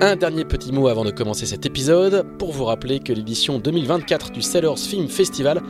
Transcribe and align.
Un 0.00 0.16
dernier 0.16 0.44
petit 0.44 0.72
mot 0.72 0.88
avant 0.88 1.04
de 1.04 1.10
commencer 1.10 1.46
cet 1.46 1.66
épisode, 1.66 2.26
pour 2.38 2.52
vous 2.52 2.64
rappeler 2.64 2.98
que 2.98 3.12
l'édition 3.12 3.58
2024 3.58 4.32
du 4.32 4.42
Sailors 4.42 4.78
Film 4.78 5.08
Festival 5.08 5.62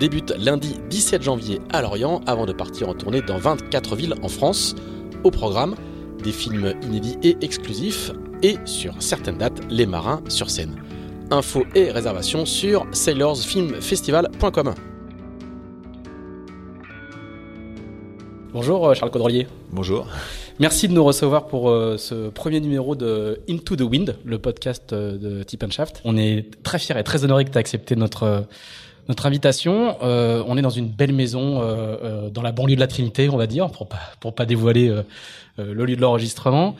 débute 0.00 0.34
lundi 0.36 0.76
17 0.90 1.22
janvier 1.22 1.60
à 1.70 1.80
Lorient 1.80 2.20
avant 2.26 2.44
de 2.44 2.52
partir 2.52 2.88
en 2.88 2.94
tournée 2.94 3.22
dans 3.22 3.38
24 3.38 3.94
villes 3.94 4.14
en 4.22 4.28
France. 4.28 4.74
Au 5.22 5.30
programme, 5.30 5.76
des 6.22 6.32
films 6.32 6.74
inédits 6.82 7.18
et 7.22 7.36
exclusifs 7.40 8.10
et 8.42 8.56
sur 8.64 9.00
certaines 9.00 9.38
dates, 9.38 9.60
les 9.70 9.86
marins 9.86 10.22
sur 10.28 10.50
scène. 10.50 10.82
Infos 11.30 11.64
et 11.74 11.90
réservations 11.90 12.46
sur 12.46 12.84
sailorsfilmfestival.com. 12.90 14.74
Bonjour 18.52 18.94
Charles 18.94 19.10
Caudrelier. 19.12 19.46
Bonjour. 19.70 20.08
Merci 20.60 20.88
de 20.88 20.92
nous 20.92 21.04
recevoir 21.04 21.46
pour 21.46 21.70
euh, 21.70 21.96
ce 21.98 22.30
premier 22.30 22.58
numéro 22.58 22.96
de 22.96 23.40
Into 23.48 23.76
the 23.76 23.82
Wind, 23.82 24.16
le 24.24 24.40
podcast 24.40 24.92
euh, 24.92 25.16
de 25.16 25.44
Tip 25.44 25.64
Shaft. 25.70 26.00
On 26.04 26.16
est 26.16 26.46
très 26.64 26.80
fiers 26.80 26.98
et 26.98 27.04
très 27.04 27.22
honorés 27.22 27.44
que 27.44 27.50
tu 27.50 27.54
aies 27.54 27.60
accepté 27.60 27.94
notre 27.94 28.22
euh, 28.24 28.40
notre 29.08 29.24
invitation. 29.26 29.96
on 30.02 30.58
est 30.58 30.62
dans 30.62 30.68
une 30.68 30.88
belle 30.88 31.14
maison 31.14 31.62
dans 32.30 32.42
la 32.42 32.52
banlieue 32.52 32.74
de 32.74 32.80
la 32.80 32.86
Trinité, 32.86 33.30
on 33.30 33.38
va 33.38 33.46
dire, 33.46 33.70
pour 33.70 33.88
pas 33.88 34.00
pour 34.20 34.34
pas 34.34 34.44
dévoiler 34.44 34.94
le 35.56 35.84
lieu 35.86 35.96
de 35.96 36.00
l'enregistrement. 36.02 36.76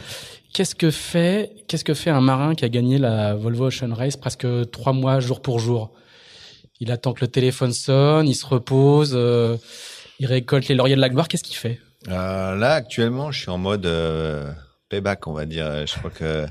Qu'est-ce 0.52 0.74
que 0.74 0.90
fait 0.90 1.52
qu'est-ce 1.68 1.84
que 1.84 1.94
fait 1.94 2.10
un 2.10 2.20
marin 2.20 2.54
qui 2.54 2.66
a 2.66 2.68
gagné 2.68 2.98
la 2.98 3.34
Volvo 3.34 3.68
Ocean 3.68 3.94
Race 3.94 4.18
presque 4.18 4.46
trois 4.72 4.92
mois 4.92 5.20
jour 5.20 5.40
pour 5.40 5.58
jour? 5.58 5.90
Il 6.80 6.92
attend 6.92 7.14
que 7.14 7.22
le 7.22 7.28
téléphone 7.28 7.72
sonne, 7.72 8.28
il 8.28 8.34
se 8.34 8.44
repose, 8.44 9.18
il 10.20 10.26
récolte 10.26 10.68
les 10.68 10.74
lauriers 10.74 10.96
de 10.96 11.00
la 11.00 11.08
gloire. 11.08 11.28
Qu'est-ce 11.28 11.44
qu'il 11.44 11.56
fait? 11.56 11.80
Euh, 12.06 12.54
là, 12.54 12.74
actuellement, 12.74 13.32
je 13.32 13.40
suis 13.40 13.50
en 13.50 13.58
mode 13.58 13.86
euh, 13.86 14.52
payback, 14.88 15.26
on 15.26 15.32
va 15.32 15.46
dire. 15.46 15.86
Je 15.86 15.98
crois 15.98 16.10
que 16.10 16.46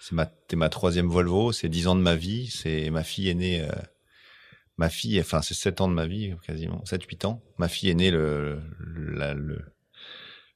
c'est 0.00 0.12
ma, 0.12 0.30
ma 0.54 0.68
troisième 0.68 1.08
Volvo. 1.08 1.52
C'est 1.52 1.68
dix 1.68 1.88
ans 1.88 1.96
de 1.96 2.00
ma 2.00 2.14
vie. 2.14 2.48
C'est 2.48 2.88
ma 2.90 3.02
fille 3.02 3.28
est 3.28 3.34
née. 3.34 3.62
Euh, 3.62 3.72
ma 4.78 4.88
fille, 4.88 5.18
enfin, 5.20 5.42
c'est 5.42 5.54
sept 5.54 5.80
ans 5.80 5.88
de 5.88 5.94
ma 5.94 6.06
vie, 6.06 6.34
quasiment, 6.46 6.84
sept, 6.84 7.02
huit 7.04 7.24
ans. 7.24 7.42
Ma 7.58 7.68
fille 7.68 7.90
est 7.90 7.94
née 7.94 8.10
le, 8.10 8.60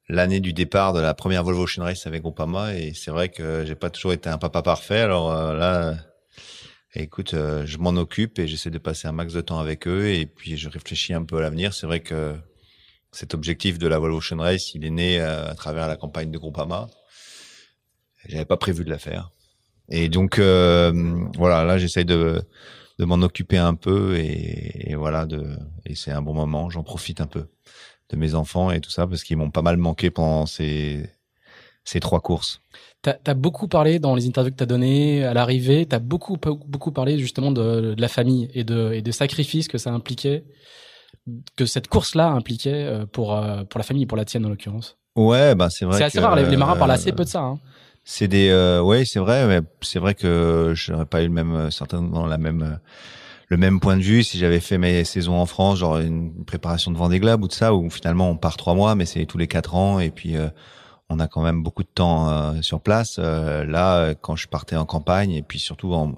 l'année 0.09 0.41
du 0.41 0.53
départ 0.53 0.93
de 0.93 1.01
la 1.01 1.15
première 1.15 1.43
Volvo 1.45 1.65
Ocean 1.65 1.83
Race 1.83 2.07
avec 2.07 2.23
Groupama 2.23 2.75
et 2.75 2.95
c'est 2.95 3.11
vrai 3.11 3.29
que 3.29 3.65
j'ai 3.67 3.75
pas 3.75 3.91
toujours 3.91 4.13
été 4.13 4.29
un 4.29 4.39
papa 4.39 4.63
parfait. 4.63 5.01
Alors 5.01 5.53
là, 5.53 5.97
écoute, 6.95 7.33
je 7.33 7.79
m'en 7.79 7.91
occupe 7.91 8.39
et 8.39 8.49
j'essaie 8.49 8.71
de 8.71 8.79
passer 8.79 9.07
un 9.07 9.13
max 9.13 9.33
de 9.35 9.41
temps 9.43 9.59
avec 9.59 9.87
eux 9.87 10.09
et 10.09 10.27
puis 10.27 10.57
je 10.57 10.69
réfléchis 10.69 11.13
un 11.13 11.25
peu 11.25 11.37
à 11.37 11.41
l'avenir. 11.43 11.75
C'est 11.75 11.87
vrai 11.87 12.01
que 12.01 12.37
cet 13.13 13.35
objectif 13.35 13.79
de 13.79 13.87
la 13.87 13.97
Evolution 13.97 14.37
Race, 14.37 14.75
il 14.75 14.85
est 14.85 14.91
né 14.91 15.21
euh, 15.21 15.51
à 15.51 15.55
travers 15.55 15.89
la 15.89 15.97
campagne 15.97 16.31
de 16.31 16.39
Groupama. 16.39 16.89
J'avais 18.27 18.45
pas 18.45 18.57
prévu 18.57 18.85
de 18.85 18.91
la 18.91 18.99
faire. 18.99 19.31
Et 19.89 20.09
donc 20.09 20.39
euh, 20.39 20.93
voilà, 21.37 21.65
là 21.65 21.79
j'essaye 21.79 22.05
de 22.05 22.43
de 22.99 23.05
m'en 23.05 23.17
occuper 23.17 23.59
un 23.59 23.75
peu 23.75 24.17
et, 24.17 24.95
voilà 24.97 25.27
de 25.27 25.57
et 25.85 25.95
c'est 25.95 26.13
un 26.13 26.23
bon 26.23 26.35
moment. 26.35 26.71
J'en 26.71 26.83
profite 26.83 27.21
un 27.21 27.27
peu 27.27 27.47
de 28.11 28.17
mes 28.17 28.35
enfants 28.35 28.71
et 28.71 28.81
tout 28.81 28.91
ça 28.91 29.07
parce 29.07 29.23
qu'ils 29.23 29.37
m'ont 29.37 29.51
pas 29.51 29.63
mal 29.63 29.77
manqué 29.77 30.11
pendant 30.11 30.47
ces 30.47 31.09
ces 31.85 32.01
trois 32.01 32.21
courses. 32.21 32.61
Tu 33.03 33.11
as, 33.11 33.35
beaucoup 33.35 33.69
parlé 33.69 34.01
dans 34.01 34.17
les 34.17 34.27
interviews 34.27 34.51
que 34.51 34.57
tu 34.57 34.63
as 34.65 34.67
données 34.67 35.25
à 35.25 35.33
l'arrivée, 35.33 35.87
tu 35.87 35.95
as 35.95 36.01
beaucoup, 36.01 36.37
beaucoup 36.37 36.91
parlé 36.91 37.19
justement 37.21 37.53
de, 37.53 37.95
de, 37.95 38.01
la 38.01 38.09
famille 38.09 38.49
et 38.53 38.65
de, 38.65 38.93
et 38.93 39.03
de 39.03 39.13
sacrifices 39.13 39.69
que 39.69 39.79
ça 39.79 39.93
impliquait 39.93 40.45
que 41.57 41.67
cette 41.67 41.89
course-là 41.89 42.29
impliquait 42.29 42.85
euh, 42.85 43.07
pour, 43.07 43.35
euh, 43.35 43.65
pour 43.65 43.79
la 43.79 43.85
famille, 43.85 44.07
pour 44.07 44.17
la 44.17 44.25
tienne 44.25 44.47
en 44.47 44.49
l'occurrence. 44.49 44.97
Ouais, 45.17 45.55
bah 45.55 45.71
c'est 45.71 45.85
vrai. 45.85 45.99
C'est 45.99 46.05
assez 46.05 46.21
rare, 46.21 46.37
les, 46.37 46.57
marins 46.57 46.77
parlent 46.77 46.91
assez 46.91 47.13
peu 47.13 47.25
de 47.25 47.29
ça. 47.29 47.41
Hein. 47.41 47.59
C'est 48.05 48.29
des, 48.29 48.51
euh, 48.51 48.81
ouais, 48.81 49.05
c'est 49.05 49.19
vrai, 49.19 49.47
mais 49.47 49.67
c'est 49.81 49.99
vrai 49.99 50.15
que 50.15 50.73
je 50.75 50.93
n'aurais 50.93 51.07
pas 51.07 51.23
eu 51.23 51.27
le 51.27 51.33
même, 51.33 51.71
certainement 51.71 52.27
la 52.27 52.39
même, 52.39 52.79
le 53.49 53.57
même 53.57 53.81
point 53.81 53.97
de 53.97 54.03
vue 54.03 54.23
si 54.23 54.39
j'avais 54.39 54.61
fait 54.61 54.79
mes 54.79 55.05
saisons 55.05 55.37
en 55.37 55.47
France, 55.47 55.79
genre 55.79 55.99
une 55.99 56.45
préparation 56.45 56.93
de 56.93 56.97
Vendée 56.97 57.19
Globe 57.19 57.43
ou 57.43 57.49
de 57.49 57.53
ça, 57.53 57.75
où 57.75 57.91
finalement 57.91 58.31
on 58.31 58.37
part 58.37 58.57
trois 58.57 58.75
mois, 58.75 58.95
mais 58.95 59.07
c'est 59.07 59.25
tous 59.27 59.39
les 59.39 59.49
quatre 59.49 59.75
ans 59.75 59.99
et 59.99 60.11
puis 60.11 60.37
on 61.09 61.19
a 61.19 61.27
quand 61.27 61.43
même 61.43 61.65
beaucoup 61.65 61.83
de 61.83 61.89
temps 61.89 62.63
sur 62.63 62.81
place. 62.81 63.19
là, 63.19 64.15
quand 64.15 64.37
je 64.37 64.47
partais 64.47 64.77
en 64.77 64.85
campagne 64.85 65.33
et 65.33 65.43
puis 65.43 65.59
surtout 65.59 65.93
en, 65.93 66.11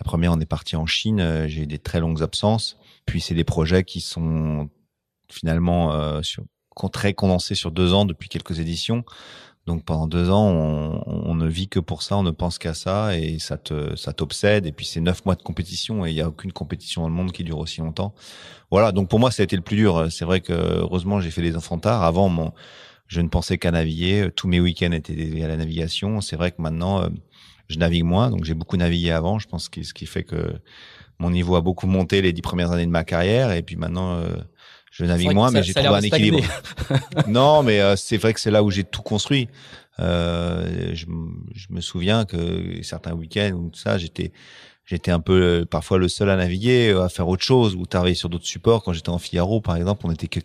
la 0.00 0.04
première, 0.04 0.32
on 0.32 0.40
est 0.40 0.46
parti 0.46 0.74
en 0.74 0.86
Chine, 0.86 1.44
j'ai 1.46 1.62
eu 1.62 1.66
des 1.66 1.78
très 1.78 2.00
longues 2.00 2.22
absences. 2.22 2.78
Puis 3.08 3.22
c'est 3.22 3.34
des 3.34 3.44
projets 3.44 3.84
qui 3.84 4.02
sont 4.02 4.68
finalement 5.30 5.94
euh, 5.94 6.20
très 6.92 7.14
condensés 7.14 7.54
sur 7.54 7.72
deux 7.72 7.94
ans 7.94 8.04
depuis 8.04 8.28
quelques 8.28 8.60
éditions. 8.60 9.02
Donc 9.66 9.84
pendant 9.84 10.06
deux 10.06 10.30
ans, 10.30 10.46
on, 11.06 11.34
ne 11.34 11.46
vit 11.46 11.68
que 11.68 11.80
pour 11.80 12.02
ça, 12.02 12.16
on 12.18 12.22
ne 12.22 12.30
pense 12.30 12.58
qu'à 12.58 12.74
ça 12.74 13.16
et 13.16 13.38
ça 13.38 13.56
te 13.56 13.96
ça 13.96 14.12
t'obsède. 14.12 14.66
Et 14.66 14.72
puis 14.72 14.84
c'est 14.84 15.00
neuf 15.00 15.24
mois 15.24 15.36
de 15.36 15.42
compétition 15.42 16.04
et 16.04 16.10
il 16.10 16.16
y 16.16 16.20
a 16.20 16.28
aucune 16.28 16.52
compétition 16.52 17.02
dans 17.02 17.08
le 17.08 17.14
monde 17.14 17.32
qui 17.32 17.44
dure 17.44 17.58
aussi 17.58 17.80
longtemps. 17.80 18.14
Voilà. 18.70 18.92
Donc 18.92 19.08
pour 19.08 19.18
moi, 19.18 19.30
ça 19.30 19.42
a 19.42 19.44
été 19.44 19.56
le 19.56 19.62
plus 19.62 19.76
dur. 19.76 20.08
C'est 20.10 20.26
vrai 20.26 20.40
que 20.40 20.52
heureusement 20.52 21.20
j'ai 21.20 21.30
fait 21.30 21.42
des 21.42 21.56
enfants 21.56 21.78
tard. 21.78 22.02
Avant, 22.02 22.54
je 23.06 23.20
ne 23.22 23.28
pensais 23.28 23.56
qu'à 23.56 23.70
naviguer. 23.70 24.30
Tous 24.36 24.48
mes 24.48 24.60
week-ends 24.60 24.92
étaient 24.92 25.14
dédiés 25.14 25.44
à 25.44 25.48
la 25.48 25.56
navigation. 25.56 26.20
C'est 26.20 26.36
vrai 26.36 26.50
que 26.50 26.60
maintenant, 26.60 27.02
euh, 27.02 27.08
je 27.68 27.78
navigue 27.78 28.04
moins. 28.04 28.30
Donc 28.30 28.44
j'ai 28.44 28.54
beaucoup 28.54 28.76
navigué 28.76 29.12
avant. 29.12 29.38
Je 29.38 29.48
pense 29.48 29.70
que 29.70 29.82
ce 29.82 29.94
qui 29.94 30.04
fait 30.04 30.24
que 30.24 30.60
mon 31.18 31.30
niveau 31.30 31.56
a 31.56 31.60
beaucoup 31.60 31.86
monté 31.86 32.22
les 32.22 32.32
dix 32.32 32.42
premières 32.42 32.72
années 32.72 32.86
de 32.86 32.90
ma 32.90 33.04
carrière 33.04 33.52
et 33.52 33.62
puis 33.62 33.76
maintenant 33.76 34.22
je 34.98 35.04
navigue 35.04 35.32
moins, 35.32 35.52
mais 35.52 35.62
j'ai 35.62 35.74
trouvé 35.74 35.88
un 35.88 36.00
équilibre. 36.00 36.42
non, 37.28 37.62
mais 37.62 37.80
euh, 37.80 37.94
c'est 37.94 38.16
vrai 38.16 38.34
que 38.34 38.40
c'est 38.40 38.50
là 38.50 38.64
où 38.64 38.70
j'ai 38.70 38.82
tout 38.82 39.02
construit. 39.02 39.48
Euh, 40.00 40.90
je, 40.94 41.06
je, 41.54 41.66
me 41.70 41.80
souviens 41.80 42.24
que 42.24 42.82
certains 42.82 43.12
week-ends 43.12 43.52
ou 43.52 43.70
tout 43.70 43.78
ça, 43.78 43.96
j'étais 43.96 44.32
j'étais 44.84 45.10
un 45.10 45.20
peu 45.20 45.40
euh, 45.40 45.64
parfois 45.64 45.98
le 45.98 46.08
seul 46.08 46.30
à 46.30 46.36
naviguer, 46.36 46.90
à 46.92 47.08
faire 47.08 47.28
autre 47.28 47.44
chose 47.44 47.76
ou 47.76 47.86
travailler 47.86 48.16
sur 48.16 48.28
d'autres 48.28 48.46
supports. 48.46 48.82
Quand 48.82 48.92
j'étais 48.92 49.10
en 49.10 49.18
Figaro, 49.18 49.60
par 49.60 49.76
exemple, 49.76 50.04
on 50.04 50.10
était 50.10 50.28
que 50.28 50.40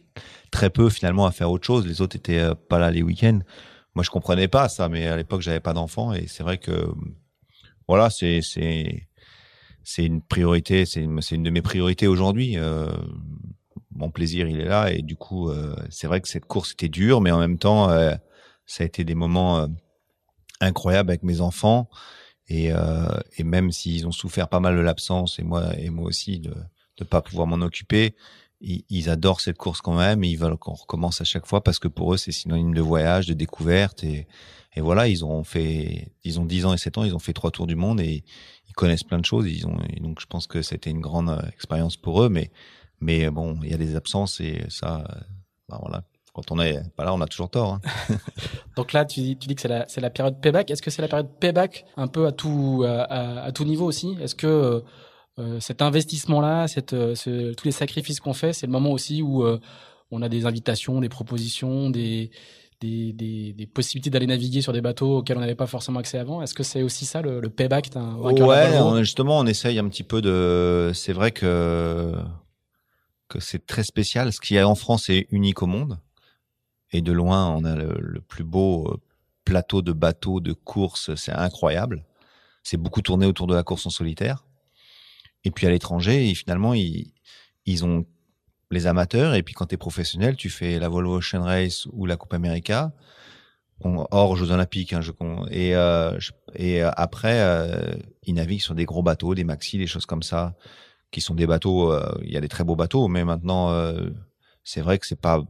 très 0.52 0.70
peu 0.70 0.90
finalement 0.90 1.26
à 1.26 1.32
faire 1.32 1.50
autre 1.50 1.66
chose. 1.66 1.88
Les 1.88 2.02
autres 2.02 2.16
étaient 2.16 2.44
pas 2.70 2.78
là 2.78 2.92
les 2.92 3.02
week-ends. 3.02 3.40
Moi, 3.96 4.04
je 4.04 4.12
comprenais 4.12 4.48
pas 4.48 4.70
ça, 4.70 4.88
mais 4.88 5.08
à 5.08 5.18
l'époque, 5.18 5.42
j'avais 5.42 5.62
pas 5.62 5.74
d'enfants 5.74 6.14
et 6.14 6.28
c'est 6.28 6.44
vrai 6.44 6.60
que 6.60 6.90
voilà, 7.88 8.10
c'est 8.10 8.42
c'est 8.42 9.08
c'est 9.84 10.06
une 10.06 10.22
priorité, 10.22 10.86
c'est 10.86 11.02
une, 11.02 11.44
de 11.44 11.50
mes 11.50 11.62
priorités 11.62 12.08
aujourd'hui. 12.08 12.58
Euh, 12.58 12.92
mon 13.92 14.10
plaisir, 14.10 14.48
il 14.48 14.60
est 14.60 14.66
là 14.66 14.92
et 14.92 15.02
du 15.02 15.16
coup, 15.16 15.50
euh, 15.50 15.76
c'est 15.90 16.08
vrai 16.08 16.22
que 16.22 16.28
cette 16.28 16.46
course 16.46 16.74
était 16.74 16.90
dure, 16.90 17.22
mais 17.22 17.32
en 17.32 17.40
même 17.40 17.58
temps, 17.58 17.90
euh, 17.90 18.16
ça 18.66 18.84
a 18.84 18.88
été 18.88 19.04
des 19.04 19.16
moments 19.16 19.68
incroyables 20.62 21.10
avec 21.10 21.24
mes 21.24 21.42
enfants 21.42 21.90
et, 22.48 22.72
même 23.44 23.72
s'ils 23.72 24.08
ont 24.08 24.12
souffert 24.12 24.48
pas 24.48 24.60
mal 24.60 24.76
de 24.76 24.82
l'absence 24.82 25.40
et 25.40 25.44
moi 25.44 25.78
et 25.78 25.90
moi 25.90 26.06
aussi 26.06 26.40
de, 26.40 26.54
de 26.98 27.04
pas 27.04 27.22
pouvoir 27.22 27.48
m'en 27.48 27.64
occuper, 27.64 28.16
ils, 28.64 29.10
adorent 29.10 29.42
cette 29.42 29.58
course 29.58 29.82
quand 29.82 29.96
même. 29.96 30.24
Et 30.24 30.30
ils 30.30 30.38
veulent 30.38 30.58
qu'on 30.58 30.74
recommence 30.74 31.22
à 31.22 31.24
chaque 31.24 31.46
fois 31.46 31.64
parce 31.64 31.80
que 31.80 31.88
pour 31.88 32.14
eux, 32.14 32.18
c'est 32.18 32.32
synonyme 32.32 32.74
de 32.74 32.82
voyage, 32.82 33.28
de 33.28 33.34
découverte. 33.34 34.04
Et, 34.04 34.28
et 34.76 34.82
voilà, 34.82 35.08
ils 35.08 35.24
ont 35.24 35.44
fait, 35.44 36.12
ils 36.24 36.40
ont 36.40 36.46
10 36.46 36.66
ans 36.66 36.74
et 36.74 36.78
7 36.78 36.98
ans, 36.98 37.04
ils 37.04 37.16
ont 37.16 37.20
fait 37.20 37.34
trois 37.34 37.52
tours 37.52 37.68
du 37.68 37.76
monde 37.76 38.00
et 38.00 38.24
ils 38.68 38.74
connaissent 38.74 39.04
plein 39.04 39.20
de 39.20 39.26
choses. 39.26 39.46
Donc 40.00 40.20
je 40.20 40.26
pense 40.26 40.48
que 40.48 40.62
c'était 40.62 40.90
une 40.90 41.02
grande 41.02 41.30
euh, 41.30 41.42
expérience 41.54 41.98
pour 41.98 42.24
eux. 42.24 42.30
Mais, 42.30 42.52
mais 43.00 43.30
bon, 43.30 43.60
il 43.64 43.72
y 43.72 43.74
a 43.74 43.78
des 43.78 43.96
absences 43.96 44.40
et 44.40 44.64
ça, 44.70 45.04
ben 45.70 45.78
voilà. 45.82 46.04
Quand 46.34 46.52
on 46.52 46.60
est 46.60 46.82
pas 46.96 47.06
là, 47.06 47.14
on 47.14 47.22
a 47.22 47.28
toujours 47.28 47.52
tort. 47.52 47.74
Hein. 47.74 47.82
donc 48.76 48.92
là, 48.92 49.06
tu 49.06 49.22
dis, 49.22 49.56
que 49.56 49.62
c'est 49.62 50.02
la, 50.02 50.10
période 50.10 50.42
payback. 50.42 50.72
Est-ce 50.72 50.82
que 50.82 50.90
c'est 50.90 51.04
la 51.04 51.08
période 51.08 51.30
payback 51.40 51.86
un 51.96 52.08
peu 52.08 52.26
à 52.26 52.32
tout, 52.32 52.84
niveau 53.60 53.86
aussi? 53.86 54.18
Est-ce 54.20 54.34
que 54.34 54.48
euh, 54.48 54.80
euh, 55.40 55.60
cet 55.60 55.82
investissement-là, 55.82 56.68
euh, 56.94 57.54
tous 57.56 57.66
les 57.66 57.72
sacrifices 57.72 58.20
qu'on 58.20 58.34
fait, 58.34 58.54
c'est 58.54 58.68
le 58.68 58.72
moment 58.72 58.92
aussi 58.92 59.22
où 59.22 59.44
euh, 59.44 59.60
on 60.12 60.22
a 60.22 60.30
des 60.30 60.46
invitations, 60.46 61.00
des 61.00 61.10
propositions, 61.10 61.90
des, 61.90 62.30
des, 62.84 63.14
des, 63.14 63.54
des 63.54 63.66
possibilités 63.66 64.10
d'aller 64.10 64.28
naviguer 64.28 64.62
sur 64.62 64.74
des 64.74 64.82
bateaux 64.82 65.18
auxquels 65.20 65.38
on 65.38 65.42
n'avait 65.42 65.56
pas 65.56 65.68
forcément 65.68 66.00
accès 66.00 66.18
avant. 66.18 66.42
Est-ce 66.42 66.54
que 66.54 66.64
c'est 66.64 66.84
aussi 66.84 67.06
ça 67.06 67.22
le, 67.22 67.40
le 67.40 67.50
payback 67.50 67.90
d'un 67.92 68.16
Ouais, 68.18 69.00
justement, 69.00 69.40
on 69.40 69.46
essaye 69.46 69.80
un 69.80 69.88
petit 69.88 70.04
peu 70.04 70.22
de. 70.22 70.92
C'est 70.94 71.14
vrai 71.14 71.32
que 71.32 72.14
que 73.30 73.40
c'est 73.40 73.66
très 73.66 73.84
spécial. 73.84 74.34
Ce 74.34 74.42
qui 74.42 74.56
est 74.56 74.64
en 74.64 74.76
France 74.76 75.10
est 75.10 75.28
unique 75.32 75.64
au 75.64 75.68
monde. 75.68 75.98
Et 76.92 77.02
de 77.02 77.12
loin, 77.12 77.50
on 77.50 77.64
a 77.64 77.76
le, 77.76 77.96
le 78.00 78.22
plus 78.22 78.44
beau 78.44 79.02
plateau 79.46 79.82
de 79.82 79.94
bateaux 79.94 80.40
de 80.42 80.54
course. 80.54 81.16
C'est 81.16 81.32
incroyable. 81.32 82.06
C'est 82.62 82.78
beaucoup 82.78 83.02
tourné 83.02 83.26
autour 83.26 83.48
de 83.48 83.56
la 83.56 83.64
course 83.64 83.86
en 83.86 83.90
solitaire. 83.90 84.46
Et 85.46 85.52
puis 85.52 85.66
à 85.68 85.70
l'étranger, 85.70 86.30
et 86.30 86.36
finalement, 86.36 86.74
ils, 86.74 87.14
ils 87.66 87.84
ont 87.84 88.06
les 88.74 88.88
amateurs. 88.88 89.36
Et 89.36 89.44
puis 89.44 89.54
quand 89.54 89.68
tu 89.68 89.76
es 89.76 89.78
professionnel, 89.78 90.36
tu 90.36 90.50
fais 90.50 90.80
la 90.80 90.90
Volvo 90.90 91.20
Ocean 91.20 91.44
Race 91.44 91.88
ou 91.94 92.06
la 92.06 92.18
Coupe 92.18 92.34
America, 92.34 92.92
hors 93.84 94.36
Jeux 94.36 94.52
Olympiques. 94.52 94.94
Hein, 94.94 95.02
et, 95.50 95.76
euh, 95.76 96.18
euh, 96.60 96.92
après, 96.96 97.40
euh, 97.40 97.94
ils 98.24 98.34
naviguent 98.34 98.62
sur 98.62 98.76
des 98.76 98.86
gros 98.86 99.04
bateaux, 99.04 99.36
des 99.36 99.44
maxi, 99.44 99.78
des 99.78 99.88
choses 99.88 100.06
comme 100.06 100.24
ça, 100.24 100.56
qui 101.12 101.22
sont 101.22 101.36
des 101.36 101.48
bateaux. 101.48 101.94
Il 102.24 102.32
y 102.32 102.38
a 102.38 102.42
des 102.42 102.48
très 102.48 102.64
beaux 102.64 102.76
bateaux, 102.76 103.08
mais 103.08 103.24
maintenant, 103.24 103.72
c'est 104.64 104.82
vrai 104.82 104.98
que 105.00 105.06
c'est 105.08 105.20
pas. 105.20 105.44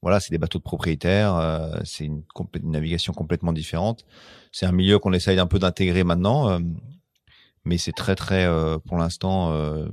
Voilà, 0.00 0.20
c'est 0.20 0.30
des 0.30 0.38
bateaux 0.38 0.58
de 0.58 0.64
propriétaires. 0.64 1.80
c'est 1.84 2.04
une, 2.04 2.22
une, 2.54 2.70
navigation 2.70 3.12
complètement 3.12 3.52
différente. 3.52 4.04
C'est 4.52 4.66
un 4.66 4.72
milieu 4.72 4.98
qu'on 4.98 5.12
essaye 5.12 5.38
un 5.38 5.46
peu 5.46 5.58
d'intégrer 5.58 6.04
maintenant 6.04 6.60
mais 7.64 7.76
c'est 7.76 7.92
très 7.92 8.14
très 8.14 8.48
pour 8.86 8.96
l'instant 8.96 9.52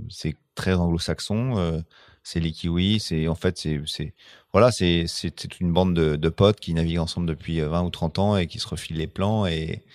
c'est 0.10 0.36
très 0.54 0.76
anglo-saxon 0.76 1.84
c'est 2.26 2.40
les 2.40 2.52
kiwis 2.52 3.00
c'est 3.00 3.28
en 3.28 3.36
fait 3.36 3.58
c'est 3.58 4.14
voilà 4.52 4.72
c'est 4.72 5.06
c'est 5.08 5.60
une 5.60 5.72
bande 5.72 5.94
de, 5.94 6.30
potes 6.30 6.60
qui 6.60 6.74
naviguent 6.74 7.00
ensemble 7.00 7.28
depuis 7.28 7.62
20 7.62 7.84
ou 7.84 7.90
30 7.92 8.20
ans 8.20 8.36
et 8.36 8.48
qui 8.48 8.60
se 8.60 8.68
refilent 8.68 8.98
les 8.98 9.08
plans 9.08 9.46
et 9.46 9.86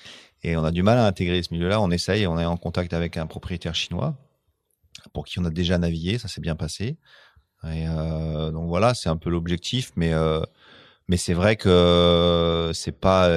et 0.43 0.56
on 0.56 0.65
a 0.65 0.71
du 0.71 0.82
mal 0.82 0.97
à 0.97 1.06
intégrer 1.06 1.43
ce 1.43 1.53
milieu-là. 1.53 1.82
On 1.82 1.91
essaye 1.91 2.27
on 2.27 2.38
est 2.38 2.47
en 2.47 2.56
contact 2.56 2.94
avec 2.94 3.17
un 3.17 3.27
propriétaire 3.27 3.75
chinois 3.75 4.17
pour 5.12 5.27
qui 5.27 5.41
on 5.41 5.44
a 5.44 5.50
déjà 5.50 5.77
navigué 5.77 6.19
ça 6.19 6.29
s'est 6.29 6.41
bien 6.41 6.56
passé. 6.56 6.97
Et 7.67 7.87
donc 7.87 8.69
voilà 8.69 8.94
c'est 8.94 9.09
un 9.09 9.17
peu 9.17 9.31
l'objectif 9.31 9.93
mais 9.97 10.12
mais 11.09 11.17
c'est 11.17 11.35
vrai 11.35 11.56
que 11.56 12.71
c'est 12.75 12.99
pas 12.99 13.29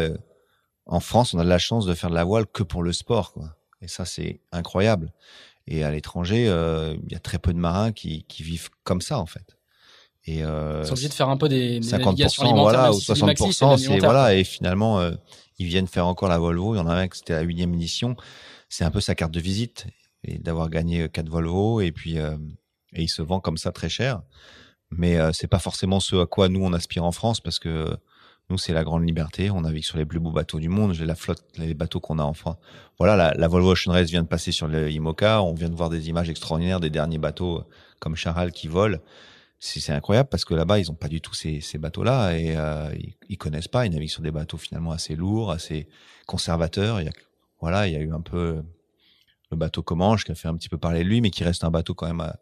en 0.85 0.99
France 0.99 1.33
on 1.33 1.39
a 1.39 1.43
de 1.43 1.49
la 1.49 1.57
chance 1.57 1.85
de 1.87 1.95
faire 1.95 2.11
de 2.11 2.15
la 2.15 2.23
voile 2.23 2.45
que 2.45 2.63
pour 2.63 2.83
le 2.83 2.93
sport 2.93 3.33
quoi. 3.33 3.55
Et 3.83 3.87
ça, 3.89 4.05
c'est 4.05 4.39
incroyable. 4.53 5.11
Et 5.67 5.83
à 5.83 5.91
l'étranger, 5.91 6.47
euh, 6.47 6.95
il 7.05 7.11
y 7.11 7.15
a 7.15 7.19
très 7.19 7.39
peu 7.39 7.53
de 7.53 7.57
marins 7.57 7.91
qui, 7.91 8.25
qui 8.25 8.43
vivent 8.43 8.69
comme 8.83 9.01
ça, 9.01 9.19
en 9.19 9.25
fait. 9.25 9.57
Et 10.25 10.43
euh, 10.43 10.81
ils 10.83 10.87
sont 10.87 10.93
obligés 10.93 11.09
de 11.09 11.13
faire 11.13 11.29
un 11.29 11.37
peu 11.37 11.49
des, 11.49 11.79
des 11.79 11.87
50% 11.87 12.59
voilà, 12.59 12.91
ou 12.91 12.97
60%, 12.97 13.77
c'est 13.77 13.99
voilà. 13.99 14.35
Et 14.35 14.43
finalement, 14.43 14.99
euh, 14.99 15.11
ils 15.59 15.67
viennent 15.67 15.87
faire 15.87 16.07
encore 16.07 16.29
la 16.29 16.37
Volvo. 16.37 16.75
Il 16.75 16.77
y 16.77 16.81
en 16.81 16.87
a 16.87 16.95
un 16.95 17.07
qui 17.07 17.19
c'était 17.19 17.33
la 17.33 17.41
huitième 17.41 17.73
édition. 17.73 18.15
C'est 18.69 18.85
un 18.85 18.91
peu 18.91 19.01
sa 19.01 19.15
carte 19.15 19.33
de 19.33 19.41
visite 19.41 19.85
et 20.23 20.39
d'avoir 20.39 20.69
gagné 20.69 21.09
quatre 21.09 21.29
Volvo. 21.29 21.81
Et 21.81 21.91
puis, 21.91 22.19
euh, 22.19 22.37
et 22.93 23.03
il 23.03 23.09
se 23.09 23.21
vend 23.21 23.39
comme 23.39 23.57
ça 23.57 23.71
très 23.71 23.89
cher. 23.89 24.21
Mais 24.91 25.17
euh, 25.17 25.31
c'est 25.33 25.47
pas 25.47 25.59
forcément 25.59 25.99
ce 25.99 26.15
à 26.17 26.25
quoi 26.25 26.49
nous 26.49 26.63
on 26.63 26.73
aspire 26.73 27.03
en 27.03 27.11
France 27.11 27.41
parce 27.41 27.59
que 27.59 27.97
nous, 28.49 28.57
c'est 28.57 28.73
la 28.73 28.83
grande 28.83 29.05
liberté. 29.07 29.49
On 29.49 29.61
navigue 29.61 29.83
sur 29.83 29.97
les 29.97 30.05
plus 30.05 30.19
beaux 30.19 30.31
bateaux 30.31 30.59
du 30.59 30.69
monde. 30.69 30.93
J'ai 30.93 31.05
la 31.05 31.15
flotte, 31.15 31.43
les 31.57 31.73
bateaux 31.73 31.99
qu'on 31.99 32.19
a 32.19 32.23
en 32.23 32.33
France. 32.33 32.57
Voilà, 32.97 33.15
la, 33.15 33.33
la, 33.33 33.47
Volvo 33.47 33.71
Ocean 33.71 33.91
Race 33.91 34.09
vient 34.09 34.23
de 34.23 34.27
passer 34.27 34.51
sur 34.51 34.67
le 34.67 34.91
IMOCA. 34.91 35.41
On 35.41 35.53
vient 35.53 35.69
de 35.69 35.75
voir 35.75 35.89
des 35.89 36.09
images 36.09 36.29
extraordinaires 36.29 36.79
des 36.79 36.89
derniers 36.89 37.17
bateaux 37.17 37.59
euh, 37.59 37.65
comme 37.99 38.15
Charal 38.15 38.51
qui 38.51 38.67
volent. 38.67 38.99
C'est 39.59 39.93
incroyable 39.93 40.27
parce 40.29 40.43
que 40.43 40.53
là-bas, 40.53 40.79
ils 40.79 40.91
ont 40.91 40.95
pas 40.95 41.07
du 41.07 41.21
tout 41.21 41.33
ces, 41.33 41.61
ces 41.61 41.77
bateaux-là 41.77 42.33
et 42.33 42.53
euh, 42.57 42.93
ils, 42.99 43.15
ils, 43.29 43.37
connaissent 43.37 43.69
pas. 43.69 43.85
Ils 43.85 43.93
naviguent 43.93 44.09
sur 44.09 44.21
des 44.21 44.31
bateaux 44.31 44.57
finalement 44.57 44.91
assez 44.91 45.15
lourds, 45.15 45.51
assez 45.51 45.87
conservateurs. 46.25 46.99
Il 46.99 47.05
y 47.05 47.07
a, 47.07 47.13
voilà, 47.61 47.87
il 47.87 47.93
y 47.93 47.95
a 47.95 47.99
eu 47.99 48.11
un 48.11 48.19
peu 48.19 48.61
le 49.53 49.57
bateau 49.57 49.81
Comanche 49.81 50.25
qui 50.25 50.31
a 50.31 50.35
fait 50.35 50.47
un 50.47 50.55
petit 50.55 50.69
peu 50.69 50.77
parler 50.77 51.03
de 51.03 51.09
lui, 51.09 51.21
mais 51.21 51.29
qui 51.29 51.43
reste 51.43 51.63
un 51.63 51.71
bateau 51.71 51.93
quand 51.93 52.07
même 52.07 52.21
euh, 52.21 52.33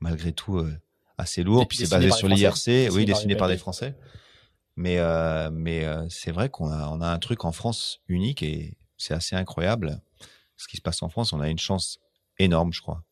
malgré 0.00 0.32
tout 0.32 0.58
euh, 0.58 0.72
assez 1.18 1.42
lourd. 1.42 1.68
Puis 1.68 1.78
c'est 1.78 1.90
basé 1.90 2.10
sur 2.10 2.28
l'IRC, 2.28 2.90
oui, 2.92 3.04
dessiné 3.04 3.36
par 3.36 3.48
des 3.48 3.58
Français. 3.58 3.94
Mais, 4.76 4.98
euh, 4.98 5.50
mais 5.52 5.84
euh, 5.84 6.06
c'est 6.08 6.32
vrai 6.32 6.48
qu'on 6.48 6.70
a, 6.70 6.88
on 6.88 7.00
a 7.00 7.08
un 7.08 7.18
truc 7.18 7.44
en 7.44 7.52
France 7.52 8.00
unique 8.08 8.42
et 8.42 8.76
c'est 8.96 9.14
assez 9.14 9.36
incroyable. 9.36 10.00
Ce 10.56 10.68
qui 10.68 10.76
se 10.76 10.82
passe 10.82 11.02
en 11.02 11.08
France, 11.08 11.32
on 11.32 11.40
a 11.40 11.48
une 11.48 11.58
chance 11.58 11.98
énorme, 12.38 12.72
je 12.72 12.80
crois. 12.80 13.02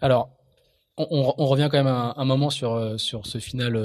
Alors, 0.00 0.30
on, 0.98 1.32
revient 1.32 1.68
quand 1.70 1.82
même 1.82 2.12
un, 2.16 2.24
moment 2.24 2.48
sur, 2.48 2.72
euh, 2.72 2.96
sur 2.96 3.26
ce 3.26 3.38
final 3.38 3.78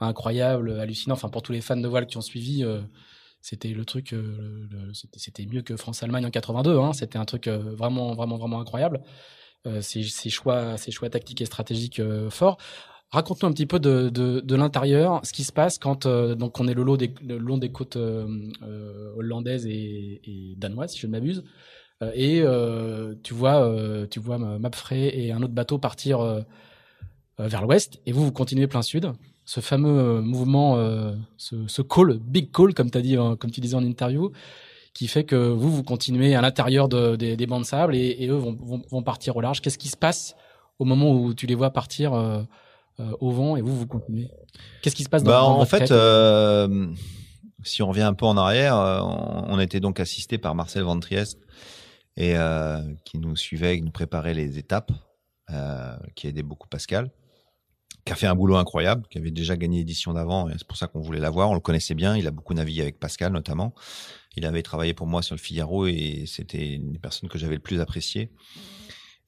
incroyable, 0.00 0.80
hallucinant. 0.80 1.14
Enfin, 1.14 1.28
pour 1.28 1.42
tous 1.42 1.52
les 1.52 1.60
fans 1.60 1.76
de 1.76 1.88
voile 1.88 2.06
qui 2.06 2.16
ont 2.16 2.22
suivi, 2.22 2.64
c'était 3.40 3.68
le 3.68 3.84
truc, 3.84 4.14
c'était 4.92 5.44
mieux 5.44 5.62
que 5.62 5.76
France-Allemagne 5.76 6.26
en 6.26 6.30
82. 6.30 6.78
Hein. 6.78 6.92
C'était 6.94 7.18
un 7.18 7.26
truc 7.26 7.48
vraiment, 7.48 8.14
vraiment, 8.14 8.38
vraiment 8.38 8.60
incroyable. 8.60 9.02
ces, 9.80 10.02
choix, 10.30 10.78
ces 10.78 10.90
choix 10.90 11.10
tactiques 11.10 11.42
et 11.42 11.46
stratégiques 11.46 12.02
forts. 12.30 12.58
Raconte-nous 13.14 13.48
un 13.48 13.52
petit 13.52 13.66
peu 13.66 13.78
de, 13.78 14.08
de, 14.10 14.56
l'intérieur, 14.56 15.20
ce 15.22 15.32
qui 15.32 15.44
se 15.44 15.52
passe 15.52 15.78
quand 15.78 16.04
euh, 16.04 16.34
donc 16.34 16.58
on 16.58 16.66
est 16.66 16.74
le, 16.74 16.82
long 16.82 16.96
des, 16.96 17.68
côtes 17.68 17.94
euh, 17.94 18.26
euh, 18.64 19.14
hollandaises 19.14 19.68
et, 19.68 20.54
danoises, 20.56 20.94
si 20.94 20.98
je 20.98 21.06
ne 21.06 21.12
m'abuse, 21.12 21.44
et 22.12 22.42
tu 23.22 23.32
vois, 23.32 23.72
tu 24.10 24.18
vois 24.18 24.36
Mapfrey 24.58 25.16
et 25.16 25.30
un 25.30 25.40
autre 25.42 25.54
bateau 25.54 25.78
partir 25.78 26.44
vers 27.38 27.62
l'ouest, 27.62 28.00
et 28.04 28.10
vous 28.10 28.24
vous 28.24 28.32
continuez 28.32 28.66
plein 28.66 28.82
sud. 28.82 29.12
Ce 29.44 29.60
fameux 29.60 30.20
mouvement, 30.20 30.76
ce, 31.36 31.82
call, 31.82 32.18
big 32.18 32.50
call, 32.50 32.74
comme, 32.74 32.90
as 32.94 33.00
dit, 33.00 33.16
comme 33.38 33.52
tu 33.52 33.60
disais 33.60 33.76
en 33.76 33.84
interview, 33.84 34.32
qui 34.92 35.06
fait 35.06 35.22
que 35.22 35.36
vous 35.36 35.70
vous 35.70 35.84
continuez 35.84 36.34
à 36.34 36.42
l'intérieur 36.42 36.88
de, 36.88 37.14
des, 37.14 37.46
bancs 37.46 37.60
de 37.60 37.66
sable 37.66 37.94
et, 37.94 38.26
eux 38.26 38.34
vont, 38.34 38.58
vont, 38.90 39.02
partir 39.04 39.36
au 39.36 39.40
large. 39.40 39.60
Qu'est-ce 39.60 39.78
qui 39.78 39.88
se 39.88 39.96
passe 39.96 40.34
au 40.80 40.84
moment 40.84 41.12
où 41.14 41.32
tu 41.32 41.46
les 41.46 41.54
vois 41.54 41.70
partir 41.70 42.12
au 42.98 43.30
vent 43.30 43.56
et 43.56 43.60
vous, 43.60 43.76
vous 43.76 43.86
continuez 43.86 44.30
Qu'est-ce 44.82 44.94
qui 44.94 45.04
se 45.04 45.08
passe 45.08 45.22
dans, 45.22 45.30
bah, 45.30 45.40
dans 45.40 45.60
En 45.60 45.66
fait, 45.66 45.90
euh, 45.90 46.86
si 47.64 47.82
on 47.82 47.88
revient 47.88 48.02
un 48.02 48.14
peu 48.14 48.26
en 48.26 48.36
arrière, 48.36 48.76
euh, 48.76 49.00
on, 49.02 49.58
était 49.58 49.80
donc 49.80 50.00
assisté 50.00 50.38
par 50.38 50.54
Marcel 50.54 50.82
Van 50.82 50.98
Triest 50.98 51.38
et 52.16 52.36
euh, 52.36 52.80
qui 53.04 53.18
nous 53.18 53.36
suivait, 53.36 53.76
qui 53.76 53.82
nous 53.82 53.90
préparait 53.90 54.34
les 54.34 54.58
étapes, 54.58 54.92
euh, 55.50 55.96
qui 56.14 56.28
aidait 56.28 56.42
beaucoup 56.42 56.68
Pascal, 56.68 57.10
qui 58.04 58.12
a 58.12 58.16
fait 58.16 58.26
un 58.26 58.34
boulot 58.34 58.56
incroyable, 58.56 59.06
qui 59.10 59.18
avait 59.18 59.30
déjà 59.30 59.56
gagné 59.56 59.78
l'édition 59.78 60.12
d'avant, 60.12 60.48
et 60.48 60.52
c'est 60.52 60.66
pour 60.66 60.76
ça 60.76 60.86
qu'on 60.86 61.00
voulait 61.00 61.20
l'avoir. 61.20 61.50
On 61.50 61.54
le 61.54 61.60
connaissait 61.60 61.94
bien, 61.94 62.16
il 62.16 62.26
a 62.26 62.30
beaucoup 62.30 62.54
navigué 62.54 62.82
avec 62.82 63.00
Pascal 63.00 63.32
notamment. 63.32 63.74
Il 64.36 64.44
avait 64.46 64.62
travaillé 64.62 64.94
pour 64.94 65.06
moi 65.06 65.22
sur 65.22 65.34
le 65.34 65.40
Figaro 65.40 65.86
et 65.86 66.24
c'était 66.26 66.74
une 66.74 66.92
des 66.92 66.98
personnes 66.98 67.28
que 67.28 67.38
j'avais 67.38 67.54
le 67.54 67.60
plus 67.60 67.80
apprécié. 67.80 68.30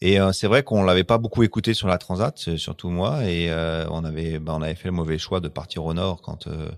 Et 0.02 0.20
euh, 0.20 0.32
c'est 0.32 0.46
vrai 0.46 0.62
qu'on 0.62 0.82
l'avait 0.82 1.04
pas 1.04 1.18
beaucoup 1.18 1.42
écouté 1.42 1.72
sur 1.72 1.88
la 1.88 1.96
Transat, 1.96 2.56
surtout 2.56 2.90
moi, 2.90 3.24
et 3.24 3.50
euh, 3.50 3.86
on 3.90 4.04
avait, 4.04 4.38
bah, 4.38 4.52
on 4.54 4.62
avait 4.62 4.74
fait 4.74 4.88
le 4.88 4.94
mauvais 4.94 5.16
choix 5.16 5.40
de 5.40 5.48
partir 5.48 5.84
au 5.86 5.94
nord 5.94 6.20
quand 6.20 6.48
euh, 6.48 6.68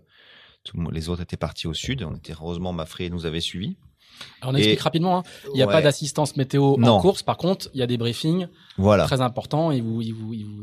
tout, 0.62 0.78
les 0.90 1.08
autres 1.08 1.22
étaient 1.22 1.36
partis 1.36 1.66
au 1.66 1.74
sud. 1.74 2.04
On 2.04 2.14
était 2.14 2.34
heureusement 2.40 2.72
Mafré 2.72 3.10
nous 3.10 3.26
avait 3.26 3.40
suivis. 3.40 3.76
Alors 4.40 4.52
on 4.52 4.56
explique 4.56 4.80
rapidement. 4.80 5.18
Hein. 5.18 5.22
Il 5.46 5.56
n'y 5.56 5.62
a 5.62 5.66
ouais. 5.66 5.72
pas 5.72 5.82
d'assistance 5.82 6.36
météo 6.36 6.76
non. 6.76 6.94
en 6.94 7.00
course. 7.00 7.22
Par 7.22 7.36
contre, 7.36 7.68
il 7.74 7.80
y 7.80 7.82
a 7.82 7.86
des 7.86 7.96
briefings 7.96 8.48
voilà. 8.76 9.04
très 9.04 9.20
importants. 9.20 9.70
Ils 9.70 9.82
vous, 9.82 10.02
ils 10.02 10.12
vous, 10.12 10.34
ils 10.34 10.44
vous, 10.44 10.62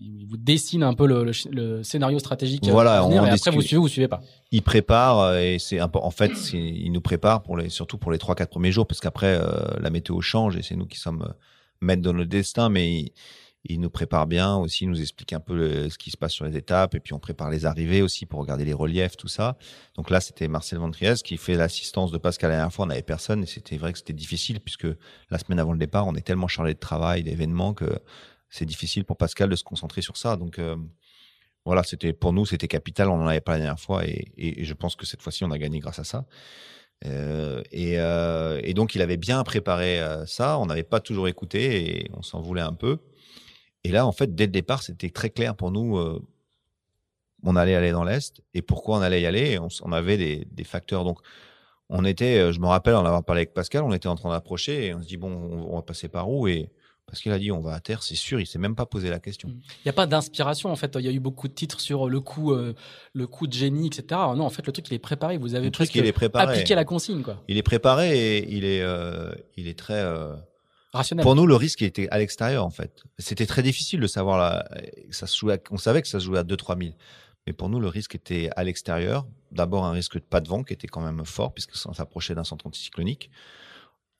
ils 0.00 0.26
vous 0.28 0.36
dessinent 0.36 0.82
un 0.82 0.94
peu 0.94 1.06
le, 1.06 1.24
le, 1.24 1.32
le 1.50 1.82
scénario 1.84 2.18
stratégique. 2.18 2.66
Voilà. 2.68 2.98
À 2.98 3.02
venir, 3.02 3.24
et 3.24 3.30
après, 3.30 3.52
vous 3.52 3.62
suivez 3.62 3.78
ou 3.78 3.82
vous 3.82 3.88
suivez 3.88 4.08
pas. 4.08 4.20
Ils 4.50 4.62
préparent 4.62 5.36
et 5.36 5.58
c'est 5.60 5.80
en 5.80 6.10
fait, 6.10 6.52
ils 6.52 6.90
nous 6.90 7.00
préparent 7.00 7.42
pour 7.42 7.56
les, 7.56 7.68
surtout 7.68 7.98
pour 7.98 8.10
les 8.10 8.18
trois 8.18 8.34
quatre 8.34 8.50
premiers 8.50 8.72
jours, 8.72 8.86
parce 8.88 9.00
qu'après 9.00 9.38
euh, 9.40 9.46
la 9.80 9.90
météo 9.90 10.20
change 10.20 10.56
et 10.56 10.62
c'est 10.62 10.74
nous 10.76 10.86
qui 10.86 10.98
sommes 10.98 11.32
mettre 11.80 12.02
dans 12.02 12.12
le 12.12 12.26
destin, 12.26 12.68
mais 12.68 13.12
il, 13.64 13.80
nous 13.80 13.90
prépare 13.90 14.26
bien 14.26 14.56
aussi, 14.56 14.84
il 14.84 14.90
nous 14.90 15.00
explique 15.00 15.32
un 15.32 15.40
peu 15.40 15.88
ce 15.90 15.98
qui 15.98 16.10
se 16.10 16.16
passe 16.16 16.32
sur 16.32 16.44
les 16.44 16.56
étapes, 16.56 16.94
et 16.94 17.00
puis 17.00 17.12
on 17.12 17.18
prépare 17.18 17.50
les 17.50 17.66
arrivées 17.66 18.02
aussi 18.02 18.26
pour 18.26 18.40
regarder 18.40 18.64
les 18.64 18.72
reliefs, 18.72 19.16
tout 19.16 19.28
ça. 19.28 19.56
Donc 19.94 20.10
là, 20.10 20.20
c'était 20.20 20.48
Marcel 20.48 20.78
Ventriez 20.78 21.14
qui 21.24 21.36
fait 21.36 21.54
l'assistance 21.54 22.12
de 22.12 22.18
Pascal 22.18 22.50
la 22.50 22.56
dernière 22.56 22.72
fois, 22.72 22.84
on 22.84 22.88
n'avait 22.88 23.02
personne, 23.02 23.42
et 23.42 23.46
c'était 23.46 23.76
vrai 23.76 23.92
que 23.92 23.98
c'était 23.98 24.12
difficile, 24.12 24.60
puisque 24.60 24.88
la 25.30 25.38
semaine 25.38 25.58
avant 25.58 25.72
le 25.72 25.78
départ, 25.78 26.06
on 26.06 26.14
est 26.14 26.26
tellement 26.26 26.48
chargé 26.48 26.74
de 26.74 26.78
travail, 26.78 27.22
d'événements, 27.22 27.74
que 27.74 27.98
c'est 28.50 28.66
difficile 28.66 29.04
pour 29.04 29.16
Pascal 29.16 29.48
de 29.48 29.56
se 29.56 29.64
concentrer 29.64 30.02
sur 30.02 30.16
ça. 30.16 30.36
Donc 30.36 30.60
voilà, 31.66 31.82
c'était 31.82 32.12
pour 32.12 32.32
nous, 32.32 32.46
c'était 32.46 32.68
capital. 32.68 33.08
On 33.10 33.18
n'en 33.18 33.26
avait 33.26 33.40
pas 33.40 33.52
la 33.52 33.58
dernière 33.58 33.80
fois 33.80 34.06
et, 34.06 34.64
je 34.64 34.72
pense 34.72 34.94
que 34.94 35.04
cette 35.04 35.20
fois-ci, 35.20 35.44
on 35.44 35.50
a 35.50 35.58
gagné 35.58 35.80
grâce 35.80 35.98
à 35.98 36.04
ça. 36.04 36.24
Euh, 37.04 37.62
euh, 37.74 38.60
et, 38.62 38.74
donc, 38.74 38.94
il 38.94 39.02
avait 39.02 39.16
bien 39.16 39.42
préparé 39.44 40.00
euh, 40.00 40.26
ça. 40.26 40.58
On 40.58 40.66
n'avait 40.66 40.82
pas 40.82 41.00
toujours 41.00 41.28
écouté 41.28 42.00
et 42.00 42.10
on 42.14 42.22
s'en 42.22 42.40
voulait 42.40 42.62
un 42.62 42.72
peu. 42.72 42.98
Et 43.84 43.90
là, 43.90 44.06
en 44.06 44.12
fait, 44.12 44.34
dès 44.34 44.46
le 44.46 44.52
départ, 44.52 44.82
c'était 44.82 45.10
très 45.10 45.30
clair 45.30 45.54
pour 45.56 45.70
nous. 45.70 45.98
on 47.44 47.56
allait 47.56 47.76
aller 47.76 47.92
dans 47.92 48.04
l'est 48.04 48.40
et 48.54 48.62
pourquoi 48.62 48.98
on 48.98 49.00
allait 49.02 49.22
y 49.22 49.26
aller. 49.26 49.58
on, 49.58 49.92
avait 49.92 50.16
des, 50.44 50.64
facteurs. 50.64 51.04
Donc, 51.04 51.20
on 51.88 52.04
était, 52.04 52.52
je 52.52 52.60
me 52.60 52.66
rappelle 52.66 52.94
en 52.96 53.04
avoir 53.04 53.24
parlé 53.24 53.40
avec 53.40 53.54
Pascal, 53.54 53.84
on 53.84 53.92
était 53.92 54.08
en 54.08 54.16
train 54.16 54.30
d'approcher 54.30 54.86
et 54.86 54.94
on 54.94 55.02
se 55.02 55.06
dit 55.06 55.16
bon, 55.16 55.30
on, 55.30 55.72
on 55.72 55.76
va 55.76 55.82
passer 55.82 56.08
par 56.08 56.28
où? 56.30 56.48
Et 56.48 56.70
parce 57.06 57.20
qu'il 57.20 57.30
a 57.30 57.38
dit 57.38 57.52
on 57.52 57.60
va 57.60 57.74
à 57.74 57.80
terre, 57.80 58.02
c'est 58.02 58.16
sûr, 58.16 58.40
il 58.40 58.46
s'est 58.46 58.58
même 58.58 58.74
pas 58.74 58.86
posé 58.86 59.10
la 59.10 59.20
question. 59.20 59.48
Il 59.48 59.86
n'y 59.86 59.90
a 59.90 59.92
pas 59.92 60.06
d'inspiration 60.06 60.70
en 60.70 60.76
fait. 60.76 60.96
Il 60.98 61.04
y 61.04 61.08
a 61.08 61.12
eu 61.12 61.20
beaucoup 61.20 61.46
de 61.46 61.52
titres 61.52 61.80
sur 61.80 62.08
le 62.08 62.20
coup, 62.20 62.52
euh, 62.52 62.74
le 63.12 63.26
coup 63.26 63.46
de 63.46 63.52
génie, 63.52 63.86
etc. 63.86 64.20
Non, 64.36 64.44
en 64.44 64.50
fait, 64.50 64.66
le 64.66 64.72
truc 64.72 64.88
il 64.88 64.94
est 64.94 64.98
préparé. 64.98 65.38
Vous 65.38 65.54
avez 65.54 65.70
presque 65.70 65.94
est 65.94 66.12
préparé. 66.12 66.52
appliqué 66.52 66.74
la 66.74 66.84
consigne 66.84 67.22
quoi. 67.22 67.42
Il 67.46 67.58
est 67.58 67.62
préparé 67.62 68.18
et 68.18 68.52
il 68.52 68.64
est, 68.64 68.82
euh, 68.82 69.32
il 69.56 69.68
est 69.68 69.78
très 69.78 70.00
euh, 70.00 70.34
rationnel. 70.92 71.22
Pour 71.22 71.36
nous, 71.36 71.46
le 71.46 71.54
risque 71.54 71.82
était 71.82 72.08
à 72.10 72.18
l'extérieur 72.18 72.66
en 72.66 72.70
fait. 72.70 73.04
C'était 73.18 73.46
très 73.46 73.62
difficile 73.62 74.00
de 74.00 74.08
savoir 74.08 74.38
là. 74.38 74.68
Ça 75.10 75.28
se 75.28 75.36
jouait 75.36 75.62
on 75.70 75.78
savait 75.78 76.02
que 76.02 76.08
ça 76.08 76.18
se 76.18 76.24
jouait 76.24 76.40
à 76.40 76.44
2-3 76.44 76.76
000. 76.76 76.94
Mais 77.46 77.52
pour 77.52 77.68
nous, 77.68 77.78
le 77.78 77.86
risque 77.86 78.16
était 78.16 78.50
à 78.56 78.64
l'extérieur. 78.64 79.26
D'abord, 79.52 79.84
un 79.84 79.92
risque 79.92 80.16
de 80.16 80.24
pas 80.24 80.40
de 80.40 80.48
vent 80.48 80.64
qui 80.64 80.72
était 80.72 80.88
quand 80.88 81.00
même 81.00 81.24
fort 81.24 81.54
puisque 81.54 81.76
ça 81.76 81.94
s'approchait 81.94 82.34
d'un 82.34 82.42
centre 82.42 82.66
anticyclonique. 82.66 83.30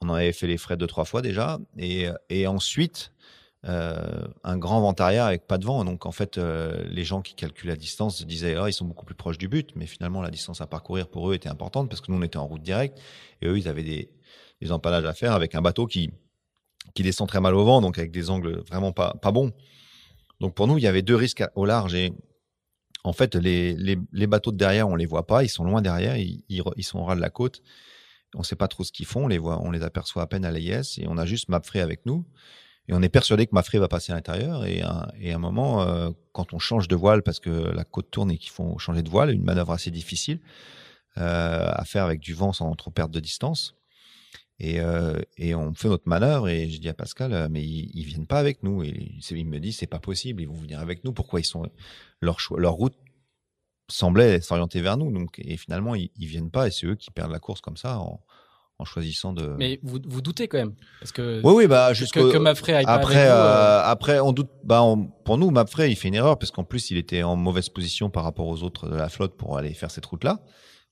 On 0.03 0.09
en 0.11 0.15
avait 0.15 0.33
fait 0.33 0.47
les 0.47 0.59
frais 0.59 0.76
deux, 0.76 0.87
trois 0.87 1.05
fois 1.05 1.23
déjà. 1.23 1.59
Et, 1.79 2.47
ensuite, 2.47 3.12
euh, 3.65 4.29
un 4.45 4.59
grand 4.59 4.81
vent 4.81 4.93
arrière 4.93 5.25
avec 5.25 5.47
pas 5.47 5.59
de 5.59 5.65
vent. 5.65 5.85
Donc 5.85 6.07
en 6.07 6.12
fait, 6.12 6.38
euh, 6.38 6.85
les 6.88 7.05
gens 7.05 7.23
qui 7.23 7.35
calculent 7.35 7.71
la 7.71 7.76
distance 7.76 8.25
disaient 8.25 8.57
oh, 8.59 8.67
ils 8.67 8.73
sont 8.73 8.85
beaucoup 8.85 9.05
plus 9.05 9.15
proches 9.15 9.38
du 9.38 9.49
but, 9.49 9.71
mais 9.75 9.87
finalement 9.87 10.23
la 10.23 10.31
distance 10.31 10.61
à 10.61 10.67
parcourir 10.67 11.09
pour 11.09 11.31
eux 11.31 11.35
était 11.35 11.49
importante 11.49 11.88
parce 11.88 12.00
que 12.00 12.12
nous 12.12 12.19
on 12.19 12.23
était 12.23 12.37
en 12.37 12.47
route 12.47 12.62
directe 12.62 12.99
et 13.43 13.49
eux 13.49 13.59
ils 13.59 13.67
avaient 13.67 13.83
des, 13.83 14.11
empalages 14.71 15.05
à 15.05 15.15
faire 15.15 15.33
avec 15.33 15.55
un 15.55 15.62
bateau 15.62 15.87
qui 15.87 16.11
qui 16.95 17.03
descend 17.03 17.29
très 17.29 17.41
mal 17.41 17.55
au 17.55 17.65
vent, 17.65 17.81
donc 17.81 17.99
avec 17.99 18.11
des 18.11 18.31
angles 18.31 18.61
vraiment 18.69 18.93
pas 18.93 19.15
pas 19.21 19.33
bons. 19.33 19.53
Donc 20.41 20.55
pour 20.55 20.67
nous 20.67 20.79
il 20.79 20.85
y 20.85 20.87
avait 20.87 21.03
deux 21.03 21.17
risques 21.17 21.45
au 21.55 21.65
large 21.65 21.95
et 21.95 22.12
en 23.05 23.12
fait 23.12 23.35
les, 23.35 23.75
les, 23.75 24.26
bateaux 24.26 24.53
de 24.53 24.57
derrière 24.57 24.88
on 24.88 24.97
les 24.97 25.07
voit 25.07 25.26
pas, 25.26 25.43
ils 25.43 25.49
sont 25.49 25.65
loin 25.65 25.83
derrière, 25.83 26.17
ils, 26.17 26.43
ils, 26.49 26.85
sont 26.85 26.99
au 26.99 27.05
ras 27.05 27.17
de 27.17 27.21
la 27.21 27.31
côte. 27.31 27.62
On 28.37 28.43
sait 28.43 28.57
pas 28.57 28.69
trop 28.69 28.85
ce 28.85 28.93
qu'ils 28.93 29.07
font, 29.07 29.25
on 29.25 29.28
les 29.28 29.38
voit, 29.38 29.61
on 29.62 29.71
les 29.71 29.83
aperçoit 29.83 30.23
à 30.23 30.26
peine 30.26 30.45
à 30.45 30.50
l'AIS 30.50 30.99
et 30.99 31.07
on 31.09 31.16
a 31.19 31.26
juste 31.26 31.49
Mapfrey 31.49 31.81
avec 31.81 32.07
nous. 32.07 32.25
Et 32.88 32.93
on 32.95 33.02
est 33.02 33.09
persuadé 33.09 33.47
que 33.47 33.55
Mafré 33.55 33.78
va 33.78 33.88
passer 33.88 34.12
à 34.12 34.14
l'intérieur. 34.14 34.64
Et, 34.64 34.81
à 34.83 35.09
un 35.25 35.38
moment, 35.38 35.83
euh, 35.83 36.11
quand 36.33 36.52
on 36.52 36.59
change 36.59 36.87
de 36.87 36.95
voile, 36.95 37.23
parce 37.23 37.40
que 37.40 37.50
la 37.50 37.85
côte 37.85 38.11
tourne 38.11 38.31
et 38.31 38.38
qu'il 38.38 38.50
faut 38.50 38.78
changer 38.78 39.02
de 39.02 39.11
voile, 39.11 39.31
une 39.31 39.43
manœuvre 39.43 39.73
assez 39.73 39.90
difficile 39.90 40.40
euh, 41.19 41.69
à 41.73 41.85
faire 41.85 42.05
avec 42.05 42.21
du 42.21 42.35
vent 42.35 42.52
sans 42.52 42.73
trop 42.75 42.90
perdre 42.90 43.12
de 43.12 43.21
distance. 43.21 43.75
Et, 44.59 44.81
euh, 44.81 45.19
et 45.37 45.55
on 45.55 45.75
fait 45.75 45.88
notre 45.88 46.09
manœuvre 46.09 46.49
et 46.49 46.71
je 46.71 46.81
dis 46.81 46.88
à 46.88 46.95
Pascal, 46.95 47.49
mais 47.50 47.62
ils, 47.62 47.90
ils 47.93 48.05
viennent 48.05 48.26
pas 48.26 48.38
avec 48.38 48.62
nous. 48.62 48.85
Et 48.85 49.12
il 49.31 49.47
me 49.47 49.59
dit, 49.59 49.73
c'est 49.73 49.87
pas 49.87 49.99
possible, 49.99 50.43
ils 50.43 50.49
vont 50.49 50.55
venir 50.55 50.78
avec 50.78 51.05
nous. 51.05 51.12
Pourquoi 51.12 51.40
ils 51.40 51.45
sont 51.45 51.69
leur 52.21 52.38
choix, 52.40 52.61
leur 52.61 52.75
route 52.75 52.97
semblait 53.88 54.40
s'orienter 54.40 54.81
vers 54.81 54.97
nous. 54.97 55.12
Donc, 55.12 55.38
et 55.38 55.57
finalement, 55.57 55.95
ils, 55.95 56.11
ils 56.16 56.26
viennent 56.26 56.50
pas 56.50 56.69
et 56.69 56.71
c'est 56.71 56.87
eux 56.87 56.95
qui 56.95 57.11
perdent 57.11 57.33
la 57.33 57.40
course 57.40 57.61
comme 57.61 57.76
ça 57.76 58.00
en 58.78 58.85
choisissant 58.85 59.33
de. 59.33 59.54
Mais 59.59 59.78
vous, 59.83 59.99
vous 60.06 60.21
doutez 60.21 60.49
quand 60.49 60.59
même 60.59 60.75
parce 61.00 61.12
que. 61.12 61.40
Oui 61.42 61.54
oui 61.54 61.66
bah 61.66 61.92
jusque 61.92 62.14
que, 62.14 62.38
Mapfrey 62.38 62.75
aille 62.75 62.85
après 62.87 63.14
pas 63.14 63.21
avec 63.21 63.87
euh, 63.87 63.90
après 63.90 64.21
on 64.21 64.33
doute 64.33 64.50
bah 64.64 64.83
pour 65.25 65.38
nous 65.38 65.50
Mapfrey 65.50 65.90
il 65.90 65.97
fait 65.97 66.09
une 66.09 66.14
erreur 66.14 66.38
parce 66.38 66.50
qu'en 66.50 66.64
plus 66.64 66.90
il 66.90 66.99
était 66.99 67.23
en 67.23 67.37
mauvaise 67.37 67.68
position 67.68 68.11
par 68.11 68.25
rapport 68.25 68.47
aux 68.47 68.62
autres 68.62 68.88
de 68.88 68.97
la 68.97 69.09
flotte 69.09 69.37
pour 69.37 69.56
aller 69.56 69.73
faire 69.73 69.90
cette 69.90 70.06
route 70.06 70.25
là. 70.25 70.40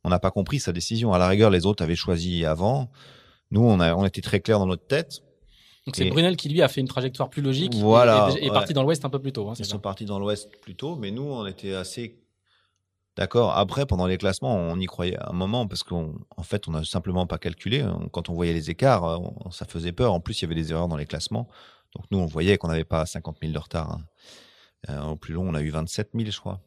On 0.06 0.10
n'a 0.10 0.18
pas 0.18 0.30
compris 0.30 0.60
sa 0.60 0.72
décision. 0.72 1.12
À 1.12 1.18
la 1.18 1.28
rigueur 1.28 1.50
les 1.50 1.66
autres 1.66 1.82
avaient 1.82 1.96
choisi 1.96 2.44
avant. 2.44 2.90
Nous 3.50 3.62
on 3.62 3.80
a 3.80 3.94
on 3.94 4.04
était 4.06 4.22
très 4.22 4.40
clair 4.40 4.58
dans 4.58 4.66
notre 4.66 4.86
tête. 4.86 5.20
Donc 5.86 5.96
c'est 5.96 6.06
Brunel 6.06 6.36
qui 6.36 6.48
lui 6.48 6.62
a 6.62 6.68
fait 6.68 6.80
une 6.80 6.88
trajectoire 6.88 7.28
plus 7.28 7.42
logique 7.42 7.74
voilà, 7.74 8.30
et, 8.40 8.46
est 8.46 8.50
parti 8.50 8.72
dans 8.72 8.82
l'ouest 8.82 9.04
un 9.04 9.10
peu 9.10 9.18
plus 9.18 9.32
tôt. 9.32 9.50
Hein, 9.50 9.54
Ils 9.58 9.66
sont 9.66 9.78
partis 9.78 10.06
dans 10.06 10.18
l'ouest 10.18 10.48
plus 10.62 10.74
tôt, 10.74 10.96
mais 10.96 11.10
nous 11.10 11.24
on 11.24 11.46
était 11.46 11.74
assez 11.74 12.23
D'accord. 13.16 13.56
Après, 13.56 13.87
pendant 13.87 14.06
les 14.06 14.18
classements, 14.18 14.56
on 14.56 14.78
y 14.80 14.87
croyait 14.87 15.16
un 15.21 15.33
moment 15.33 15.68
parce 15.68 15.85
qu'en 15.85 16.14
en 16.37 16.42
fait, 16.42 16.66
on 16.66 16.73
n'a 16.73 16.85
simplement 16.85 17.26
pas 17.26 17.38
calculé. 17.38 17.87
Quand 18.12 18.28
on 18.28 18.35
voyait 18.35 18.52
les 18.52 18.71
écarts, 18.71 19.21
ça 19.52 19.66
faisait 19.66 19.92
peur. 19.92 20.12
En 20.12 20.21
plus, 20.21 20.40
il 20.40 20.42
y 20.42 20.47
avait 20.47 20.56
des 20.56 20.73
erreurs 20.73 20.88
dans 20.88 20.97
les 20.97 21.06
classements. 21.06 21.49
Donc 21.94 22.06
nous, 22.11 22.18
on 22.18 22.26
voyait 22.26 22.59
qu'on 22.59 22.68
n'avait 22.68 22.85
pas 22.85 23.06
50 23.06 23.38
000 23.40 23.52
de 23.52 23.59
retard. 23.59 23.92
Hein. 23.92 24.04
Euh, 24.90 25.02
au 25.02 25.16
plus 25.16 25.35
long, 25.35 25.49
on 25.49 25.54
a 25.54 25.62
eu 25.62 25.71
27 25.71 26.11
000, 26.14 26.30
je 26.30 26.38
crois. 26.38 26.61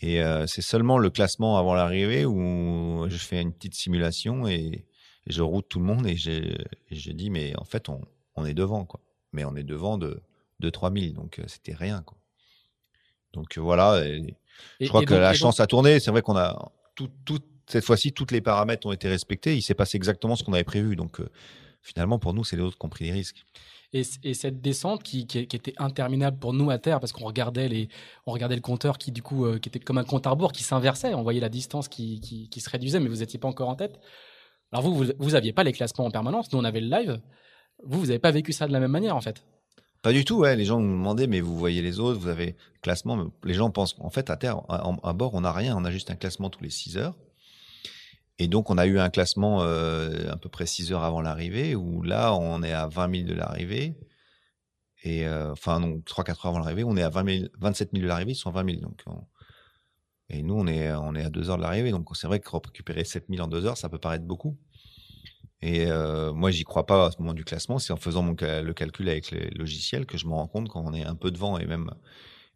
Et 0.00 0.22
euh, 0.22 0.46
c'est 0.46 0.62
seulement 0.62 0.98
le 0.98 1.10
classement 1.10 1.58
avant 1.58 1.74
l'arrivée 1.74 2.24
où 2.26 3.06
je 3.08 3.16
fais 3.16 3.40
une 3.40 3.52
petite 3.52 3.74
simulation 3.74 4.46
et, 4.46 4.86
je 5.28 5.42
route 5.42 5.68
tout 5.68 5.80
le 5.80 5.84
monde 5.84 6.06
et 6.06 6.14
j'ai 6.14 7.12
dit, 7.12 7.30
mais 7.30 7.52
en 7.58 7.64
fait, 7.64 7.88
on, 7.88 8.00
on, 8.36 8.44
est 8.44 8.54
devant. 8.54 8.86
Mais 9.32 9.44
on 9.44 9.56
est 9.56 9.64
devant 9.64 9.98
de, 9.98 10.22
de 10.60 10.70
3 10.70 10.92
000, 10.92 11.14
donc 11.14 11.40
euh, 11.40 11.44
c'était 11.48 11.74
rien. 11.74 12.04
Donc 13.32 13.58
voilà. 13.58 14.04
Je 14.80 14.88
crois 14.88 15.04
que 15.04 15.14
la 15.14 15.34
chance 15.34 15.60
a 15.60 15.66
tourné. 15.66 16.00
C'est 16.00 16.10
vrai 16.10 16.22
qu'on 16.22 16.36
a 16.36 16.70
tout, 16.94 17.10
cette 17.66 17.84
fois-ci, 17.84 18.12
tous 18.12 18.30
les 18.30 18.40
paramètres 18.40 18.86
ont 18.86 18.92
été 18.92 19.08
respectés. 19.08 19.56
Il 19.56 19.62
s'est 19.62 19.74
passé 19.74 19.96
exactement 19.96 20.36
ce 20.36 20.44
qu'on 20.44 20.52
avait 20.52 20.64
prévu. 20.64 20.96
Donc, 20.96 21.20
euh, 21.20 21.28
finalement, 21.82 22.18
pour 22.18 22.34
nous, 22.34 22.44
c'est 22.44 22.56
les 22.56 22.62
autres 22.62 22.78
qui 22.78 22.86
ont 22.86 22.90
pris 22.90 23.04
les 23.04 23.12
risques. 23.12 23.44
Et, 23.92 24.04
cette 24.04 24.60
descente 24.60 25.02
qui, 25.02 25.26
qui, 25.26 25.38
était 25.38 25.72
interminable 25.78 26.38
pour 26.38 26.52
nous 26.52 26.70
à 26.70 26.78
terre, 26.78 27.00
parce 27.00 27.12
qu'on 27.12 27.24
regardait, 27.24 27.68
les, 27.68 27.88
on 28.26 28.32
regardait 28.32 28.56
le 28.56 28.60
compteur 28.60 28.98
qui, 28.98 29.10
du 29.10 29.22
coup, 29.22 29.46
euh, 29.46 29.58
qui 29.58 29.68
était 29.68 29.78
comme 29.78 29.98
un 29.98 30.04
compte 30.04 30.26
à 30.26 30.30
rebours 30.30 30.52
qui 30.52 30.62
s'inversait. 30.62 31.14
On 31.14 31.22
voyait 31.22 31.40
la 31.40 31.48
distance 31.48 31.88
qui, 31.88 32.20
qui, 32.50 32.60
se 32.60 32.68
réduisait, 32.68 33.00
mais 33.00 33.08
vous 33.08 33.16
n'étiez 33.16 33.38
pas 33.38 33.48
encore 33.48 33.68
en 33.68 33.76
tête. 33.76 33.98
Alors, 34.72 34.84
vous, 34.84 35.06
vous 35.18 35.30
n'aviez 35.30 35.52
pas 35.52 35.64
les 35.64 35.72
classements 35.72 36.06
en 36.06 36.10
permanence. 36.10 36.52
Nous, 36.52 36.58
on 36.58 36.64
avait 36.64 36.80
le 36.80 36.88
live. 36.88 37.20
Vous, 37.84 38.00
vous 38.00 38.06
n'avez 38.06 38.18
pas 38.18 38.32
vécu 38.32 38.52
ça 38.52 38.66
de 38.66 38.72
la 38.72 38.80
même 38.80 38.90
manière, 38.90 39.16
en 39.16 39.20
fait. 39.20 39.44
Pas 40.06 40.12
du 40.12 40.24
tout, 40.24 40.36
ouais. 40.36 40.54
Les 40.54 40.64
gens 40.64 40.78
nous 40.78 40.92
demandaient, 40.92 41.26
mais 41.26 41.40
vous 41.40 41.58
voyez 41.58 41.82
les 41.82 41.98
autres, 41.98 42.20
vous 42.20 42.28
avez 42.28 42.54
classement. 42.80 43.28
Les 43.42 43.54
gens 43.54 43.72
pensent, 43.72 43.96
en 43.98 44.08
fait, 44.08 44.30
à 44.30 44.36
terre, 44.36 44.62
à, 44.68 45.12
bord, 45.14 45.34
on 45.34 45.40
n'a 45.40 45.50
rien. 45.50 45.76
On 45.76 45.84
a 45.84 45.90
juste 45.90 46.12
un 46.12 46.14
classement 46.14 46.48
tous 46.48 46.62
les 46.62 46.70
6 46.70 46.96
heures. 46.96 47.16
Et 48.38 48.46
donc, 48.46 48.70
on 48.70 48.78
a 48.78 48.86
eu 48.86 49.00
un 49.00 49.10
classement 49.10 49.64
euh, 49.64 50.30
à 50.30 50.36
peu 50.36 50.48
près 50.48 50.64
6 50.64 50.92
heures 50.92 51.02
avant 51.02 51.22
l'arrivée, 51.22 51.74
où 51.74 52.04
là, 52.04 52.32
on 52.36 52.62
est 52.62 52.70
à 52.70 52.86
20 52.86 53.16
000 53.16 53.28
de 53.28 53.34
l'arrivée. 53.34 53.96
Et 55.02 55.26
euh, 55.26 55.50
enfin, 55.50 55.80
donc 55.80 56.04
3-4 56.04 56.30
heures 56.30 56.46
avant 56.46 56.60
l'arrivée, 56.60 56.84
on 56.84 56.96
est 56.96 57.02
à 57.02 57.08
20 57.08 57.48
27 57.58 57.90
000 57.90 58.04
de 58.04 58.06
l'arrivée, 58.06 58.30
ils 58.30 58.36
sont 58.36 58.50
à 58.50 58.62
20 58.62 58.76
000. 58.78 58.82
Donc, 58.82 59.02
Et 60.30 60.44
nous, 60.44 60.54
on 60.54 60.68
est, 60.68 60.94
on 60.94 61.16
est 61.16 61.24
à 61.24 61.30
2 61.30 61.50
heures 61.50 61.56
de 61.56 61.62
l'arrivée. 61.62 61.90
Donc, 61.90 62.16
c'est 62.16 62.28
vrai 62.28 62.38
que 62.38 62.48
récupérer 62.48 63.02
7 63.02 63.24
000 63.28 63.42
en 63.42 63.48
2 63.48 63.66
heures, 63.66 63.76
ça 63.76 63.88
peut 63.88 63.98
paraître 63.98 64.24
beaucoup. 64.24 64.56
Et 65.62 65.86
euh, 65.86 66.32
moi, 66.32 66.50
j'y 66.50 66.64
crois 66.64 66.86
pas 66.86 67.06
à 67.06 67.10
ce 67.10 67.18
moment 67.18 67.34
du 67.34 67.44
classement. 67.44 67.78
C'est 67.78 67.92
en 67.92 67.96
faisant 67.96 68.22
mon, 68.22 68.36
le 68.40 68.72
calcul 68.72 69.08
avec 69.08 69.30
les 69.30 69.50
logiciels 69.50 70.06
que 70.06 70.18
je 70.18 70.26
me 70.26 70.32
rends 70.32 70.46
compte 70.46 70.68
quand 70.68 70.82
on 70.84 70.92
est 70.92 71.04
un 71.04 71.14
peu 71.14 71.30
devant 71.30 71.58
et 71.58 71.66
même. 71.66 71.90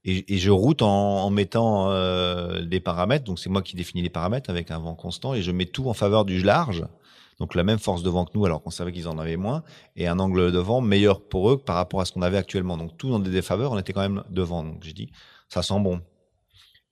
Et, 0.04 0.35
et 0.35 0.38
je 0.38 0.50
route 0.50 0.83
en, 0.83 1.25
en 1.25 1.30
mettant 1.30 1.90
euh, 1.90 2.62
des 2.62 2.80
paramètres. 2.80 3.25
Donc 3.25 3.38
c'est 3.38 3.50
moi 3.50 3.62
qui 3.62 3.76
définis 3.76 4.02
les 4.02 4.11
paramètres 4.11 4.50
avec 4.50 4.71
un 4.71 4.78
vent 4.78 4.95
constant 4.95 5.35
et 5.35 5.42
je 5.42 5.50
mets 5.50 5.66
tout 5.66 5.88
en 5.88 5.95
faveur 5.95 6.25
du 6.25 6.42
large. 6.42 6.85
Donc 7.38 7.54
la 7.54 7.64
même 7.64 7.78
force 7.78 8.02
de 8.02 8.11
vent 8.11 8.26
que 8.26 8.33
nous, 8.35 8.45
alors 8.45 8.62
qu'on 8.62 8.71
savait 8.71 8.92
qu'ils 8.92 9.09
en 9.09 9.19
avaient 9.19 9.38
moins, 9.38 9.62
et 9.97 10.07
un 10.07 10.19
angle 10.19 10.52
de 10.52 10.59
vent 10.59 10.83
meilleur 10.83 11.23
pour 11.23 11.50
eux 11.50 11.59
par 11.59 11.76
rapport 11.76 12.02
à 12.02 12.04
ce 12.04 12.12
qu'on 12.12 12.23
avait 12.23 12.37
actuellement. 12.37 12.76
Donc 12.76 12.99
tout 12.99 13.09
dans 13.09 13.19
des 13.19 13.30
défaveurs, 13.30 13.73
on 13.73 13.78
était 13.78 13.95
quand 13.95 14.02
même 14.02 14.23
devant. 14.28 14.62
Donc 14.62 14.83
j'ai 14.83 14.92
dit, 14.92 15.11
ça 15.49 15.62
sent 15.62 15.80
bon. 15.80 16.02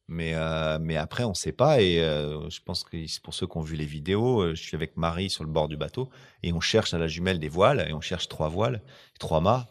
Mais, 0.08 0.32
euh, 0.34 0.78
mais 0.80 0.96
après, 0.96 1.24
on 1.24 1.30
ne 1.30 1.34
sait 1.34 1.52
pas. 1.52 1.82
Et 1.82 2.00
euh, 2.00 2.48
je 2.48 2.60
pense 2.62 2.82
que 2.82 3.20
pour 3.20 3.34
ceux 3.34 3.46
qui 3.46 3.56
ont 3.58 3.62
vu 3.62 3.76
les 3.76 3.84
vidéos, 3.84 4.40
euh, 4.40 4.54
je 4.54 4.62
suis 4.62 4.74
avec 4.74 4.96
Marie 4.96 5.28
sur 5.28 5.44
le 5.44 5.50
bord 5.50 5.68
du 5.68 5.76
bateau 5.76 6.08
et 6.42 6.52
on 6.52 6.60
cherche 6.60 6.94
à 6.94 6.98
la 6.98 7.08
jumelle 7.08 7.38
des 7.38 7.50
voiles 7.50 7.86
et 7.88 7.92
on 7.92 8.00
cherche 8.00 8.28
trois 8.28 8.48
voiles, 8.48 8.82
trois 9.20 9.40
mâts. 9.40 9.66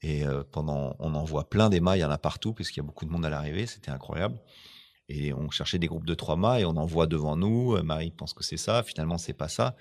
Et 0.00 0.22
pendant, 0.52 0.94
on 1.00 1.12
en 1.16 1.24
voit 1.24 1.50
plein 1.50 1.68
des 1.68 1.80
mâts, 1.80 1.96
il 1.96 2.00
y 2.00 2.04
en 2.04 2.10
a 2.10 2.18
partout 2.18 2.52
puisqu'il 2.54 2.78
y 2.78 2.82
a 2.82 2.86
beaucoup 2.86 3.04
de 3.04 3.10
monde 3.10 3.26
à 3.26 3.30
l'arrivée. 3.30 3.66
C'était 3.66 3.90
incroyable. 3.90 4.38
Et 5.08 5.32
on 5.32 5.50
cherchait 5.50 5.80
des 5.80 5.88
groupes 5.88 6.06
de 6.06 6.14
trois 6.14 6.36
mâts 6.36 6.60
et 6.60 6.64
on 6.64 6.76
en 6.76 6.86
voit 6.86 7.08
devant 7.08 7.34
nous. 7.34 7.82
Marie 7.82 8.12
pense 8.12 8.32
que 8.32 8.44
c'est 8.44 8.58
ça. 8.58 8.84
Finalement, 8.84 9.18
c'est 9.18 9.32
pas 9.32 9.48
ça. 9.48 9.74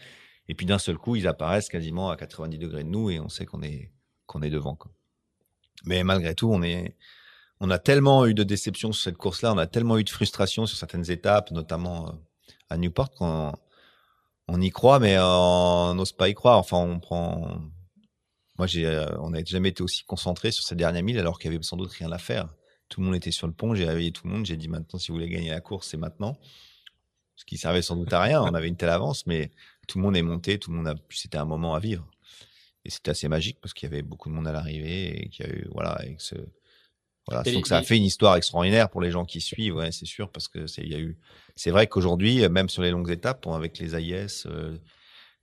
Et 0.47 0.55
puis 0.55 0.65
d'un 0.65 0.79
seul 0.79 0.97
coup, 0.97 1.15
ils 1.15 1.27
apparaissent 1.27 1.69
quasiment 1.69 2.09
à 2.09 2.17
90 2.17 2.57
degrés 2.57 2.83
de 2.83 2.89
nous 2.89 3.11
et 3.11 3.19
on 3.19 3.29
sait 3.29 3.45
qu'on 3.45 3.61
est, 3.61 3.91
qu'on 4.25 4.41
est 4.41 4.49
devant. 4.49 4.75
Mais 5.85 6.03
malgré 6.03 6.33
tout, 6.33 6.49
on 6.51 6.63
est, 6.63 6.95
on 7.59 7.69
a 7.71 7.79
tellement 7.79 8.25
eu 8.25 8.33
de 8.33 8.43
déceptions 8.43 8.91
sur 8.91 9.03
cette 9.03 9.17
course-là, 9.17 9.53
on 9.53 9.57
a 9.57 9.67
tellement 9.67 9.97
eu 9.97 10.03
de 10.03 10.09
frustration 10.09 10.65
sur 10.65 10.77
certaines 10.77 11.09
étapes, 11.09 11.51
notamment 11.51 12.09
euh, 12.09 12.11
à 12.69 12.77
Newport, 12.77 13.11
qu'on 13.11 13.53
on 14.47 14.61
y 14.61 14.69
croit, 14.69 14.99
mais 14.99 15.17
on 15.19 15.93
n'ose 15.95 16.13
pas 16.13 16.29
y 16.29 16.33
croire. 16.33 16.57
Enfin, 16.57 16.77
on 16.77 16.99
prend. 16.99 17.59
Moi, 18.57 18.67
j'ai, 18.67 18.85
euh, 18.85 19.07
on 19.19 19.31
n'a 19.31 19.43
jamais 19.43 19.69
été 19.69 19.83
aussi 19.83 20.03
concentré 20.05 20.51
sur 20.51 20.63
ces 20.63 20.75
dernières 20.75 21.03
milles, 21.03 21.19
alors 21.19 21.39
qu'il 21.39 21.51
y 21.51 21.55
avait 21.55 21.63
sans 21.63 21.77
doute 21.77 21.91
rien 21.91 22.11
à 22.11 22.17
faire. 22.17 22.49
Tout 22.89 23.01
le 23.01 23.07
monde 23.07 23.15
était 23.15 23.31
sur 23.31 23.47
le 23.47 23.53
pont. 23.53 23.75
J'ai 23.75 23.85
réveillé 23.85 24.11
tout 24.11 24.25
le 24.27 24.33
monde. 24.33 24.45
J'ai 24.45 24.57
dit 24.57 24.69
maintenant, 24.69 24.99
si 24.99 25.09
vous 25.09 25.15
voulez 25.15 25.29
gagner 25.29 25.49
la 25.49 25.61
course, 25.61 25.89
c'est 25.89 25.97
maintenant. 25.97 26.37
Ce 27.35 27.45
qui 27.45 27.57
servait 27.57 27.81
sans 27.81 27.95
doute 27.95 28.11
à 28.13 28.21
rien. 28.21 28.41
On 28.41 28.53
avait 28.55 28.67
une 28.67 28.77
telle 28.77 28.89
avance, 28.89 29.27
mais 29.27 29.51
tout 29.87 29.99
le 29.99 30.03
monde 30.03 30.15
est 30.17 30.21
monté. 30.21 30.59
Tout 30.59 30.71
le 30.71 30.77
monde 30.77 30.87
a. 30.87 30.95
C'était 31.09 31.37
un 31.37 31.45
moment 31.45 31.75
à 31.75 31.79
vivre. 31.79 32.07
et 32.85 32.89
c'était 32.89 33.11
assez 33.11 33.27
magique 33.27 33.59
parce 33.61 33.73
qu'il 33.73 33.89
y 33.89 33.93
avait 33.93 34.01
beaucoup 34.03 34.29
de 34.29 34.33
monde 34.33 34.47
à 34.47 34.53
l'arrivée 34.53 35.23
et 35.23 35.29
qu'il 35.29 35.45
y 35.45 35.49
a 35.49 35.51
eu 35.51 35.67
voilà 35.73 35.91
avec 35.91 36.21
ce 36.21 36.35
voilà, 37.27 37.43
donc 37.51 37.67
ça 37.67 37.77
a 37.77 37.83
fait 37.83 37.97
une 37.97 38.03
histoire 38.03 38.35
extraordinaire 38.35 38.89
pour 38.89 39.01
les 39.01 39.11
gens 39.11 39.25
qui 39.25 39.41
suivent, 39.41 39.75
ouais, 39.75 39.91
c'est 39.91 40.05
sûr, 40.05 40.29
parce 40.29 40.47
que 40.47 40.65
c'est, 40.67 40.85
y 40.85 40.95
a 40.95 40.99
eu, 40.99 41.17
c'est 41.55 41.71
vrai 41.71 41.87
qu'aujourd'hui, 41.87 42.47
même 42.49 42.69
sur 42.69 42.83
les 42.83 42.91
longues 42.91 43.11
étapes, 43.11 43.45
avec 43.47 43.79
les 43.79 43.95
AIS, 43.95 44.45
euh, 44.45 44.77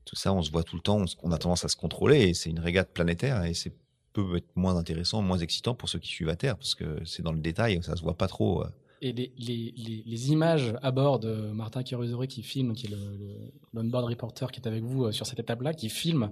tout 0.05 0.17
ça, 0.17 0.33
on 0.33 0.43
se 0.43 0.51
voit 0.51 0.63
tout 0.63 0.77
le 0.77 0.83
temps, 0.83 1.05
on, 1.23 1.33
a 1.33 1.39
tendance 1.39 1.65
à 1.65 1.69
se 1.69 1.77
contrôler, 1.77 2.29
et 2.29 2.35
c'est 2.35 2.51
une 2.51 2.61
régate 2.61 2.93
planétaire, 2.93 3.45
et 3.45 3.55
c'est 3.55 3.75
peut 4.15 4.37
être 4.37 4.57
moins 4.57 4.77
intéressant, 4.77 5.21
moins 5.21 5.39
excitant 5.39 5.75
pour 5.75 5.89
ceux 5.89 5.99
qui 5.99 6.09
suivent 6.09 6.31
à 6.31 6.37
terre, 6.37 6.57
parce 6.57 6.75
que 6.75 7.05
c'est 7.05 7.23
dans 7.23 7.33
le 7.33 7.41
détail, 7.41 7.83
ça 7.83 7.97
se 7.97 8.03
voit 8.03 8.17
pas 8.17 8.29
trop. 8.29 8.63
Euh. 8.63 8.69
Et 9.03 9.13
les, 9.13 9.35
les, 9.37 10.03
les, 10.07 10.31
images 10.31 10.73
à 10.81 10.91
bord 10.91 11.19
de 11.19 11.51
Martin 11.53 11.83
Kirusori 11.83 12.29
qui 12.29 12.43
filme, 12.43 12.73
qui 12.73 12.87
est 12.87 12.91
le, 12.91 13.83
board 13.83 14.07
reporter 14.07 14.51
qui 14.51 14.61
est 14.61 14.69
avec 14.69 14.83
vous 14.83 15.05
euh, 15.05 15.13
sur 15.13 15.27
cette 15.27 15.41
étape-là, 15.41 15.75
qui 15.75 15.91
filme 15.91 16.31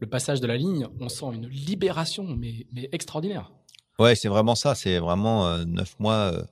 le 0.00 0.08
passage 0.08 0.40
de 0.40 0.48
la 0.48 0.56
ligne, 0.56 0.88
on 0.98 1.08
sent 1.08 1.26
une 1.34 1.46
libération, 1.46 2.24
mais, 2.24 2.66
mais 2.72 2.88
extraordinaire. 2.90 3.52
Ouais, 3.98 4.14
c'est 4.14 4.28
vraiment 4.28 4.54
ça. 4.54 4.74
C'est 4.74 4.98
vraiment 4.98 5.46
euh, 5.46 5.64
neuf 5.64 5.98
mois 5.98 6.32
euh, 6.32 6.42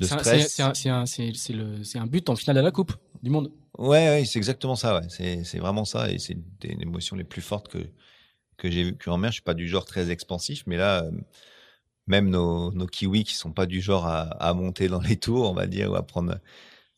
de 0.00 0.06
stress. 0.06 0.54
C'est 0.54 1.98
un, 1.98 2.06
but 2.06 2.28
en 2.28 2.36
finale 2.36 2.58
à 2.58 2.62
la 2.62 2.70
Coupe 2.70 2.92
du 3.22 3.30
Monde. 3.30 3.50
Ouais, 3.78 4.08
ouais 4.08 4.24
c'est 4.24 4.38
exactement 4.38 4.76
ça. 4.76 5.00
Ouais. 5.00 5.06
C'est 5.44 5.58
vraiment 5.58 5.84
ça. 5.84 6.10
Et 6.10 6.18
c'est 6.18 6.36
des 6.60 6.76
émotions 6.80 7.16
les 7.16 7.24
plus 7.24 7.42
fortes 7.42 7.68
que, 7.68 7.78
que 8.56 8.70
j'ai 8.70 8.84
vécues 8.84 9.10
en 9.10 9.18
mer. 9.18 9.30
Je 9.30 9.34
suis 9.34 9.42
pas 9.42 9.54
du 9.54 9.68
genre 9.68 9.84
très 9.84 10.10
expansif, 10.10 10.64
mais 10.66 10.76
là, 10.76 11.04
euh, 11.04 11.10
même 12.06 12.28
nos, 12.28 12.72
nos 12.72 12.86
kiwis 12.86 13.24
qui 13.24 13.34
sont 13.34 13.52
pas 13.52 13.66
du 13.66 13.80
genre 13.80 14.06
à, 14.06 14.22
à, 14.22 14.52
monter 14.54 14.88
dans 14.88 15.00
les 15.00 15.16
tours, 15.16 15.50
on 15.50 15.54
va 15.54 15.66
dire, 15.66 15.92
ou 15.92 15.94
à 15.94 16.02
prendre. 16.04 16.38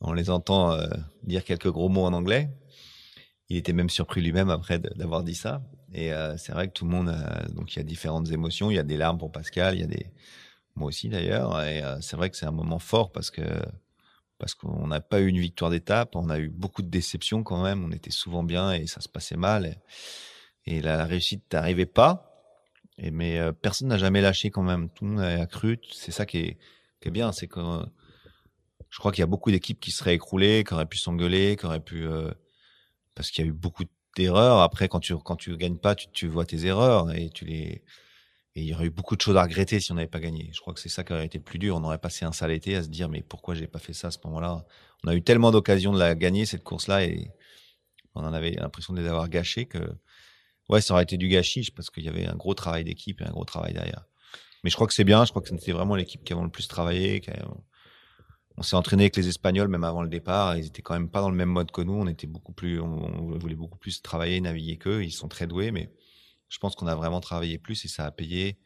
On 0.02 0.12
les 0.12 0.28
entend 0.28 0.78
dire 1.22 1.42
quelques 1.42 1.70
gros 1.70 1.88
mots 1.88 2.04
en 2.04 2.12
anglais. 2.12 2.50
Il 3.48 3.56
était 3.56 3.72
même 3.72 3.88
surpris 3.88 4.20
lui-même 4.20 4.50
après 4.50 4.78
d'avoir 4.78 5.22
dit 5.22 5.34
ça. 5.34 5.62
Et 5.96 6.12
euh, 6.12 6.36
c'est 6.36 6.52
vrai 6.52 6.68
que 6.68 6.74
tout 6.74 6.84
le 6.84 6.90
monde, 6.90 7.10
donc 7.54 7.74
il 7.74 7.78
y 7.78 7.80
a 7.80 7.82
différentes 7.82 8.30
émotions. 8.30 8.70
Il 8.70 8.74
y 8.74 8.78
a 8.78 8.82
des 8.82 8.98
larmes 8.98 9.16
pour 9.16 9.32
Pascal, 9.32 9.76
il 9.76 9.80
y 9.80 9.84
a 9.84 9.86
des, 9.86 10.12
moi 10.74 10.88
aussi 10.88 11.08
d'ailleurs. 11.08 11.58
Et 11.62 11.82
euh, 11.82 11.98
c'est 12.02 12.16
vrai 12.16 12.28
que 12.28 12.36
c'est 12.36 12.44
un 12.44 12.52
moment 12.52 12.78
fort 12.78 13.10
parce 13.12 13.30
que 13.30 13.42
parce 14.38 14.54
qu'on 14.54 14.88
n'a 14.88 15.00
pas 15.00 15.20
eu 15.20 15.28
une 15.28 15.38
victoire 15.38 15.70
d'étape, 15.70 16.14
on 16.14 16.28
a 16.28 16.38
eu 16.38 16.50
beaucoup 16.50 16.82
de 16.82 16.88
déceptions 16.88 17.42
quand 17.42 17.62
même. 17.62 17.82
On 17.82 17.92
était 17.92 18.10
souvent 18.10 18.44
bien 18.44 18.72
et 18.72 18.86
ça 18.86 19.00
se 19.00 19.08
passait 19.08 19.38
mal. 19.38 19.80
Et, 20.66 20.82
la, 20.82 21.06
réussite 21.06 21.50
n'arrivait 21.50 21.86
pas. 21.86 22.30
Et 22.98 23.10
mais 23.10 23.38
euh, 23.38 23.52
personne 23.52 23.88
n'a 23.88 23.96
jamais 23.96 24.20
lâché 24.20 24.50
quand 24.50 24.62
même. 24.62 24.90
Tout 24.90 25.06
le 25.06 25.10
monde 25.12 25.20
a 25.20 25.46
cru. 25.46 25.80
C'est 25.90 26.12
ça 26.12 26.26
qui 26.26 26.38
est, 26.38 26.58
qui 27.00 27.08
est 27.08 27.10
bien, 27.10 27.32
c'est 27.32 27.48
que 27.48 27.60
je 28.90 28.98
crois 28.98 29.12
qu'il 29.12 29.20
y 29.20 29.22
a 29.22 29.26
beaucoup 29.26 29.50
d'équipes 29.50 29.80
qui 29.80 29.92
seraient 29.92 30.14
écroulées, 30.14 30.62
qui 30.62 30.74
auraient 30.74 30.84
pu 30.84 30.98
s'engueuler, 30.98 31.56
qui 31.56 31.64
auraient 31.64 31.80
pu 31.80 32.06
parce 33.14 33.30
qu'il 33.30 33.44
y 33.44 33.48
a 33.48 33.50
eu 33.50 33.54
beaucoup 33.54 33.82
de 33.82 33.90
erreurs. 34.18 34.60
Après, 34.60 34.88
quand 34.88 35.00
tu 35.00 35.16
quand 35.16 35.36
tu 35.36 35.56
gagnes 35.56 35.78
pas, 35.78 35.94
tu, 35.94 36.26
vois 36.28 36.44
tes 36.46 36.66
erreurs 36.66 37.12
et 37.14 37.30
tu 37.30 37.44
les 37.44 37.82
il 38.54 38.64
y 38.64 38.74
aurait 38.74 38.86
eu 38.86 38.90
beaucoup 38.90 39.16
de 39.16 39.20
choses 39.20 39.36
à 39.36 39.42
regretter 39.42 39.80
si 39.80 39.92
on 39.92 39.96
n'avait 39.96 40.06
pas 40.08 40.20
gagné. 40.20 40.50
Je 40.54 40.60
crois 40.60 40.72
que 40.72 40.80
c'est 40.80 40.88
ça 40.88 41.04
qui 41.04 41.12
aurait 41.12 41.26
été 41.26 41.38
le 41.38 41.44
plus 41.44 41.58
dur. 41.58 41.76
On 41.76 41.84
aurait 41.84 41.98
passé 41.98 42.24
un 42.24 42.32
sale 42.32 42.52
été 42.52 42.76
à 42.76 42.82
se 42.82 42.88
dire 42.88 43.08
mais 43.10 43.22
pourquoi 43.22 43.54
j'ai 43.54 43.66
pas 43.66 43.78
fait 43.78 43.92
ça 43.92 44.08
à 44.08 44.10
ce 44.10 44.18
moment-là? 44.24 44.64
On 45.04 45.08
a 45.08 45.14
eu 45.14 45.22
tellement 45.22 45.50
d'occasions 45.50 45.92
de 45.92 45.98
la 45.98 46.14
gagner 46.14 46.46
cette 46.46 46.64
course-là 46.64 47.04
et 47.04 47.30
on 48.14 48.24
en 48.24 48.32
avait 48.32 48.52
l'impression 48.52 48.94
de 48.94 49.00
les 49.00 49.08
avoir 49.08 49.28
que 49.28 49.78
ouais, 50.68 50.80
ça 50.80 50.94
aurait 50.94 51.02
été 51.02 51.16
du 51.18 51.28
gâchis 51.28 51.70
parce 51.74 51.90
qu'il 51.90 52.04
y 52.04 52.08
avait 52.08 52.26
un 52.26 52.34
gros 52.34 52.54
travail 52.54 52.84
d'équipe 52.84 53.20
et 53.20 53.24
un 53.24 53.30
gros 53.30 53.44
travail 53.44 53.74
derrière. 53.74 54.06
Mais 54.64 54.70
je 54.70 54.74
crois 54.74 54.86
que 54.86 54.94
c'est 54.94 55.04
bien. 55.04 55.24
Je 55.24 55.30
crois 55.30 55.42
que 55.42 55.48
c'était 55.48 55.72
vraiment 55.72 55.94
l'équipe 55.94 56.24
qui 56.24 56.32
avait 56.32 56.42
le 56.42 56.48
plus 56.48 56.66
travaillé. 56.66 57.22
On 58.58 58.62
s'est 58.62 58.76
entraîné 58.76 59.04
avec 59.04 59.16
les 59.16 59.28
Espagnols 59.28 59.68
même 59.68 59.84
avant 59.84 60.02
le 60.02 60.08
départ. 60.08 60.56
Ils 60.56 60.66
étaient 60.66 60.82
quand 60.82 60.94
même 60.94 61.10
pas 61.10 61.20
dans 61.20 61.30
le 61.30 61.36
même 61.36 61.50
mode 61.50 61.70
que 61.70 61.82
nous. 61.82 61.92
On 61.92 62.06
était 62.06 62.26
beaucoup 62.26 62.52
plus, 62.52 62.80
on, 62.80 63.38
voulait 63.38 63.54
beaucoup 63.54 63.78
plus 63.78 64.00
travailler, 64.00 64.40
naviguer 64.40 64.78
qu'eux. 64.78 65.04
Ils 65.04 65.12
sont 65.12 65.28
très 65.28 65.46
doués, 65.46 65.70
mais 65.70 65.90
je 66.48 66.58
pense 66.58 66.74
qu'on 66.74 66.86
a 66.86 66.94
vraiment 66.94 67.20
travaillé 67.20 67.58
plus 67.58 67.84
et 67.84 67.88
ça 67.88 68.06
a 68.06 68.10
payé 68.10 68.58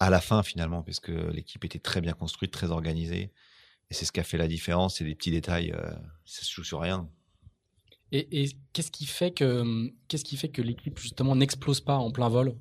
à 0.00 0.10
la 0.10 0.20
fin 0.20 0.42
finalement, 0.42 0.82
parce 0.82 1.00
que 1.00 1.12
l'équipe 1.30 1.64
était 1.64 1.78
très 1.78 2.00
bien 2.00 2.12
construite, 2.12 2.50
très 2.50 2.70
organisée. 2.70 3.32
Et 3.90 3.94
c'est 3.94 4.04
ce 4.04 4.12
qui 4.12 4.20
a 4.20 4.24
fait 4.24 4.38
la 4.38 4.48
différence. 4.48 4.96
C'est 4.96 5.04
des 5.04 5.14
petits 5.14 5.30
détails, 5.30 5.72
euh, 5.72 5.90
ça 6.24 6.42
se 6.42 6.52
joue 6.52 6.64
sur 6.64 6.80
rien. 6.80 7.08
Et, 8.12 8.50
qu'est-ce 8.72 8.90
qui 8.90 9.06
fait 9.06 9.32
que, 9.32 9.90
qu'est-ce 10.06 10.24
qui 10.24 10.36
fait 10.36 10.48
que 10.48 10.62
l'équipe 10.62 10.98
justement 10.98 11.34
n'explose 11.34 11.80
pas 11.80 11.96
en 11.96 12.12
plein 12.12 12.28
vol? 12.28 12.54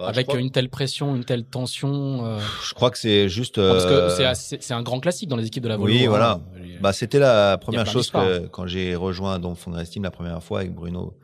Bah, 0.00 0.08
avec 0.08 0.32
une 0.34 0.50
telle 0.50 0.68
pression, 0.68 1.14
une 1.14 1.24
telle 1.24 1.44
tension. 1.44 2.24
Euh, 2.24 2.40
je 2.66 2.74
crois 2.74 2.90
que 2.90 2.98
c'est 2.98 3.28
juste. 3.28 3.56
Parce 3.56 3.84
que 3.84 3.90
euh, 3.90 4.34
c'est 4.34 4.74
un 4.74 4.82
grand 4.82 5.00
classique 5.00 5.28
dans 5.28 5.36
les 5.36 5.46
équipes 5.46 5.62
de 5.62 5.68
la 5.68 5.76
Volvo. 5.76 5.92
Oui, 5.92 6.06
voilà. 6.06 6.32
Hein. 6.32 6.62
Bah, 6.80 6.92
c'était 6.92 7.18
la 7.18 7.58
première 7.58 7.86
chose 7.86 8.10
que 8.10 8.46
quand 8.46 8.66
j'ai 8.66 8.94
rejoint 8.94 9.38
donc 9.38 9.58
Estime 9.78 10.02
la 10.02 10.10
première 10.10 10.42
fois 10.42 10.60
avec 10.60 10.74
Bruno, 10.74 11.16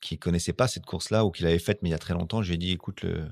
qui 0.00 0.18
connaissait 0.18 0.52
pas 0.52 0.68
cette 0.68 0.86
course-là 0.86 1.24
ou 1.24 1.30
qui 1.30 1.42
l'avait 1.42 1.58
faite 1.58 1.80
mais 1.82 1.88
il 1.88 1.92
y 1.92 1.96
a 1.96 1.98
très 1.98 2.14
longtemps, 2.14 2.42
j'ai 2.42 2.56
dit 2.56 2.72
écoute 2.72 3.02
le, 3.02 3.26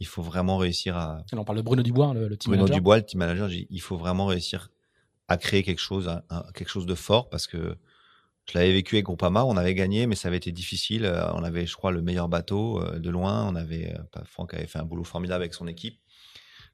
il 0.00 0.06
faut 0.06 0.22
vraiment 0.22 0.58
réussir 0.58 0.96
à. 0.96 1.24
on 1.32 1.44
parle 1.44 1.58
de 1.58 1.62
Bruno 1.62 1.82
Dubois, 1.82 2.06
hein, 2.06 2.14
le, 2.14 2.36
team 2.36 2.50
Bruno 2.50 2.64
manager. 2.64 2.76
Dubois, 2.76 2.96
le 2.98 3.04
team 3.04 3.18
manager. 3.18 3.48
Il 3.50 3.80
faut 3.80 3.96
vraiment 3.96 4.26
réussir 4.26 4.70
à 5.28 5.36
créer 5.36 5.62
quelque 5.62 5.80
chose, 5.80 6.10
quelque 6.54 6.68
chose 6.68 6.86
de 6.86 6.94
fort 6.94 7.30
parce 7.30 7.46
que 7.46 7.76
je 8.52 8.58
l'avais 8.58 8.72
vécu 8.72 8.96
avec 8.96 9.06
Groupama, 9.06 9.46
on 9.46 9.56
avait 9.56 9.72
gagné, 9.72 10.06
mais 10.06 10.14
ça 10.14 10.28
avait 10.28 10.36
été 10.36 10.52
difficile. 10.52 11.06
Euh, 11.06 11.32
on 11.32 11.42
avait, 11.42 11.64
je 11.64 11.74
crois, 11.74 11.90
le 11.90 12.02
meilleur 12.02 12.28
bateau 12.28 12.82
euh, 12.82 12.98
de 12.98 13.08
loin. 13.08 13.48
On 13.48 13.54
avait, 13.54 13.94
euh, 13.94 14.24
Franck 14.26 14.52
avait 14.52 14.66
fait 14.66 14.78
un 14.78 14.84
boulot 14.84 15.04
formidable 15.04 15.42
avec 15.42 15.54
son 15.54 15.66
équipe, 15.66 15.98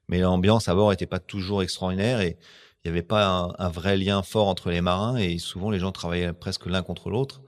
mais 0.09 0.19
l'ambiance 0.19 0.67
à 0.67 0.75
bord 0.75 0.89
n'était 0.89 1.05
pas 1.05 1.19
toujours 1.19 1.63
extraordinaire 1.63 2.19
et 2.19 2.37
il 2.83 2.91
n'y 2.91 2.97
avait 2.97 3.01
pas 3.01 3.55
un, 3.57 3.69
vrai 3.69 3.95
lien 3.95 4.23
fort 4.23 4.49
entre 4.49 4.71
les 4.71 4.81
marins 4.81 5.15
et 5.15 5.37
souvent 5.37 5.69
les 5.71 5.79
gens 5.79 5.93
travaillaient 5.93 6.33
presque 6.33 6.65
l'un 6.65 6.83
contre 6.83 7.09
l'autre. 7.09 7.41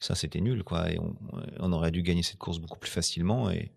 Ça, 0.00 0.16
c'était 0.16 0.40
nul, 0.40 0.64
quoi. 0.64 0.90
Et 0.90 0.98
on, 1.60 1.72
aurait 1.72 1.92
dû 1.92 2.02
gagner 2.02 2.24
cette 2.24 2.38
course 2.38 2.58
beaucoup 2.58 2.80
plus 2.80 2.90
facilement. 2.90 3.48
Et 3.48 3.72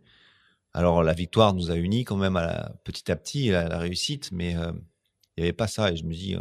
alors, 0.73 1.03
la 1.03 1.13
victoire 1.13 1.53
nous 1.53 1.69
a 1.69 1.75
unis 1.75 2.05
quand 2.05 2.17
même 2.17 2.39
petit 2.83 3.11
à 3.11 3.15
petit, 3.15 3.53
à 3.53 3.67
la 3.67 3.77
réussite, 3.77 4.31
mais 4.31 4.53
il 4.53 5.37
n'y 5.37 5.43
avait 5.43 5.53
pas 5.53 5.67
ça. 5.67 5.91
Et 5.91 5.95
je 5.95 6.05
me 6.05 6.13
dis, 6.13 6.35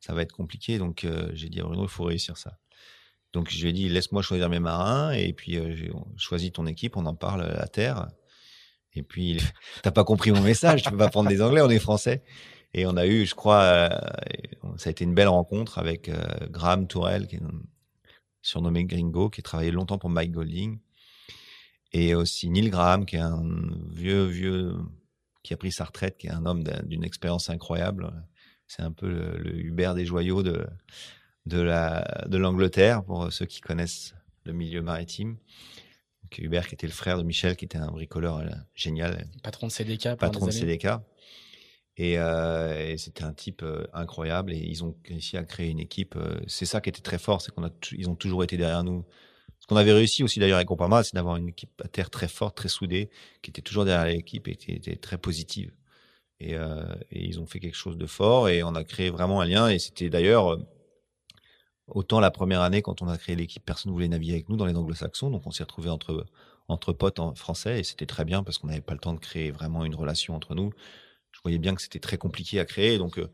ça 0.00 0.14
va 0.14 0.22
être 0.22 0.32
compliqué. 0.32 0.78
Donc, 0.78 1.06
j'ai 1.34 1.48
dit 1.48 1.60
à 1.60 1.64
Bruno, 1.64 1.84
il 1.84 1.88
faut 1.88 2.04
réussir 2.04 2.38
ça. 2.38 2.58
Donc 3.32 3.50
je 3.50 3.62
lui 3.62 3.70
ai 3.70 3.72
dit 3.72 3.88
laisse-moi 3.88 4.22
choisir 4.22 4.48
mes 4.48 4.60
marins 4.60 5.12
et 5.12 5.32
puis 5.32 5.56
euh, 5.56 5.74
j'ai 6.36 6.50
ton 6.50 6.66
équipe, 6.66 6.96
on 6.96 7.06
en 7.06 7.14
parle 7.14 7.42
à 7.42 7.66
terre. 7.66 8.08
Et 8.94 9.02
puis 9.02 9.40
t'as 9.82 9.90
pas 9.90 10.04
compris 10.04 10.32
mon 10.32 10.42
message, 10.42 10.82
tu 10.82 10.90
peux 10.90 10.96
pas 10.96 11.08
prendre 11.08 11.28
des 11.28 11.40
anglais, 11.42 11.62
on 11.62 11.70
est 11.70 11.78
français. 11.78 12.22
Et 12.74 12.86
on 12.86 12.96
a 12.96 13.06
eu, 13.06 13.26
je 13.26 13.34
crois, 13.34 13.60
euh, 13.62 13.88
ça 14.76 14.88
a 14.88 14.90
été 14.90 15.04
une 15.04 15.14
belle 15.14 15.28
rencontre 15.28 15.78
avec 15.78 16.08
euh, 16.08 16.22
Graham 16.48 16.86
Tourelle, 16.86 17.26
qui 17.26 17.36
est 17.36 17.42
surnommé 18.40 18.84
Gringo, 18.84 19.28
qui 19.28 19.40
a 19.40 19.42
travaillé 19.42 19.70
longtemps 19.70 19.98
pour 19.98 20.08
Mike 20.08 20.32
Golding, 20.32 20.78
et 21.92 22.14
aussi 22.14 22.48
Neil 22.48 22.70
Graham, 22.70 23.04
qui 23.04 23.16
est 23.16 23.20
un 23.20 23.42
vieux 23.90 24.24
vieux 24.24 24.74
qui 25.42 25.52
a 25.52 25.58
pris 25.58 25.70
sa 25.70 25.84
retraite, 25.84 26.16
qui 26.16 26.28
est 26.28 26.32
un 26.32 26.46
homme 26.46 26.64
d'une 26.84 27.04
expérience 27.04 27.50
incroyable. 27.50 28.10
C'est 28.66 28.82
un 28.82 28.92
peu 28.92 29.08
le 29.36 29.54
Hubert 29.54 29.94
des 29.94 30.06
joyaux 30.06 30.42
de 30.42 30.66
de 31.46 31.60
la 31.60 32.24
de 32.28 32.36
l'Angleterre 32.38 33.04
pour 33.04 33.32
ceux 33.32 33.46
qui 33.46 33.60
connaissent 33.60 34.14
le 34.44 34.52
milieu 34.52 34.82
maritime. 34.82 35.36
Donc, 36.22 36.38
Hubert 36.38 36.66
qui 36.66 36.74
était 36.74 36.86
le 36.86 36.92
frère 36.92 37.18
de 37.18 37.22
Michel 37.22 37.56
qui 37.56 37.64
était 37.64 37.78
un 37.78 37.90
bricoleur 37.90 38.38
euh, 38.38 38.48
génial. 38.74 39.28
Patron 39.42 39.66
de 39.66 39.72
CDK. 39.72 40.16
Patron 40.16 40.46
de 40.46 40.50
CDK. 40.50 40.86
Et, 41.98 42.18
euh, 42.18 42.92
et 42.92 42.96
c'était 42.96 43.24
un 43.24 43.34
type 43.34 43.62
euh, 43.62 43.86
incroyable 43.92 44.52
et 44.52 44.56
ils 44.56 44.82
ont 44.82 44.96
réussi 45.06 45.36
à 45.36 45.44
créer 45.44 45.68
une 45.70 45.80
équipe. 45.80 46.16
Euh, 46.16 46.40
c'est 46.46 46.64
ça 46.64 46.80
qui 46.80 46.88
était 46.88 47.02
très 47.02 47.18
fort, 47.18 47.42
c'est 47.42 47.54
qu'on 47.54 47.64
a 47.64 47.70
ils 47.92 48.08
ont 48.08 48.14
toujours 48.16 48.44
été 48.44 48.56
derrière 48.56 48.82
nous. 48.82 49.04
Ce 49.58 49.66
qu'on 49.66 49.76
avait 49.76 49.92
réussi 49.92 50.24
aussi 50.24 50.40
d'ailleurs 50.40 50.56
avec 50.56 50.66
Groupama, 50.66 51.04
c'est 51.04 51.14
d'avoir 51.14 51.36
une 51.36 51.48
équipe 51.48 51.80
à 51.84 51.88
terre 51.88 52.10
très 52.10 52.28
forte, 52.28 52.56
très 52.56 52.68
soudée, 52.68 53.10
qui 53.42 53.50
était 53.50 53.62
toujours 53.62 53.84
derrière 53.84 54.06
l'équipe 54.06 54.48
et 54.48 54.56
qui 54.56 54.72
était 54.72 54.96
très 54.96 55.18
positive. 55.18 55.72
Et, 56.40 56.56
euh, 56.56 56.82
et, 57.10 57.24
ils 57.24 57.38
ont 57.38 57.46
fait 57.46 57.60
quelque 57.60 57.76
chose 57.76 57.96
de 57.96 58.06
fort 58.06 58.48
et 58.48 58.64
on 58.64 58.74
a 58.74 58.84
créé 58.84 59.10
vraiment 59.10 59.40
un 59.40 59.46
lien. 59.46 59.68
Et 59.68 59.78
c'était 59.78 60.10
d'ailleurs 60.10 60.58
Autant 61.88 62.20
la 62.20 62.30
première 62.30 62.62
année, 62.62 62.80
quand 62.80 63.02
on 63.02 63.08
a 63.08 63.18
créé 63.18 63.34
l'équipe, 63.36 63.64
personne 63.64 63.90
ne 63.90 63.94
voulait 63.94 64.08
naviguer 64.08 64.34
avec 64.34 64.48
nous 64.48 64.56
dans 64.56 64.66
les 64.66 64.74
anglo-saxons. 64.74 65.30
Donc 65.30 65.46
on 65.46 65.50
s'est 65.50 65.64
retrouvé 65.64 65.90
entre, 65.90 66.26
entre 66.68 66.92
potes 66.92 67.18
en 67.18 67.34
français 67.34 67.80
et 67.80 67.84
c'était 67.84 68.06
très 68.06 68.24
bien 68.24 68.42
parce 68.42 68.58
qu'on 68.58 68.68
n'avait 68.68 68.80
pas 68.80 68.94
le 68.94 69.00
temps 69.00 69.14
de 69.14 69.18
créer 69.18 69.50
vraiment 69.50 69.84
une 69.84 69.94
relation 69.94 70.34
entre 70.34 70.54
nous. 70.54 70.72
Je 71.32 71.40
voyais 71.42 71.58
bien 71.58 71.74
que 71.74 71.82
c'était 71.82 71.98
très 71.98 72.18
compliqué 72.18 72.60
à 72.60 72.64
créer. 72.64 72.98
Donc 72.98 73.18
euh, 73.18 73.30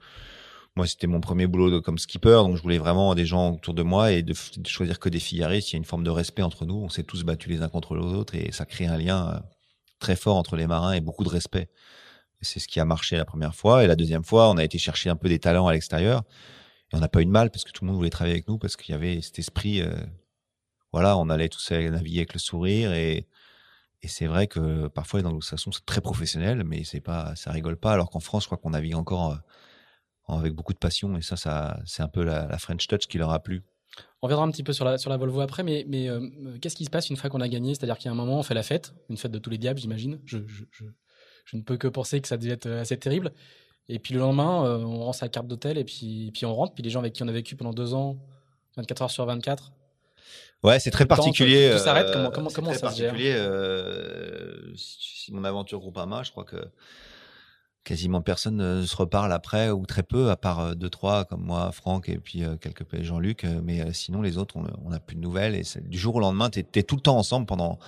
moi, 0.76 0.86
c'était 0.86 1.06
mon 1.06 1.20
premier 1.20 1.46
boulot 1.46 1.82
comme 1.82 1.98
skipper. 1.98 2.42
Donc 2.42 2.56
je 2.56 2.62
voulais 2.62 2.78
vraiment 2.78 3.14
des 3.14 3.26
gens 3.26 3.54
autour 3.54 3.74
de 3.74 3.82
moi 3.82 4.12
et 4.12 4.22
de, 4.22 4.34
choisir 4.66 4.98
que 4.98 5.08
des 5.08 5.20
fillaristes. 5.20 5.70
Il 5.70 5.74
y 5.74 5.76
a 5.76 5.78
une 5.78 5.84
forme 5.84 6.04
de 6.04 6.10
respect 6.10 6.42
entre 6.42 6.64
nous. 6.64 6.76
On 6.76 6.88
s'est 6.88 7.02
tous 7.02 7.24
battus 7.24 7.50
les 7.50 7.62
uns 7.62 7.68
contre 7.68 7.96
les 7.96 8.02
autres 8.14 8.34
et 8.34 8.50
ça 8.52 8.64
crée 8.64 8.86
un 8.86 8.96
lien 8.96 9.34
euh, 9.34 9.38
très 9.98 10.16
fort 10.16 10.36
entre 10.36 10.56
les 10.56 10.66
marins 10.66 10.92
et 10.92 11.00
beaucoup 11.00 11.24
de 11.24 11.28
respect. 11.28 11.68
C'est 12.40 12.60
ce 12.60 12.68
qui 12.68 12.80
a 12.80 12.84
marché 12.84 13.16
la 13.16 13.24
première 13.24 13.54
fois. 13.54 13.84
Et 13.84 13.86
la 13.88 13.96
deuxième 13.96 14.24
fois, 14.24 14.48
on 14.48 14.56
a 14.56 14.64
été 14.64 14.78
chercher 14.78 15.10
un 15.10 15.16
peu 15.16 15.28
des 15.28 15.40
talents 15.40 15.66
à 15.66 15.72
l'extérieur. 15.72 16.22
Et 16.92 16.96
on 16.96 17.00
n'a 17.00 17.08
pas 17.08 17.20
eu 17.20 17.26
de 17.26 17.30
mal 17.30 17.50
parce 17.50 17.64
que 17.64 17.70
tout 17.70 17.84
le 17.84 17.88
monde 17.88 17.96
voulait 17.96 18.10
travailler 18.10 18.34
avec 18.34 18.48
nous 18.48 18.58
parce 18.58 18.76
qu'il 18.76 18.92
y 18.92 18.94
avait 18.94 19.20
cet 19.20 19.38
esprit. 19.38 19.82
Euh, 19.82 19.94
voilà, 20.92 21.18
on 21.18 21.28
allait 21.28 21.48
tous 21.48 21.70
naviguer 21.70 22.20
avec 22.20 22.32
le 22.32 22.38
sourire 22.38 22.92
et, 22.92 23.26
c'est 24.04 24.26
vrai 24.26 24.46
que 24.46 24.86
parfois 24.86 25.20
les 25.20 25.26
anglo-saxons 25.26 25.72
c'est 25.72 25.84
très 25.84 26.00
professionnel, 26.00 26.62
mais 26.64 26.84
c'est 26.84 27.00
pas, 27.00 27.34
ça 27.34 27.50
rigole 27.50 27.76
pas. 27.76 27.92
Alors 27.92 28.10
qu'en 28.10 28.20
France, 28.20 28.44
je 28.44 28.48
crois 28.48 28.56
qu'on 28.56 28.70
navigue 28.70 28.94
encore 28.94 29.32
euh, 29.32 30.34
avec 30.34 30.54
beaucoup 30.54 30.72
de 30.72 30.78
passion 30.78 31.16
et 31.16 31.20
ça, 31.20 31.36
ça 31.36 31.80
c'est 31.84 32.02
un 32.02 32.08
peu 32.08 32.22
la, 32.22 32.56
French 32.58 32.86
touch 32.86 33.06
qui 33.06 33.18
leur 33.18 33.32
a 33.32 33.42
plu. 33.42 33.62
On 34.22 34.28
reviendra 34.28 34.46
un 34.46 34.50
petit 34.50 34.62
peu 34.62 34.72
sur 34.72 34.84
la, 34.84 35.16
Volvo 35.16 35.40
après, 35.40 35.64
mais, 35.64 35.84
mais 35.88 36.08
qu'est-ce 36.60 36.76
qui 36.76 36.84
se 36.84 36.90
passe 36.90 37.10
une 37.10 37.16
fois 37.16 37.28
qu'on 37.28 37.40
a 37.40 37.48
gagné? 37.48 37.74
C'est-à-dire 37.74 37.98
qu'il 37.98 38.06
y 38.06 38.08
a 38.08 38.12
un 38.12 38.14
moment, 38.14 38.38
on 38.38 38.42
fait 38.44 38.54
la 38.54 38.62
fête, 38.62 38.94
une 39.10 39.16
fête 39.16 39.32
de 39.32 39.38
tous 39.38 39.50
les 39.50 39.58
diables, 39.58 39.80
j'imagine. 39.80 40.20
Je, 40.24 40.38
je, 40.46 41.56
ne 41.56 41.62
peux 41.62 41.76
que 41.76 41.88
penser 41.88 42.20
que 42.20 42.28
ça 42.28 42.36
devait 42.36 42.52
être 42.52 42.68
assez 42.68 42.96
terrible. 42.96 43.32
Et 43.88 43.98
puis 43.98 44.14
le 44.14 44.20
lendemain, 44.20 44.62
on 44.84 45.00
rend 45.00 45.12
sa 45.12 45.28
carte 45.28 45.46
d'hôtel 45.46 45.78
et 45.78 45.84
puis, 45.84 46.30
puis 46.34 46.44
on 46.44 46.54
rentre. 46.54 46.74
Puis 46.74 46.82
les 46.82 46.90
gens 46.90 47.00
avec 47.00 47.14
qui 47.14 47.22
on 47.22 47.28
a 47.28 47.32
vécu 47.32 47.56
pendant 47.56 47.72
deux 47.72 47.94
ans, 47.94 48.18
24 48.76 49.02
heures 49.02 49.10
sur 49.10 49.24
24, 49.24 49.72
Ouais, 50.64 50.80
c'est 50.80 50.90
très 50.90 51.06
particulier. 51.06 51.70
Tout, 51.72 51.78
s'arrête. 51.78 52.10
Comment, 52.12 52.30
comment, 52.30 52.50
comment 52.52 52.74
ça 52.74 52.90
se 52.90 52.98
gère 52.98 53.14
euh, 53.16 54.72
si, 54.76 55.32
mon 55.32 55.44
aventure 55.44 55.78
Groupama, 55.78 56.22
je 56.24 56.32
crois 56.32 56.44
que 56.44 56.56
quasiment 57.84 58.20
personne 58.20 58.56
ne 58.56 58.84
se 58.84 58.96
reparle 58.96 59.32
après 59.32 59.70
ou 59.70 59.86
très 59.86 60.02
peu, 60.02 60.30
à 60.30 60.36
part 60.36 60.60
euh, 60.60 60.74
deux 60.74 60.90
trois 60.90 61.24
comme 61.24 61.42
moi, 61.42 61.70
Franck 61.72 62.08
et 62.08 62.18
puis 62.18 62.44
euh, 62.44 62.56
quelques 62.56 62.84
Jean-Luc. 63.02 63.44
Mais 63.62 63.92
sinon, 63.92 64.20
les 64.20 64.36
autres, 64.36 64.56
on 64.84 64.90
n'a 64.90 64.98
plus 64.98 65.16
de 65.16 65.20
nouvelles. 65.20 65.54
Et 65.54 65.62
du 65.82 65.98
jour 65.98 66.16
au 66.16 66.20
lendemain, 66.20 66.50
tu 66.50 66.60
es, 66.60 66.82
tout 66.82 66.96
le 66.96 67.02
temps 67.02 67.16
ensemble 67.16 67.46
pendant 67.46 67.78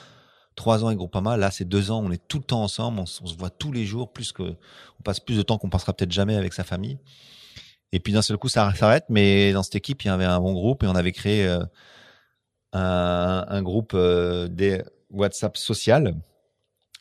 trois 0.54 0.84
ans 0.84 0.88
avec 0.88 0.98
Groupama. 0.98 1.36
Là, 1.36 1.50
c'est 1.50 1.64
deux 1.64 1.90
ans, 1.90 2.02
on 2.04 2.10
est 2.10 2.26
tout 2.28 2.38
le 2.38 2.44
temps 2.44 2.62
ensemble. 2.62 3.00
On, 3.00 3.06
se 3.06 3.22
voit 3.36 3.50
tous 3.50 3.72
les 3.72 3.86
jours, 3.86 4.12
plus 4.12 4.32
que 4.32 4.42
on 4.42 5.02
passe 5.02 5.20
plus 5.20 5.36
de 5.36 5.42
temps 5.42 5.58
qu'on 5.58 5.70
passera 5.70 5.92
peut-être 5.92 6.12
jamais 6.12 6.36
avec 6.36 6.52
sa 6.52 6.64
famille. 6.64 6.98
Et 7.92 8.00
puis 8.00 8.12
d'un 8.12 8.22
seul 8.22 8.36
coup, 8.36 8.48
ça 8.48 8.72
s'arrête. 8.74 9.04
Mais 9.08 9.52
dans 9.52 9.62
cette 9.62 9.76
équipe, 9.76 10.02
il 10.04 10.08
y 10.08 10.10
avait 10.10 10.24
un 10.24 10.40
bon 10.40 10.52
groupe 10.52 10.82
et 10.82 10.86
on 10.86 10.94
avait 10.94 11.12
créé 11.12 11.46
un, 12.72 13.44
un 13.48 13.62
groupe 13.62 13.92
euh, 13.94 14.48
des 14.48 14.82
WhatsApp 15.10 15.56
social. 15.56 16.14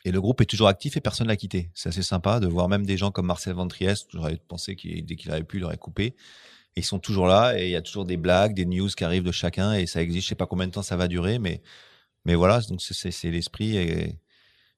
Et 0.04 0.12
le 0.12 0.20
groupe 0.20 0.40
est 0.40 0.46
toujours 0.46 0.68
actif 0.68 0.96
et 0.96 1.00
personne 1.00 1.26
l'a 1.26 1.36
quitté. 1.36 1.70
C'est 1.74 1.90
assez 1.90 2.02
sympa 2.02 2.40
de 2.40 2.46
voir 2.46 2.68
même 2.68 2.86
des 2.86 2.96
gens 2.96 3.10
comme 3.10 3.26
Marcel 3.26 3.54
Ventriès. 3.54 4.06
J'aurais 4.12 4.38
pensé 4.48 4.74
qu'il 4.74 5.04
dès 5.04 5.16
qu'il 5.16 5.30
avait 5.30 5.44
pu, 5.44 5.58
il 5.58 5.64
aurait 5.64 5.76
coupé. 5.76 6.14
Et 6.76 6.80
ils 6.80 6.84
sont 6.84 6.98
toujours 6.98 7.26
là 7.26 7.58
et 7.58 7.66
il 7.66 7.70
y 7.70 7.76
a 7.76 7.82
toujours 7.82 8.04
des 8.04 8.16
blagues, 8.16 8.54
des 8.54 8.64
news 8.64 8.88
qui 8.88 9.04
arrivent 9.04 9.24
de 9.24 9.32
chacun 9.32 9.74
et 9.74 9.86
ça 9.86 10.00
existe. 10.00 10.24
Je 10.24 10.28
sais 10.30 10.34
pas 10.34 10.46
combien 10.46 10.66
de 10.66 10.72
temps 10.72 10.82
ça 10.82 10.96
va 10.96 11.08
durer, 11.08 11.38
mais 11.38 11.60
mais 12.24 12.34
voilà. 12.34 12.60
Donc 12.62 12.82
c'est 12.82 13.30
l'esprit 13.30 13.76
et, 13.76 14.08
et, 14.08 14.20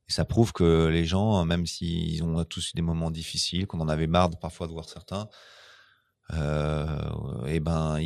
ça 0.09 0.25
prouve 0.27 0.53
que 0.53 0.89
les 0.89 1.07
gens, 1.07 1.45
même 1.47 1.67
s'ils 1.67 2.23
ont 2.23 2.45
tous 2.45 2.71
eu 2.71 2.73
des 2.75 2.83
moments 2.83 3.11
difficiles, 3.11 3.67
qu'on 3.67 3.81
en 3.81 3.89
avait 3.89 4.07
marre 4.07 4.31
parfois 4.39 4.67
de 4.67 4.73
voir 4.73 4.87
certains, 4.87 5.29
euh, 6.35 7.45
et 7.47 7.61
ben 7.61 7.99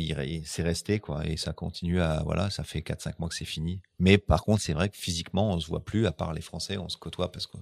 c'est 0.43 0.63
resté 0.63 0.99
quoi. 0.99 1.25
Et 1.25 1.37
ça 1.37 1.53
continue 1.53 2.01
à 2.01 2.23
voilà 2.23 2.49
ça 2.49 2.63
fait 2.63 2.81
4 2.81 3.01
5 3.01 3.19
mois 3.19 3.29
que 3.29 3.35
c'est 3.35 3.45
fini. 3.45 3.81
Mais 3.99 4.17
par 4.17 4.43
contre 4.43 4.61
c'est 4.61 4.73
vrai 4.73 4.89
que 4.89 4.97
physiquement 4.97 5.51
on 5.53 5.59
se 5.59 5.67
voit 5.67 5.85
plus 5.85 6.05
à 6.07 6.11
part 6.11 6.33
les 6.33 6.41
français 6.41 6.77
on 6.77 6.89
se 6.89 6.97
côtoie 6.97 7.31
parce 7.31 7.47
que 7.47 7.57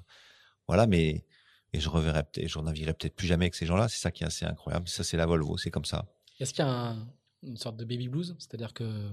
voilà 0.67 0.87
mais 0.87 1.25
et 1.73 1.79
je 1.79 1.89
reverrai 1.89 2.23
peut-être 2.23 2.47
je 2.47 2.59
naviguerai 2.59 2.93
peut-être 2.93 3.15
plus 3.15 3.27
jamais 3.27 3.45
avec 3.45 3.55
ces 3.55 3.65
gens-là. 3.65 3.89
C'est 3.89 3.99
ça 3.99 4.11
qui 4.11 4.23
est 4.23 4.27
assez 4.27 4.45
incroyable. 4.45 4.87
Ça 4.87 5.03
c'est 5.03 5.17
la 5.17 5.25
Volvo 5.25 5.57
c'est 5.57 5.71
comme 5.71 5.85
ça. 5.85 6.05
Est-ce 6.39 6.53
qu'il 6.53 6.65
y 6.65 6.67
a 6.67 6.95
une 7.43 7.57
sorte 7.57 7.77
de 7.77 7.85
baby 7.85 8.07
blues? 8.07 8.35
C'est-à-dire 8.39 8.73
que 8.73 9.09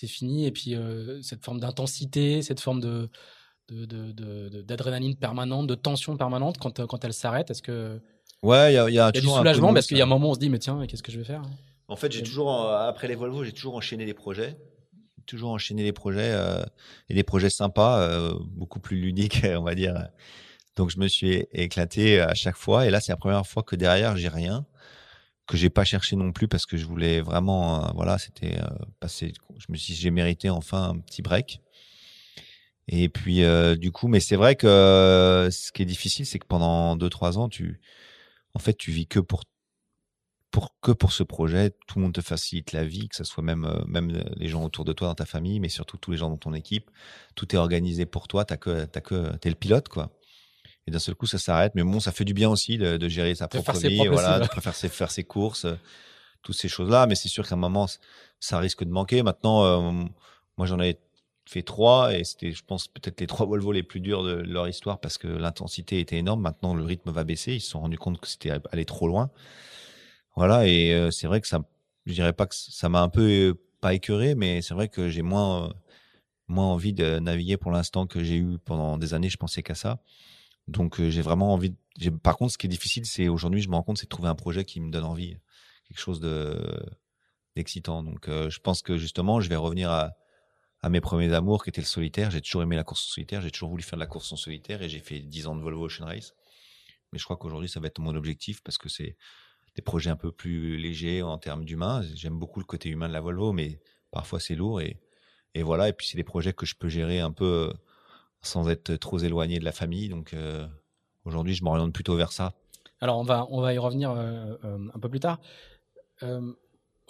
c'est 0.00 0.06
fini 0.06 0.46
et 0.46 0.50
puis 0.50 0.74
euh, 0.74 1.20
cette 1.22 1.44
forme 1.44 1.60
d'intensité 1.60 2.42
cette 2.42 2.60
forme 2.60 2.80
de 2.80 3.10
d'adrénaline 3.68 5.10
de, 5.10 5.14
de, 5.14 5.20
permanente 5.20 5.66
de 5.66 5.76
tension 5.76 6.16
permanente 6.16 6.58
quand, 6.58 6.84
quand 6.86 7.04
elle 7.04 7.12
s'arrête 7.12 7.50
est-ce 7.50 7.62
que 7.62 8.00
Ouais, 8.42 8.72
il 8.72 8.74
y 8.74 8.78
a, 8.78 8.88
y 8.88 8.98
a, 8.98 9.12
du 9.12 9.20
soulagement? 9.20 9.74
Parce 9.74 9.86
qu'il 9.86 9.98
y 9.98 10.00
a 10.00 10.04
un 10.04 10.08
moment 10.08 10.28
où 10.28 10.30
on 10.30 10.34
se 10.34 10.38
dit, 10.38 10.48
mais 10.48 10.58
tiens, 10.58 10.86
qu'est-ce 10.86 11.02
que 11.02 11.12
je 11.12 11.18
vais 11.18 11.24
faire 11.24 11.42
En 11.88 11.96
fait, 11.96 12.10
j'ai 12.10 12.22
toujours, 12.22 12.50
après 12.70 13.06
les 13.06 13.14
Volvo, 13.14 13.44
j'ai 13.44 13.52
toujours 13.52 13.76
enchaîné 13.76 14.06
des 14.06 14.14
projets. 14.14 14.56
Toujours 15.26 15.50
enchaîné 15.50 15.84
des 15.84 15.92
projets 15.92 16.32
euh, 16.32 16.62
et 17.08 17.14
des 17.14 17.22
projets 17.22 17.50
sympas, 17.50 18.00
euh, 18.00 18.34
beaucoup 18.40 18.80
plus 18.80 18.98
ludiques, 18.98 19.42
on 19.56 19.62
va 19.62 19.74
dire. 19.74 20.08
Donc, 20.76 20.90
je 20.90 20.98
me 20.98 21.06
suis 21.06 21.46
éclaté 21.52 22.20
à 22.20 22.34
chaque 22.34 22.56
fois. 22.56 22.86
Et 22.86 22.90
là, 22.90 23.00
c'est 23.00 23.12
la 23.12 23.16
première 23.16 23.46
fois 23.46 23.62
que 23.62 23.76
derrière, 23.76 24.16
j'ai 24.16 24.28
rien, 24.28 24.64
que 25.50 25.56
j'ai 25.56 25.70
pas 25.70 25.84
cherché 25.84 26.16
non 26.16 26.32
plus 26.32 26.48
parce 26.48 26.66
que 26.66 26.76
je 26.76 26.86
voulais 26.86 27.20
vraiment, 27.20 27.84
euh, 27.84 27.90
voilà, 27.94 28.18
c'était 28.18 28.58
euh, 28.58 28.68
passer. 29.00 29.32
Je 29.58 29.66
me 29.68 29.76
suis 29.76 29.94
j'ai 29.94 30.10
mérité 30.10 30.50
enfin 30.50 30.90
un 30.90 30.98
petit 30.98 31.22
break. 31.22 31.60
Et 32.88 33.08
puis, 33.08 33.42
du 33.78 33.92
coup, 33.92 34.08
mais 34.08 34.18
c'est 34.18 34.34
vrai 34.36 34.56
que 34.56 35.48
ce 35.52 35.70
qui 35.70 35.82
est 35.82 35.86
difficile, 35.86 36.26
c'est 36.26 36.40
que 36.40 36.46
pendant 36.46 36.96
deux, 36.96 37.08
trois 37.08 37.38
ans, 37.38 37.48
tu, 37.48 37.80
en 38.54 38.58
fait, 38.58 38.74
tu 38.76 38.90
vis 38.90 39.06
que 39.06 39.20
pour 39.20 39.44
pour 40.50 40.74
que 40.80 40.92
pour 40.92 41.12
ce 41.12 41.22
projet, 41.22 41.70
tout 41.86 41.98
le 41.98 42.04
monde 42.04 42.14
te 42.14 42.20
facilite 42.20 42.72
la 42.72 42.84
vie, 42.84 43.08
que 43.08 43.16
ce 43.16 43.24
soit 43.24 43.42
même 43.42 43.64
euh, 43.64 43.84
même 43.86 44.10
les 44.36 44.48
gens 44.48 44.64
autour 44.64 44.84
de 44.84 44.92
toi 44.92 45.08
dans 45.08 45.14
ta 45.14 45.26
famille, 45.26 45.60
mais 45.60 45.68
surtout 45.68 45.96
tous 45.96 46.10
les 46.12 46.16
gens 46.16 46.30
dans 46.30 46.36
ton 46.36 46.54
équipe. 46.54 46.90
Tout 47.36 47.54
est 47.54 47.58
organisé 47.58 48.06
pour 48.06 48.28
toi. 48.28 48.44
T'as 48.44 48.56
que 48.56 48.84
t'as 48.86 49.00
que 49.00 49.36
t'es 49.36 49.48
le 49.48 49.54
pilote 49.54 49.88
quoi. 49.88 50.10
Et 50.86 50.90
d'un 50.90 50.98
seul 50.98 51.14
coup, 51.14 51.26
ça 51.26 51.38
s'arrête. 51.38 51.72
Mais 51.74 51.82
bon, 51.82 52.00
ça 52.00 52.12
fait 52.12 52.24
du 52.24 52.34
bien 52.34 52.48
aussi 52.48 52.78
de, 52.78 52.96
de 52.96 53.08
gérer 53.08 53.34
sa 53.34 53.48
propre 53.48 53.76
vie, 53.78 54.06
voilà, 54.06 54.40
de 54.40 54.46
faire 54.60 54.74
ses, 54.74 54.88
faire 54.88 55.10
ses 55.10 55.24
courses, 55.24 55.64
euh, 55.66 55.74
toutes 56.42 56.56
ces 56.56 56.68
choses-là. 56.68 57.06
Mais 57.06 57.14
c'est 57.14 57.28
sûr 57.28 57.46
qu'à 57.46 57.54
un 57.54 57.58
moment, 57.58 57.86
ça 58.38 58.58
risque 58.58 58.84
de 58.84 58.90
manquer. 58.90 59.22
Maintenant, 59.22 59.64
euh, 59.64 60.04
moi, 60.56 60.66
j'en 60.66 60.80
ai 60.80 60.98
fait 61.46 61.62
trois 61.62 62.14
et 62.14 62.24
c'était, 62.24 62.52
je 62.52 62.64
pense, 62.64 62.88
peut-être 62.88 63.20
les 63.20 63.26
trois 63.26 63.46
Volvo 63.46 63.72
les 63.72 63.82
plus 63.82 64.00
durs 64.00 64.22
de 64.22 64.34
leur 64.34 64.68
histoire 64.68 65.00
parce 65.00 65.18
que 65.18 65.28
l'intensité 65.28 66.00
était 66.00 66.16
énorme. 66.16 66.40
Maintenant, 66.40 66.74
le 66.74 66.84
rythme 66.84 67.10
va 67.10 67.24
baisser. 67.24 67.54
Ils 67.54 67.60
se 67.60 67.70
sont 67.70 67.80
rendus 67.80 67.98
compte 67.98 68.20
que 68.20 68.28
c'était 68.28 68.52
allé 68.72 68.84
trop 68.84 69.08
loin. 69.08 69.30
Voilà. 70.36 70.66
Et 70.66 70.92
euh, 70.92 71.10
c'est 71.10 71.26
vrai 71.26 71.40
que 71.40 71.48
ça, 71.48 71.60
je 72.06 72.12
dirais 72.12 72.32
pas 72.32 72.46
que 72.46 72.54
ça 72.54 72.88
m'a 72.88 73.00
un 73.02 73.08
peu 73.08 73.54
pas 73.80 73.94
écœuré, 73.94 74.34
mais 74.34 74.62
c'est 74.62 74.74
vrai 74.74 74.88
que 74.88 75.08
j'ai 75.08 75.22
moins, 75.22 75.72
moins 76.48 76.66
envie 76.66 76.92
de 76.92 77.18
naviguer 77.18 77.56
pour 77.56 77.70
l'instant 77.70 78.06
que 78.06 78.22
j'ai 78.22 78.36
eu 78.36 78.58
pendant 78.64 78.98
des 78.98 79.14
années. 79.14 79.28
Je 79.28 79.38
pensais 79.38 79.62
qu'à 79.62 79.74
ça. 79.74 79.98
Donc, 80.70 81.00
j'ai 81.00 81.22
vraiment 81.22 81.52
envie. 81.52 81.74
Par 82.22 82.36
contre, 82.36 82.52
ce 82.52 82.58
qui 82.58 82.66
est 82.66 82.70
difficile, 82.70 83.04
c'est 83.04 83.28
aujourd'hui, 83.28 83.60
je 83.60 83.68
me 83.68 83.74
rends 83.74 83.82
compte, 83.82 83.98
c'est 83.98 84.06
de 84.06 84.10
trouver 84.10 84.28
un 84.28 84.34
projet 84.34 84.64
qui 84.64 84.80
me 84.80 84.90
donne 84.90 85.04
envie, 85.04 85.36
quelque 85.88 86.00
chose 86.00 86.20
de 86.20 86.58
d'excitant. 87.56 88.02
Donc, 88.02 88.26
je 88.28 88.58
pense 88.60 88.80
que 88.82 88.96
justement, 88.96 89.40
je 89.40 89.48
vais 89.48 89.56
revenir 89.56 89.90
à 90.82 90.88
mes 90.88 91.00
premiers 91.00 91.32
amours 91.32 91.62
qui 91.62 91.70
étaient 91.70 91.80
le 91.80 91.86
solitaire. 91.86 92.30
J'ai 92.30 92.40
toujours 92.40 92.62
aimé 92.62 92.76
la 92.76 92.84
course 92.84 93.04
en 93.06 93.12
solitaire. 93.14 93.42
J'ai 93.42 93.50
toujours 93.50 93.70
voulu 93.70 93.82
faire 93.82 93.98
de 93.98 94.02
la 94.02 94.06
course 94.06 94.32
en 94.32 94.36
solitaire 94.36 94.82
et 94.82 94.88
j'ai 94.88 95.00
fait 95.00 95.20
10 95.20 95.46
ans 95.46 95.56
de 95.56 95.60
Volvo 95.60 95.86
Ocean 95.86 96.06
Race. 96.06 96.34
Mais 97.12 97.18
je 97.18 97.24
crois 97.24 97.36
qu'aujourd'hui, 97.36 97.68
ça 97.68 97.80
va 97.80 97.88
être 97.88 97.98
mon 97.98 98.14
objectif 98.14 98.62
parce 98.62 98.78
que 98.78 98.88
c'est 98.88 99.16
des 99.76 99.82
projets 99.82 100.10
un 100.10 100.16
peu 100.16 100.32
plus 100.32 100.76
légers 100.76 101.22
en 101.22 101.38
termes 101.38 101.64
d'humain. 101.64 102.02
J'aime 102.14 102.38
beaucoup 102.38 102.60
le 102.60 102.64
côté 102.64 102.88
humain 102.88 103.08
de 103.08 103.12
la 103.12 103.20
Volvo, 103.20 103.52
mais 103.52 103.80
parfois 104.10 104.40
c'est 104.40 104.54
lourd 104.54 104.80
et, 104.80 105.00
et 105.54 105.62
voilà. 105.62 105.88
Et 105.88 105.92
puis 105.92 106.06
c'est 106.06 106.16
des 106.16 106.24
projets 106.24 106.52
que 106.52 106.66
je 106.66 106.74
peux 106.74 106.88
gérer 106.88 107.20
un 107.20 107.32
peu 107.32 107.70
euh, 107.70 107.72
sans 108.42 108.68
être 108.68 108.94
trop 108.96 109.18
éloigné 109.18 109.58
de 109.58 109.64
la 109.64 109.72
famille. 109.72 110.08
Donc 110.08 110.34
euh, 110.34 110.66
aujourd'hui, 111.24 111.54
je 111.54 111.64
m'oriente 111.64 111.92
plutôt 111.92 112.16
vers 112.16 112.32
ça. 112.32 112.52
Alors 113.00 113.18
on 113.18 113.24
va, 113.24 113.46
on 113.50 113.60
va 113.60 113.72
y 113.72 113.78
revenir 113.78 114.10
euh, 114.10 114.56
un 114.62 114.98
peu 114.98 115.08
plus 115.08 115.20
tard. 115.20 115.38
là, 116.22 116.38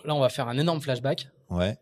on 0.05 0.21
va 0.21 0.29
faire 0.29 0.49
un 0.49 0.59
énorme 0.59 0.81
flashback. 0.81 1.29
Ouais. 1.51 1.79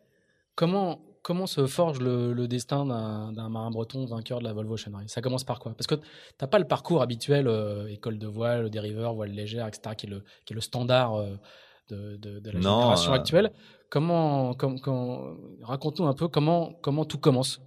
Comment 0.54 1.00
comment 1.28 1.46
se 1.46 1.66
forge 1.66 2.00
le, 2.00 2.48
destin 2.48 2.86
d'un 2.86 3.48
marin 3.50 3.70
breton 3.70 4.06
vainqueur 4.06 4.38
de 4.38 4.44
la 4.44 4.54
Volvo 4.54 4.74
Ocean 4.74 4.92
Race 4.94 5.08
Ça 5.08 5.20
commence 5.20 5.44
par 5.44 5.58
quoi? 5.58 5.74
Parce 5.74 5.86
que 5.86 5.96
tu 5.96 6.02
n'as 6.40 6.48
pas 6.48 6.58
le 6.58 6.66
parcours 6.66 7.02
habituel, 7.02 7.48
euh, 7.48 7.86
école 7.88 8.18
de 8.18 8.26
voile, 8.26 8.70
dériveur, 8.70 9.12
voile 9.12 9.32
légère, 9.32 9.66
etc., 9.66 9.94
qui 9.94 10.06
est 10.06 10.08
le, 10.08 10.24
qui 10.46 10.54
est 10.54 10.56
le 10.56 10.62
standard 10.62 11.16
euh, 11.16 11.36
de, 11.90 12.40
la 12.44 12.52
génération 12.52 13.12
euh, 13.12 13.16
actuelle. 13.16 13.52
Comment, 13.90 14.56
raconte-nous 15.62 16.06
un 16.06 16.14
peu 16.14 16.28
comment, 16.28 16.72
comment 16.80 17.04
tout 17.04 17.18
commence 17.18 17.60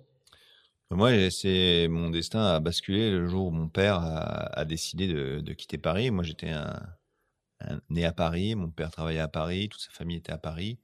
moi, 0.91 1.30
c'est 1.30 1.88
mon 1.89 2.10
destin 2.10 2.43
a 2.43 2.60
basculé 2.60 3.12
le 3.12 3.27
jour 3.27 3.47
où 3.47 3.51
mon 3.51 3.69
père 3.69 3.99
a, 4.01 4.65
décidé 4.65 5.08
de, 5.08 5.54
quitter 5.54 5.77
Paris. 5.77 6.12
Moi, 6.12 6.23
j'étais 6.23 6.51
né 7.89 8.06
à 8.06 8.12
Paris, 8.12 8.56
mon 8.56 8.69
père 8.69 8.91
travaillait 8.91 9.19
à 9.19 9.27
Paris, 9.27 9.69
toute 9.69 9.82
sa 9.82 9.91
famille 9.91 10.17
était 10.17 10.34
à 10.34 10.38
Paris 10.38 10.80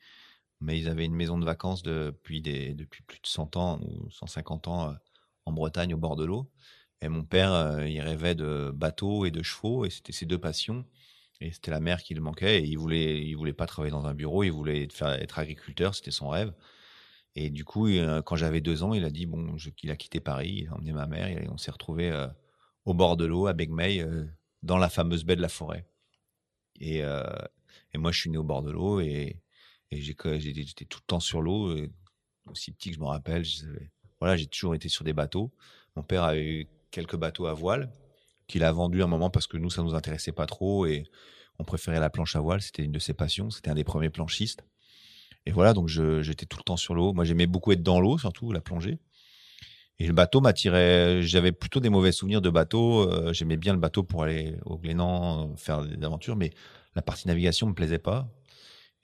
mais 0.62 0.80
ils 0.80 0.88
avaient 0.88 1.06
une 1.06 1.16
maison 1.16 1.38
de 1.38 1.46
vacances 1.46 1.84
depuis, 1.84 2.42
plus 2.42 3.20
de 3.22 3.28
100 3.28 3.58
ans 3.58 3.80
ou 3.82 4.10
150 4.12 4.68
ans 4.68 4.90
euh, 4.90 4.94
en 5.46 5.54
Bretagne 5.54 5.94
au 5.94 5.98
bord 5.98 6.16
de 6.16 6.26
l'eau. 6.26 6.50
Et 7.02 7.10
mon 7.10 7.24
père, 7.24 7.54
euh, 7.54 7.88
il 7.88 8.02
rêvait 8.02 8.36
de 8.36 8.72
bateaux 8.74 9.26
et 9.26 9.32
de 9.32 9.44
chevaux, 9.44 9.86
et 9.86 9.90
c'était 9.90 10.14
ses 10.14 10.26
deux 10.26 10.40
passions. 10.40 10.86
Et 11.42 11.52
c'était 11.52 11.72
la 11.72 11.80
mer 11.80 12.02
qui 12.02 12.16
le 12.16 12.22
manquait, 12.22 12.60
et 12.60 12.66
il 12.66 12.78
voulait, 12.78 13.22
il 13.22 13.36
voulait 13.36 13.54
pas 13.54 13.68
travailler 13.68 13.92
dans 13.92 14.08
un 14.08 14.16
bureau, 14.16 14.44
il 14.44 14.52
voulait 14.52 14.84
être 15.02 15.40
agriculteur, 15.40 15.94
c'était 15.94 16.12
son 16.12 16.30
rêve. 16.30 16.52
Et 17.40 17.50
du 17.50 17.64
coup, 17.64 17.88
euh, 17.88 18.22
quand 18.22 18.36
j'avais 18.36 18.62
deux 18.62 18.84
ans, 18.84 18.94
il 18.94 19.06
a 19.06 19.10
dit 19.10 19.26
bon, 19.26 19.58
je, 19.58 19.70
il 19.84 19.92
a 19.92 19.96
quitté 19.96 20.20
Paris, 20.20 20.62
il 20.64 20.68
a 20.70 20.76
emmené 20.76 20.92
ma 20.92 21.06
mère, 21.06 21.28
et 21.28 21.48
on 21.50 21.58
s'est 21.58 21.72
retrouvé 21.72 22.12
au 22.86 22.94
bord 22.94 23.16
de 23.16 23.26
l'eau 23.26 23.48
à 23.48 23.54
Begmey, 23.54 24.04
dans 24.64 24.78
la 24.78 24.90
fameuse 24.90 25.24
baie 25.24 25.36
de 25.36 25.42
la 25.42 25.50
Forêt. 25.50 25.86
Et, 26.80 27.04
moi, 27.96 28.12
je 28.12 28.20
suis 28.20 28.30
né 28.32 28.38
au 28.38 28.44
bord 28.44 28.64
de 28.64 28.72
l'eau, 28.72 29.02
et, 29.02 29.40
j'étais 29.92 30.86
tout 30.86 31.00
le 31.00 31.06
temps 31.06 31.20
sur 31.20 31.42
l'eau, 31.44 31.76
aussi 32.48 32.72
petit 32.72 32.90
que 32.90 32.96
je 32.96 33.00
me 33.00 33.06
rappelle. 33.06 33.44
voilà, 34.20 34.36
j'ai 34.36 34.48
toujours 34.48 34.74
été 34.74 34.90
sur 34.90 35.04
des 35.04 35.14
bateaux. 35.14 35.52
Mon 35.96 36.02
père 36.02 36.24
a 36.24 36.38
eu 36.38 36.68
quelques 36.90 37.18
bateaux 37.18 37.46
à 37.46 37.54
voile 37.54 37.92
qu'il 38.48 38.64
a 38.64 38.72
vendu 38.72 39.04
un 39.04 39.08
moment 39.08 39.30
parce 39.30 39.48
que 39.48 39.58
nous, 39.58 39.70
ça 39.70 39.84
nous 39.84 39.94
intéressait 39.94 40.32
pas 40.32 40.46
trop 40.46 40.86
et 40.86 41.06
on 41.60 41.64
préférait 41.64 42.00
la 42.00 42.10
planche 42.10 42.36
à 42.36 42.40
voile. 42.40 42.62
C'était 42.62 42.84
une 42.84 42.92
de 42.92 43.00
ses 43.00 43.14
passions. 43.14 43.50
C'était 43.50 43.70
un 43.70 43.76
des 43.76 43.84
premiers 43.84 44.10
planchistes. 44.10 44.64
Et 45.48 45.52
voilà, 45.52 45.74
donc 45.74 45.88
j'étais 45.88 46.46
tout 46.46 46.58
le 46.58 46.64
temps 46.64 46.76
sur 46.76 46.94
l'eau. 46.94 47.14
Moi, 47.14 47.24
j'aimais 47.24 47.48
beaucoup 47.48 47.72
être 47.72 47.82
dans 47.82 48.02
l'eau, 48.02 48.18
surtout 48.18 48.52
la 48.52 48.60
plongée. 48.60 49.00
Et 49.98 50.06
le 50.06 50.12
bateau 50.12 50.42
m'attirait. 50.42 51.22
J'avais 51.22 51.54
plutôt 51.54 51.80
des 51.80 51.88
mauvais 51.88 52.12
souvenirs 52.12 52.42
de 52.42 52.50
bateau. 52.50 53.10
Euh, 53.10 53.32
j'aimais 53.32 53.56
bien 53.56 53.72
le 53.72 53.80
bateau 53.80 54.04
pour 54.04 54.24
aller 54.24 54.58
au 54.66 54.78
Glénan, 54.78 55.56
faire 55.56 55.86
des 55.86 56.06
aventures, 56.06 56.36
mais 56.36 56.52
la 56.96 57.02
partie 57.02 57.30
navigation 57.30 57.66
me 57.66 57.74
plaisait 57.74 57.98
pas. 57.98 58.30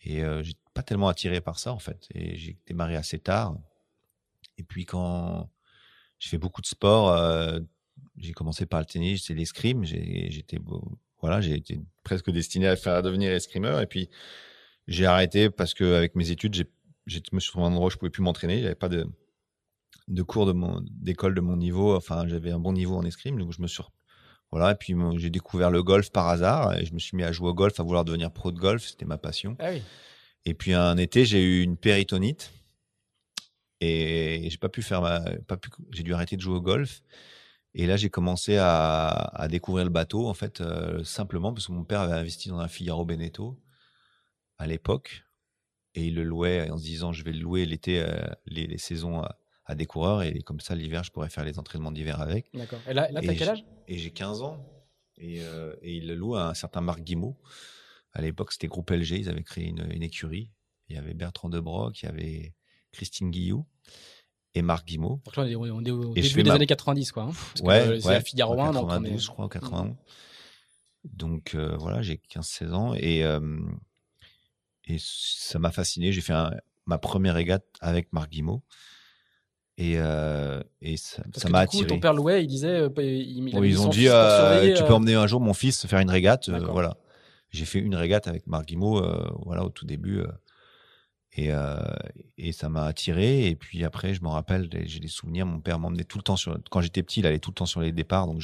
Et 0.03 0.21
euh, 0.21 0.43
pas 0.73 0.83
tellement 0.83 1.07
attiré 1.07 1.39
par 1.39 1.59
ça 1.59 1.71
en 1.71 1.79
fait. 1.79 2.09
Et 2.13 2.35
j'ai 2.35 2.57
démarré 2.67 2.97
assez 2.97 3.19
tard. 3.19 3.55
Et 4.57 4.63
puis 4.63 4.85
quand 4.85 5.49
j'ai 6.19 6.27
fait 6.27 6.37
beaucoup 6.37 6.61
de 6.61 6.67
sport, 6.67 7.07
euh, 7.07 7.61
j'ai 8.17 8.33
commencé 8.33 8.65
par 8.65 8.81
le 8.81 8.85
tennis, 8.85 9.27
c'est 9.27 9.33
l'escrime. 9.33 9.85
J'étais 9.85 10.59
voilà, 11.21 11.39
j'ai 11.39 11.53
été 11.53 11.79
presque 12.03 12.31
destiné 12.31 12.67
à 12.67 12.75
faire 12.75 12.95
à 12.95 13.01
devenir 13.01 13.31
escrimeur. 13.31 13.79
Et 13.79 13.87
puis 13.87 14.09
j'ai 14.87 15.05
arrêté 15.05 15.49
parce 15.49 15.73
que 15.73 15.95
avec 15.95 16.15
mes 16.15 16.31
études, 16.31 16.53
j'ai 16.53 16.67
je 17.05 17.19
me 17.33 17.39
suis 17.39 17.51
trouvé 17.51 17.65
un 17.65 17.69
endroit 17.69 17.87
où 17.87 17.89
je 17.89 17.97
pouvais 17.97 18.11
plus 18.11 18.23
m'entraîner. 18.23 18.55
Il 18.55 18.61
n'y 18.61 18.65
avait 18.65 18.75
pas 18.75 18.89
de, 18.89 19.05
de 20.07 20.23
cours 20.23 20.45
de 20.45 20.53
mon 20.53 20.81
d'école 20.89 21.35
de 21.35 21.41
mon 21.41 21.57
niveau. 21.57 21.95
Enfin, 21.95 22.27
j'avais 22.27 22.51
un 22.51 22.59
bon 22.59 22.73
niveau 22.73 22.95
en 22.95 23.03
escrime, 23.03 23.37
donc 23.37 23.51
je 23.53 23.61
me 23.61 23.67
suis 23.67 23.83
voilà. 24.51 24.71
Et 24.71 24.75
puis 24.75 24.95
j'ai 25.17 25.29
découvert 25.29 25.71
le 25.71 25.83
golf 25.83 26.11
par 26.11 26.27
hasard 26.29 26.77
et 26.77 26.85
je 26.85 26.93
me 26.93 26.99
suis 26.99 27.17
mis 27.17 27.23
à 27.23 27.31
jouer 27.31 27.49
au 27.49 27.53
golf, 27.53 27.79
à 27.79 27.83
vouloir 27.83 28.05
devenir 28.05 28.31
pro 28.31 28.51
de 28.51 28.59
golf. 28.59 28.83
C'était 28.85 29.05
ma 29.05 29.17
passion. 29.17 29.55
Ah 29.59 29.71
oui. 29.71 29.81
Et 30.45 30.53
puis 30.53 30.73
un 30.73 30.97
été, 30.97 31.25
j'ai 31.25 31.41
eu 31.41 31.61
une 31.63 31.77
péritonite 31.77 32.51
et 33.81 34.47
j'ai 34.49 34.57
pas 34.57 34.69
pu 34.69 34.81
faire 34.81 35.01
ma, 35.01 35.21
pas 35.47 35.57
pu, 35.57 35.69
j'ai 35.91 36.03
dû 36.03 36.13
arrêter 36.13 36.35
de 36.37 36.41
jouer 36.41 36.55
au 36.55 36.61
golf. 36.61 37.01
Et 37.75 37.87
là, 37.87 37.97
j'ai 37.97 38.09
commencé 38.09 38.57
à, 38.57 39.07
à, 39.07 39.47
découvrir 39.47 39.83
le 39.83 39.89
bateau, 39.89 40.27
en 40.27 40.35
fait, 40.35 40.61
euh, 40.61 41.03
simplement 41.03 41.53
parce 41.53 41.65
que 41.67 41.71
mon 41.71 41.83
père 41.83 42.01
avait 42.01 42.13
investi 42.13 42.49
dans 42.49 42.59
un 42.59 42.67
Figaro 42.67 43.03
Beneteau 43.03 43.59
à 44.63 44.67
l'époque 44.67 45.25
et 45.93 46.05
il 46.05 46.15
le 46.15 46.23
louait 46.23 46.69
en 46.69 46.77
se 46.77 46.83
disant 46.83 47.11
je 47.11 47.23
vais 47.23 47.33
le 47.33 47.39
louer 47.39 47.65
l'été, 47.65 48.01
euh, 48.01 48.25
les, 48.45 48.65
les, 48.65 48.77
saisons 48.77 49.21
à, 49.21 49.37
à, 49.65 49.75
des 49.75 49.85
coureurs 49.85 50.23
et 50.23 50.39
comme 50.39 50.61
ça 50.61 50.73
l'hiver 50.73 51.03
je 51.03 51.11
pourrais 51.11 51.29
faire 51.29 51.43
les 51.43 51.59
entraînements 51.59 51.91
d'hiver 51.91 52.21
avec. 52.21 52.49
D'accord. 52.53 52.79
Et 52.87 52.93
là, 52.93 53.11
là 53.11 53.21
t'as 53.21 53.35
quel 53.35 53.49
âge? 53.49 53.65
Et 53.87 53.97
j'ai 53.97 54.11
15 54.11 54.41
ans 54.41 54.65
et, 55.17 55.41
euh, 55.41 55.75
et, 55.81 55.97
il 55.97 56.07
le 56.07 56.15
loue 56.15 56.35
à 56.35 56.47
un 56.49 56.53
certain 56.53 56.81
Marc 56.81 57.01
Guimau. 57.01 57.37
À 58.13 58.21
l'époque, 58.21 58.51
c'était 58.51 58.67
Groupe 58.67 58.89
LG, 58.89 59.11
ils 59.11 59.29
avaient 59.29 59.43
créé 59.43 59.65
une, 59.65 59.87
une, 59.91 60.03
écurie. 60.03 60.49
Il 60.87 60.95
y 60.95 60.99
avait 60.99 61.13
Bertrand 61.13 61.49
Debroc, 61.49 62.01
il 62.01 62.05
y 62.05 62.09
avait 62.09 62.53
Christine 62.91 63.31
Guillou 63.31 63.65
et 64.55 64.61
Marc 64.61 64.87
Guimau. 64.87 65.21
Donc 65.25 65.35
là, 65.35 65.43
on 65.43 65.47
est, 65.47 65.55
on 65.55 65.83
est 65.83 65.91
au 65.91 66.15
et 66.15 66.21
début 66.21 66.43
des 66.43 66.51
années 66.51 66.65
90, 66.65 67.11
quoi. 67.11 67.23
Hein, 67.23 67.31
parce 67.31 67.61
ouais, 67.61 67.99
que, 67.99 68.07
ouais. 68.07 68.21
Figaro 68.21 68.59
1, 68.59 68.73
92, 68.73 69.11
donc 69.11 69.19
je 69.19 69.27
crois, 69.27 69.49
91. 69.49 69.89
Mmh. 69.89 69.95
Donc 71.05 71.55
euh, 71.55 71.75
voilà, 71.77 72.01
j'ai 72.01 72.15
15-16 72.15 72.71
ans 72.71 72.93
et, 72.95 73.23
euh, 73.23 73.39
et 74.85 74.97
ça 74.99 75.59
m'a 75.59 75.71
fasciné. 75.71 76.11
J'ai 76.11 76.21
fait 76.21 76.33
un, 76.33 76.51
ma 76.85 76.97
première 76.97 77.35
régate 77.35 77.65
avec 77.79 78.11
Marc 78.13 78.31
Guimau. 78.31 78.63
Et, 79.79 79.95
euh, 79.97 80.61
et 80.83 80.97
ça 80.97 81.23
m'a 81.49 81.59
attiré. 81.59 81.87
Ton 81.87 81.99
père 81.99 82.13
louait, 82.13 82.43
il 82.43 82.47
disait, 82.47 82.85
il, 82.97 83.49
il 83.49 83.57
oui, 83.57 83.69
ils 83.69 83.81
ont 83.81 83.89
dit, 83.89 84.07
euh, 84.07 84.75
tu 84.75 84.83
peux 84.83 84.93
emmener 84.93 85.15
un 85.15 85.25
jour 85.25 85.41
mon 85.41 85.55
fils 85.55 85.87
faire 85.87 85.97
une 85.97 86.11
régate, 86.11 86.49
euh, 86.49 86.59
voilà. 86.59 86.95
J'ai 87.49 87.65
fait 87.65 87.79
une 87.79 87.95
régate 87.95 88.27
avec 88.27 88.45
Marc 88.45 88.67
Guimau, 88.67 89.01
voilà, 89.45 89.63
au 89.63 89.69
tout 89.69 89.85
début, 89.85 90.23
et, 91.35 91.49
et 92.37 92.51
ça 92.51 92.69
m'a 92.69 92.85
attiré. 92.85 93.47
Et 93.47 93.55
puis 93.55 93.83
après, 93.83 94.13
je 94.13 94.21
me 94.23 94.27
rappelle, 94.27 94.69
j'ai 94.85 94.99
des 94.99 95.07
souvenirs. 95.07 95.45
Mon 95.45 95.59
père 95.59 95.79
m'emmenait 95.79 96.03
tout 96.03 96.17
le 96.17 96.23
temps 96.23 96.35
sur. 96.35 96.57
Quand 96.71 96.81
j'étais 96.81 97.03
petit, 97.03 97.19
il 97.19 97.27
allait 97.27 97.39
tout 97.39 97.51
le 97.51 97.55
temps 97.55 97.67
sur 97.67 97.81
les 97.81 97.91
départs, 97.91 98.25
donc 98.25 98.41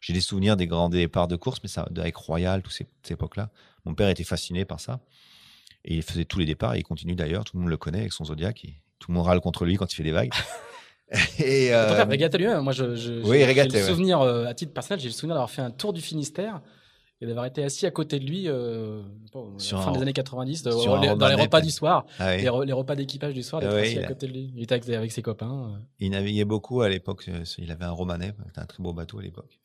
j'ai 0.00 0.12
des 0.12 0.20
souvenirs 0.20 0.56
des 0.56 0.66
grands 0.66 0.90
départs 0.90 1.28
de 1.28 1.36
course, 1.36 1.60
mais 1.62 1.68
ça, 1.68 1.88
avec 1.96 2.16
Royal, 2.16 2.62
toutes 2.62 2.72
ces, 2.72 2.86
cette 3.02 3.12
époques-là. 3.12 3.50
Mon 3.86 3.94
père 3.94 4.08
était 4.10 4.24
fasciné 4.24 4.66
par 4.66 4.80
ça. 4.80 5.00
Et 5.84 5.96
il 5.96 6.02
faisait 6.02 6.24
tous 6.24 6.38
les 6.38 6.44
départs, 6.44 6.74
et 6.74 6.78
il 6.78 6.82
continue 6.82 7.14
d'ailleurs, 7.14 7.44
tout 7.44 7.56
le 7.56 7.62
monde 7.62 7.70
le 7.70 7.76
connaît 7.76 8.00
avec 8.00 8.12
son 8.12 8.24
Zodiac, 8.24 8.66
tout 8.98 9.10
le 9.10 9.16
monde 9.16 9.26
râle 9.26 9.40
contre 9.40 9.64
lui 9.64 9.76
quand 9.76 9.90
il 9.92 9.96
fait 9.96 10.02
des 10.02 10.12
vagues. 10.12 10.32
et 11.38 11.74
euh... 11.74 12.04
lui-même, 12.04 12.60
moi 12.60 12.72
je, 12.72 12.94
je 12.94 13.14
oui, 13.24 13.42
j'ai 13.44 13.64
le 13.64 13.86
souvenir, 13.86 14.20
euh, 14.20 14.44
à 14.44 14.54
titre 14.54 14.72
personnel, 14.72 15.00
j'ai 15.00 15.08
le 15.08 15.14
souvenir 15.14 15.34
d'avoir 15.34 15.50
fait 15.50 15.62
un 15.62 15.70
tour 15.70 15.92
du 15.92 16.00
Finistère 16.00 16.60
et 17.20 17.26
d'avoir 17.26 17.44
été 17.44 17.62
assis 17.62 17.86
à 17.86 17.90
côté 17.90 18.18
de 18.18 18.24
lui 18.24 18.44
euh, 18.48 19.02
bon, 19.32 19.52
la 19.52 19.78
fin 19.78 19.88
un... 19.88 19.92
des 19.92 20.02
années 20.02 20.12
90, 20.12 20.62
de, 20.62 20.70
les, 21.00 21.16
dans 21.16 21.28
les 21.28 21.34
repas 21.34 21.60
du 21.60 21.70
soir, 21.70 22.06
ah 22.18 22.30
oui. 22.30 22.42
les, 22.42 22.66
les, 22.66 22.72
repas 22.72 22.94
d'équipage 22.94 23.34
du 23.34 23.42
soir, 23.42 23.60
d'être 23.60 23.72
ah 23.72 23.80
oui, 23.80 23.88
assis 23.88 23.98
à 23.98 24.06
côté 24.06 24.26
de 24.26 24.32
lui. 24.32 24.52
Il 24.56 24.62
était 24.62 24.74
avec, 24.74 24.88
avec 24.88 25.12
ses 25.12 25.20
copains. 25.20 25.74
Euh. 25.74 25.78
Il 25.98 26.10
naviguait 26.10 26.46
beaucoup 26.46 26.80
à 26.80 26.88
l'époque, 26.88 27.26
euh, 27.28 27.44
il 27.58 27.70
avait 27.70 27.84
un 27.84 27.90
romanet, 27.90 28.32
c'était 28.46 28.60
un 28.60 28.66
très 28.66 28.82
beau 28.82 28.94
bateau 28.94 29.18
à 29.18 29.22
l'époque. 29.22 29.60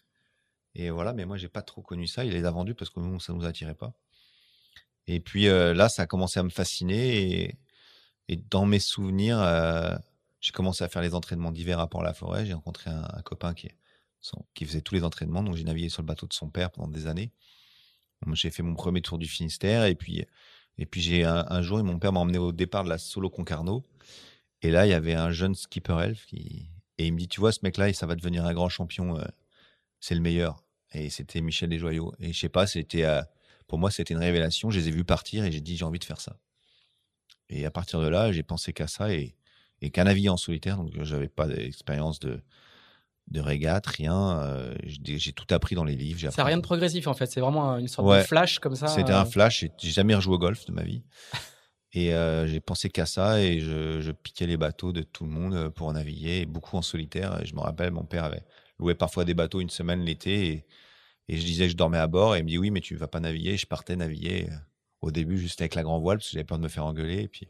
Et 0.74 0.90
voilà, 0.90 1.14
mais 1.14 1.26
moi 1.26 1.38
j'ai 1.38 1.48
pas 1.48 1.62
trop 1.62 1.82
connu 1.82 2.08
ça, 2.08 2.26
il 2.26 2.34
les 2.34 2.44
a 2.44 2.52
vendus 2.52 2.76
parce 2.76 2.90
que 2.90 3.00
nous, 3.00 3.20
ça 3.22 3.32
nous 3.32 3.46
attirait 3.46 3.76
pas. 3.76 3.94
Et 5.08 5.20
puis 5.20 5.48
euh, 5.48 5.74
là, 5.74 5.90
ça 5.90 6.04
a 6.04 6.06
commencé 6.08 6.40
à 6.40 6.44
me 6.44 6.50
fasciner. 6.50 7.58
Et, 8.28 8.38
dans 8.50 8.66
mes 8.66 8.80
souvenirs, 8.80 9.40
euh, 9.40 9.96
j'ai 10.42 10.52
commencé 10.52 10.84
à 10.84 10.90
faire 10.90 11.02
les 11.02 11.14
entraînements 11.14 11.52
d'hiver 11.52 11.80
à 11.80 11.88
Port-la-Forêt. 11.88 12.46
J'ai 12.46 12.54
rencontré 12.54 12.90
un, 12.90 13.22
copain 13.24 13.54
qui, 13.54 13.70
faisait 14.66 14.82
tous 14.82 14.96
les 14.96 15.04
entraînements. 15.04 15.44
Donc 15.44 15.56
j'ai 15.56 15.64
navigué 15.64 15.90
sur 15.90 16.02
le 16.02 16.08
bateau 16.08 16.28
de 16.28 16.34
son 16.34 16.50
père 16.50 16.72
pendant 16.72 16.88
des 16.88 17.08
années. 17.08 17.32
J'ai 18.34 18.50
fait 18.50 18.64
mon 18.64 18.74
premier 18.74 19.02
tour 19.02 19.20
du 19.20 19.28
Finistère. 19.28 19.86
Et 19.86 19.96
puis, 19.96 20.26
et 20.78 20.86
puis 20.86 21.02
j'ai 21.02 21.24
un, 21.24 21.46
un, 21.50 21.62
jour, 21.62 21.84
mon 21.84 22.00
père 22.00 22.14
m'a 22.14 22.20
emmené 22.22 22.40
au 22.40 22.52
départ 22.52 22.84
de 22.84 22.90
la 22.90 22.98
Solo 22.98 23.30
Concarneau. 23.30 23.86
Et 24.64 24.72
là, 24.72 24.88
il 24.88 24.90
y 24.90 24.94
avait 24.94 25.14
un 25.14 25.30
jeune 25.30 25.54
skipper 25.54 25.98
elf 26.02 26.26
qui, 26.26 26.68
et 26.98 27.08
il 27.08 27.14
me 27.14 27.20
dit, 27.20 27.28
tu 27.28 27.40
vois, 27.40 27.52
ce 27.52 27.60
mec-là, 27.64 27.92
ça 27.94 28.06
va 28.06 28.16
devenir 28.16 28.46
un 28.46 28.54
grand 28.54 28.70
champion. 28.70 29.18
Euh, 29.18 29.26
c'est 30.00 30.16
le 30.16 30.22
meilleur. 30.22 30.64
Et 30.94 31.10
c'était 31.10 31.42
Michel 31.42 31.70
Desjoyaux. 31.70 32.14
Et 32.20 32.32
je 32.32 32.40
sais 32.40 32.50
pas, 32.50 32.68
c'était 32.68 33.04
pour 33.68 33.80
moi, 33.80 33.92
c'était 33.92 34.14
une 34.14 34.20
révélation. 34.20 34.70
Je 34.70 34.80
les 34.80 34.88
ai 34.90 34.92
vus 34.92 35.06
partir 35.06 35.44
et 35.44 35.52
j'ai 35.52 35.62
dit, 35.62 35.78
j'ai 35.78 35.86
envie 35.86 36.00
de 36.00 36.06
faire 36.06 36.22
ça. 36.22 36.38
Et 37.50 37.66
à 37.66 37.72
partir 37.72 38.02
de 38.02 38.08
là, 38.08 38.32
j'ai 38.32 38.44
pensé 38.44 38.74
qu'à 38.74 38.88
ça 38.88 39.12
et, 39.14 39.36
et 39.82 39.92
qu'à 39.92 40.04
naviguer 40.04 40.30
en 40.30 40.38
solitaire. 40.38 40.78
Donc, 40.78 40.92
j'avais 41.02 41.28
pas 41.28 41.48
d'expérience 41.48 42.20
de, 42.20 42.42
de 43.28 43.40
régate, 43.40 43.86
rien. 43.88 44.40
Euh, 44.40 44.76
j'ai 44.84 45.34
tout 45.34 45.52
appris 45.54 45.76
dans 45.76 45.84
les 45.84 45.96
livres. 45.96 46.20
C'est 46.32 46.42
rien 46.42 46.58
de 46.58 46.62
progressif, 46.62 47.08
en 47.08 47.14
fait. 47.14 47.28
C'est 47.28 47.42
vraiment 47.42 47.78
une 47.78 47.88
sorte 47.88 48.08
ouais, 48.08 48.20
de 48.20 48.24
flash 48.24 48.60
comme 48.60 48.76
ça. 48.76 48.88
C'était 48.88 49.12
euh... 49.12 49.20
un 49.20 49.26
flash. 49.26 49.66
J'ai 49.78 49.92
jamais 49.92 50.16
rejoué 50.16 50.36
au 50.36 50.40
golf 50.40 50.66
de 50.66 50.72
ma 50.72 50.84
vie. 50.84 51.04
et 51.94 52.14
euh, 52.14 52.48
j'ai 52.48 52.60
pensé 52.60 52.90
qu'à 52.90 53.06
ça 53.06 53.42
et 53.42 53.60
je, 53.60 54.02
je, 54.02 54.12
piquais 54.12 54.48
les 54.48 54.58
bateaux 54.58 54.92
de 54.92 55.02
tout 55.02 55.24
le 55.24 55.32
monde 55.32 55.70
pour 55.70 55.92
naviguer, 55.94 56.42
et 56.42 56.46
beaucoup 56.46 56.78
en 56.78 56.82
solitaire. 56.82 57.42
Et 57.42 57.46
je 57.46 57.56
me 57.56 57.62
rappelle, 57.62 57.92
mon 57.92 58.06
père 58.06 58.26
avait 58.26 58.44
loué 58.80 58.96
parfois 58.96 59.26
des 59.26 59.34
bateaux 59.34 59.62
une 59.62 59.70
semaine 59.70 60.02
l'été 60.02 60.48
et 60.48 60.66
et 61.28 61.38
je 61.38 61.46
disais 61.46 61.66
que 61.66 61.72
je 61.72 61.78
dormais 61.78 61.98
à 61.98 62.08
bord 62.08 62.36
et 62.36 62.40
il 62.40 62.44
me 62.44 62.50
dit 62.50 62.58
oui, 62.58 62.72
mais 62.72 62.82
tu 62.82 62.96
vas 62.96 63.08
pas 63.08 63.20
naviguer. 63.20 63.58
Je 63.58 63.66
partais 63.66 63.96
naviguer 63.96 64.48
euh, 64.50 64.56
au 65.02 65.12
début 65.12 65.38
juste 65.38 65.60
avec 65.62 65.76
la 65.76 65.84
grand 65.84 66.00
voile 66.00 66.18
parce 66.18 66.28
que 66.28 66.34
j'avais 66.34 66.46
peur 66.46 66.58
de 66.58 66.64
me 66.64 66.70
faire 66.70 66.86
engueuler. 66.86 67.24
Et 67.24 67.28
puis 67.28 67.48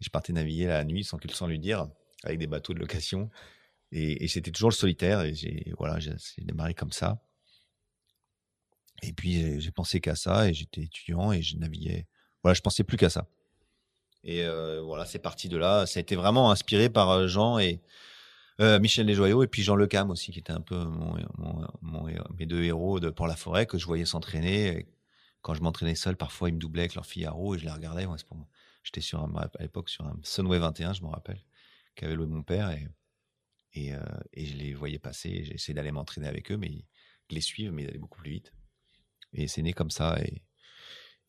je 0.00 0.08
partais 0.10 0.32
naviguer 0.32 0.66
la 0.66 0.84
nuit 0.84 1.04
sans, 1.04 1.18
sans 1.32 1.46
lui 1.46 1.58
dire 1.58 1.88
avec 2.24 2.38
des 2.38 2.46
bateaux 2.46 2.74
de 2.74 2.80
location. 2.80 3.30
Et, 3.92 4.26
c'était 4.26 4.50
toujours 4.50 4.70
le 4.70 4.74
solitaire. 4.74 5.22
Et 5.22 5.72
voilà, 5.78 5.98
j'ai 6.00 6.14
démarré 6.38 6.74
comme 6.74 6.92
ça. 6.92 7.22
Et 9.02 9.12
puis 9.12 9.60
j'ai 9.60 9.70
pensé 9.70 10.00
qu'à 10.00 10.14
ça 10.14 10.48
et 10.48 10.54
j'étais 10.54 10.82
étudiant 10.82 11.32
et 11.32 11.42
je 11.42 11.56
naviguais. 11.56 12.06
Voilà, 12.42 12.54
je 12.54 12.60
pensais 12.62 12.84
plus 12.84 12.96
qu'à 12.96 13.10
ça. 13.10 13.26
Et 14.24 14.44
euh, 14.44 14.80
voilà, 14.82 15.04
c'est 15.04 15.18
parti 15.18 15.48
de 15.48 15.56
là. 15.56 15.86
Ça 15.86 15.98
a 15.98 16.00
été 16.00 16.16
vraiment 16.16 16.50
inspiré 16.50 16.88
par 16.88 17.10
euh, 17.10 17.26
Jean 17.26 17.58
et 17.58 17.80
euh, 18.62 18.78
Michel 18.78 19.06
Desjoyaux 19.06 19.42
et 19.42 19.46
puis 19.46 19.62
Jean 19.62 19.76
Lecam 19.76 20.10
aussi, 20.10 20.32
qui 20.32 20.38
était 20.38 20.52
un 20.52 20.60
peu 20.60 20.86
mes 22.38 22.46
deux 22.46 22.62
héros 22.62 23.00
de 23.00 23.10
Pour 23.10 23.26
la 23.26 23.36
forêt 23.36 23.66
que 23.66 23.78
je 23.78 23.86
voyais 23.86 24.04
s'entraîner. 24.04 24.86
Quand 25.42 25.54
je 25.54 25.62
m'entraînais 25.62 25.96
seul, 25.96 26.16
parfois 26.16 26.48
ils 26.48 26.54
me 26.54 26.58
doublaient 26.58 26.82
avec 26.82 26.94
leur 26.94 27.04
Figaro 27.04 27.54
et 27.54 27.58
je 27.58 27.64
les 27.64 27.70
regardais. 27.70 28.06
Moi, 28.06 28.16
pour. 28.26 28.46
J'étais 28.84 29.00
sur 29.00 29.22
à 29.22 29.50
l'époque 29.60 29.88
sur 29.88 30.04
un 30.04 30.18
Sunway 30.22 30.58
21, 30.58 30.92
je 30.92 31.02
me 31.02 31.08
rappelle, 31.08 31.40
qu'avait 31.94 32.16
loué 32.16 32.26
mon 32.26 32.42
père 32.42 32.70
et, 32.70 32.88
et, 33.74 33.94
euh, 33.94 34.00
je 34.36 34.54
les 34.54 34.74
voyais 34.74 34.98
passer. 34.98 35.28
Essayé 35.54 35.74
d'aller 35.74 35.92
m'entraîner 35.92 36.26
avec 36.26 36.50
eux, 36.50 36.56
mais 36.56 36.68
de 36.68 37.34
les 37.34 37.40
suivre, 37.40 37.72
mais 37.72 37.84
ils 37.84 37.88
allaient 37.88 37.98
beaucoup 37.98 38.20
plus 38.20 38.30
vite. 38.30 38.52
Et 39.32 39.46
c'est 39.46 39.62
né 39.62 39.72
comme 39.72 39.90
ça 39.90 40.20
et, 40.20 40.42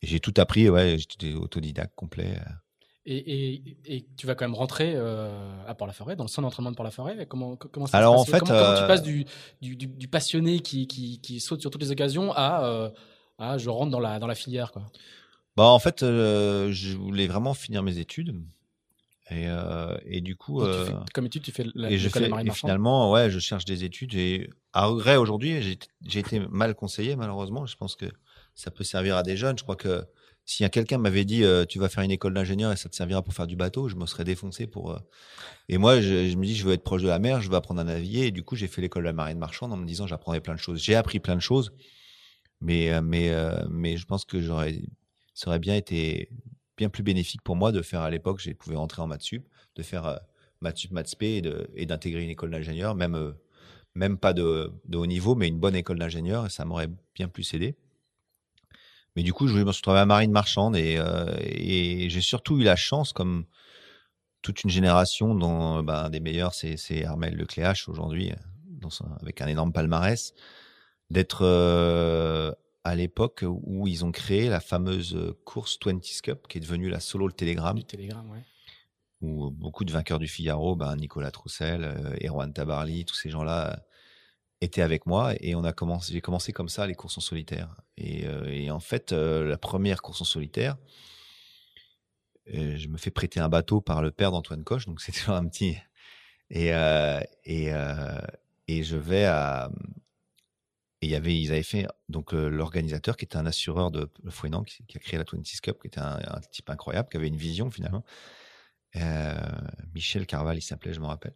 et 0.02 0.06
j'ai 0.06 0.20
tout 0.20 0.34
appris. 0.36 0.68
Ouais, 0.68 0.98
j'étais 0.98 1.32
autodidacte 1.34 1.94
complet. 1.94 2.38
Euh. 2.38 2.52
Et, 3.06 3.16
et, 3.16 3.76
et, 3.84 4.06
tu 4.16 4.26
vas 4.26 4.34
quand 4.34 4.46
même 4.46 4.54
rentrer 4.54 4.94
euh, 4.96 5.28
à 5.66 5.74
Port-la-Forêt, 5.74 6.16
dans 6.16 6.24
le 6.24 6.28
centre 6.28 6.48
d'entraînement 6.48 6.70
de 6.70 6.76
Port-la-Forêt. 6.76 7.26
Comment, 7.26 7.54
comment 7.56 7.86
ça 7.86 7.98
Alors, 7.98 8.24
se 8.24 8.30
passe 8.30 8.42
en 8.42 8.46
fait, 8.46 8.52
comment, 8.52 8.58
euh... 8.58 8.74
comment, 8.74 8.80
tu 8.80 8.86
passes 8.86 9.02
du, 9.02 9.26
du, 9.60 9.76
du, 9.76 9.86
du 9.86 10.08
passionné 10.08 10.60
qui, 10.60 10.86
qui, 10.86 11.20
qui, 11.20 11.38
saute 11.38 11.60
sur 11.60 11.70
toutes 11.70 11.82
les 11.82 11.90
occasions 11.90 12.32
à, 12.32 12.64
euh, 12.64 12.90
à 13.38 13.58
je 13.58 13.68
rentre 13.68 13.90
dans 13.90 14.00
la, 14.00 14.18
dans 14.18 14.26
la 14.26 14.34
filière 14.34 14.72
quoi? 14.72 14.86
Bah, 15.56 15.64
en 15.64 15.78
fait, 15.78 16.02
euh, 16.02 16.72
je 16.72 16.96
voulais 16.96 17.26
vraiment 17.26 17.52
finir 17.52 17.82
mes 17.82 17.98
études. 17.98 18.34
Et, 19.30 19.48
euh, 19.48 19.96
et 20.04 20.20
du 20.20 20.36
coup. 20.36 20.64
Fais, 20.64 20.92
comme 21.12 21.26
étude, 21.26 21.42
tu 21.42 21.52
fais 21.52 21.66
la, 21.74 21.90
et 21.90 21.98
je 21.98 22.08
fais, 22.08 22.28
et 22.28 22.50
finalement, 22.50 23.10
ouais, 23.10 23.30
je 23.30 23.38
cherche 23.38 23.64
des 23.64 23.84
études. 23.84 24.14
Et 24.14 24.50
à 24.72 24.86
regret 24.86 25.16
aujourd'hui, 25.16 25.78
j'ai 26.06 26.18
été 26.18 26.40
mal 26.40 26.74
conseillé, 26.74 27.16
malheureusement. 27.16 27.66
Je 27.66 27.76
pense 27.76 27.96
que 27.96 28.06
ça 28.54 28.70
peut 28.70 28.84
servir 28.84 29.16
à 29.16 29.22
des 29.22 29.36
jeunes. 29.36 29.58
Je 29.58 29.62
crois 29.62 29.76
que 29.76 30.04
si 30.46 30.68
quelqu'un 30.68 30.98
m'avait 30.98 31.24
dit 31.24 31.42
euh, 31.42 31.64
tu 31.64 31.78
vas 31.78 31.88
faire 31.88 32.02
une 32.04 32.10
école 32.10 32.34
d'ingénieur 32.34 32.70
et 32.72 32.76
ça 32.76 32.88
te 32.88 32.94
servira 32.94 33.22
pour 33.22 33.32
faire 33.32 33.46
du 33.46 33.56
bateau, 33.56 33.88
je 33.88 33.96
me 33.96 34.06
serais 34.06 34.24
défoncé 34.24 34.66
pour. 34.66 34.92
Euh... 34.92 34.98
Et 35.68 35.78
moi, 35.78 36.00
je, 36.00 36.36
me 36.36 36.44
dis 36.44 36.54
je 36.54 36.64
veux 36.66 36.74
être 36.74 36.84
proche 36.84 37.02
de 37.02 37.08
la 37.08 37.18
mer, 37.18 37.40
je 37.40 37.48
veux 37.48 37.56
apprendre 37.56 37.80
à 37.80 37.84
naviguer. 37.84 38.26
Et 38.26 38.30
du 38.30 38.42
coup, 38.42 38.54
j'ai 38.54 38.68
fait 38.68 38.82
l'école 38.82 39.04
de 39.04 39.08
la 39.08 39.14
marine 39.14 39.38
marchande 39.38 39.72
en 39.72 39.76
me 39.76 39.86
disant 39.86 40.06
j'apprendrai 40.06 40.40
plein 40.40 40.54
de 40.54 40.60
choses. 40.60 40.82
J'ai 40.82 40.94
appris 40.96 41.18
plein 41.18 41.36
de 41.36 41.40
choses, 41.40 41.72
mais 42.60 42.92
euh, 42.92 43.00
mais 43.02 43.32
mais 43.70 43.96
je 43.96 44.06
pense 44.06 44.24
que 44.24 44.40
j'aurais 44.40 44.82
ça 45.32 45.48
aurait 45.48 45.58
bien 45.58 45.76
été 45.76 46.28
bien 46.76 46.90
plus 46.90 47.02
bénéfique 47.02 47.42
pour 47.42 47.56
moi 47.56 47.72
de 47.72 47.82
faire 47.82 48.02
à 48.02 48.10
l'époque, 48.10 48.40
j'ai 48.40 48.54
pouvais 48.54 48.76
rentrer 48.76 49.00
en 49.00 49.06
maths 49.06 49.22
sup, 49.22 49.46
de 49.76 49.82
faire 49.82 50.20
maths 50.60 50.78
sup, 50.78 50.90
maths 50.90 51.08
spé 51.08 51.42
et 51.74 51.86
d'intégrer 51.86 52.22
une 52.22 52.30
école 52.30 52.50
d'ingénieur, 52.50 52.94
même 52.94 53.34
même 53.94 54.18
pas 54.18 54.32
de, 54.32 54.72
de 54.86 54.98
haut 54.98 55.06
niveau, 55.06 55.36
mais 55.36 55.48
une 55.48 55.58
bonne 55.58 55.76
école 55.76 55.98
d'ingénieur, 55.98 56.50
ça 56.50 56.64
m'aurait 56.64 56.90
bien 57.14 57.28
plus 57.28 57.54
aidé. 57.54 57.76
Mais 59.16 59.22
du 59.22 59.32
coup, 59.32 59.46
je 59.46 59.58
me 59.58 59.72
suis 59.72 59.82
trouvé 59.82 59.98
à 59.98 60.06
marine 60.06 60.32
marchande 60.32 60.76
et, 60.76 60.98
et 61.40 62.10
j'ai 62.10 62.20
surtout 62.20 62.58
eu 62.60 62.64
la 62.64 62.76
chance, 62.76 63.12
comme 63.12 63.46
toute 64.44 64.62
une 64.62 64.70
génération 64.70 65.34
dont 65.34 65.82
ben, 65.82 66.10
des 66.10 66.20
meilleurs, 66.20 66.54
c'est 66.54 67.04
Armel 67.04 67.34
Lecléache 67.34 67.88
aujourd'hui, 67.88 68.32
avec 69.20 69.40
un 69.40 69.46
énorme 69.46 69.72
palmarès, 69.72 70.34
d'être 71.10 71.42
euh, 71.42 72.52
à 72.84 72.94
l'époque 72.94 73.44
où 73.46 73.88
ils 73.88 74.04
ont 74.04 74.12
créé 74.12 74.48
la 74.48 74.60
fameuse 74.60 75.34
course 75.44 75.78
20 75.84 76.00
Cup, 76.22 76.46
qui 76.48 76.58
est 76.58 76.60
devenue 76.60 76.90
la 76.90 77.00
solo 77.00 77.26
le 77.26 77.32
Télégramme. 77.32 77.78
Où 79.22 79.50
beaucoup 79.50 79.84
de 79.84 79.92
vainqueurs 79.92 80.18
du 80.18 80.28
Figaro, 80.28 80.76
ben, 80.76 80.94
Nicolas 80.96 81.30
Troussel, 81.30 81.84
euh, 81.84 82.16
Erwan 82.22 82.52
Tabarly, 82.52 83.06
tous 83.06 83.14
ces 83.14 83.30
gens-là 83.30 83.82
étaient 84.64 84.82
avec 84.82 85.06
moi 85.06 85.34
et 85.40 85.54
on 85.54 85.64
a 85.64 85.72
commencé, 85.72 86.12
j'ai 86.12 86.20
commencé 86.20 86.52
comme 86.52 86.68
ça 86.68 86.86
les 86.86 86.94
courses 86.94 87.18
en 87.18 87.20
solitaire. 87.20 87.76
Et, 87.96 88.26
euh, 88.26 88.70
en 88.70 88.80
fait, 88.80 89.12
la 89.12 89.56
première 89.58 90.02
course 90.02 90.22
en 90.22 90.24
solitaire, 90.24 90.76
je 92.46 92.88
me 92.88 92.98
fais 92.98 93.10
prêter 93.10 93.40
un 93.40 93.48
bateau 93.48 93.80
par 93.80 94.02
le 94.02 94.10
père 94.10 94.30
d'Antoine 94.30 94.64
Coche, 94.64 94.86
donc 94.86 95.00
c'était 95.00 95.30
un 95.30 95.46
petit. 95.46 95.76
Et, 96.50 96.72
euh, 96.72 97.20
et, 97.44 97.72
euh, 97.72 98.20
et 98.68 98.82
je 98.82 98.96
vais 98.96 99.24
à. 99.24 99.70
Et 101.00 101.08
y 101.08 101.14
avait, 101.16 101.38
ils 101.38 101.52
avaient 101.52 101.62
fait 101.62 101.86
donc 102.08 102.32
l'organisateur 102.32 103.18
qui 103.18 103.26
était 103.26 103.36
un 103.36 103.44
assureur 103.44 103.90
de 103.90 104.08
Fouenan 104.30 104.62
qui, 104.64 104.82
a 104.94 104.98
créé 104.98 105.18
la 105.18 105.24
26 105.30 105.60
Cup, 105.60 105.78
qui 105.82 105.88
était 105.88 106.00
un, 106.00 106.18
type 106.50 106.70
incroyable, 106.70 107.10
qui 107.10 107.18
avait 107.18 107.28
une 107.28 107.36
vision 107.36 107.70
finalement. 107.70 108.04
Euh, 108.96 109.34
Michel 109.94 110.26
Carval, 110.26 110.56
il 110.56 110.62
s'appelait, 110.62 110.94
je 110.94 111.00
me 111.00 111.06
rappelle. 111.06 111.34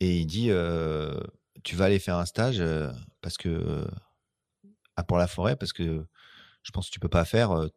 Et 0.00 0.18
il 0.18 0.26
dit 0.26 0.50
Tu 1.62 1.76
vas 1.76 1.86
aller 1.86 1.98
faire 1.98 2.16
un 2.16 2.26
stage 2.26 2.62
parce 3.20 3.36
que 3.36 3.86
à 4.96 5.04
Port-la-Forêt, 5.04 5.56
parce 5.56 5.72
que 5.72 6.04
je 6.62 6.70
pense 6.70 6.88
que 6.88 6.92
tu 6.92 7.00
peux 7.00 7.08
pas 7.08 7.24
faire. 7.24 7.68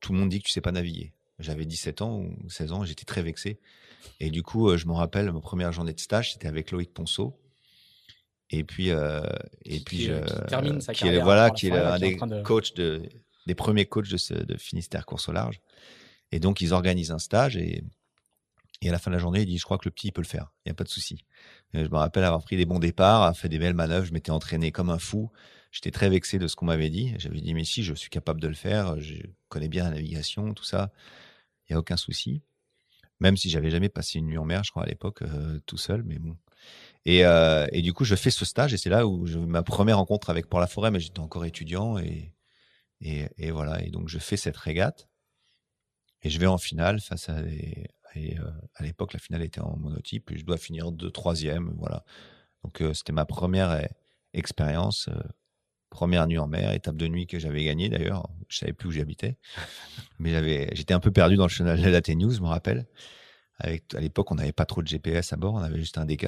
tout 0.00 0.12
le 0.12 0.18
monde 0.18 0.28
dit 0.30 0.40
que 0.40 0.46
tu 0.46 0.52
sais 0.52 0.60
pas 0.60 0.72
naviguer. 0.72 1.12
J'avais 1.38 1.64
17 1.64 2.02
ans 2.02 2.18
ou 2.18 2.48
16 2.48 2.72
ans, 2.72 2.84
j'étais 2.84 3.04
très 3.04 3.22
vexé. 3.22 3.58
Et 4.20 4.30
du 4.30 4.42
coup, 4.42 4.68
euh, 4.68 4.76
je 4.76 4.86
me 4.86 4.92
rappelle, 4.92 5.30
ma 5.32 5.40
première 5.40 5.72
journée 5.72 5.92
de 5.92 6.00
stage, 6.00 6.32
c'était 6.32 6.48
avec 6.48 6.70
Loïc 6.70 6.92
Ponceau. 6.92 7.38
Et 8.50 8.64
puis, 8.64 8.90
euh, 8.90 9.22
et 9.64 9.80
puis, 9.80 9.98
qui, 9.98 10.04
je, 10.04 10.24
qui 10.24 10.46
termine 10.46 10.80
sa 10.80 10.92
qui 10.92 11.08
est, 11.08 11.20
voilà, 11.20 11.50
qui 11.50 11.68
est 11.68 11.72
un 11.72 11.94
qui 11.94 12.00
des 12.00 12.14
de- 12.16 12.42
coachs 12.42 12.76
de, 12.76 13.02
des 13.46 13.54
premiers 13.54 13.86
coachs 13.86 14.08
de, 14.10 14.16
ce, 14.16 14.34
de 14.34 14.56
Finistère 14.56 15.06
course 15.06 15.28
au 15.28 15.32
large. 15.32 15.60
Et 16.32 16.38
donc, 16.38 16.60
ils 16.60 16.72
organisent 16.74 17.12
un 17.12 17.18
stage 17.18 17.56
et, 17.56 17.82
et 18.82 18.88
à 18.88 18.92
la 18.92 18.98
fin 18.98 19.12
de 19.12 19.14
la 19.14 19.20
journée, 19.20 19.42
il 19.42 19.46
dit, 19.46 19.58
je 19.58 19.64
crois 19.64 19.78
que 19.78 19.84
le 19.84 19.92
petit, 19.92 20.08
il 20.08 20.12
peut 20.12 20.20
le 20.22 20.26
faire. 20.26 20.52
Il 20.64 20.68
n'y 20.68 20.72
a 20.72 20.74
pas 20.74 20.82
de 20.82 20.88
souci. 20.88 21.24
Et 21.72 21.84
je 21.84 21.88
me 21.88 21.96
rappelle 21.96 22.24
avoir 22.24 22.42
pris 22.42 22.56
des 22.56 22.66
bons 22.66 22.80
départs, 22.80 23.34
fait 23.36 23.48
des 23.48 23.60
belles 23.60 23.74
manœuvres. 23.74 24.04
Je 24.04 24.12
m'étais 24.12 24.32
entraîné 24.32 24.72
comme 24.72 24.90
un 24.90 24.98
fou. 24.98 25.30
J'étais 25.70 25.92
très 25.92 26.10
vexé 26.10 26.40
de 26.40 26.48
ce 26.48 26.56
qu'on 26.56 26.66
m'avait 26.66 26.90
dit. 26.90 27.14
J'avais 27.18 27.40
dit, 27.40 27.54
mais 27.54 27.62
si, 27.62 27.84
je 27.84 27.94
suis 27.94 28.10
capable 28.10 28.40
de 28.40 28.48
le 28.48 28.54
faire. 28.54 29.00
Je 29.00 29.14
connais 29.48 29.68
bien 29.68 29.84
la 29.84 29.90
navigation, 29.90 30.52
tout 30.52 30.64
ça. 30.64 30.90
Il 31.68 31.72
n'y 31.72 31.76
a 31.76 31.78
aucun 31.78 31.96
souci. 31.96 32.42
Même 33.20 33.36
si 33.36 33.50
j'avais 33.50 33.70
jamais 33.70 33.88
passé 33.88 34.18
une 34.18 34.26
nuit 34.26 34.36
en 34.36 34.44
mer, 34.44 34.64
je 34.64 34.72
crois, 34.72 34.82
à 34.82 34.86
l'époque, 34.86 35.22
euh, 35.22 35.60
tout 35.64 35.78
seul, 35.78 36.02
mais 36.02 36.18
bon. 36.18 36.36
Et, 37.04 37.24
euh, 37.24 37.68
et 37.70 37.82
du 37.82 37.92
coup, 37.92 38.04
je 38.04 38.16
fais 38.16 38.30
ce 38.30 38.44
stage 38.44 38.74
et 38.74 38.78
c'est 38.78 38.90
là 38.90 39.06
où 39.06 39.26
je, 39.26 39.38
ma 39.38 39.62
première 39.62 39.98
rencontre 39.98 40.28
avec 40.28 40.48
Port 40.48 40.58
la 40.58 40.66
Forêt, 40.66 40.90
mais 40.90 40.98
j'étais 40.98 41.20
encore 41.20 41.44
étudiant 41.44 41.98
et, 41.98 42.34
et 43.00 43.50
voilà. 43.52 43.80
Et 43.84 43.90
donc, 43.90 44.08
je 44.08 44.18
fais 44.18 44.36
cette 44.36 44.56
régate 44.56 45.08
et 46.22 46.30
je 46.30 46.38
vais 46.40 46.46
en 46.46 46.58
finale 46.58 47.00
face 47.00 47.28
à 47.28 47.42
des, 47.42 47.88
et, 48.14 48.38
euh, 48.38 48.50
à 48.74 48.84
l'époque, 48.84 49.12
la 49.12 49.18
finale 49.18 49.42
était 49.42 49.60
en 49.60 49.76
monotype 49.76 50.30
et 50.30 50.38
je 50.38 50.44
dois 50.44 50.56
finir 50.56 50.92
de 50.92 51.08
troisième, 51.08 51.74
voilà. 51.78 52.04
Donc, 52.64 52.80
euh, 52.80 52.94
c'était 52.94 53.12
ma 53.12 53.24
première 53.24 53.70
euh, 53.70 53.82
expérience, 54.34 55.08
euh, 55.08 55.20
première 55.90 56.26
nuit 56.26 56.38
en 56.38 56.46
mer, 56.46 56.72
étape 56.72 56.96
de 56.96 57.08
nuit 57.08 57.26
que 57.26 57.38
j'avais 57.38 57.64
gagnée 57.64 57.88
d'ailleurs. 57.88 58.28
Je 58.48 58.58
savais 58.58 58.72
plus 58.72 58.88
où 58.88 58.92
j'habitais, 58.92 59.36
mais 60.18 60.74
j'étais 60.74 60.94
un 60.94 61.00
peu 61.00 61.10
perdu 61.10 61.36
dans 61.36 61.44
le 61.44 61.50
chenal 61.50 61.80
de 61.80 61.88
la 61.88 62.14
News, 62.14 62.32
je 62.32 62.40
me 62.40 62.48
rappelle. 62.48 62.86
Avec, 63.58 63.94
à 63.94 64.00
l'époque, 64.00 64.30
on 64.30 64.36
n'avait 64.36 64.52
pas 64.52 64.66
trop 64.66 64.82
de 64.82 64.88
GPS 64.88 65.32
à 65.32 65.36
bord, 65.36 65.54
on 65.54 65.58
avait 65.58 65.78
juste 65.78 65.98
un 65.98 66.06
DK. 66.06 66.26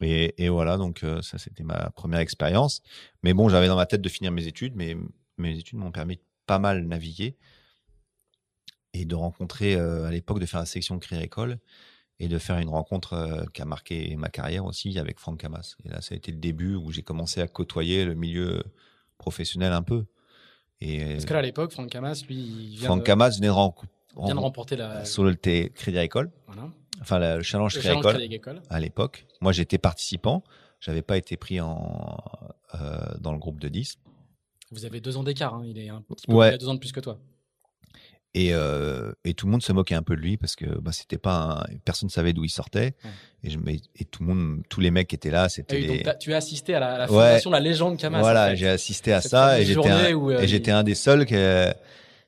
Et, 0.00 0.44
et 0.44 0.48
voilà, 0.48 0.76
donc 0.76 1.04
ça, 1.22 1.38
c'était 1.38 1.64
ma 1.64 1.90
première 1.90 2.20
expérience. 2.20 2.82
Mais 3.24 3.34
bon, 3.34 3.48
j'avais 3.48 3.66
dans 3.66 3.74
ma 3.74 3.86
tête 3.86 4.00
de 4.00 4.08
finir 4.08 4.30
mes 4.30 4.46
études, 4.46 4.76
mais 4.76 4.96
mes 5.38 5.58
études 5.58 5.78
m'ont 5.78 5.90
permis 5.90 6.16
de 6.16 6.22
pas 6.46 6.60
mal 6.60 6.86
naviguer 6.86 7.36
et 9.00 9.04
de 9.04 9.14
rencontrer, 9.14 9.74
euh, 9.76 10.06
à 10.06 10.10
l'époque, 10.10 10.40
de 10.40 10.46
faire 10.46 10.60
la 10.60 10.66
section 10.66 10.98
Créer 10.98 11.22
École 11.22 11.58
et 12.20 12.26
de 12.28 12.38
faire 12.38 12.58
une 12.58 12.68
rencontre 12.68 13.12
euh, 13.12 13.44
qui 13.54 13.62
a 13.62 13.64
marqué 13.64 14.16
ma 14.16 14.28
carrière 14.28 14.64
aussi 14.64 14.98
avec 14.98 15.18
Franck 15.20 15.40
Camas. 15.40 15.76
Et 15.84 15.88
là, 15.90 16.00
ça 16.00 16.14
a 16.14 16.16
été 16.16 16.32
le 16.32 16.38
début 16.38 16.74
où 16.74 16.90
j'ai 16.90 17.02
commencé 17.02 17.40
à 17.40 17.46
côtoyer 17.46 18.04
le 18.04 18.14
milieu 18.14 18.62
professionnel 19.18 19.72
un 19.72 19.82
peu. 19.82 20.04
Et 20.80 21.12
Parce 21.14 21.24
que 21.24 21.32
là, 21.32 21.38
à 21.40 21.42
l'époque, 21.42 21.72
Franck 21.72 21.90
Camas, 21.90 22.22
lui, 22.28 22.36
il 22.36 22.76
vient, 22.76 22.86
Franck 22.88 23.00
de, 23.00 23.04
Camas 23.04 23.30
venait 23.30 23.46
de, 23.48 23.52
ren- 23.52 23.74
vient 24.24 24.34
de 24.34 24.40
remporter 24.40 24.76
la, 24.76 25.02
T- 25.40 25.70
Crédit 25.74 25.98
Agricole, 25.98 26.30
voilà, 26.46 26.70
enfin 27.00 27.18
le 27.36 27.42
challenge 27.42 27.74
le 27.74 27.80
Crédit 27.80 27.88
challenge 27.94 28.06
Agricole 28.06 28.12
Crédit 28.20 28.34
Agricole. 28.34 28.62
à 28.70 28.80
l'époque. 28.80 29.26
Moi, 29.40 29.52
j'étais 29.52 29.78
participant. 29.78 30.42
J'avais 30.80 31.02
pas 31.02 31.16
été 31.16 31.36
pris 31.36 31.60
en, 31.60 32.16
euh, 32.76 32.98
dans 33.20 33.32
le 33.32 33.38
groupe 33.38 33.58
de 33.58 33.68
10. 33.68 33.98
Vous 34.70 34.84
avez 34.84 35.00
deux 35.00 35.16
ans 35.16 35.24
d'écart, 35.24 35.54
hein, 35.54 35.62
il 35.66 35.76
est 35.78 35.88
un 35.88 36.02
petit 36.02 36.26
peu 36.26 36.32
Ouais. 36.34 36.50
il 36.50 36.54
a 36.54 36.58
deux 36.58 36.68
ans 36.68 36.74
de 36.74 36.78
plus 36.78 36.92
que 36.92 37.00
toi. 37.00 37.18
Et, 38.40 38.50
euh, 38.52 39.10
et 39.24 39.34
tout 39.34 39.46
le 39.46 39.52
monde 39.52 39.62
se 39.62 39.72
moquait 39.72 39.94
un 39.96 40.02
peu 40.02 40.14
de 40.14 40.20
lui 40.20 40.36
parce 40.36 40.54
que 40.54 40.66
bah, 40.80 40.92
c'était 40.92 41.18
pas 41.18 41.64
un- 41.68 41.76
personne 41.84 42.08
savait 42.08 42.32
d'où 42.32 42.44
il 42.44 42.50
sortait. 42.50 42.94
Ouais. 43.04 43.10
Et, 43.42 43.50
je, 43.50 43.58
mais- 43.58 43.80
et 43.96 44.04
tout 44.04 44.22
le 44.22 44.32
monde, 44.32 44.62
tous 44.68 44.80
les 44.80 44.90
mecs 44.90 45.08
qui 45.08 45.14
étaient 45.16 45.30
là, 45.30 45.44
Ah 45.44 45.48
c'était 45.48 46.02
tu 46.20 46.32
as 46.34 46.36
assisté 46.36 46.74
à 46.74 46.80
la, 46.80 46.94
à 46.94 46.98
la 46.98 47.06
fondation 47.08 47.50
la 47.50 47.60
légende 47.60 47.96
Camas. 47.98 48.18
en 48.18 48.20
voilà, 48.20 48.54
j'ai 48.54 48.68
assisté 48.68 49.12
à 49.12 49.20
Cette 49.20 49.30
ça 49.32 49.60
et 49.60 49.64
j'étais 49.64 49.88
un, 49.88 50.04
euh, 50.14 50.38
et 50.40 50.42
il- 50.44 50.48
j'étais 50.48 50.70
un 50.70 50.82
des 50.84 50.94
seuls 50.94 51.24
qui, 51.26 51.34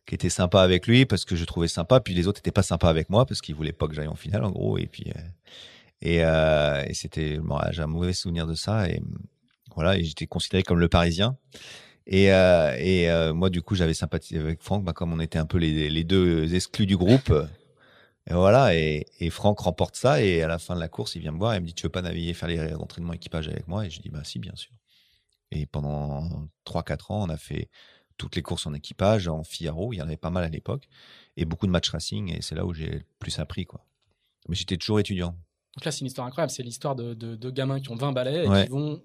qui 0.06 0.14
était 0.16 0.30
sympa 0.30 0.62
avec 0.62 0.86
lui 0.88 1.06
parce 1.06 1.24
que 1.24 1.36
je 1.36 1.44
trouvais 1.44 1.68
sympa. 1.68 2.00
Puis 2.00 2.14
les 2.14 2.26
autres 2.26 2.40
étaient 2.40 2.50
pas 2.50 2.62
sympas 2.64 2.88
avec 2.88 3.08
moi 3.10 3.24
parce 3.26 3.40
qu'ils 3.40 3.54
voulaient 3.54 3.72
pas 3.72 3.86
que 3.86 3.94
j'aille 3.94 4.08
en 4.08 4.16
finale 4.16 4.42
en 4.44 4.50
gros. 4.50 4.78
Et 4.78 4.86
puis 4.86 5.12
euh, 5.14 5.20
et, 6.02 6.90
et 6.90 6.94
c'était, 6.94 7.36
bon, 7.38 7.58
j'ai 7.70 7.82
un 7.82 7.86
mauvais 7.86 8.14
souvenir 8.14 8.46
de 8.46 8.54
ça. 8.54 8.88
Et 8.88 9.00
voilà, 9.76 9.96
et 9.96 10.02
j'étais 10.04 10.26
considéré 10.26 10.62
comme 10.64 10.80
le 10.80 10.88
Parisien. 10.88 11.36
Et, 12.06 12.32
euh, 12.32 12.74
et 12.78 13.10
euh, 13.10 13.32
moi, 13.32 13.50
du 13.50 13.62
coup, 13.62 13.74
j'avais 13.74 13.94
sympathisé 13.94 14.40
avec 14.40 14.62
Franck, 14.62 14.84
bah, 14.84 14.92
comme 14.92 15.12
on 15.12 15.20
était 15.20 15.38
un 15.38 15.46
peu 15.46 15.58
les, 15.58 15.90
les 15.90 16.04
deux 16.04 16.54
exclus 16.54 16.86
du 16.86 16.96
groupe. 16.96 17.32
Et 18.28 18.34
voilà, 18.34 18.74
et, 18.74 19.06
et 19.18 19.30
Franck 19.30 19.60
remporte 19.60 19.96
ça, 19.96 20.22
et 20.22 20.42
à 20.42 20.48
la 20.48 20.58
fin 20.58 20.74
de 20.74 20.80
la 20.80 20.88
course, 20.88 21.14
il 21.14 21.20
vient 21.20 21.32
me 21.32 21.38
voir 21.38 21.54
et 21.54 21.56
il 21.56 21.62
me 21.62 21.66
dit 21.66 21.74
Tu 21.74 21.84
veux 21.84 21.88
pas 21.90 22.02
naviguer, 22.02 22.34
faire 22.34 22.48
les 22.48 22.74
entraînements 22.74 23.12
équipage 23.12 23.48
avec 23.48 23.66
moi? 23.66 23.86
Et 23.86 23.90
je 23.90 24.00
dis 24.00 24.08
Bah, 24.10 24.22
si, 24.24 24.38
bien 24.38 24.54
sûr. 24.54 24.72
Et 25.52 25.66
pendant 25.66 26.28
3-4 26.64 27.12
ans, 27.12 27.22
on 27.24 27.28
a 27.28 27.36
fait 27.36 27.68
toutes 28.18 28.36
les 28.36 28.42
courses 28.42 28.66
en 28.66 28.74
équipage, 28.74 29.28
en 29.28 29.42
Figaro, 29.42 29.92
il 29.92 29.96
y 29.96 30.02
en 30.02 30.06
avait 30.06 30.16
pas 30.16 30.30
mal 30.30 30.44
à 30.44 30.48
l'époque, 30.48 30.86
et 31.36 31.44
beaucoup 31.44 31.66
de 31.66 31.72
match 31.72 31.88
racing, 31.90 32.36
et 32.36 32.42
c'est 32.42 32.54
là 32.54 32.66
où 32.66 32.74
j'ai 32.74 32.86
le 32.90 33.02
plus 33.18 33.38
appris. 33.38 33.64
quoi. 33.64 33.84
Mais 34.48 34.54
j'étais 34.54 34.76
toujours 34.76 35.00
étudiant. 35.00 35.34
Donc 35.76 35.84
là, 35.84 35.90
c'est 35.90 36.00
une 36.00 36.08
histoire 36.08 36.26
incroyable. 36.26 36.50
C'est 36.50 36.62
l'histoire 36.62 36.94
de, 36.94 37.50
gamins 37.50 37.80
qui 37.80 37.90
ont 37.90 37.96
20 37.96 38.12
balais 38.12 38.44
et 38.44 38.48
Ouais. 38.48 38.64
qui, 38.64 38.70
vont, 38.70 39.02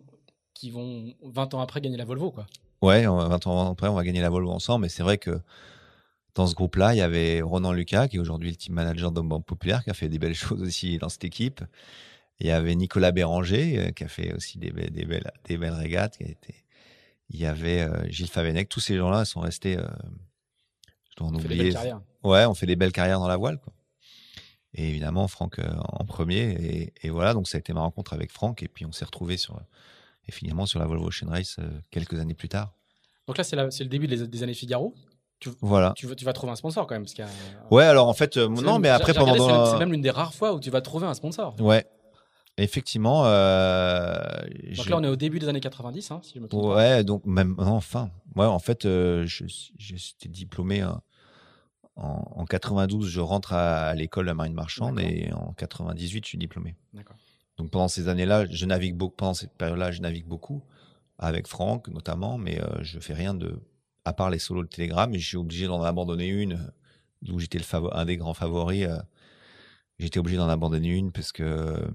qui 0.53 0.69
vont 0.71 1.13
20 1.23 1.53
ans 1.53 1.61
après 1.61 1.79
gagner 1.81 1.97
la 1.97 2.05
Volvo. 2.05 2.31
Quoi. 2.31 2.45
Ouais, 2.81 3.07
on 3.07 3.15
va- 3.17 3.27
20 3.27 3.47
ans 3.47 3.71
après, 3.71 3.87
on 3.87 3.93
va 3.95 4.03
gagner 4.03 4.21
la 4.21 4.29
Volvo 4.29 4.51
ensemble, 4.51 4.83
mais 4.83 4.89
c'est 4.89 5.03
vrai 5.03 5.17
que 5.17 5.39
dans 6.35 6.47
ce 6.47 6.53
groupe-là, 6.55 6.93
il 6.93 6.97
y 6.97 7.01
avait 7.01 7.41
Ronan 7.41 7.71
Lucas, 7.71 8.07
qui 8.07 8.17
est 8.17 8.19
aujourd'hui 8.19 8.49
le 8.51 8.55
team 8.57 8.73
manager 8.75 9.11
de 9.11 9.21
Banque 9.21 9.45
Populaire, 9.45 9.83
qui 9.83 9.89
a 9.89 9.93
fait 9.93 10.09
des 10.09 10.19
belles 10.19 10.35
choses 10.35 10.61
aussi 10.61 10.97
dans 10.97 11.09
cette 11.09 11.23
équipe. 11.23 11.61
Il 12.39 12.47
y 12.47 12.51
avait 12.51 12.75
Nicolas 12.75 13.11
Béranger, 13.13 13.79
euh, 13.79 13.91
qui 13.91 14.03
a 14.03 14.09
fait 14.09 14.33
aussi 14.33 14.57
des, 14.57 14.69
belles- 14.71 14.91
des, 14.91 15.05
belles, 15.05 15.31
des 15.45 15.57
belles 15.57 15.73
régates. 15.73 16.17
Qui 16.17 16.25
a 16.25 16.27
été... 16.27 16.55
Il 17.29 17.39
y 17.39 17.45
avait 17.45 17.81
euh, 17.81 18.07
Gilles 18.09 18.27
Favenec. 18.29 18.67
Tous 18.67 18.81
ces 18.81 18.97
gens-là 18.97 19.23
sont 19.23 19.39
restés. 19.39 19.77
euh, 19.77 19.87
je 21.11 21.15
dois 21.17 21.27
en 21.27 21.35
On 21.35 21.39
fait 21.39 21.47
des 21.47 21.53
oublier. 21.55 21.63
belles 21.63 21.73
carrières. 21.73 22.01
Ouais, 22.23 22.45
on 22.45 22.53
fait 22.53 22.65
des 22.65 22.75
belles 22.75 22.91
carrières 22.91 23.19
dans 23.19 23.29
la 23.29 23.37
voile. 23.37 23.57
Quoi. 23.59 23.71
Et 24.73 24.89
évidemment, 24.89 25.29
Franck 25.29 25.59
euh, 25.59 25.73
en 25.87 26.03
premier. 26.03 26.51
Et, 26.59 26.93
et 27.03 27.09
voilà, 27.09 27.33
donc 27.33 27.47
ça 27.47 27.57
a 27.57 27.59
été 27.59 27.71
ma 27.71 27.79
rencontre 27.79 28.11
avec 28.13 28.29
Franck. 28.31 28.61
Et 28.61 28.67
puis 28.67 28.85
on 28.85 28.91
s'est 28.91 29.05
retrouvés 29.05 29.37
sur, 29.37 29.57
et 30.27 30.31
finalement 30.31 30.65
sur 30.65 30.79
la 30.79 30.85
Volvo 30.85 31.07
Ocean 31.07 31.27
Race 31.29 31.57
euh, 31.59 31.69
quelques 31.91 32.19
années 32.19 32.33
plus 32.33 32.49
tard. 32.49 32.73
Donc 33.27 33.37
là, 33.37 33.43
c'est 33.43 33.55
le 33.55 33.85
début 33.89 34.07
des, 34.07 34.27
des 34.27 34.43
années 34.43 34.53
Figaro. 34.53 34.93
Voilà. 35.61 35.93
Tu, 35.95 36.07
vas- 36.07 36.15
tu 36.15 36.23
vas 36.25 36.33
trouver 36.33 36.53
un 36.53 36.55
sponsor 36.55 36.87
quand 36.87 36.95
même. 36.95 37.03
Parce 37.03 37.13
qu'il 37.13 37.25
y 37.25 37.27
a- 37.27 37.31
Ouais, 37.71 37.83
alors 37.83 38.07
en 38.07 38.13
fait, 38.13 38.37
euh, 38.37 38.47
non, 38.47 38.73
même- 38.73 38.81
mais 38.83 38.89
après 38.89 39.13
pendant. 39.13 39.33
c'est 39.33 39.39
même- 39.39 39.47
dans- 39.49 39.65
C'est 39.71 39.77
même 39.79 39.91
l'une 39.91 40.01
des 40.01 40.09
rares 40.11 40.33
fois 40.33 40.53
où 40.53 40.59
tu 40.59 40.69
vas 40.69 40.81
trouver 40.81 41.05
un 41.07 41.13
sponsor. 41.13 41.55
Ouais. 41.59 41.85
Effectivement. 42.57 43.23
Euh, 43.25 44.17
Donc 44.77 44.87
là, 44.89 44.97
on 44.97 45.03
est 45.03 45.07
au 45.09 45.15
début 45.17 45.39
des 45.39 45.49
années 45.49 45.59
90, 45.59 46.09
hein, 46.11 46.21
si 46.23 46.33
je 46.35 46.39
me 46.39 46.47
trompe 46.47 46.63
pas. 46.69 46.75
Ouais, 46.77 47.03
donc 47.03 47.25
même 47.25 47.53
non, 47.57 47.73
enfin, 47.73 48.09
ouais, 48.35 48.45
en 48.45 48.59
fait, 48.59 48.85
euh, 48.85 49.25
j'étais 49.27 50.29
diplômé 50.29 50.79
hein, 50.81 51.01
en, 51.97 52.23
en 52.35 52.45
92, 52.45 53.07
je 53.09 53.19
rentre 53.19 53.51
à, 53.53 53.87
à 53.87 53.93
l'école 53.95 54.25
de 54.25 54.29
la 54.29 54.35
marine 54.35 54.53
marchande 54.53 54.99
et 55.01 55.31
en 55.33 55.53
98, 55.53 56.23
je 56.23 56.29
suis 56.29 56.37
diplômé. 56.37 56.75
D'accord. 56.93 57.17
Donc 57.57 57.71
pendant 57.71 57.87
ces 57.87 58.07
années-là, 58.09 58.45
je 58.49 58.65
navigue 58.65 58.95
beaucoup. 58.95 59.15
Pendant 59.15 59.33
cette 59.33 59.53
période-là, 59.53 59.91
je 59.91 60.01
navigue 60.01 60.25
beaucoup 60.27 60.61
avec 61.17 61.47
Franck 61.47 61.87
notamment, 61.87 62.37
mais 62.37 62.61
euh, 62.61 62.83
je 62.83 62.99
fais 62.99 63.13
rien 63.13 63.33
de 63.33 63.59
à 64.03 64.13
part 64.13 64.29
les 64.29 64.39
solos 64.39 64.63
de 64.63 64.67
Télégramme. 64.69 65.13
Et 65.15 65.19
je 65.19 65.27
suis 65.27 65.37
obligé 65.37 65.65
d'en 65.67 65.81
abandonner 65.81 66.27
une 66.27 66.53
euh, 66.53 67.31
où 67.33 67.39
j'étais 67.39 67.57
le 67.57 67.65
un 67.95 68.05
des 68.05 68.17
grands 68.17 68.33
favoris. 68.33 68.85
euh, 68.87 68.97
J'étais 69.97 70.19
obligé 70.19 70.35
d'en 70.35 70.49
abandonner 70.49 70.89
une 70.89 71.13
parce 71.13 71.31
que 71.31 71.43
euh, 71.43 71.87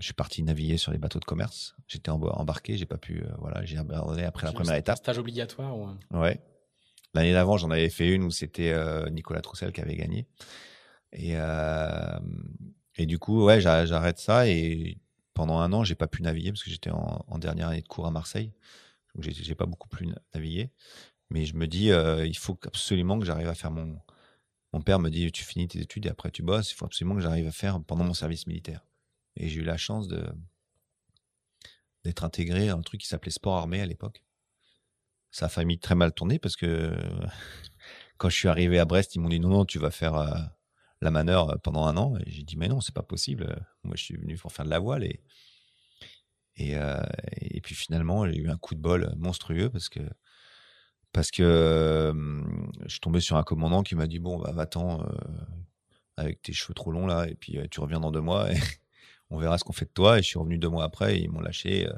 je 0.00 0.04
suis 0.04 0.14
parti 0.14 0.42
naviguer 0.42 0.78
sur 0.78 0.92
les 0.92 0.98
bateaux 0.98 1.18
de 1.20 1.26
commerce. 1.26 1.76
J'étais 1.86 2.10
emb- 2.10 2.32
embarqué, 2.40 2.78
j'ai 2.78 2.86
pas 2.86 2.96
pu. 2.96 3.22
euh, 3.22 3.28
voilà, 3.38 3.62
j'ai 3.66 3.76
abandonné 3.76 4.24
après 4.24 4.46
la 4.46 4.52
C'est 4.52 4.56
un 4.56 4.60
première 4.60 4.76
étape. 4.76 4.96
Stage 4.96 5.18
obligatoire. 5.18 5.76
ou 5.78 5.84
un- 5.84 5.98
Ouais. 6.10 6.40
L'année 7.12 7.34
d'avant, 7.34 7.58
j'en 7.58 7.70
avais 7.70 7.90
fait 7.90 8.08
une 8.08 8.22
où 8.24 8.30
c'était 8.30 8.74
Nicolas 9.10 9.42
Troussel 9.42 9.70
qui 9.72 9.80
avait 9.82 9.94
gagné. 9.94 10.26
Et, 11.12 11.36
et 12.96 13.06
du 13.06 13.18
coup, 13.18 13.44
ouais, 13.44 13.60
j'arrête 13.60 14.18
ça. 14.18 14.48
Et 14.48 14.98
pendant 15.34 15.58
un 15.58 15.72
an, 15.72 15.84
j'ai 15.84 15.94
pas 15.94 16.06
pu 16.06 16.22
naviguer 16.22 16.52
parce 16.52 16.62
que 16.62 16.70
j'étais 16.70 16.90
en, 16.90 17.38
dernière 17.38 17.68
année 17.68 17.82
de 17.82 17.88
cours 17.88 18.06
à 18.06 18.10
Marseille. 18.10 18.52
Donc, 19.14 19.24
j'ai 19.24 19.54
pas 19.54 19.66
beaucoup 19.66 19.88
pu 19.88 20.08
naviguer. 20.34 20.70
Mais 21.30 21.46
je 21.46 21.54
me 21.56 21.66
dis, 21.66 21.88
il 21.88 22.38
faut 22.38 22.58
absolument 22.64 23.18
que 23.18 23.24
j'arrive 23.24 23.48
à 23.48 23.54
faire 23.54 23.70
mon. 23.70 23.98
Mon 24.72 24.82
père 24.82 24.98
me 24.98 25.08
dit, 25.08 25.30
tu 25.30 25.44
finis 25.44 25.68
tes 25.68 25.78
études 25.80 26.06
et 26.06 26.08
après 26.08 26.32
tu 26.32 26.42
bosses. 26.42 26.72
Il 26.72 26.74
faut 26.74 26.84
absolument 26.84 27.14
que 27.14 27.20
j'arrive 27.20 27.46
à 27.46 27.52
faire 27.52 27.80
pendant 27.84 28.04
mon 28.04 28.14
service 28.14 28.48
militaire. 28.48 28.84
Et 29.36 29.48
j'ai 29.48 29.60
eu 29.60 29.64
la 29.64 29.76
chance 29.76 30.08
de 30.08 30.26
d'être 32.04 32.24
intégré 32.24 32.68
à 32.68 32.74
un 32.74 32.82
truc 32.82 33.00
qui 33.00 33.06
s'appelait 33.06 33.30
sport 33.30 33.56
armé 33.56 33.80
à 33.80 33.86
l'époque. 33.86 34.22
Ça 35.30 35.46
a 35.46 35.48
famille 35.48 35.78
très 35.78 35.94
mal 35.94 36.12
tourné 36.12 36.38
parce 36.38 36.56
que 36.56 36.94
quand 38.18 38.28
je 38.28 38.36
suis 38.36 38.48
arrivé 38.48 38.78
à 38.78 38.84
Brest, 38.84 39.14
ils 39.14 39.20
m'ont 39.20 39.28
dit 39.28 39.40
non, 39.40 39.48
non, 39.48 39.64
tu 39.64 39.78
vas 39.78 39.90
faire 39.90 40.14
euh, 40.14 40.34
la 41.04 41.10
manœuvre 41.10 41.50
euh, 41.50 41.56
pendant 41.62 41.86
un 41.86 41.96
an. 41.96 42.16
Et 42.26 42.30
j'ai 42.30 42.42
dit 42.42 42.56
mais 42.56 42.68
non, 42.68 42.80
c'est 42.80 42.94
pas 42.94 43.02
possible. 43.02 43.56
Moi, 43.84 43.94
je 43.96 44.02
suis 44.02 44.16
venu 44.16 44.36
pour 44.36 44.52
faire 44.52 44.64
de 44.64 44.70
la 44.70 44.78
voile 44.78 45.04
et 45.04 45.20
et, 46.56 46.76
euh, 46.76 47.02
puis 47.64 47.74
finalement, 47.74 48.30
j'ai 48.30 48.36
eu 48.36 48.48
un 48.48 48.56
coup 48.56 48.76
de 48.76 48.80
bol 48.80 49.12
monstrueux 49.16 49.70
parce 49.70 49.88
que 49.88 50.00
parce 51.12 51.32
que 51.32 52.12
je 52.84 52.88
suis 52.88 53.00
tombé 53.00 53.18
sur 53.20 53.36
un 53.36 53.42
commandant 53.42 53.82
qui 53.82 53.96
m'a 53.96 54.06
dit 54.06 54.20
bon 54.20 54.38
bah 54.38 54.52
va-t'en 54.52 55.04
avec 56.16 56.42
tes 56.42 56.52
cheveux 56.52 56.74
trop 56.74 56.92
longs 56.92 57.06
là 57.08 57.26
et 57.28 57.34
puis 57.34 57.58
tu 57.70 57.80
reviens 57.80 57.98
dans 57.98 58.12
deux 58.12 58.20
mois 58.20 58.52
et 58.52 58.56
on 59.30 59.38
verra 59.38 59.58
ce 59.58 59.64
qu'on 59.64 59.72
fait 59.72 59.84
de 59.86 59.90
toi. 59.90 60.18
Et 60.18 60.22
je 60.22 60.28
suis 60.28 60.38
revenu 60.38 60.58
deux 60.58 60.68
mois 60.68 60.84
après, 60.84 61.16
et 61.16 61.22
ils 61.22 61.30
m'ont 61.30 61.40
lâché. 61.40 61.88
Euh, 61.88 61.92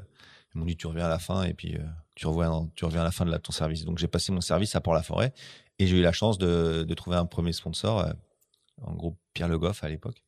ils 0.55 0.59
m'ont 0.59 0.65
dit, 0.65 0.75
tu 0.75 0.87
reviens 0.87 1.05
à 1.05 1.09
la 1.09 1.19
fin, 1.19 1.43
et 1.43 1.53
puis 1.53 1.75
euh, 1.75 1.83
tu, 2.15 2.25
reviens, 2.27 2.69
tu 2.75 2.85
reviens 2.85 3.01
à 3.01 3.03
la 3.03 3.11
fin 3.11 3.25
de 3.25 3.37
ton 3.37 3.51
service. 3.51 3.85
Donc 3.85 3.97
j'ai 3.97 4.07
passé 4.07 4.31
mon 4.31 4.41
service 4.41 4.75
à 4.75 4.81
Port-la-Forêt, 4.81 5.33
et 5.79 5.87
j'ai 5.87 5.97
eu 5.97 6.01
la 6.01 6.13
chance 6.13 6.37
de, 6.37 6.85
trouver 6.95 7.17
un 7.17 7.25
premier 7.25 7.53
sponsor, 7.53 7.99
euh, 7.99 8.11
en 8.81 8.93
gros 8.93 9.17
Pierre 9.33 9.49
Le 9.49 9.57
Goff 9.57 9.83
à 9.83 9.89
l'époque, 9.89 10.23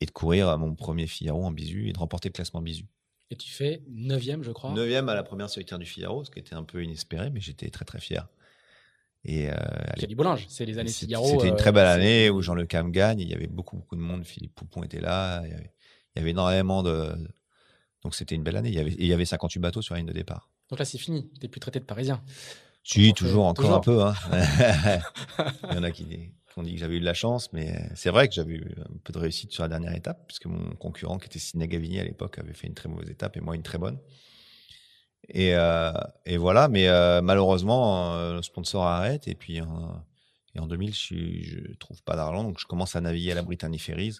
et 0.00 0.06
de 0.06 0.10
courir 0.10 0.48
à 0.48 0.56
mon 0.56 0.74
premier 0.74 1.06
Figaro 1.06 1.44
en 1.44 1.50
bisu, 1.50 1.88
et 1.88 1.92
de 1.92 1.98
remporter 1.98 2.28
le 2.28 2.34
classement 2.34 2.62
bisu. 2.62 2.84
Et 3.30 3.36
tu 3.36 3.50
fais 3.50 3.82
9 3.88 4.22
je 4.42 4.50
crois 4.52 4.72
9 4.72 5.08
à 5.08 5.14
la 5.14 5.22
première 5.22 5.50
solitaire 5.50 5.78
du 5.78 5.86
Figaro, 5.86 6.24
ce 6.24 6.30
qui 6.30 6.38
était 6.38 6.54
un 6.54 6.64
peu 6.64 6.82
inespéré, 6.82 7.30
mais 7.30 7.40
j'étais 7.40 7.68
très 7.70 7.84
très 7.84 8.00
fier. 8.00 8.28
Et 9.24 9.50
euh, 9.50 9.56
du 10.06 10.14
Bollinge, 10.14 10.46
c'est 10.48 10.64
les 10.64 10.78
années 10.78 10.90
Figaro. 10.90 11.26
C'était 11.26 11.48
une 11.48 11.56
très 11.56 11.72
belle 11.72 11.86
année 11.86 12.30
où 12.30 12.40
Jean 12.40 12.54
Le 12.54 12.66
Cam 12.66 12.90
gagne. 12.90 13.20
Il 13.20 13.28
y 13.28 13.34
avait 13.34 13.48
beaucoup, 13.48 13.76
beaucoup 13.76 13.96
de 13.96 14.00
monde. 14.00 14.24
Philippe 14.24 14.54
Poupon 14.54 14.84
était 14.84 15.00
là. 15.00 15.42
Il 15.44 15.50
y 15.50 15.54
avait, 15.54 15.72
il 16.14 16.18
y 16.18 16.22
avait 16.22 16.30
énormément 16.30 16.82
de. 16.82 17.14
Donc 18.02 18.14
c'était 18.14 18.36
une 18.36 18.44
belle 18.44 18.56
année. 18.56 18.68
Il 18.68 18.74
y, 18.74 18.78
avait, 18.78 18.94
il 18.96 19.06
y 19.06 19.12
avait 19.12 19.24
58 19.24 19.60
bateaux 19.60 19.82
sur 19.82 19.94
la 19.94 20.00
ligne 20.00 20.08
de 20.08 20.12
départ. 20.12 20.50
Donc 20.70 20.78
là, 20.78 20.84
c'est 20.84 20.98
fini. 20.98 21.28
Tu 21.34 21.40
n'es 21.42 21.48
plus 21.48 21.60
traité 21.60 21.80
de 21.80 21.84
Parisien. 21.84 22.22
Si, 22.84 23.12
toujours, 23.12 23.46
encore 23.46 23.74
un 23.74 23.80
peu. 23.80 24.02
Hein. 24.02 24.14
il 25.70 25.74
y 25.74 25.78
en 25.78 25.82
a 25.82 25.90
qui, 25.90 26.32
ont 26.58 26.62
dit 26.62 26.74
que 26.74 26.78
j'avais 26.78 26.96
eu 26.96 27.00
de 27.00 27.04
la 27.04 27.14
chance, 27.14 27.52
mais 27.52 27.90
c'est 27.94 28.10
vrai 28.10 28.28
que 28.28 28.34
j'avais 28.34 28.54
eu 28.54 28.74
un 28.78 28.98
peu 29.04 29.12
de 29.12 29.18
réussite 29.18 29.52
sur 29.52 29.62
la 29.62 29.68
dernière 29.68 29.94
étape, 29.94 30.26
puisque 30.26 30.46
mon 30.46 30.74
concurrent, 30.76 31.18
qui 31.18 31.26
était 31.26 31.38
Sidney 31.38 31.68
Gavini 31.68 32.00
à 32.00 32.04
l'époque, 32.04 32.38
avait 32.38 32.54
fait 32.54 32.66
une 32.66 32.74
très 32.74 32.88
mauvaise 32.88 33.10
étape 33.10 33.36
et 33.36 33.40
moi 33.40 33.54
une 33.54 33.62
très 33.62 33.78
bonne. 33.78 33.98
Et, 35.28 35.54
euh, 35.54 35.92
voilà, 36.36 36.68
mais 36.68 36.88
euh, 36.88 37.20
malheureusement, 37.22 38.14
euh, 38.14 38.34
le 38.34 38.42
sponsor 38.42 38.84
arrête 38.84 39.28
et 39.28 39.34
puis 39.34 39.60
et 40.54 40.60
en 40.60 40.66
2000, 40.66 40.94
je 40.94 41.14
ne 41.68 41.74
trouve 41.74 42.02
pas 42.02 42.16
d'argent, 42.16 42.42
donc 42.42 42.58
je 42.58 42.66
commence 42.66 42.96
à 42.96 43.00
naviguer 43.00 43.32
à 43.32 43.34
la 43.34 43.42
Britannie 43.42 43.78
Ferries. 43.78 44.16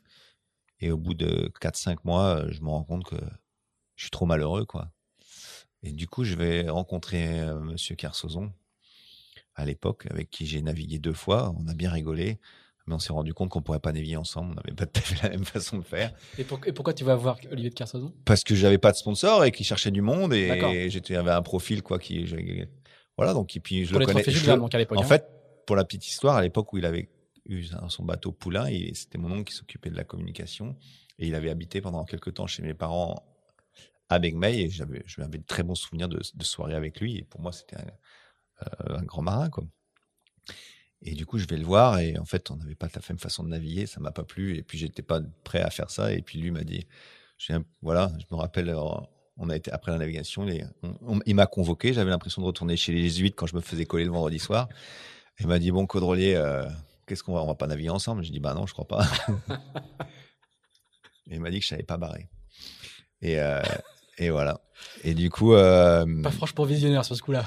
Et 0.81 0.91
au 0.93 0.97
bout 0.97 1.15
de 1.15 1.51
4-5 1.61 1.99
mois, 2.05 2.39
euh, 2.39 2.49
je 2.53 2.61
me 2.63 2.69
rends 2.69 2.85
compte 2.85 3.05
que 3.05 3.17
je 3.97 4.05
suis 4.05 4.11
trop 4.11 4.27
malheureux, 4.27 4.65
quoi. 4.65 4.93
Et 5.83 5.93
du 5.93 6.07
coup, 6.07 6.25
je 6.25 6.37
vais 6.37 6.69
rencontrer 6.69 7.41
euh, 7.41 7.59
Monsieur 7.59 7.97
Kersozon 7.97 8.53
à 9.59 9.65
l'époque, 9.65 10.07
avec 10.11 10.31
qui 10.31 10.47
j'ai 10.47 10.63
navigué 10.63 10.99
deux 10.99 11.13
fois. 11.13 11.53
On 11.59 11.67
a 11.69 11.75
bien 11.75 11.91
rigolé, 11.91 12.39
mais 12.87 12.95
on 12.95 12.99
s'est 13.01 13.13
rendu 13.13 13.35
compte 13.35 13.51
qu'on 13.51 13.61
pourrait 13.61 13.81
pas 13.81 13.93
naviguer 13.93 14.17
ensemble. 14.17 14.53
On 14.53 14.55
n'avait 14.55 14.75
pas 14.75 14.87
tout 14.87 15.01
à 15.01 15.03
fait 15.03 15.23
la 15.23 15.31
même 15.31 15.45
façon 15.45 15.79
de 15.79 15.83
faire. 15.83 16.13
Et, 16.39 16.45
pourquoi 16.45 16.95
tu 16.95 17.05
vas 17.05 17.17
voir 17.17 17.39
Olivier 17.51 17.71
de 17.71 17.75
Kersozon 17.75 18.15
Parce 18.25 18.45
que 18.45 18.55
j'avais 18.55 18.79
pas 18.79 18.93
de 18.93 18.97
sponsor 18.97 19.45
et 19.45 19.51
qu'il 19.51 19.67
cherchait 19.67 19.91
du 19.91 20.01
monde 20.01 20.33
et 20.33 20.89
j'étais 20.91 21.17
avait 21.17 21.33
un 21.33 21.43
profil 21.43 21.83
quoi 21.83 21.99
qui 21.99 22.25
voilà 23.17 23.35
donc 23.35 23.57
et 23.57 23.61
puis 23.61 23.85
je 23.85 23.97
le 23.97 24.07
connais. 24.07 24.23
en 24.91 25.01
hein. 25.01 25.03
fait, 25.03 25.27
pour 25.67 25.75
la 25.75 25.85
petite 25.85 26.07
histoire, 26.07 26.37
à 26.37 26.43
l'époque 26.43 26.73
où 26.73 26.79
il 26.79 26.87
avait 26.87 27.09
son 27.89 28.05
bateau 28.05 28.31
Poulain 28.31 28.67
c'était 28.95 29.19
mon 29.19 29.33
oncle 29.33 29.51
qui 29.51 29.55
s'occupait 29.55 29.91
de 29.91 29.97
la 29.97 30.05
communication 30.05 30.77
et 31.19 31.27
il 31.27 31.35
avait 31.35 31.51
habité 31.51 31.81
pendant 31.81 32.05
quelques 32.05 32.35
temps 32.35 32.47
chez 32.47 32.63
mes 32.63 32.75
parents 32.75 33.27
à 34.09 34.21
Begmey 34.21 34.61
et 34.61 34.71
j'avais 34.71 35.03
de 35.39 35.45
très 35.45 35.65
bons 35.65 35.75
souvenirs 35.75 36.09
de, 36.09 36.21
de 36.35 36.45
soirées 36.45 36.77
avec 36.77 37.01
lui 37.01 37.17
et 37.17 37.25
pour 37.25 37.41
moi 37.41 37.51
c'était 37.51 37.77
un, 37.77 37.87
euh, 38.63 39.01
grand 39.03 39.23
marin 39.23 39.51
quoi. 39.51 39.65
Et 41.03 41.15
du 41.15 41.27
coup 41.27 41.39
je 41.39 41.47
vais 41.47 41.57
le 41.57 41.65
voir 41.65 41.99
et 41.99 42.19
en 42.19 42.25
fait 42.25 42.51
on 42.51 42.57
n'avait 42.57 42.75
pas 42.75 42.89
la 42.93 43.01
même 43.09 43.19
façon 43.19 43.45
de 43.45 43.49
naviguer, 43.49 43.87
ça 43.87 44.01
m'a 44.01 44.11
pas 44.11 44.25
plu 44.25 44.57
et 44.57 44.63
puis 44.63 44.79
j'étais 44.79 45.03
pas 45.03 45.21
prêt 45.45 45.61
à 45.61 45.71
faire 45.71 45.91
ça 45.91 46.13
et 46.13 46.23
puis 46.23 46.39
lui 46.39 46.51
m'a 46.51 46.65
dit 46.65 46.87
voilà 47.83 48.11
je 48.19 48.35
me 48.35 48.41
rappelle 48.41 48.75
on 49.37 49.49
a 49.49 49.57
été 49.57 49.71
après 49.71 49.93
la 49.93 49.99
navigation 49.99 50.47
il 51.25 51.35
m'a 51.35 51.47
convoqué 51.47 51.93
j'avais 51.93 52.11
l'impression 52.11 52.43
de 52.43 52.47
retourner 52.47 52.77
chez 52.77 52.93
les 52.93 53.03
jésuites 53.03 53.37
quand 53.37 53.47
je 53.47 53.55
me 53.55 53.61
faisais 53.61 53.87
coller 53.87 54.05
le 54.05 54.11
vendredi 54.11 54.41
soir 54.41 54.69
il 55.39 55.47
m'a 55.47 55.61
dit 55.61 55.71
bon 55.71 55.87
Caudrelier 55.87 56.35
euh, 56.35 56.69
qu'est-ce 57.09 57.25
qu'on 57.25 57.33
va, 57.33 57.43
on 57.43 57.47
va 57.47 57.55
pas 57.55 57.67
naviguer 57.67 57.91
ensemble? 57.91 58.23
J'ai 58.23 58.31
dit, 58.31 58.41
bah 58.41 58.55
non, 58.55 58.67
je 58.67 58.73
crois 58.73 58.87
pas. 58.87 59.05
il 61.27 61.41
m'a 61.41 61.51
dit 61.51 61.59
que 61.59 61.65
je 61.65 61.71
savais 61.71 61.83
pas 61.83 61.97
barrer. 61.97 62.29
Et, 63.23 63.41
euh, 63.41 63.63
et 64.19 64.31
voilà. 64.31 64.61
Et 65.05 65.15
du 65.15 65.31
coup. 65.31 65.55
Euh, 65.55 66.23
pas 66.23 66.31
franchement 66.31 66.65
visionnaire 66.65 67.05
sur 67.05 67.17
ce 67.17 67.23
coup-là. 67.23 67.47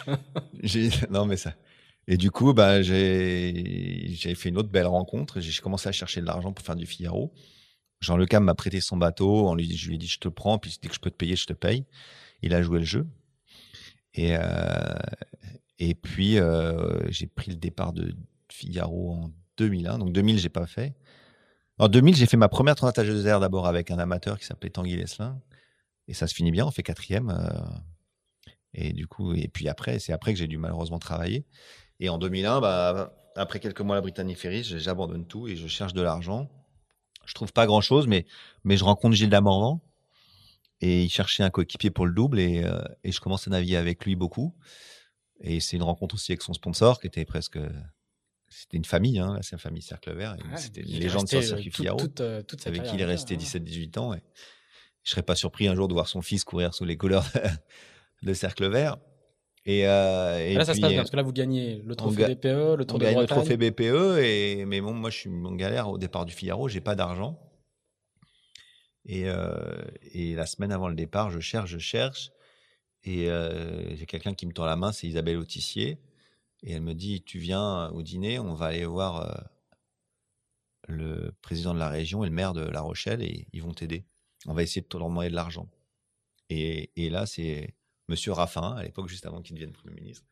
non, 1.10 1.26
mais 1.26 1.36
ça. 1.36 1.54
Et 2.08 2.16
du 2.16 2.30
coup, 2.30 2.52
bah, 2.52 2.82
j'ai 2.82 4.34
fait 4.34 4.48
une 4.48 4.58
autre 4.58 4.70
belle 4.70 4.86
rencontre. 4.86 5.40
J'ai 5.40 5.62
commencé 5.62 5.88
à 5.88 5.92
chercher 5.92 6.20
de 6.20 6.26
l'argent 6.26 6.52
pour 6.52 6.64
faire 6.64 6.76
du 6.76 6.86
Figaro. 6.86 7.32
Jean 8.00 8.16
Le 8.16 8.26
Cam 8.26 8.42
m'a 8.42 8.54
prêté 8.54 8.80
son 8.80 8.96
bateau. 8.96 9.48
On 9.48 9.54
lui, 9.54 9.76
je 9.76 9.88
lui 9.88 9.94
ai 9.94 9.98
dit, 9.98 10.08
je 10.08 10.18
te 10.18 10.28
prends. 10.28 10.58
Puis 10.58 10.78
dès 10.82 10.88
que 10.88 10.94
je 10.94 11.00
peux 11.00 11.10
te 11.10 11.16
payer, 11.16 11.36
je 11.36 11.46
te 11.46 11.52
paye. 11.52 11.84
Il 12.42 12.54
a 12.54 12.62
joué 12.62 12.80
le 12.80 12.84
jeu. 12.84 13.06
Et, 14.14 14.36
euh, 14.36 14.40
et 15.78 15.94
puis, 15.94 16.38
j'ai 17.08 17.26
pris 17.26 17.50
le 17.50 17.56
départ 17.56 17.92
de, 17.92 18.14
Figaro 18.52 19.12
en 19.12 19.32
2001. 19.56 19.98
Donc 19.98 20.12
2000, 20.12 20.38
j'ai 20.38 20.48
pas 20.48 20.66
fait. 20.66 20.94
En 21.78 21.88
2000, 21.88 22.14
j'ai 22.14 22.26
fait 22.26 22.36
ma 22.36 22.48
première 22.48 22.74
de 22.74 23.22
d'air 23.22 23.40
d'abord 23.40 23.66
avec 23.66 23.90
un 23.90 23.98
amateur 23.98 24.38
qui 24.38 24.46
s'appelait 24.46 24.70
Tanguy 24.70 24.96
Leslin. 24.96 25.40
Et 26.08 26.14
ça 26.14 26.26
se 26.26 26.34
finit 26.34 26.50
bien, 26.50 26.66
on 26.66 26.70
fait 26.70 26.82
quatrième. 26.82 27.30
Euh, 27.30 27.60
et 28.74 28.92
du 28.92 29.06
coup, 29.06 29.34
et 29.34 29.48
puis 29.48 29.68
après, 29.68 29.98
c'est 29.98 30.12
après 30.12 30.32
que 30.32 30.38
j'ai 30.38 30.46
dû 30.46 30.58
malheureusement 30.58 30.98
travailler. 30.98 31.44
Et 32.00 32.08
en 32.08 32.18
2001, 32.18 32.60
bah, 32.60 33.14
après 33.36 33.60
quelques 33.60 33.80
mois 33.80 33.96
à 33.96 33.98
la 33.98 34.02
Britannique 34.02 34.38
Ferries, 34.38 34.64
j'abandonne 34.64 35.26
tout 35.26 35.48
et 35.48 35.56
je 35.56 35.66
cherche 35.68 35.92
de 35.92 36.02
l'argent. 36.02 36.50
Je 37.24 37.34
trouve 37.34 37.52
pas 37.52 37.66
grand 37.66 37.80
chose, 37.80 38.06
mais, 38.06 38.26
mais 38.64 38.76
je 38.76 38.84
rencontre 38.84 39.14
Gilles 39.14 39.30
Damorvan 39.30 39.80
et 40.80 41.04
il 41.04 41.10
cherchait 41.10 41.44
un 41.44 41.50
coéquipier 41.50 41.90
pour 41.90 42.06
le 42.06 42.12
double 42.12 42.40
et, 42.40 42.64
euh, 42.64 42.82
et 43.04 43.12
je 43.12 43.20
commence 43.20 43.46
à 43.46 43.50
naviguer 43.50 43.76
avec 43.76 44.04
lui 44.04 44.16
beaucoup. 44.16 44.54
Et 45.40 45.60
c'est 45.60 45.76
une 45.76 45.82
rencontre 45.82 46.16
aussi 46.16 46.32
avec 46.32 46.42
son 46.42 46.52
sponsor 46.52 47.00
qui 47.00 47.06
était 47.06 47.24
presque 47.24 47.58
c'était 48.52 48.76
une 48.76 48.84
famille, 48.84 49.18
hein, 49.18 49.38
c'est 49.40 49.52
la 49.52 49.58
famille 49.58 49.82
Cercle 49.82 50.12
Vert. 50.14 50.36
c'était 50.56 50.82
une 50.82 50.98
légende 50.98 51.26
sur 51.26 51.40
le 51.40 51.46
circuit 51.46 51.70
Figaro. 51.70 51.98
Euh, 52.20 52.42
avec 52.66 52.82
qui 52.82 52.94
il 52.94 53.00
est 53.00 53.06
resté 53.06 53.36
17-18 53.36 53.98
ans. 53.98 54.12
Et 54.12 54.22
je 55.04 55.10
serais 55.10 55.22
pas 55.22 55.34
surpris 55.34 55.68
un 55.68 55.74
jour 55.74 55.88
de 55.88 55.94
voir 55.94 56.08
son 56.08 56.22
fils 56.22 56.44
courir 56.44 56.74
sous 56.74 56.84
les 56.84 56.96
couleurs 56.96 57.24
de 58.22 58.34
Cercle 58.34 58.68
Vert. 58.68 58.98
Et, 59.64 59.86
euh, 59.86 60.54
là, 60.54 60.64
ça 60.64 60.74
se 60.74 60.80
passe 60.80 60.90
bien, 60.90 60.98
parce 60.98 61.10
que 61.10 61.16
là, 61.16 61.22
vous 61.22 61.32
gagnez 61.32 61.82
le 61.84 61.94
trophée 61.94 62.34
BPE, 62.34 62.76
le 62.76 62.84
Tour 62.84 62.98
de 62.98 63.04
Bretagne. 63.04 63.20
le 63.20 63.26
trophée 63.26 63.56
BPE, 63.56 64.18
et, 64.18 64.64
mais 64.64 64.80
bon, 64.80 64.92
moi, 64.92 65.10
je 65.10 65.18
suis 65.18 65.30
en 65.30 65.54
galère 65.54 65.88
au 65.88 65.98
départ 65.98 66.26
du 66.26 66.32
Figaro, 66.32 66.68
j'ai 66.68 66.80
pas 66.80 66.96
d'argent. 66.96 67.38
Et, 69.04 69.28
euh, 69.28 69.82
et, 70.12 70.34
la 70.34 70.46
semaine 70.46 70.72
avant 70.72 70.88
le 70.88 70.96
départ, 70.96 71.30
je 71.30 71.38
cherche, 71.38 71.70
je 71.70 71.78
cherche, 71.78 72.30
et 73.04 73.30
euh, 73.30 73.94
j'ai 73.94 74.06
quelqu'un 74.06 74.34
qui 74.34 74.46
me 74.46 74.52
tend 74.52 74.64
la 74.64 74.76
main, 74.76 74.90
c'est 74.90 75.06
Isabelle 75.06 75.36
Autissier, 75.36 75.98
et 76.64 76.72
elle 76.72 76.82
me 76.82 76.94
dit, 76.94 77.22
tu 77.22 77.38
viens 77.38 77.88
au 77.90 78.02
dîner, 78.02 78.38
on 78.40 78.54
va 78.54 78.66
aller 78.66 78.84
voir 78.84 79.28
euh, 79.28 79.42
le 80.88 81.32
président 81.42 81.74
de 81.74 81.78
la 81.78 81.88
région 81.88 82.24
et 82.24 82.28
le 82.28 82.34
maire 82.34 82.52
de 82.52 82.62
La 82.62 82.80
Rochelle 82.80 83.22
et 83.22 83.46
ils 83.52 83.62
vont 83.62 83.72
t'aider. 83.72 84.04
On 84.46 84.54
va 84.54 84.62
essayer 84.62 84.82
de 84.82 84.86
te 84.86 84.96
demander 84.96 85.28
de 85.28 85.34
l'argent. 85.34 85.68
Et, 86.50 86.90
là, 87.10 87.26
c'est 87.26 87.74
Monsieur 88.08 88.32
Raffin, 88.32 88.76
à 88.76 88.82
l'époque, 88.82 89.08
juste 89.08 89.26
avant 89.26 89.40
qu'il 89.40 89.54
devienne 89.54 89.72
Premier 89.72 89.94
ministre, 89.94 90.26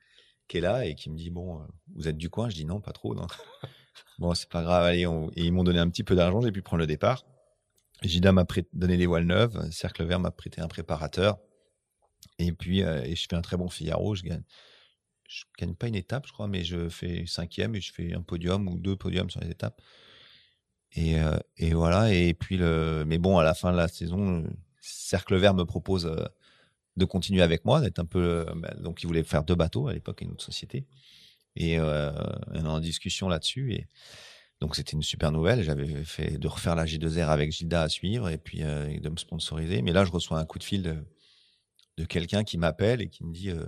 qui 0.49 0.59
est 0.59 0.61
là 0.61 0.85
et 0.85 0.95
qui 0.95 1.11
me 1.11 1.17
dit, 1.17 1.31
bon, 1.31 1.61
euh, 1.61 1.65
vous 1.95 2.09
êtes 2.09 2.19
du 2.19 2.29
coin? 2.29 2.51
Je 2.51 2.57
dis 2.57 2.65
non, 2.65 2.81
pas 2.81 2.93
trop. 2.93 3.15
Non. 3.15 3.27
bon, 4.19 4.35
c'est 4.35 4.49
pas 4.49 4.63
grave, 4.63 4.85
allez. 4.85 5.07
Et 5.37 5.45
ils 5.45 5.53
m'ont 5.53 5.65
donné 5.65 5.79
un 5.79 5.89
petit 5.89 6.05
peu 6.05 6.15
d'argent, 6.15 6.41
j'ai 6.41 6.53
pu 6.53 6.63
prendre 6.63 6.81
le 6.81 6.87
départ. 6.87 7.25
Gida 8.03 8.33
m'a 8.33 8.47
donné 8.73 8.97
des 8.97 9.07
voiles 9.07 9.27
neuves, 9.27 9.71
Cercle 9.71 10.05
Vert 10.05 10.21
m'a 10.21 10.31
prêté 10.31 10.61
un 10.61 10.69
préparateur. 10.69 11.39
Et 12.39 12.53
puis, 12.53 12.83
euh, 12.83 13.03
et 13.05 13.15
je 13.15 13.27
fais 13.29 13.37
un 13.37 13.43
très 13.43 13.57
bon 13.57 13.69
Figaro, 13.69 14.15
je 14.15 14.23
gagne, 14.23 14.43
je 15.29 15.45
gagne 15.59 15.75
pas 15.75 15.89
une 15.89 15.95
étape, 15.95 16.27
je 16.27 16.33
crois, 16.33 16.49
mais 16.49 16.65
je 16.65 16.89
fais 16.89 17.25
cinquième 17.27 17.75
et 17.75 17.81
je 17.81 17.93
fais 17.93 18.15
un 18.15 18.23
podium 18.23 18.69
ou 18.69 18.79
deux 18.79 18.97
podiums 18.97 19.31
sur 19.31 19.41
les 19.41 19.51
étapes. 19.51 19.81
Et, 20.93 21.21
euh, 21.21 21.37
et 21.57 21.73
voilà. 21.75 22.13
Et 22.13 22.35
puis 22.35 22.57
le, 22.57 23.05
mais 23.07 23.19
bon, 23.19 23.39
à 23.39 23.45
la 23.45 23.55
fin 23.55 23.73
de 23.73 23.77
la 23.77 23.89
saison, 23.89 24.45
Cercle 24.81 25.37
Vert 25.37 25.55
me 25.55 25.65
propose 25.65 26.07
euh, 26.07 26.25
de 26.97 27.05
continuer 27.05 27.43
avec 27.43 27.65
moi, 27.65 27.81
d'être 27.81 27.99
un 27.99 28.05
peu. 28.05 28.47
Bah, 28.57 28.75
donc, 28.79 29.03
il 29.03 29.07
voulait 29.07 29.25
faire 29.25 29.45
deux 29.45 29.55
bateaux 29.55 29.89
à 29.89 29.93
l'époque, 29.93 30.21
une 30.21 30.33
autre 30.33 30.45
société. 30.45 30.87
Et 31.57 31.79
euh, 31.79 32.11
on 32.53 32.65
est 32.65 32.69
en 32.69 32.81
discussion 32.81 33.29
là-dessus. 33.29 33.73
Et 33.73 33.87
donc, 34.61 34.77
c'était 34.77 34.93
une 34.93 35.03
super 35.03 35.33
nouvelle. 35.33 35.63
J'avais 35.63 36.05
fait 36.05 36.39
de 36.39 36.49
refaire 36.49 36.77
la 36.77 36.85
G2R 36.85 37.29
avec 37.29 37.53
Gilda 37.53 37.83
à 37.83 37.89
suivre 37.89 38.29
et 38.29 38.39
puis 38.39 38.63
euh, 38.63 38.99
de 38.99 39.09
me 39.09 39.17
sponsoriser. 39.17 39.83
Mais 39.83 39.93
là, 39.93 40.05
je 40.05 40.11
reçois 40.11 40.39
un 40.39 40.45
coup 40.45 40.59
de 40.59 40.65
fil 40.65 40.83
de, 40.83 40.97
de 41.97 42.05
quelqu'un 42.05 42.45
qui 42.45 42.59
m'appelle 42.59 43.01
et 43.01 43.09
qui 43.09 43.25
me 43.25 43.33
dit 43.33 43.51
euh, 43.51 43.65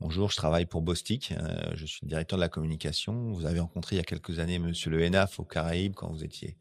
Bonjour, 0.00 0.30
je 0.30 0.36
travaille 0.36 0.64
pour 0.64 0.80
Bostik. 0.80 1.32
Euh, 1.32 1.72
je 1.74 1.84
suis 1.84 2.06
directeur 2.06 2.38
de 2.38 2.40
la 2.40 2.48
communication. 2.48 3.32
Vous 3.32 3.44
avez 3.44 3.60
rencontré 3.60 3.96
il 3.96 3.98
y 3.98 4.00
a 4.00 4.04
quelques 4.04 4.38
années 4.38 4.58
Monsieur 4.58 4.90
Le 4.90 5.02
Henaf 5.02 5.38
au 5.38 5.44
Caraïbes 5.44 5.94
quand 5.94 6.10
vous 6.10 6.24
étiez, 6.24 6.56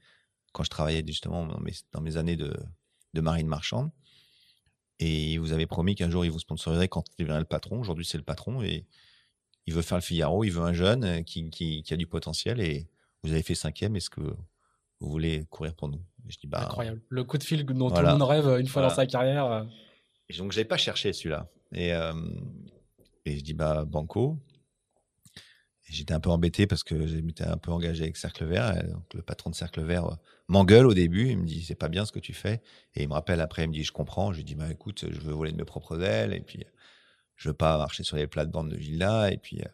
quand 0.51 0.65
je 0.65 0.69
travaillais 0.69 1.03
justement 1.07 1.45
dans 1.45 1.59
mes, 1.61 1.71
dans 1.93 2.01
mes 2.01 2.17
années 2.17 2.35
de, 2.35 2.53
de 3.13 3.21
marine 3.21 3.47
marchande. 3.47 3.91
Et 4.99 5.37
vous 5.37 5.53
avez 5.53 5.67
promis 5.67 5.95
qu'un 5.95 6.09
jour 6.09 6.25
il 6.25 6.31
vous 6.31 6.39
sponsoriserait 6.39 6.89
quand 6.89 7.05
il 7.11 7.21
deviendrait 7.23 7.39
le 7.39 7.47
patron. 7.47 7.79
Aujourd'hui, 7.79 8.03
c'est 8.03 8.17
le 8.17 8.25
patron 8.25 8.61
et 8.61 8.85
il 9.67 9.73
veut 9.73 9.83
faire 9.83 9.97
le 9.97 10.03
Figaro. 10.03 10.43
Il 10.43 10.51
veut 10.51 10.63
un 10.63 10.73
jeune 10.73 11.05
euh, 11.05 11.21
qui, 11.21 11.49
qui, 11.49 11.81
qui 11.83 11.93
a 11.93 11.97
du 11.97 12.07
potentiel 12.07 12.59
et 12.59 12.89
vous 13.23 13.31
avez 13.31 13.41
fait 13.41 13.55
cinquième. 13.55 13.95
Est-ce 13.95 14.09
que 14.09 14.19
vous 14.19 15.09
voulez 15.09 15.45
courir 15.49 15.75
pour 15.75 15.87
nous? 15.87 16.01
Je 16.27 16.35
dis, 16.37 16.47
bah, 16.47 16.63
Incroyable. 16.65 17.01
Le 17.07 17.23
coup 17.23 17.37
de 17.37 17.43
fil 17.43 17.65
dont 17.65 17.89
tout 17.89 18.01
le 18.01 18.09
monde 18.09 18.21
rêve 18.21 18.59
une 18.59 18.67
fois 18.67 18.81
dans 18.81 18.89
sa 18.89 19.05
carrière. 19.05 19.65
Et 20.27 20.35
donc, 20.35 20.51
je 20.51 20.57
n'avais 20.57 20.67
pas 20.67 20.77
cherché 20.77 21.13
celui-là. 21.13 21.49
Et, 21.71 21.93
euh, 21.93 22.11
et 23.29 23.37
je 23.37 23.43
dis, 23.43 23.53
bah, 23.53 23.85
Banco. 23.85 24.39
J'étais 25.83 26.13
un 26.13 26.19
peu 26.19 26.29
embêté 26.29 26.67
parce 26.67 26.83
que 26.83 27.07
j'étais 27.07 27.45
un 27.45 27.57
peu 27.57 27.71
engagé 27.71 28.03
avec 28.03 28.17
Cercle 28.17 28.45
Vert. 28.45 28.83
Donc, 28.87 29.11
le 29.15 29.23
patron 29.23 29.49
de 29.49 29.55
Cercle 29.55 29.81
Vert 29.83 30.05
euh, 30.05 30.15
m'engueule 30.47 30.85
au 30.85 30.93
début. 30.93 31.29
Il 31.29 31.39
me 31.39 31.45
dit, 31.45 31.63
c'est 31.63 31.75
pas 31.75 31.89
bien 31.89 32.05
ce 32.05 32.11
que 32.11 32.19
tu 32.19 32.33
fais. 32.33 32.61
Et 32.95 33.03
il 33.03 33.07
me 33.07 33.13
rappelle 33.13 33.41
après, 33.41 33.63
il 33.63 33.69
me 33.69 33.73
dit, 33.73 33.83
je 33.83 33.91
comprends. 33.91 34.31
Je 34.31 34.37
lui 34.37 34.43
dis, 34.43 34.55
bah, 34.55 34.69
écoute, 34.71 35.05
je 35.09 35.19
veux 35.19 35.33
voler 35.33 35.51
de 35.51 35.57
mes 35.57 35.65
propres 35.65 36.01
ailes. 36.01 36.33
Et 36.33 36.41
puis, 36.41 36.63
je 37.35 37.49
veux 37.49 37.55
pas 37.55 37.77
marcher 37.77 38.03
sur 38.03 38.17
les 38.17 38.27
plates-bandes 38.27 38.69
de 38.69 38.77
Gilda. 38.77 39.31
Et 39.31 39.37
puis, 39.37 39.61
euh, 39.61 39.69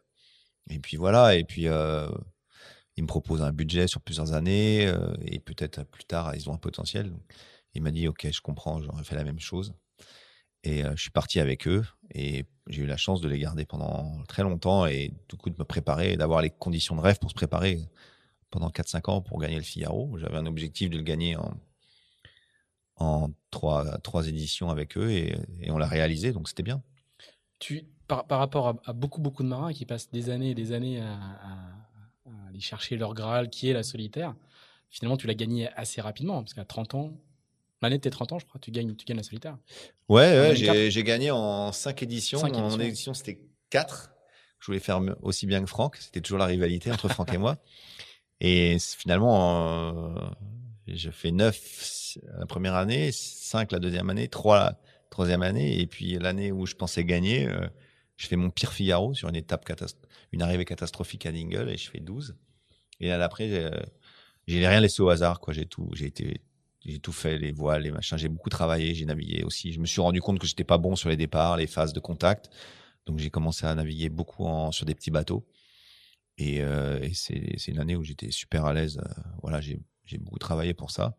et 0.69 0.79
puis 0.79 0.97
voilà. 0.97 1.35
Et 1.35 1.43
puis, 1.43 1.67
euh, 1.67 2.07
il 2.97 3.03
me 3.03 3.07
propose 3.07 3.41
un 3.41 3.51
budget 3.51 3.87
sur 3.87 4.01
plusieurs 4.01 4.33
années. 4.33 4.89
et 5.25 5.39
peut-être 5.39 5.83
plus 5.83 6.05
tard, 6.05 6.33
ils 6.35 6.49
ont 6.49 6.53
un 6.53 6.57
potentiel. 6.57 7.13
il 7.73 7.81
m'a 7.81 7.91
dit, 7.91 8.07
OK, 8.07 8.27
je 8.31 8.41
comprends. 8.41 8.81
J'aurais 8.81 9.03
fait 9.03 9.15
la 9.15 9.25
même 9.25 9.39
chose. 9.39 9.73
Et 10.65 10.83
je 10.95 11.01
suis 11.01 11.11
parti 11.11 11.39
avec 11.39 11.67
eux 11.67 11.85
et 12.11 12.45
j'ai 12.67 12.81
eu 12.81 12.85
la 12.87 12.97
chance 12.97 13.21
de 13.21 13.27
les 13.27 13.37
garder 13.37 13.65
pendant 13.65 14.23
très 14.27 14.41
longtemps 14.41 14.87
et 14.87 15.13
du 15.29 15.37
coup 15.37 15.49
de 15.51 15.55
me 15.57 15.63
préparer 15.63 16.17
d'avoir 16.17 16.41
les 16.41 16.49
conditions 16.49 16.95
de 16.95 17.01
rêve 17.01 17.19
pour 17.19 17.29
se 17.29 17.35
préparer 17.35 17.87
pendant 18.49 18.69
4-5 18.69 19.11
ans 19.11 19.21
pour 19.21 19.39
gagner 19.39 19.57
le 19.57 19.61
Figaro. 19.61 20.17
J'avais 20.17 20.37
un 20.37 20.45
objectif 20.45 20.89
de 20.89 20.97
le 20.97 21.03
gagner 21.03 21.35
en, 21.35 21.53
en 22.95 23.29
trois, 23.51 23.99
trois 23.99 24.27
éditions 24.27 24.69
avec 24.69 24.97
eux 24.97 25.11
et, 25.11 25.35
on 25.69 25.77
l'a 25.77 25.87
réalisé, 25.87 26.31
donc 26.31 26.47
c'était 26.47 26.63
bien. 26.63 26.81
Tu, 27.59 27.85
par, 28.07 28.25
par 28.25 28.39
rapport 28.39 28.79
à, 28.85 28.93
beaucoup, 28.93 29.21
beaucoup 29.21 29.43
de 29.43 29.47
marins 29.47 29.73
qui 29.73 29.85
passent 29.85 30.09
des 30.09 30.29
années 30.29 30.51
et 30.51 30.55
des 30.55 30.71
années 30.71 30.99
à, 30.99 31.13
à 31.13 32.47
aller 32.49 32.59
chercher 32.59 32.97
leur 32.97 33.13
Graal, 33.13 33.49
qui 33.49 33.69
est 33.69 33.73
la 33.73 33.83
solitaire, 33.83 34.35
finalement 34.89 35.17
tu 35.17 35.27
l'as 35.27 35.35
gagné 35.35 35.69
assez 35.73 36.01
rapidement, 36.01 36.41
parce 36.41 36.53
qu'à 36.53 36.65
30 36.65 36.95
ans, 36.95 37.13
L'année 37.85 37.97
de 37.97 38.01
tes 38.01 38.09
30 38.09 38.31
ans, 38.31 38.39
je 38.39 38.47
crois, 38.47 38.59
tu 38.59 38.71
gagnes, 38.71 38.95
tu 38.95 39.05
gagnes 39.05 39.17
la 39.17 39.23
solitaire. 39.23 39.59
Ouais, 40.09 40.55
j'ai 40.55 41.03
gagné 41.03 41.29
en 41.29 41.71
5 41.71 42.01
éditions. 42.01 42.39
en 42.39 42.79
édition, 42.79 43.13
c'était 43.13 43.39
4. 43.69 44.11
Je 44.59 44.65
voulais 44.65 44.79
faire 44.79 44.99
aussi 45.21 45.45
bien 45.45 45.61
que 45.61 45.67
Franck. 45.67 45.97
C'était 45.97 46.21
toujours 46.21 46.39
la 46.39 46.47
rivalité 46.47 46.91
entre 46.91 47.07
Franck 47.09 47.31
et 47.31 47.37
moi. 47.37 47.57
Et 48.41 48.77
finalement, 48.79 50.15
euh, 50.17 50.19
je 50.87 51.11
fais 51.11 51.31
9 51.31 52.17
la 52.39 52.45
première 52.47 52.73
année, 52.73 53.11
5 53.11 53.71
la 53.71 53.77
deuxième 53.77 54.09
année, 54.09 54.27
3 54.29 54.57
la 54.57 54.79
troisième 55.11 55.43
année. 55.43 55.79
Et 55.79 55.85
puis 55.85 56.13
l'année 56.13 56.51
où 56.51 56.65
je 56.65 56.73
pensais 56.73 57.05
gagner, 57.05 57.47
euh, 57.47 57.67
je 58.17 58.25
fais 58.25 58.35
mon 58.35 58.49
pire 58.49 58.73
Figaro 58.73 59.13
sur 59.13 59.29
une 59.29 59.35
étape 59.35 59.71
une 60.31 60.41
arrivée 60.41 60.65
catastrophique 60.65 61.27
à 61.27 61.31
Dingle 61.31 61.69
et 61.69 61.77
je 61.77 61.87
fais 61.89 61.99
12. 61.99 62.35
Et 62.99 63.09
là, 63.09 63.23
après, 63.23 63.71
j'ai 64.47 64.67
rien 64.67 64.79
laissé 64.79 65.03
au 65.03 65.09
hasard. 65.09 65.39
quoi. 65.39 65.53
J'ai 65.53 65.67
tout, 65.67 65.89
j'ai 65.93 66.07
été 66.07 66.41
j'ai 66.85 66.99
tout 66.99 67.11
fait, 67.11 67.37
les 67.37 67.51
voiles, 67.51 67.83
les 67.83 67.91
machins. 67.91 68.17
J'ai 68.17 68.29
beaucoup 68.29 68.49
travaillé, 68.49 68.93
j'ai 68.93 69.05
navigué 69.05 69.43
aussi. 69.43 69.71
Je 69.73 69.79
me 69.79 69.85
suis 69.85 70.01
rendu 70.01 70.21
compte 70.21 70.39
que 70.39 70.47
j'étais 70.47 70.63
pas 70.63 70.77
bon 70.77 70.95
sur 70.95 71.09
les 71.09 71.17
départs, 71.17 71.57
les 71.57 71.67
phases 71.67 71.93
de 71.93 71.99
contact. 71.99 72.49
Donc 73.05 73.19
j'ai 73.19 73.29
commencé 73.29 73.65
à 73.65 73.73
naviguer 73.75 74.09
beaucoup 74.09 74.47
sur 74.71 74.85
des 74.85 74.95
petits 74.95 75.11
bateaux. 75.11 75.45
Et, 76.37 76.61
euh, 76.61 77.07
c'est 77.13 77.67
une 77.67 77.79
année 77.79 77.95
où 77.95 78.03
j'étais 78.03 78.31
super 78.31 78.65
à 78.65 78.73
l'aise. 78.73 78.97
Euh, 78.97 79.21
voilà, 79.41 79.61
j'ai 79.61 79.79
beaucoup 80.19 80.39
travaillé 80.39 80.73
pour 80.73 80.91
ça. 80.91 81.15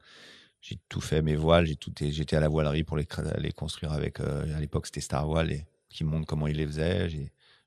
J'ai 0.60 0.78
tout 0.88 1.00
fait, 1.00 1.22
mes 1.22 1.36
voiles, 1.36 1.66
j'étais 1.66 2.36
à 2.36 2.40
la 2.40 2.48
voilerie 2.48 2.82
pour 2.82 2.96
les, 2.96 3.06
construire 3.54 3.92
avec. 3.92 4.20
Euh, 4.20 4.56
à 4.56 4.60
l'époque, 4.60 4.86
c'était 4.86 5.00
Star 5.00 5.26
Voile 5.26 5.64
qui 5.88 6.04
montre 6.04 6.26
comment 6.26 6.46
ils 6.46 6.56
les 6.56 6.66
faisaient. 6.66 7.08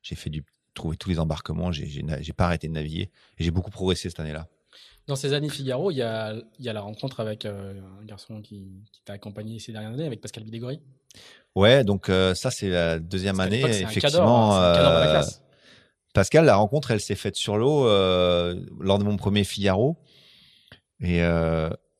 J'ai 0.02 0.14
fait 0.14 0.30
du 0.30 0.44
trouver 0.74 0.96
tous 0.96 1.08
les 1.08 1.18
embarquements. 1.18 1.72
J'ai 1.72 2.32
pas 2.36 2.44
arrêté 2.44 2.68
de 2.68 2.72
naviguer 2.72 3.10
et 3.38 3.44
j'ai 3.44 3.50
beaucoup 3.50 3.70
progressé 3.70 4.08
cette 4.10 4.20
année-là. 4.20 4.48
Dans 5.10 5.16
ces 5.16 5.32
années 5.32 5.48
Figaro, 5.48 5.90
il 5.90 5.96
y 5.96 6.02
a, 6.02 6.34
y 6.60 6.68
a 6.68 6.72
la 6.72 6.82
rencontre 6.82 7.18
avec 7.18 7.44
euh, 7.44 7.72
un 8.00 8.04
garçon 8.04 8.40
qui, 8.40 8.84
qui 8.92 9.02
t'a 9.04 9.14
accompagné 9.14 9.58
ces 9.58 9.72
dernières 9.72 9.90
années, 9.90 10.06
avec 10.06 10.20
Pascal 10.20 10.44
Bidégory. 10.44 10.80
Ouais, 11.56 11.82
donc 11.82 12.08
euh, 12.08 12.32
ça, 12.36 12.52
c'est 12.52 12.68
la 12.68 13.00
deuxième 13.00 13.40
année. 13.40 13.60
effectivement, 13.60 14.56
un 14.56 14.60
hein, 14.60 15.14
euh, 15.16 15.22
Pascal, 16.14 16.44
la 16.44 16.54
rencontre, 16.54 16.92
elle 16.92 17.00
s'est 17.00 17.16
faite 17.16 17.34
sur 17.34 17.58
l'eau 17.58 17.86
lors 18.78 19.00
de 19.00 19.02
mon 19.02 19.16
premier 19.16 19.42
Figaro. 19.42 19.96
Et, 21.00 21.18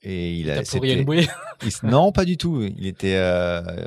et 0.03 0.35
il 0.37 0.49
a. 0.53 0.63
pourri 0.63 0.93
une 0.93 1.05
bouée 1.05 1.27
Non, 1.83 2.13
pas 2.13 2.25
du 2.25 2.37
tout. 2.37 2.63
Il 2.63 2.87
était 2.87 3.21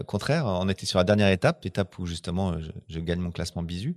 contraire. 0.05 0.47
On 0.47 0.67
était 0.67 0.85
sur 0.85 0.97
la 0.99 1.05
dernière 1.05 1.29
étape, 1.29 1.65
étape 1.65 1.97
où 1.97 2.05
justement 2.05 2.59
je, 2.59 2.71
je 2.89 2.99
gagne 2.99 3.19
mon 3.19 3.31
classement 3.31 3.63
bisu. 3.63 3.95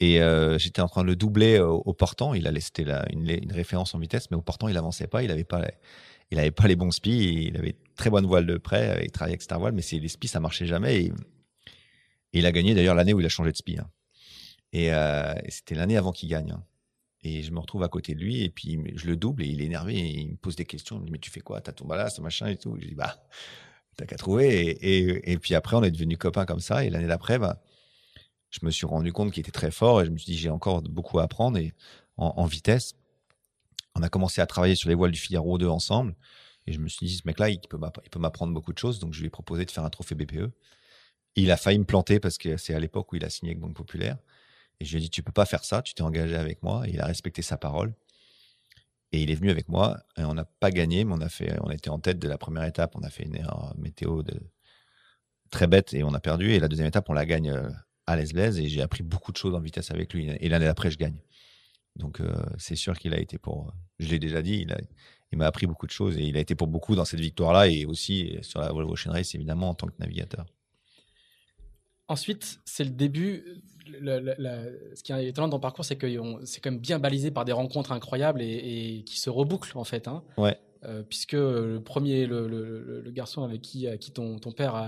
Et 0.00 0.20
euh, 0.20 0.58
j'étais 0.58 0.82
en 0.82 0.88
train 0.88 1.02
de 1.02 1.06
le 1.06 1.16
doubler 1.16 1.58
au, 1.58 1.82
au 1.84 1.94
portant. 1.94 2.34
Il 2.34 2.46
allait, 2.46 2.60
c'était 2.60 2.84
une, 3.12 3.28
une, 3.28 3.52
référence 3.52 3.94
en 3.94 3.98
vitesse, 3.98 4.30
mais 4.30 4.36
au 4.36 4.42
portant, 4.42 4.68
il 4.68 4.76
avançait 4.76 5.06
pas. 5.06 5.22
Il 5.22 5.30
avait 5.30 5.44
pas, 5.44 5.66
il 6.30 6.38
avait 6.38 6.50
pas 6.50 6.68
les 6.68 6.76
bons 6.76 6.90
spies. 6.90 7.46
Il 7.48 7.56
avait 7.56 7.76
très 7.96 8.10
bonne 8.10 8.26
voile 8.26 8.46
de 8.46 8.58
près. 8.58 9.00
Il 9.04 9.10
travaillait 9.10 9.34
avec 9.34 9.42
Star 9.42 9.58
Voile, 9.58 9.72
mais 9.72 9.82
les 9.90 10.08
spies, 10.08 10.28
ça 10.28 10.40
marchait 10.40 10.66
jamais. 10.66 11.04
Et, 11.04 11.12
il 12.32 12.44
a 12.44 12.52
gagné 12.52 12.74
d'ailleurs 12.74 12.94
l'année 12.94 13.14
où 13.14 13.20
il 13.20 13.26
a 13.26 13.30
changé 13.30 13.50
de 13.50 13.56
spi. 13.56 13.78
Hein. 13.78 13.88
Et, 14.72 14.92
euh, 14.92 15.34
c'était 15.48 15.74
l'année 15.74 15.96
avant 15.96 16.12
qu'il 16.12 16.28
gagne. 16.28 16.50
Hein. 16.50 16.62
Et 17.22 17.42
je 17.42 17.50
me 17.50 17.58
retrouve 17.58 17.82
à 17.82 17.88
côté 17.88 18.14
de 18.14 18.20
lui 18.20 18.42
et 18.44 18.50
puis 18.50 18.78
je 18.94 19.06
le 19.06 19.16
double 19.16 19.42
et 19.42 19.46
il 19.46 19.60
est 19.60 19.64
énervé 19.64 19.94
il 19.94 20.30
me 20.32 20.36
pose 20.36 20.54
des 20.54 20.64
questions. 20.64 20.96
Il 20.96 21.00
me 21.00 21.06
dit 21.06 21.12
mais 21.12 21.18
tu 21.18 21.30
fais 21.30 21.40
quoi? 21.40 21.60
T'as 21.60 21.72
ton 21.72 21.84
ballast, 21.84 22.20
machin 22.20 22.46
et 22.46 22.56
tout. 22.56 22.76
Je 22.78 22.86
dis 22.86 22.94
bah 22.94 23.16
t'as 23.96 24.06
qu'à 24.06 24.16
trouver. 24.16 24.78
Et, 24.80 25.38
puis 25.38 25.54
après 25.54 25.76
on 25.76 25.82
est 25.82 25.90
devenus 25.90 26.18
copains 26.18 26.44
comme 26.44 26.60
ça. 26.60 26.84
Et 26.84 26.90
l'année 26.90 27.08
d'après, 27.08 27.38
bah, 27.38 27.60
je 28.50 28.60
me 28.62 28.70
suis 28.70 28.86
rendu 28.86 29.12
compte 29.12 29.32
qu'il 29.32 29.40
était 29.40 29.52
très 29.52 29.70
fort 29.70 30.00
et 30.00 30.06
je 30.06 30.10
me 30.10 30.18
suis 30.18 30.32
dit 30.32 30.38
j'ai 30.38 30.50
encore 30.50 30.82
beaucoup 30.82 31.18
à 31.18 31.24
apprendre 31.24 31.58
et 31.58 31.72
en, 32.16 32.46
vitesse. 32.46 32.94
On 33.94 34.02
a 34.02 34.08
commencé 34.08 34.40
à 34.40 34.46
travailler 34.46 34.74
sur 34.74 34.88
les 34.88 34.94
voiles 34.94 35.10
du 35.10 35.18
Figaro 35.18 35.58
2 35.58 35.66
ensemble 35.66 36.14
et 36.66 36.72
je 36.72 36.80
me 36.80 36.88
suis 36.88 37.06
dit 37.06 37.16
ce 37.16 37.22
mec-là 37.26 37.50
il 37.50 37.60
peut 37.60 38.18
m'apprendre 38.18 38.52
beaucoup 38.52 38.72
de 38.72 38.78
choses 38.78 38.98
donc 38.98 39.12
je 39.12 39.20
lui 39.20 39.26
ai 39.26 39.30
proposé 39.30 39.64
de 39.64 39.70
faire 39.70 39.84
un 39.84 39.90
trophée 39.90 40.14
BPE. 40.14 40.50
Il 41.36 41.50
a 41.50 41.56
failli 41.56 41.78
me 41.78 41.84
planter 41.84 42.18
parce 42.18 42.38
que 42.38 42.56
c'est 42.56 42.74
à 42.74 42.80
l'époque 42.80 43.12
où 43.12 43.16
il 43.16 43.24
a 43.24 43.30
signé 43.30 43.52
avec 43.52 43.60
Banque 43.60 43.76
Populaire 43.76 44.16
et 44.80 44.84
je 44.84 44.92
lui 44.92 44.98
ai 44.98 45.00
dit 45.02 45.10
tu 45.10 45.22
peux 45.22 45.32
pas 45.32 45.46
faire 45.46 45.64
ça, 45.64 45.82
tu 45.82 45.94
t'es 45.94 46.02
engagé 46.02 46.36
avec 46.36 46.62
moi 46.62 46.86
et 46.86 46.92
il 46.92 47.00
a 47.00 47.06
respecté 47.06 47.42
sa 47.42 47.56
parole. 47.56 47.94
Et 49.12 49.22
il 49.22 49.30
est 49.30 49.34
venu 49.34 49.50
avec 49.50 49.68
moi 49.68 49.98
et 50.18 50.24
on 50.24 50.34
n'a 50.34 50.44
pas 50.44 50.70
gagné, 50.70 51.04
mais 51.04 51.14
on 51.14 51.20
a 51.20 51.28
fait, 51.28 51.56
on 51.62 51.70
était 51.70 51.90
en 51.90 51.98
tête 51.98 52.18
de 52.18 52.28
la 52.28 52.38
première 52.38 52.64
étape. 52.64 52.96
On 52.96 53.02
a 53.02 53.08
fait 53.08 53.22
une 53.22 53.38
météo 53.78 54.22
de, 54.22 54.40
très 55.50 55.66
bête 55.66 55.94
et 55.94 56.02
on 56.04 56.12
a 56.14 56.20
perdu. 56.20 56.52
Et 56.52 56.58
la 56.58 56.68
deuxième 56.68 56.88
étape, 56.88 57.08
on 57.08 57.12
la 57.12 57.26
gagne 57.26 57.50
euh, 57.50 57.70
à 58.06 58.16
l'aise 58.16 58.58
et 58.58 58.68
j'ai 58.68 58.82
appris 58.82 59.02
beaucoup 59.02 59.32
de 59.32 59.36
choses 59.36 59.54
en 59.54 59.60
vitesse 59.60 59.90
avec 59.90 60.12
lui. 60.12 60.28
Et 60.40 60.48
l'année 60.48 60.66
d'après, 60.66 60.90
je 60.90 60.98
gagne. 60.98 61.20
Donc, 61.96 62.20
euh, 62.20 62.34
c'est 62.58 62.76
sûr 62.76 62.98
qu'il 62.98 63.14
a 63.14 63.18
été 63.18 63.38
pour, 63.38 63.72
je 63.98 64.08
l'ai 64.08 64.18
déjà 64.18 64.42
dit, 64.42 64.66
il, 64.68 64.76
il 65.32 65.38
m'a 65.38 65.46
appris 65.46 65.66
beaucoup 65.66 65.86
de 65.86 65.92
choses 65.92 66.16
et 66.18 66.22
il 66.22 66.36
a 66.36 66.40
été 66.40 66.54
pour 66.54 66.68
beaucoup 66.68 66.94
dans 66.94 67.04
cette 67.04 67.20
victoire-là 67.20 67.68
et 67.68 67.84
aussi 67.84 68.36
sur 68.42 68.60
la 68.60 68.70
Volvo 68.70 68.92
Ocean 68.92 69.12
Race, 69.12 69.34
évidemment, 69.34 69.70
en 69.70 69.74
tant 69.74 69.86
que 69.86 69.94
navigateur. 69.98 70.46
Ensuite, 72.08 72.60
c'est 72.64 72.84
le 72.84 72.90
début. 72.90 73.44
ce 73.86 75.02
qui 75.02 75.12
est 75.12 75.26
étonnant 75.26 75.48
dans 75.48 75.56
le 75.56 75.60
parcours, 75.60 75.84
c'est 75.84 75.96
que 75.96 76.06
c'est 76.44 76.60
quand 76.60 76.70
même 76.70 76.80
bien 76.80 76.98
balisé 76.98 77.30
par 77.30 77.44
des 77.44 77.52
rencontres 77.52 77.92
incroyables 77.92 78.42
et, 78.42 79.02
qui 79.04 79.18
se 79.18 79.30
rebouclent, 79.30 79.76
en 79.76 79.84
fait. 79.84 80.06
Hein. 80.06 80.22
Ouais. 80.36 80.56
Euh, 80.84 81.02
puisque 81.02 81.32
le 81.32 81.80
premier, 81.80 82.26
le, 82.26 83.02
garçon 83.08 83.42
avec 83.42 83.62
qui, 83.62 83.88
qui 83.98 84.12
ton, 84.12 84.38
ton 84.38 84.52
père 84.52 84.74
a, 84.76 84.84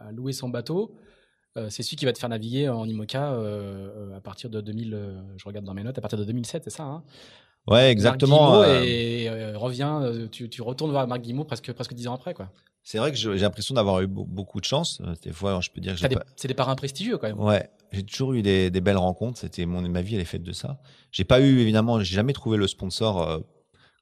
a, 0.00 0.12
loué 0.12 0.32
son 0.32 0.50
bateau, 0.50 0.94
euh, 0.94 1.01
c'est 1.68 1.82
celui 1.82 1.96
qui 1.96 2.04
va 2.04 2.12
te 2.12 2.18
faire 2.18 2.28
naviguer 2.28 2.68
en 2.68 2.86
IMOCA 2.86 3.32
euh, 3.34 4.16
à 4.16 4.20
partir 4.20 4.48
de 4.50 4.60
2000, 4.60 4.94
euh, 4.94 5.20
je 5.36 5.44
regarde 5.44 5.64
dans 5.66 5.74
mes 5.74 5.82
notes, 5.82 5.98
à 5.98 6.00
partir 6.00 6.18
de 6.18 6.24
2007, 6.24 6.64
c'est 6.64 6.70
ça 6.70 6.84
hein? 6.84 7.02
Ouais, 7.68 7.90
exactement. 7.90 8.64
et 8.64 9.28
revient, 9.54 10.28
tu, 10.32 10.48
tu, 10.48 10.62
retournes 10.62 10.90
voir 10.90 11.06
Marc 11.06 11.20
Guimau 11.20 11.44
presque, 11.44 11.72
presque 11.72 11.94
10 11.94 12.08
ans 12.08 12.14
après. 12.14 12.34
quoi. 12.34 12.50
C'est 12.82 12.98
vrai 12.98 13.12
que 13.12 13.16
j'ai 13.16 13.38
l'impression 13.38 13.76
d'avoir 13.76 14.00
eu 14.00 14.08
beaucoup 14.08 14.58
de 14.58 14.64
chance. 14.64 15.00
Des 15.22 15.30
fois, 15.30 15.60
je 15.60 15.70
peux 15.70 15.80
dire 15.80 15.94
que 15.94 16.00
C'est 16.34 16.48
des 16.48 16.54
parrains 16.54 16.74
prestigieux 16.74 17.18
quand 17.18 17.28
même. 17.28 17.38
Ouais, 17.38 17.70
j'ai 17.92 18.02
toujours 18.02 18.32
eu 18.32 18.42
des, 18.42 18.68
des 18.72 18.80
belles 18.80 18.96
rencontres. 18.96 19.38
C'était 19.38 19.64
mon 19.64 19.80
ma 19.82 20.02
vie, 20.02 20.16
elle 20.16 20.20
est 20.20 20.24
faite 20.24 20.42
de 20.42 20.50
ça. 20.50 20.80
J'ai 21.12 21.22
pas 21.22 21.40
eu 21.40 21.60
évidemment, 21.60 22.00
j'ai 22.00 22.16
jamais 22.16 22.32
trouvé 22.32 22.56
le 22.56 22.66
sponsor 22.66 23.44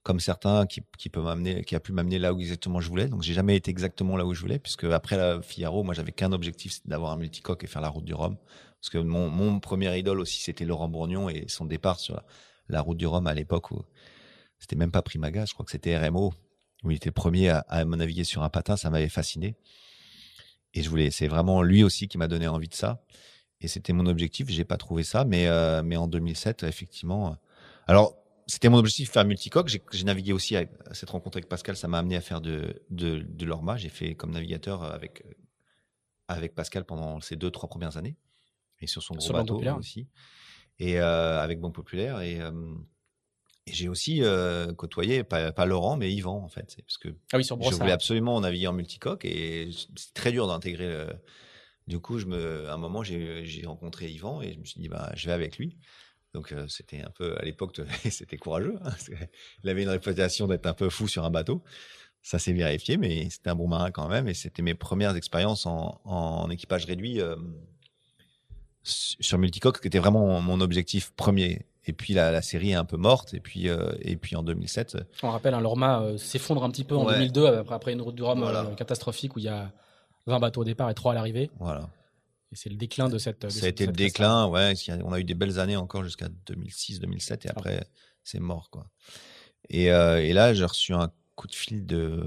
comme 0.03 0.21
certains 0.21 0.67
qui, 0.67 0.83
qui 0.99 1.11
peut 1.11 1.21
m'amener, 1.21 1.63
qui 1.65 1.75
a 1.75 1.81
pu 1.81 1.93
m'amener 1.93 2.19
là 2.19 2.33
où 2.33 2.41
exactement 2.41 2.81
je 2.81 2.89
voulais. 2.89 3.09
Donc 3.09 3.23
j'ai 3.23 3.35
jamais 3.35 3.57
été 3.57 3.71
exactement 3.71 4.17
là 4.17 4.25
où 4.25 4.35
je 4.35 4.41
voulais, 4.41 4.59
puisque 4.59 4.85
après 4.85 5.17
la 5.17 5.43
Figaro, 5.43 5.83
moi 5.83 5.95
j'avais 5.95 6.13
qu'un 6.13 6.33
objectif, 6.33 6.73
c'était 6.73 6.89
d'avoir 6.89 7.13
un 7.13 7.17
multicoque 7.17 7.65
et 7.65 7.67
faire 7.67 7.83
la 7.83 7.89
route 7.89 8.05
du 8.05 8.15
Rhum. 8.15 8.37
Parce 8.81 8.89
que 8.91 8.99
mon, 8.99 9.61
premier 9.61 9.97
idole 9.99 10.21
aussi, 10.21 10.41
c'était 10.41 10.65
Laurent 10.65 10.89
Bourgnon 10.89 11.29
et 11.29 11.45
son 11.49 11.67
départ 11.67 12.01
sur 12.01 12.23
la, 12.69 12.81
route 12.81 12.97
du 12.97 13.07
Rhum 13.07 13.27
à 13.27 13.35
l'époque 13.35 13.71
où 13.73 13.83
c'était 14.59 14.77
même 14.77 14.91
pas 14.91 15.03
Primaga, 15.03 15.45
je 15.45 15.53
crois 15.53 15.65
que 15.65 15.71
c'était 15.71 15.99
RMO, 15.99 16.33
où 16.83 16.91
il 16.91 16.97
était 16.97 17.11
le 17.11 17.15
premier 17.15 17.51
à, 17.51 17.59
à 17.69 17.85
naviguer 17.85 18.25
sur 18.25 18.43
un 18.43 18.49
patin, 18.49 18.77
ça 18.77 18.89
m'avait 18.89 19.09
fasciné. 19.09 19.55
Et 20.73 20.83
je 20.83 20.89
voulais, 20.89 21.11
c'est 21.11 21.29
vraiment 21.29 21.63
lui 21.63 21.83
aussi 21.83 22.09
qui 22.09 22.17
m'a 22.17 22.29
donné 22.29 22.49
envie 22.49 22.69
de 22.69 22.75
ça. 22.75 23.03
Et 23.61 23.69
c'était 23.69 23.93
mon 23.93 24.07
objectif. 24.07 24.49
J'ai 24.49 24.65
pas 24.65 24.77
trouvé 24.77 25.03
ça, 25.03 25.25
mais 25.25 25.47
euh, 25.49 25.83
mais 25.83 25.97
en 25.97 26.07
2007, 26.07 26.63
effectivement. 26.63 27.37
Alors 27.87 28.20
c'était 28.51 28.69
mon 28.69 28.79
objectif 28.79 29.09
de 29.09 29.13
faire 29.13 29.25
multicoque. 29.25 29.69
J'ai 29.93 30.05
navigué 30.05 30.33
aussi 30.33 30.57
à 30.57 30.67
cette 30.93 31.11
rencontre 31.11 31.39
avec 31.39 31.49
Pascal. 31.49 31.77
Ça 31.77 31.89
m'a 31.89 31.99
amené 31.99 32.17
à 32.17 32.21
faire 32.21 32.41
de 32.41 32.83
de, 32.91 33.25
de 33.27 33.47
l'orma. 33.47 33.77
J'ai 33.77 33.89
fait 33.89 34.15
comme 34.15 34.33
navigateur 34.33 34.83
avec 34.83 35.25
avec 36.29 36.55
Pascal 36.55 36.85
pendant 36.85 37.21
ces 37.21 37.37
deux 37.37 37.51
trois 37.51 37.69
premières 37.69 37.97
années 37.97 38.17
et 38.81 38.87
sur 38.87 39.03
son 39.03 39.15
gros 39.15 39.33
bateau 39.33 39.61
aussi. 39.79 40.09
Et 40.79 40.99
euh, 40.99 41.41
avec 41.41 41.61
Bon 41.61 41.71
Populaire 41.71 42.21
et 42.21 42.41
euh, 42.41 42.51
et 43.67 43.73
j'ai 43.73 43.89
aussi 43.89 44.23
euh, 44.23 44.73
côtoyé, 44.73 45.23
pas, 45.23 45.53
pas, 45.53 45.67
Laurent, 45.67 45.97
mais 45.97 46.11
Yvan, 46.11 46.43
en 46.43 46.49
fait. 46.49 46.77
Parce 46.87 46.97
que 46.97 47.11
ah 47.33 47.37
oui, 47.37 47.45
sur 47.45 47.61
je 47.63 47.77
voulais 47.77 47.93
absolument 47.93 48.41
naviguer 48.41 48.67
en 48.67 48.73
multicoque 48.73 49.27
et 49.27 49.71
c'est 49.97 50.15
très 50.15 50.33
dur 50.33 50.47
d'intégrer. 50.49 51.07
Du 51.87 52.01
coup, 52.01 52.19
je 52.19 52.27
me, 52.27 52.69
à 52.69 52.75
un 52.75 52.79
moment, 52.79 53.03
j'ai 53.03 53.63
rencontré 53.67 54.11
Yvan 54.11 54.41
et 54.41 54.55
je 54.55 54.59
me 54.59 54.65
suis 54.65 54.81
dit, 54.81 54.89
bah, 54.89 55.13
je 55.15 55.27
vais 55.27 55.33
avec 55.33 55.59
lui. 55.59 55.77
Donc, 56.35 56.53
euh, 56.53 56.67
c'était 56.69 57.03
un 57.03 57.11
peu, 57.11 57.37
à 57.39 57.45
l'époque, 57.45 57.81
c'était 58.11 58.37
courageux. 58.37 58.79
Hein, 58.85 58.93
il 59.65 59.71
avait 59.71 59.83
une 59.83 59.89
réputation 59.89 60.47
d'être 60.47 60.67
un 60.67 60.75
peu 60.75 60.91
fou 60.91 61.09
sur 61.09 61.25
un 61.25 61.31
bateau. 61.31 61.63
Ça 62.23 62.39
s'est 62.39 62.53
vérifié, 62.53 62.99
mais 62.99 63.31
c'était 63.31 63.51
un 63.51 63.55
bon 63.55 63.69
marin 63.69 63.91
quand 63.91 64.09
même. 64.09 64.29
Et 64.29 64.35
c'était 64.35 64.63
mes 64.63 64.75
premières 64.75 65.17
expériences 65.17 65.67
en, 65.67 66.01
en 66.05 66.51
équipage 66.51 66.85
réduit 66.85 67.21
euh, 67.21 67.35
sur 68.83 69.39
multicoque, 69.39 69.81
qui 69.81 69.89
était 69.89 69.99
vraiment 69.99 70.41
mon 70.41 70.61
objectif 70.61 71.13
premier. 71.13 71.67
Et 71.87 71.93
puis 71.93 72.13
la, 72.15 72.31
la, 72.31 72.43
série 72.43 72.71
est 72.71 72.75
un 72.75 72.85
peu 72.85 72.97
morte. 72.97 73.35
Et 73.35 73.41
puis, 73.41 73.69
euh, 73.69 73.93
et 74.01 74.17
puis 74.17 74.37
en 74.37 74.43
2007. 74.43 74.99
On 75.23 75.31
rappelle, 75.31 75.55
hein, 75.55 75.61
l'Orma 75.61 76.03
euh, 76.03 76.17
s'effondre 76.19 76.63
un 76.63 76.71
petit 76.71 76.85
peu 76.85 76.97
en 76.97 77.05
2002 77.05 77.47
après, 77.47 77.75
après, 77.75 77.93
une 77.93 78.03
route 78.03 78.15
du 78.15 78.23
Rhum 78.23 78.43
euh, 78.43 78.75
catastrophique 78.75 79.37
où 79.37 79.39
il 79.39 79.47
y 79.47 79.49
a 79.49 79.73
20 80.27 80.39
bateaux 80.39 80.61
au 80.61 80.65
départ 80.65 80.91
et 80.91 80.95
3 80.95 81.13
à 81.13 81.15
l'arrivée. 81.15 81.51
Voilà. 81.59 81.89
Et 82.53 82.57
c'est 82.57 82.69
le 82.69 82.77
déclin 82.77 83.09
de 83.09 83.19
cette. 83.19 83.49
ça 83.49 83.67
a 83.67 83.69
été 83.69 83.87
le 83.87 83.93
déclin, 83.93 84.47
ouais. 84.47 84.75
On 85.05 85.13
a 85.13 85.21
eu 85.21 85.25
des 85.25 85.35
belles 85.35 85.61
années 85.61 85.77
encore 85.77 86.03
jusqu'à 86.03 86.29
2006, 86.47 87.01
2007 87.01 87.47
et 87.47 87.49
après, 87.51 87.87
c'est 88.25 88.41
mort, 88.41 88.71
quoi. 88.71 88.91
Et, 89.69 89.85
et 89.85 90.33
là, 90.33 90.53
j'ai 90.53 90.65
reçu 90.65 90.93
un 90.93 91.13
coup 91.37 91.47
de 91.47 91.55
fil 91.55 91.87
de. 91.87 92.27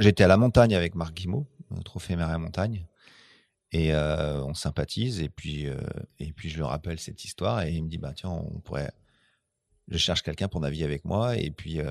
J'étais 0.00 0.24
à 0.24 0.28
la 0.28 0.36
montagne 0.36 0.74
avec 0.74 0.94
Marc 0.94 1.14
Guimau, 1.14 1.46
trophée 1.84 2.14
et 2.14 2.38
montagne. 2.38 2.86
Et 3.72 3.92
euh, 3.92 4.42
on 4.44 4.54
sympathise. 4.54 5.20
Et 5.20 5.28
puis, 5.28 5.66
euh, 5.66 5.76
et 6.18 6.32
puis, 6.32 6.48
je 6.48 6.56
lui 6.56 6.62
rappelle 6.62 6.98
cette 6.98 7.24
histoire. 7.24 7.62
Et 7.62 7.72
il 7.72 7.84
me 7.84 7.88
dit 7.88 7.98
bah, 7.98 8.12
tiens, 8.14 8.30
on 8.30 8.60
pourrait. 8.60 8.92
Je 9.88 9.98
cherche 9.98 10.22
quelqu'un 10.22 10.48
pour 10.48 10.60
naviguer 10.60 10.84
avec 10.84 11.04
moi. 11.04 11.36
Et 11.36 11.50
puis. 11.50 11.80
Euh, 11.80 11.90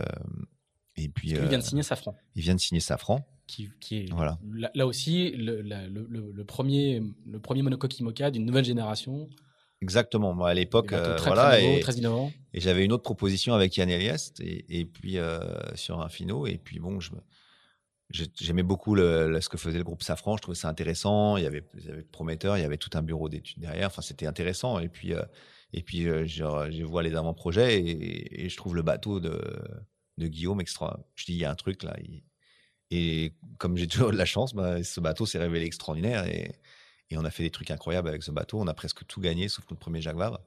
et 0.96 1.10
puis 1.10 1.32
il 1.32 1.48
vient 1.48 1.58
de 1.58 1.64
signer 1.64 1.82
Safran. 1.82 2.16
Il 2.36 2.44
vient 2.44 2.56
de 2.56 2.60
signer 2.60 2.80
Safran. 2.80 3.26
Qui, 3.56 3.70
qui 3.80 3.98
est 3.98 4.12
voilà. 4.12 4.40
là, 4.74 4.88
aussi 4.88 5.32
le, 5.32 5.62
le, 5.62 6.32
le, 6.34 6.44
premier, 6.44 7.04
le 7.30 7.40
premier 7.40 7.62
monocoque 7.62 8.00
IMOCA 8.00 8.32
d'une 8.32 8.46
nouvelle 8.46 8.66
génération. 8.66 9.30
Exactement. 9.82 10.34
Moi, 10.34 10.50
à 10.50 10.54
l'époque, 10.54 10.88
très, 10.88 11.18
voilà, 11.28 11.50
très, 11.50 11.78
et, 11.78 11.80
très 11.82 11.94
innovant. 11.94 12.32
Et 12.54 12.62
j'avais 12.62 12.84
une 12.84 12.92
autre 12.94 13.04
proposition 13.04 13.54
avec 13.54 13.76
Yann 13.78 13.90
Eliest 13.90 14.40
et, 14.40 14.66
et 14.80 14.86
puis 14.86 15.18
sur 15.76 16.02
un 16.02 16.10
finot. 16.10 16.48
Et 16.48 16.58
puis 16.58 16.80
bon, 16.80 17.00
je 17.00 17.12
J'aimais 18.14 18.64
beaucoup 18.64 18.94
le, 18.94 19.40
ce 19.42 19.50
que 19.50 19.58
faisait 19.58 19.80
le 19.80 19.84
groupe 19.84 20.04
Safran. 20.04 20.38
Je 20.38 20.44
trouvais 20.44 20.56
ça 20.56 20.70
intéressant. 20.70 21.38
Il 21.38 21.44
y 21.44 21.48
avait, 21.48 21.64
il 21.76 21.86
y 21.86 21.90
avait 21.90 22.04
prometteur. 22.04 22.58
Il 22.58 22.62
y 22.62 22.66
avait 22.66 22.78
tout 22.78 22.92
un 22.94 23.02
bureau 23.02 23.28
d'études 23.28 23.60
derrière. 23.60 23.88
Enfin, 23.88 24.04
c'était 24.04 24.28
intéressant. 24.28 24.80
Et 24.80 24.88
puis, 24.88 25.14
euh, 25.14 25.24
et 25.74 25.82
puis, 25.82 26.08
euh, 26.08 26.26
je, 26.28 26.84
vois 26.84 27.02
les 27.02 27.16
avant-projets 27.16 27.80
et, 27.82 28.46
et, 28.46 28.50
je 28.50 28.58
trouve 28.58 28.76
le 28.76 28.84
bateau 28.84 29.20
de, 29.20 29.42
de 30.20 30.28
Guillaume 30.28 30.62
extra. 30.62 31.00
Je 31.16 31.26
dis, 31.26 31.34
il 31.34 31.40
y 31.40 31.46
a 31.46 31.52
un 31.52 31.56
truc 31.56 31.82
là. 31.82 31.96
Et 32.94 33.34
comme 33.58 33.76
j'ai 33.76 33.88
toujours 33.88 34.12
de 34.12 34.18
la 34.18 34.26
chance, 34.26 34.54
bah, 34.54 34.84
ce 34.84 35.00
bateau 35.00 35.26
s'est 35.26 35.40
révélé 35.40 35.66
extraordinaire 35.66 36.28
et, 36.28 36.52
et, 37.10 37.18
on 37.18 37.26
a 37.26 37.32
fait 37.32 37.44
des 37.44 37.50
trucs 37.50 37.72
incroyables 37.72 38.08
avec 38.08 38.24
ce 38.24 38.32
bateau. 38.32 38.60
On 38.60 38.68
a 38.68 38.74
presque 38.74 39.06
tout 39.08 39.20
gagné 39.20 39.48
sauf 39.48 39.66
notre 39.70 39.80
premier 39.80 40.02
Jacques 40.02 40.18
Vabre. 40.18 40.40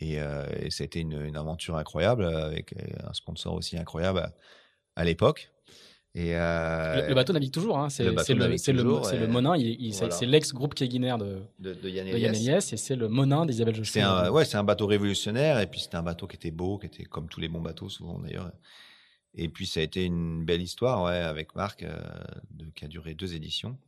Et, 0.00 0.20
euh, 0.20 0.44
et 0.60 0.70
ça 0.70 0.82
a 0.82 0.86
été 0.86 1.00
une, 1.00 1.20
une, 1.20 1.36
aventure 1.36 1.76
incroyable 1.76 2.24
avec 2.24 2.74
un 3.02 3.12
sponsor 3.14 3.54
aussi 3.54 3.76
incroyable 3.78 4.30
à 4.94 5.04
l'époque. 5.04 5.50
Et 6.14 6.34
euh, 6.34 7.08
le, 7.08 7.14
bateau 7.14 7.32
navigue 7.32 7.52
toujours. 7.52 7.78
Hein. 7.78 7.88
C'est 7.90 8.04
le, 8.04 8.10
le, 8.12 9.26
Monin. 9.26 9.54
C'est 9.90 10.26
l'ex-groupe 10.26 10.74
Keguiner 10.74 11.16
de, 11.18 11.42
de, 11.58 11.74
de, 11.74 11.88
Yann 11.88 12.06
et 12.08 12.60
c'est 12.60 12.96
le 12.96 13.08
Monin 13.08 13.46
d'Isabelle 13.46 13.74
Jospin. 13.74 14.00
C'est 14.00 14.02
un, 14.02 14.30
ouais, 14.30 14.54
un 14.54 14.64
bateau 14.64 14.86
révolutionnaire. 14.86 15.60
Et 15.60 15.66
puis 15.66 15.80
c'était 15.80 15.96
un 15.96 16.02
bateau 16.02 16.26
qui 16.26 16.36
était 16.36 16.50
beau, 16.50 16.78
qui 16.78 16.86
était 16.86 17.04
comme 17.04 17.28
tous 17.28 17.40
les 17.40 17.48
bons 17.48 17.60
bateaux, 17.60 17.88
souvent 17.88 18.18
d'ailleurs. 18.18 18.50
Et 19.34 19.48
puis 19.48 19.66
ça 19.66 19.80
a 19.80 19.82
été 19.82 20.04
une 20.04 20.44
belle 20.44 20.62
histoire 20.62 21.04
ouais, 21.04 21.18
avec 21.18 21.54
Marc, 21.54 21.82
euh, 21.82 21.98
qui 22.74 22.84
a 22.84 22.88
duré 22.88 23.14
deux 23.14 23.34
éditions 23.34 23.78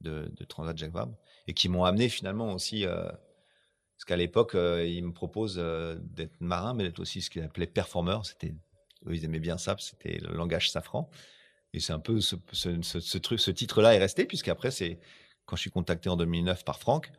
de, 0.00 0.30
Transat 0.48 0.76
Jacques 0.76 0.92
Vabre. 0.92 1.16
Et 1.46 1.54
qui 1.54 1.68
m'ont 1.68 1.84
amené 1.84 2.08
finalement 2.08 2.52
aussi. 2.52 2.84
Euh, 2.86 3.04
parce 3.04 4.04
qu'à 4.06 4.16
l'époque, 4.16 4.54
euh, 4.54 4.86
il 4.86 5.04
me 5.04 5.12
propose 5.12 5.56
d'être 5.56 6.40
marin, 6.40 6.74
mais 6.74 6.84
d'être 6.84 7.00
aussi 7.00 7.20
ce 7.20 7.28
qu'il 7.28 7.42
appelait 7.42 7.66
performeur. 7.66 8.22
Eux, 9.06 9.14
ils 9.14 9.24
aimaient 9.24 9.40
bien 9.40 9.58
ça, 9.58 9.76
c'était 9.78 10.18
le 10.18 10.32
langage 10.34 10.70
safran. 10.70 11.10
Et 11.72 11.80
c'est 11.80 11.92
un 11.92 12.00
peu 12.00 12.20
ce, 12.20 13.50
titre-là 13.50 13.94
est 13.94 13.98
resté, 13.98 14.24
puisqu'après, 14.24 14.70
c'est 14.70 14.98
quand 15.44 15.56
je 15.56 15.62
suis 15.62 15.70
contacté 15.70 16.08
en 16.08 16.16
2009 16.16 16.64
par 16.64 16.78
Franck, 16.78 17.12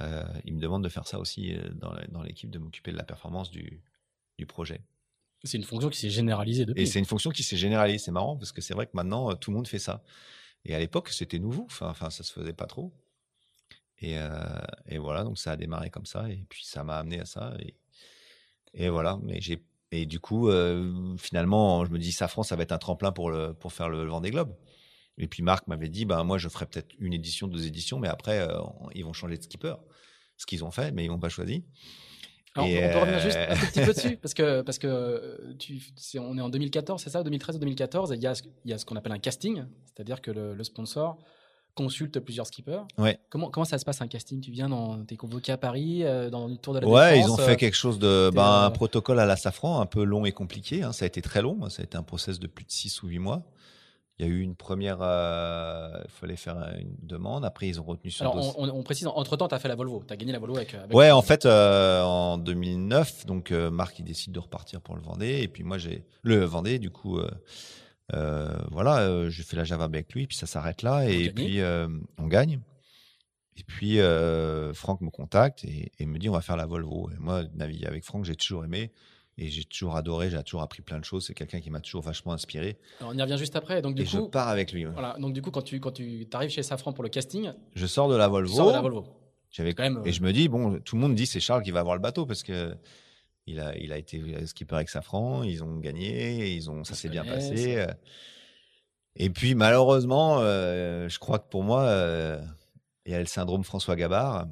euh, 0.00 0.24
il 0.44 0.54
me 0.54 0.60
demande 0.60 0.84
de 0.84 0.88
faire 0.88 1.06
ça 1.06 1.18
aussi 1.18 1.54
euh, 1.54 1.68
dans 1.74 2.22
l'équipe, 2.22 2.50
de 2.50 2.58
m'occuper 2.58 2.92
de 2.92 2.96
la 2.96 3.04
performance 3.04 3.50
du 3.50 3.82
projet. 4.46 4.82
C'est 5.44 5.58
une 5.58 5.64
fonction 5.64 5.88
qui 5.90 5.98
s'est 5.98 6.10
généralisée 6.10 6.64
depuis. 6.64 6.82
Et 6.82 6.86
c'est 6.86 6.98
une 6.98 7.04
fonction 7.04 7.30
qui 7.30 7.42
s'est 7.42 7.56
généralisée. 7.56 7.98
C'est 7.98 8.12
marrant 8.12 8.36
parce 8.36 8.52
que 8.52 8.60
c'est 8.60 8.74
vrai 8.74 8.86
que 8.86 8.92
maintenant, 8.94 9.30
euh, 9.30 9.34
tout 9.34 9.50
le 9.50 9.56
monde 9.56 9.66
fait 9.66 9.80
ça. 9.80 10.02
Et 10.64 10.74
à 10.74 10.78
l'époque, 10.78 11.08
c'était 11.08 11.40
nouveau. 11.40 11.64
Enfin, 11.64 11.88
enfin, 11.88 12.10
ça 12.10 12.22
se 12.22 12.32
faisait 12.32 12.52
pas 12.52 12.66
trop. 12.66 12.92
Et, 13.98 14.18
euh, 14.18 14.30
et, 14.88 14.98
voilà, 14.98 15.24
donc 15.24 15.38
ça 15.38 15.52
a 15.52 15.56
démarré 15.56 15.90
comme 15.90 16.06
ça. 16.06 16.28
Et 16.30 16.44
puis, 16.48 16.64
ça 16.64 16.84
m'a 16.84 16.98
amené 16.98 17.20
à 17.20 17.24
ça. 17.24 17.54
Et, 18.74 18.88
voilà. 18.88 19.18
Mais 19.22 19.40
j'ai 19.40 19.64
et 19.94 20.06
du 20.06 20.20
coup, 20.20 20.48
euh, 20.48 21.14
finalement, 21.18 21.84
je 21.84 21.90
me 21.90 21.98
dis, 21.98 22.12
Safran, 22.12 22.42
ça 22.42 22.56
va 22.56 22.62
être 22.62 22.72
un 22.72 22.78
tremplin 22.78 23.12
pour, 23.12 23.30
le, 23.30 23.52
pour 23.52 23.74
faire 23.74 23.90
le, 23.90 24.06
Vendée 24.06 24.30
Globe. 24.30 24.56
Et 25.18 25.28
puis 25.28 25.42
Marc 25.42 25.66
m'avait 25.66 25.90
dit, 25.90 26.06
ben 26.06 26.24
moi, 26.24 26.38
je 26.38 26.48
ferai 26.48 26.64
peut-être 26.64 26.94
une 26.98 27.12
édition, 27.12 27.46
deux 27.46 27.66
éditions, 27.66 27.98
mais 27.98 28.08
après, 28.08 28.48
ils 28.94 29.04
vont 29.04 29.12
changer 29.12 29.36
de 29.36 29.42
skipper. 29.42 29.74
Ce 30.38 30.46
qu'ils 30.46 30.64
ont 30.64 30.70
fait, 30.70 30.92
mais 30.92 31.04
ils 31.04 31.10
m'ont 31.10 31.20
pas 31.20 31.28
choisi. 31.28 31.66
Alors, 32.54 32.68
on 32.68 32.92
peut 32.92 32.98
revenir 32.98 33.20
juste 33.20 33.38
un 33.38 33.56
petit 33.56 33.80
peu 33.80 33.92
dessus, 33.92 34.16
parce 34.22 34.34
que, 34.34 34.62
parce 34.62 34.78
que 34.78 35.54
tu, 35.58 35.76
est, 35.76 36.18
on 36.18 36.36
est 36.36 36.42
en 36.42 36.50
2014, 36.50 37.02
c'est 37.02 37.10
ça, 37.10 37.22
2013 37.22 37.56
ou 37.56 37.58
2014, 37.60 38.12
et 38.12 38.16
il 38.16 38.22
y 38.22 38.26
a, 38.26 38.34
il 38.64 38.70
y 38.70 38.74
a 38.74 38.78
ce 38.78 38.84
qu'on 38.84 38.96
appelle 38.96 39.12
un 39.12 39.18
casting, 39.18 39.64
c'est-à-dire 39.86 40.20
que 40.20 40.30
le, 40.30 40.54
le 40.54 40.64
sponsor 40.64 41.18
consulte 41.74 42.20
plusieurs 42.20 42.46
skippers. 42.46 42.82
Ouais. 42.98 43.18
Comment, 43.30 43.50
comment 43.50 43.64
ça 43.64 43.78
se 43.78 43.84
passe 43.84 44.00
un 44.02 44.08
casting? 44.08 44.40
Tu 44.40 44.50
viens 44.50 44.68
dans, 44.68 45.04
t'es 45.04 45.16
convoqué 45.16 45.52
à 45.52 45.56
Paris, 45.56 46.04
euh, 46.04 46.30
dans 46.30 46.46
le 46.46 46.56
tour 46.56 46.74
de 46.74 46.80
la 46.80 46.86
Ouais, 46.86 47.20
ils 47.20 47.30
ont 47.30 47.36
fait 47.36 47.52
euh, 47.52 47.56
quelque 47.56 47.74
chose 47.76 47.98
de, 47.98 48.30
ben, 48.30 48.64
un 48.64 48.70
protocole 48.70 49.18
à 49.18 49.26
la 49.26 49.36
Safran, 49.36 49.80
un 49.80 49.86
peu 49.86 50.04
long 50.04 50.24
et 50.24 50.32
compliqué. 50.32 50.82
Hein. 50.82 50.92
Ça 50.92 51.04
a 51.04 51.06
été 51.06 51.22
très 51.22 51.42
long. 51.42 51.68
Ça 51.70 51.82
a 51.82 51.84
été 51.84 51.96
un 51.96 52.02
process 52.02 52.38
de 52.38 52.46
plus 52.46 52.64
de 52.64 52.70
6 52.70 53.02
ou 53.02 53.08
8 53.08 53.18
mois. 53.18 53.42
Il 54.22 54.28
y 54.28 54.30
a 54.30 54.32
eu 54.32 54.40
une 54.40 54.54
première, 54.54 54.98
euh, 55.00 55.90
il 56.04 56.10
fallait 56.10 56.36
faire 56.36 56.56
une 56.78 56.94
demande. 57.02 57.44
Après, 57.44 57.66
ils 57.66 57.80
ont 57.80 57.84
retenu 57.84 58.10
sur. 58.10 58.30
Alors, 58.30 58.58
on, 58.58 58.68
on, 58.68 58.82
précise, 58.82 59.06
entre 59.06 59.36
temps, 59.36 59.48
tu 59.48 59.54
as 59.54 59.58
fait 59.58 59.68
la 59.68 59.74
Volvo. 59.74 60.02
Tu 60.06 60.12
as 60.12 60.16
gagné 60.16 60.32
la 60.32 60.38
Volvo 60.38 60.56
avec. 60.56 60.76
ouais, 60.92 61.10
en 61.10 61.22
fait, 61.22 61.46
en 61.46 62.38
2009, 62.38 63.26
donc 63.26 63.50
Marc 63.50 63.98
il 63.98 64.04
décide 64.04 64.32
de 64.32 64.40
repartir 64.40 64.80
pour 64.80 64.96
le 64.96 65.02
Vendée, 65.02 65.40
et 65.42 65.48
puis 65.48 65.64
moi 65.64 65.78
j'ai 65.78 66.04
le 66.22 66.44
Vendée, 66.44 66.78
du 66.78 66.90
coup. 66.90 67.20
Euh, 68.14 68.52
voilà, 68.70 69.00
euh, 69.00 69.30
j'ai 69.30 69.42
fait 69.42 69.56
la 69.56 69.64
Java 69.64 69.84
avec 69.84 70.12
lui, 70.12 70.26
puis 70.26 70.36
ça 70.36 70.46
s'arrête 70.46 70.82
là, 70.82 71.08
et 71.08 71.30
puis 71.30 71.60
euh, 71.60 71.88
on 72.18 72.26
gagne. 72.26 72.60
Et 73.56 73.64
puis 73.64 73.98
Franck 74.74 75.02
me 75.02 75.10
contacte 75.10 75.64
et, 75.64 76.06
me 76.06 76.18
dit 76.18 76.28
on 76.28 76.32
va 76.32 76.40
faire 76.40 76.56
la 76.56 76.66
Volvo. 76.66 77.10
Et 77.10 77.18
moi, 77.18 77.44
naviguer 77.54 77.86
avec 77.86 78.04
Franck, 78.04 78.24
j'ai 78.24 78.34
toujours 78.34 78.64
aimé. 78.64 78.92
Et 79.38 79.48
j'ai 79.48 79.64
toujours 79.64 79.96
adoré, 79.96 80.30
j'ai 80.30 80.42
toujours 80.42 80.62
appris 80.62 80.82
plein 80.82 80.98
de 80.98 81.04
choses. 81.04 81.26
C'est 81.26 81.34
quelqu'un 81.34 81.60
qui 81.60 81.70
m'a 81.70 81.80
toujours 81.80 82.02
vachement 82.02 82.32
inspiré. 82.32 82.78
Alors 83.00 83.12
on 83.14 83.18
y 83.18 83.22
revient 83.22 83.38
juste 83.38 83.56
après. 83.56 83.80
Donc 83.80 83.94
du 83.94 84.02
et 84.02 84.04
coup, 84.04 84.10
je 84.10 84.20
pars 84.20 84.48
avec 84.48 84.72
lui. 84.72 84.84
Voilà. 84.84 85.16
Donc 85.18 85.32
du 85.32 85.40
coup, 85.40 85.50
quand 85.50 85.62
tu 85.62 85.80
quand 85.80 85.92
tu 85.92 86.26
arrives 86.32 86.50
chez 86.50 86.62
Safran 86.62 86.92
pour 86.92 87.02
le 87.02 87.08
casting, 87.08 87.50
je 87.74 87.86
sors 87.86 88.08
de 88.08 88.16
la 88.16 88.28
Volvo. 88.28 88.54
Sors 88.54 88.68
de 88.68 88.72
la 88.72 88.80
Volvo. 88.80 89.06
J'avais 89.50 89.74
quand 89.74 89.82
même. 89.82 90.02
Et 90.04 90.12
je 90.12 90.22
me 90.22 90.32
dis 90.32 90.48
bon, 90.48 90.80
tout 90.80 90.96
le 90.96 91.00
monde 91.00 91.14
dit 91.14 91.26
c'est 91.26 91.40
Charles 91.40 91.62
qui 91.62 91.70
va 91.70 91.80
avoir 91.80 91.96
le 91.96 92.02
bateau 92.02 92.26
parce 92.26 92.42
que 92.42 92.74
il 93.46 93.58
a, 93.58 93.76
il 93.76 93.92
a 93.92 93.98
été 93.98 94.46
skipper 94.46 94.76
avec 94.76 94.88
Safran, 94.88 95.42
ils 95.42 95.64
ont 95.64 95.78
gagné, 95.78 96.54
ils 96.54 96.70
ont, 96.70 96.84
ça 96.84 96.94
s'est 96.94 97.08
bien 97.08 97.24
passé. 97.24 97.84
Et 99.16 99.30
puis 99.30 99.54
malheureusement, 99.54 100.38
euh, 100.40 101.08
je 101.08 101.18
crois 101.18 101.38
que 101.38 101.48
pour 101.48 101.62
moi, 101.62 101.82
euh, 101.82 102.40
il 103.04 103.12
y 103.12 103.14
a 103.14 103.20
le 103.20 103.26
syndrome 103.26 103.64
François 103.64 103.96
Gabard. 103.96 104.46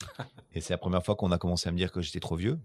et 0.52 0.60
c'est 0.60 0.72
la 0.72 0.78
première 0.78 1.04
fois 1.04 1.16
qu'on 1.16 1.32
a 1.32 1.38
commencé 1.38 1.68
à 1.68 1.72
me 1.72 1.76
dire 1.76 1.90
que 1.90 2.00
j'étais 2.00 2.20
trop 2.20 2.36
vieux. 2.36 2.58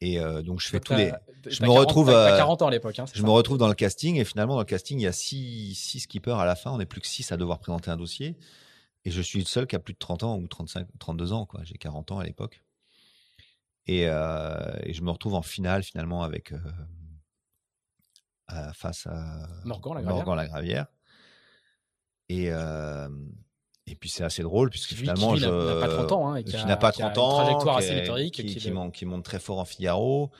Et 0.00 0.18
euh, 0.18 0.42
donc 0.42 0.60
je 0.60 0.68
fais 0.68 0.78
Donc, 0.78 0.84
tous 0.86 0.94
les. 0.94 1.12
je 1.46 1.62
me 1.62 1.66
40 1.68 1.78
retrouve, 1.78 2.06
t'as- 2.08 2.12
t'as 2.12 2.34
euh, 2.34 2.38
40 2.38 2.62
ans 2.62 2.66
à 2.66 2.70
l'époque. 2.70 2.98
hein, 2.98 3.04
Je 3.12 3.20
ça 3.20 3.24
me 3.26 3.30
retrouve 3.30 3.58
dans 3.58 3.68
le 3.68 3.74
casting 3.74 4.16
et 4.16 4.24
finalement 4.24 4.54
dans 4.54 4.60
le 4.60 4.64
casting 4.66 4.98
il 4.98 5.02
y 5.02 5.06
a 5.06 5.12
six, 5.12 5.74
six 5.74 6.00
skippers 6.00 6.38
à 6.38 6.44
la 6.44 6.56
fin. 6.56 6.72
On 6.72 6.78
n'est 6.78 6.86
plus 6.86 7.00
que 7.00 7.06
six 7.06 7.30
à 7.32 7.36
devoir 7.36 7.58
présenter 7.60 7.90
un 7.90 7.96
dossier. 7.96 8.36
Et 9.04 9.10
je 9.10 9.20
suis 9.22 9.38
le 9.38 9.44
seul 9.44 9.66
qui 9.66 9.76
a 9.76 9.78
plus 9.78 9.92
de 9.94 9.98
30 9.98 10.22
ans 10.24 10.36
ou 10.38 10.46
35, 10.48 10.86
32 10.98 11.32
ans. 11.32 11.46
quoi. 11.46 11.60
J'ai 11.64 11.76
40 11.78 12.10
ans 12.12 12.18
à 12.18 12.24
l'époque. 12.24 12.62
Et, 13.86 14.08
euh, 14.08 14.72
et 14.82 14.92
je 14.94 15.02
me 15.02 15.10
retrouve 15.10 15.34
en 15.34 15.42
finale 15.42 15.82
finalement 15.82 16.22
avec 16.22 16.52
euh, 16.52 16.58
à- 18.48 18.72
face 18.72 19.06
à 19.06 19.46
Morgan 19.64 19.94
Lagravière. 19.94 20.14
Morgan 20.26 20.36
Lagravière. 20.36 20.86
Et, 22.28 22.50
euh, 22.50 23.08
et 23.86 23.94
puis 23.96 24.08
c'est 24.08 24.24
assez 24.24 24.42
drôle 24.42 24.70
puisque 24.70 24.88
Qui, 24.90 24.94
lui- 24.94 25.00
finalement 25.02 25.34
qui, 25.34 25.40
lui, 25.40 25.44
je 25.46 25.50
n'a- 25.50 25.80
pas 25.80 25.88
30 25.88 26.12
ans. 26.12 26.28
hein, 26.28 26.36
et 26.36 26.44
qui 26.44 26.56
a- 26.56 26.64
n'a 26.64 26.76
pas 26.76 26.90
qui 26.92 27.02
a 27.02 27.10
30 27.10 27.16
une 27.16 27.22
ans, 27.22 27.36
trajectoire 27.44 27.78
qui 27.78 27.84
assez 27.84 27.94
météorique. 27.94 28.34
qui, 28.34 28.46
qui 28.46 28.56
qui 28.56 28.70
monte, 28.70 28.92
qui 28.94 29.04
monte 29.04 29.24
très 29.24 29.38
fort 29.38 29.58
en 29.58 29.64
Figaro, 29.64 30.30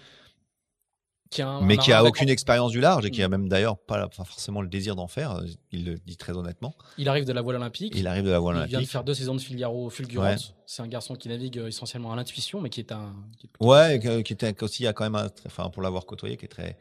qui 1.31 1.43
a 1.43 1.49
un- 1.49 1.61
mais 1.63 1.75
un 1.75 1.77
qui 1.83 1.93
a 1.93 2.05
aucune 2.05 2.29
expérience 2.29 2.71
du 2.71 2.81
large 2.81 3.05
et 3.07 3.11
qui 3.11 3.23
a 3.23 3.29
même 3.29 3.49
d'ailleurs 3.49 3.77
pas 3.77 4.09
forcément 4.11 4.63
le 4.63 4.69
désir 4.69 4.95
d'en 4.95 5.09
faire. 5.09 5.41
Il 5.73 5.85
le 5.85 5.97
dit 5.99 6.17
très 6.17 6.33
honnêtement. 6.33 6.75
Il 6.97 7.09
arrive 7.09 7.25
de 7.25 7.33
la 7.33 7.43
voile 7.43 7.57
olympique. 7.57 7.93
Il 7.97 8.07
arrive 8.07 8.25
de 8.25 8.31
la 8.31 8.39
voile 8.39 8.57
Il 8.57 8.59
vient 8.61 8.67
de 8.69 8.75
olympique. 8.77 8.91
faire 8.93 9.05
deux 9.05 9.15
saisons 9.15 9.35
de 9.35 9.41
Figaro 9.41 9.91
fulgurantes. 9.91 10.55
C'est 10.67 10.83
un 10.83 10.87
garçon 10.89 11.15
qui 11.17 11.29
navigue 11.29 11.59
euh, 11.59 11.67
essentiellement 11.69 12.13
à 12.13 12.17
l'intuition, 12.17 12.61
mais 12.61 12.71
qui 12.71 12.81
est 12.81 12.93
un. 12.93 13.15
qui 13.39 13.47
est- 13.49 13.65
Ouais, 13.65 14.23
qui 14.25 14.33
était 14.33 14.63
aussi 14.63 14.83
il 14.83 14.87
y 14.87 14.89
a 14.89 14.93
quand 14.93 15.05
même 15.05 15.17
un, 15.17 15.29
enfin 15.47 15.71
pour 15.71 15.83
l'avoir 15.83 16.07
côtoyé, 16.07 16.37
qui 16.37 16.45
est 16.45 16.49
très, 16.49 16.77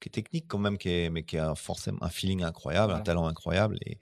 qui 0.00 0.08
est 0.08 0.12
technique 0.12 0.46
quand 0.46 0.58
même, 0.58 0.78
qui 0.78 0.88
est, 0.88 1.10
mais 1.10 1.24
qui 1.24 1.36
a 1.36 1.54
forcément 1.56 1.98
un 2.02 2.10
feeling 2.10 2.42
incroyable, 2.44 2.86
Voilà. 2.92 3.00
un 3.00 3.04
talent 3.04 3.26
incroyable 3.26 3.76
et 3.84 3.98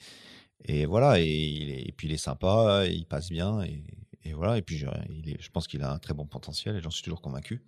et 0.64 0.86
voilà 0.86 1.20
et, 1.20 1.26
il 1.26 1.70
est- 1.70 1.82
et 1.88 1.92
puis 1.92 2.08
il 2.08 2.12
est 2.14 2.16
sympa, 2.16 2.84
il 2.86 3.06
passe 3.06 3.30
bien 3.30 3.62
et, 3.62 3.82
et 4.24 4.32
voilà 4.32 4.58
et 4.58 4.62
puis 4.62 4.76
je, 4.78 4.86
il 5.10 5.30
est, 5.30 5.40
je 5.40 5.50
pense 5.50 5.66
qu'il 5.66 5.82
a 5.82 5.92
un 5.92 5.98
très 5.98 6.14
bon 6.14 6.26
potentiel 6.26 6.76
et 6.76 6.80
j'en 6.82 6.90
suis 6.90 7.02
toujours 7.02 7.20
convaincu. 7.22 7.62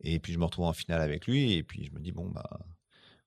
Et 0.00 0.18
puis 0.18 0.32
je 0.32 0.38
me 0.38 0.44
retrouve 0.44 0.64
en 0.66 0.72
finale 0.72 1.00
avec 1.00 1.26
lui 1.26 1.52
et 1.52 1.62
puis 1.62 1.84
je 1.84 1.92
me 1.92 2.00
dis 2.00 2.12
bon 2.12 2.28
bah 2.28 2.48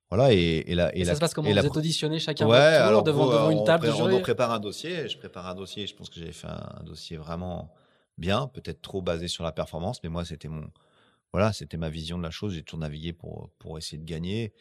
voilà 0.10 0.34
et, 0.34 0.64
et 0.68 0.76
la 0.76 0.96
et, 0.96 1.02
Et 1.02 1.04
la, 1.04 1.12
ça 1.12 1.16
se 1.16 1.20
passe 1.20 1.34
comment 1.34 1.50
Vous 1.50 1.56
la 1.56 1.64
êtes 1.64 1.76
auditionné 1.78 2.20
chacun 2.20 2.48
Ouais, 2.48 2.58
alors 2.58 3.04
devant, 3.04 3.28
devant 3.28 3.48
euh, 3.48 3.52
une 3.52 3.64
table 3.64 3.88
de 3.88 3.92
on, 3.92 3.96
jury 3.96 4.14
on 4.16 4.22
prépare 4.22 4.52
un 4.52 4.60
dossier. 4.60 5.08
Je 5.10 5.18
prépare 5.18 5.48
un 5.48 5.56
dossier. 5.56 5.88
Je 5.88 5.96
pense 5.96 6.10
que 6.10 6.20
j'avais 6.20 6.32
fait 6.32 6.48
un, 6.48 6.84
dossier 6.86 7.18
vraiment 7.18 7.74
bien, 8.18 8.48
peut-être 8.48 8.82
trop 8.82 9.02
basé 9.02 9.28
sur 9.28 9.44
la 9.44 9.52
performance, 9.52 10.02
mais 10.04 10.10
moi 10.10 10.24
c'était 10.26 10.48
mon, 10.48 10.70
voilà, 11.34 11.54
c'était 11.54 11.78
ma 11.78 11.90
vision 11.90 12.18
de 12.18 12.24
la 12.24 12.32
chose. 12.32 12.54
J'ai 12.54 12.64
toujours 12.64 12.80
navigué 12.82 13.14
pour 13.14 13.50
pour 13.58 13.78
essayer 13.78 13.98
de 13.98 14.06
gagner. 14.06 14.54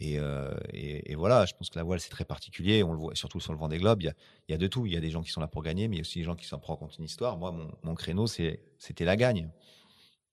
Et, 0.00 0.18
euh, 0.18 0.54
et, 0.72 1.16
voilà, 1.16 1.44
je 1.44 1.54
pense 1.54 1.70
que 1.70 1.78
la 1.78 1.82
voile 1.82 1.98
c'est 2.00 2.10
très 2.10 2.24
particulier. 2.24 2.84
On 2.84 2.92
le 2.92 2.98
voit 2.98 3.14
surtout 3.16 3.40
sur 3.40 3.52
le 3.52 3.58
Vendée 3.58 3.78
Globe. 3.78 4.02
Il 4.02 4.06
y 4.06 4.12
il 4.48 4.52
y 4.52 4.54
a 4.54 4.58
de 4.58 4.66
tout. 4.68 4.86
Il 4.86 4.92
y 4.92 4.96
a 4.96 5.00
des 5.00 5.10
gens 5.10 5.22
qui 5.22 5.30
sont 5.30 5.40
là 5.40 5.48
pour 5.48 5.62
gagner, 5.62 5.88
mais 5.88 5.96
il 5.96 5.98
y 5.98 6.00
a 6.00 6.02
aussi 6.02 6.18
des 6.20 6.24
gens 6.24 6.36
qui 6.36 6.46
s'en 6.46 6.58
prennent 6.58 6.76
compte 6.76 6.96
une 6.98 7.04
histoire. 7.04 7.36
Moi, 7.36 7.52
mon, 7.82 7.94
créneau 7.94 8.26
c'était 8.26 8.60
la 9.04 9.16
gagne. 9.16 9.50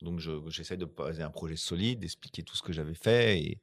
Donc 0.01 0.19
je- 0.19 0.49
j'essaie 0.49 0.77
de 0.77 0.85
poser 0.85 1.23
un 1.23 1.31
projet 1.31 1.55
solide, 1.55 1.99
d'expliquer 1.99 2.43
tout 2.43 2.55
ce 2.55 2.61
que 2.61 2.73
j'avais 2.73 2.93
fait 2.95 3.59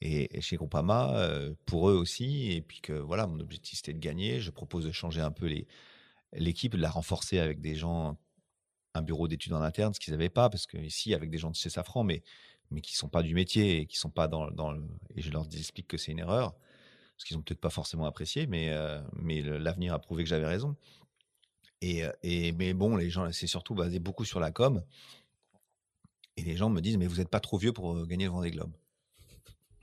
et 0.00 0.40
chez 0.40 0.56
Groupama, 0.56 1.16
euh, 1.18 1.54
pour 1.66 1.88
eux 1.90 1.94
aussi. 1.94 2.52
Et 2.52 2.62
puis 2.62 2.80
que 2.80 2.92
voilà, 2.92 3.26
mon 3.26 3.40
objectif 3.40 3.78
c'était 3.78 3.92
de 3.94 3.98
gagner. 3.98 4.40
Je 4.40 4.50
propose 4.50 4.84
de 4.84 4.92
changer 4.92 5.20
un 5.20 5.30
peu 5.32 5.48
l'équipe, 6.34 6.72
de 6.76 6.80
la 6.80 6.90
renforcer 6.90 7.38
avec 7.38 7.60
des 7.60 7.74
gens, 7.74 8.18
un 8.94 9.02
bureau 9.02 9.28
d'études 9.28 9.54
en 9.54 9.62
interne, 9.62 9.94
ce 9.94 10.00
qu'ils 10.00 10.12
n'avaient 10.12 10.28
pas, 10.28 10.50
parce 10.50 10.66
que 10.66 10.76
ici, 10.78 11.14
avec 11.14 11.30
des 11.30 11.38
gens 11.38 11.50
de 11.50 11.56
chez 11.56 11.70
Safran, 11.70 12.04
mais, 12.04 12.22
mais 12.72 12.80
qui 12.80 12.96
sont 12.96 13.08
pas 13.08 13.22
du 13.22 13.34
métier 13.34 13.80
et 13.80 13.86
qui 13.86 13.96
sont 13.96 14.10
pas 14.10 14.28
dans, 14.28 14.50
dans 14.50 14.72
le. 14.72 14.82
Et 15.16 15.22
je 15.22 15.30
leur 15.30 15.44
explique 15.54 15.86
que 15.88 15.96
c'est 15.96 16.12
une 16.12 16.18
erreur, 16.18 16.54
parce 17.16 17.24
qu'ils 17.26 17.36
ont 17.36 17.42
peut-être 17.42 17.60
pas 17.60 17.70
forcément 17.70 18.06
apprécié, 18.06 18.46
mais, 18.46 18.70
euh, 18.70 19.00
mais 19.14 19.42
l'avenir 19.42 19.94
a 19.94 19.98
prouvé 19.98 20.24
que 20.24 20.28
j'avais 20.30 20.46
raison. 20.46 20.76
Et, 21.80 22.04
euh, 22.04 22.12
et, 22.22 22.52
mais 22.52 22.74
bon, 22.74 22.96
les 22.96 23.10
gens, 23.10 23.30
c'est 23.32 23.46
surtout 23.46 23.74
basé 23.74 23.98
beaucoup 23.98 24.24
sur 24.24 24.40
la 24.40 24.50
com. 24.50 24.82
Et 26.36 26.42
les 26.42 26.56
gens 26.56 26.70
me 26.70 26.80
disent, 26.80 26.96
mais 26.96 27.06
vous 27.06 27.16
n'êtes 27.16 27.28
pas 27.28 27.40
trop 27.40 27.58
vieux 27.58 27.72
pour 27.72 27.92
euh, 27.94 28.06
gagner 28.06 28.24
le 28.24 28.30
Vendée 28.30 28.50
Globe. 28.50 28.72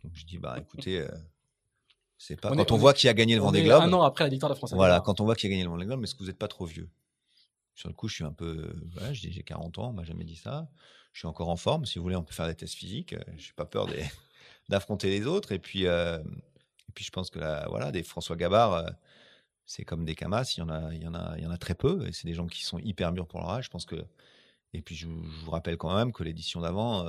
Donc 0.04 0.14
je 0.16 0.26
dis, 0.26 0.38
bah 0.38 0.56
écoutez, 0.58 1.00
euh, 1.02 1.08
c'est 2.18 2.40
pas. 2.40 2.50
On 2.50 2.54
est- 2.54 2.58
quand 2.58 2.72
on, 2.72 2.76
on 2.76 2.78
est- 2.78 2.82
voit 2.82 2.94
qui 2.94 3.08
a 3.08 3.14
gagné 3.14 3.36
le 3.36 3.42
Vendée 3.42 3.64
Globe. 3.64 3.82
un 3.84 3.94
an 3.94 4.02
après 4.04 4.24
la 4.24 4.30
victoire 4.30 4.50
de 4.50 4.54
la 4.56 4.58
France. 4.58 4.74
Voilà, 4.74 5.02
quand 5.02 5.20
on 5.22 5.26
voit 5.26 5.36
qui 5.36 5.46
a 5.46 5.50
gagné 5.50 5.64
le 5.64 5.70
Vendée 5.70 5.86
Globe, 5.86 6.04
est-ce 6.04 6.16
que 6.16 6.20
vous 6.20 6.28
n'êtes 6.28 6.38
pas 6.40 6.48
trop 6.48 6.66
vieux? 6.66 6.90
Sur 7.76 7.88
le 7.90 7.94
coup, 7.94 8.08
je 8.08 8.16
suis 8.16 8.24
un 8.24 8.32
peu. 8.34 8.74
Voilà, 8.94 9.14
j'ai 9.14 9.44
40 9.44 9.78
ans, 9.78 9.90
on 9.90 9.94
m'a 9.94 10.04
jamais 10.04 10.24
dit 10.26 10.36
ça. 10.36 10.70
Je 11.14 11.20
suis 11.20 11.28
encore 11.28 11.50
en 11.50 11.56
forme. 11.58 11.86
Si 11.86 11.98
vous 12.00 12.04
voulez, 12.04 12.16
on 12.16 12.24
peut 12.24 12.34
faire 12.34 12.48
des 12.48 12.56
tests 12.56 12.76
physiques. 12.76 13.14
euh, 13.14 13.20
Je 13.38 13.48
n'ai 13.48 13.54
pas 13.56 13.66
peur 13.66 13.88
d'affronter 14.70 15.10
les 15.10 15.26
autres. 15.26 15.52
Et 15.52 15.60
puis, 15.60 15.86
euh, 15.88 16.20
et 16.20 16.92
puis, 16.94 17.04
je 17.06 17.12
pense 17.12 17.30
que 17.30 17.40
la, 17.40 17.68
voilà, 17.70 17.92
des 17.92 18.04
François 18.04 18.36
Gabard, 18.36 18.74
euh, 18.74 18.90
c'est 19.66 19.86
comme 19.86 20.06
des 20.06 20.16
Camas. 20.16 20.54
Il 20.58 20.60
y 20.62 20.64
en 20.64 20.70
a, 20.70 20.94
il 20.94 21.04
y 21.04 21.08
en 21.08 21.14
a, 21.14 21.36
il 21.38 21.44
y 21.44 21.48
en 21.48 21.52
a 21.52 21.58
très 21.58 21.76
peu. 21.76 22.08
Et 22.08 22.14
c'est 22.14 22.28
des 22.28 22.34
gens 22.34 22.48
qui 22.48 22.64
sont 22.64 22.80
hyper 22.80 23.12
mûrs 23.12 23.28
pour 23.28 23.40
leur 23.42 23.50
âge. 23.52 23.66
Je 23.66 23.70
pense 23.70 23.86
que. 23.86 23.98
Et 24.74 24.82
puis, 24.82 24.96
je, 24.96 25.08
vous- 25.08 25.52
rappelle 25.52 25.78
quand 25.78 25.96
même 25.96 26.12
que 26.14 26.24
l'édition 26.24 26.62
d'avant. 26.62 27.04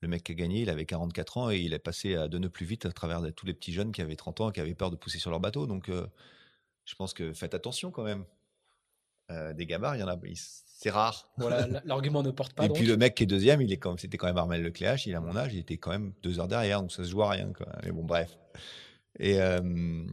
le 0.00 0.08
mec 0.08 0.22
qui 0.24 0.32
a 0.32 0.34
gagné, 0.34 0.62
il 0.62 0.70
avait 0.70 0.84
44 0.86 1.38
ans 1.38 1.50
et 1.50 1.58
il 1.60 1.72
est 1.72 1.78
passé 1.78 2.14
à 2.16 2.28
deux 2.28 2.38
nœuds 2.38 2.50
plus 2.50 2.66
vite 2.66 2.84
à 2.84 2.92
travers 2.92 3.22
tous 3.34 3.46
les 3.46 3.54
petits 3.54 3.72
jeunes 3.72 3.90
qui 3.92 4.02
avaient 4.02 4.16
30 4.16 4.40
ans 4.42 4.50
et 4.50 4.52
qui 4.52 4.60
avaient 4.60 4.74
peur 4.74 4.90
de 4.90 4.96
pousser 4.96 5.18
sur 5.18 5.30
leur 5.30 5.40
bateau. 5.40 5.66
Donc, 5.66 5.88
je 5.88 6.94
pense 6.96 7.14
que 7.14 7.32
faites 7.32 7.54
attention 7.54 7.90
quand 7.90 8.02
même. 8.02 8.24
Des 9.54 9.64
gabards, 9.66 9.96
il 9.96 10.00
y 10.00 10.02
en 10.02 10.08
a, 10.08 10.18
c'est 10.84 10.90
rare. 10.90 11.30
Voilà, 11.38 11.66
l'argument 11.86 12.22
ne 12.22 12.30
porte 12.30 12.52
pas. 12.52 12.66
et 12.66 12.68
donc. 12.68 12.76
puis 12.76 12.86
le 12.86 12.98
mec 12.98 13.14
qui 13.14 13.22
est 13.22 13.26
deuxième, 13.26 13.62
il 13.62 13.72
est 13.72 13.78
quand 13.78 13.98
c'était 13.98 14.18
quand 14.18 14.26
même 14.26 14.36
Armel 14.36 14.62
Lecléache, 14.62 15.06
il 15.06 15.14
a 15.14 15.20
mon 15.20 15.34
âge, 15.34 15.54
il 15.54 15.60
était 15.60 15.78
quand 15.78 15.90
même 15.92 16.12
deux 16.22 16.40
heures 16.40 16.46
derrière, 16.48 16.82
donc 16.82 16.92
ça 16.92 17.02
se 17.04 17.08
joue 17.08 17.22
à 17.22 17.30
rien. 17.30 17.50
Quoi. 17.54 17.66
Mais 17.82 17.90
bon, 17.90 18.04
bref. 18.04 18.36
Et, 19.18 19.40
euh, 19.40 20.04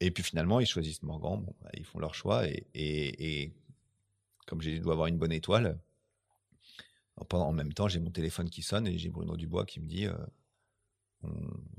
et 0.00 0.10
puis 0.10 0.22
finalement, 0.22 0.60
ils 0.60 0.66
choisissent 0.66 1.02
Morgan, 1.02 1.42
bon, 1.44 1.54
bah, 1.60 1.68
ils 1.74 1.84
font 1.84 1.98
leur 1.98 2.14
choix 2.14 2.48
et, 2.48 2.66
et, 2.72 3.42
et 3.42 3.52
comme 4.46 4.62
j'ai 4.62 4.78
dois 4.80 4.94
avoir 4.94 5.08
une 5.08 5.18
bonne 5.18 5.32
étoile, 5.32 5.78
pendant- 7.28 7.48
en 7.48 7.52
même 7.52 7.74
temps, 7.74 7.88
j'ai 7.88 8.00
mon 8.00 8.10
téléphone 8.10 8.48
qui 8.48 8.62
sonne 8.62 8.86
et 8.86 8.96
j'ai 8.96 9.10
Bruno 9.10 9.36
Dubois 9.36 9.66
qui 9.66 9.78
me 9.80 9.86
dit 9.86 10.06
euh, 10.06 10.14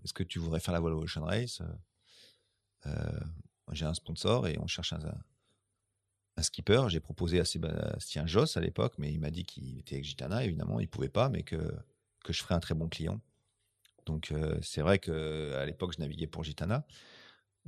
Est-ce 0.04 0.14
que 0.14 0.22
tu 0.24 0.38
voudrais 0.38 0.60
faire 0.60 0.74
la 0.76 0.80
voile 0.80 0.94
Ocean 0.94 1.24
Race? 1.26 1.64
Euh, 2.86 3.20
J'ai 3.72 3.86
un 3.86 3.96
sponsor 3.96 4.48
et 4.48 4.56
on 4.60 4.68
cherche 4.68 4.94
un, 4.94 5.00
un 6.38 6.42
skipper. 6.44 6.84
J'ai 6.90 7.00
proposé 7.00 7.40
à 7.40 7.46
Sébastien 7.46 8.26
Joss 8.28 8.58
à 8.58 8.62
l'époque, 8.62 8.94
mais 8.98 9.12
il 9.12 9.20
m'a 9.20 9.32
dit 9.32 9.44
qu'il 9.46 9.80
était 9.80 9.96
avec 9.96 10.06
Gitana, 10.06 10.44
évidemment, 10.44 10.80
il 10.80 10.88
pouvait 10.88 11.10
pas, 11.10 11.30
mais 11.30 11.44
que, 11.44 11.58
que 12.24 12.34
je 12.34 12.42
ferais 12.42 12.56
un 12.56 12.60
très 12.60 12.76
bon 12.76 12.88
client. 12.90 13.22
Donc 14.06 14.32
euh, 14.32 14.58
c'est 14.62 14.82
vrai 14.82 15.00
qu'à 15.00 15.66
l'époque, 15.66 15.94
je 15.96 16.02
naviguais 16.02 16.28
pour 16.28 16.44
Gitana 16.44 16.86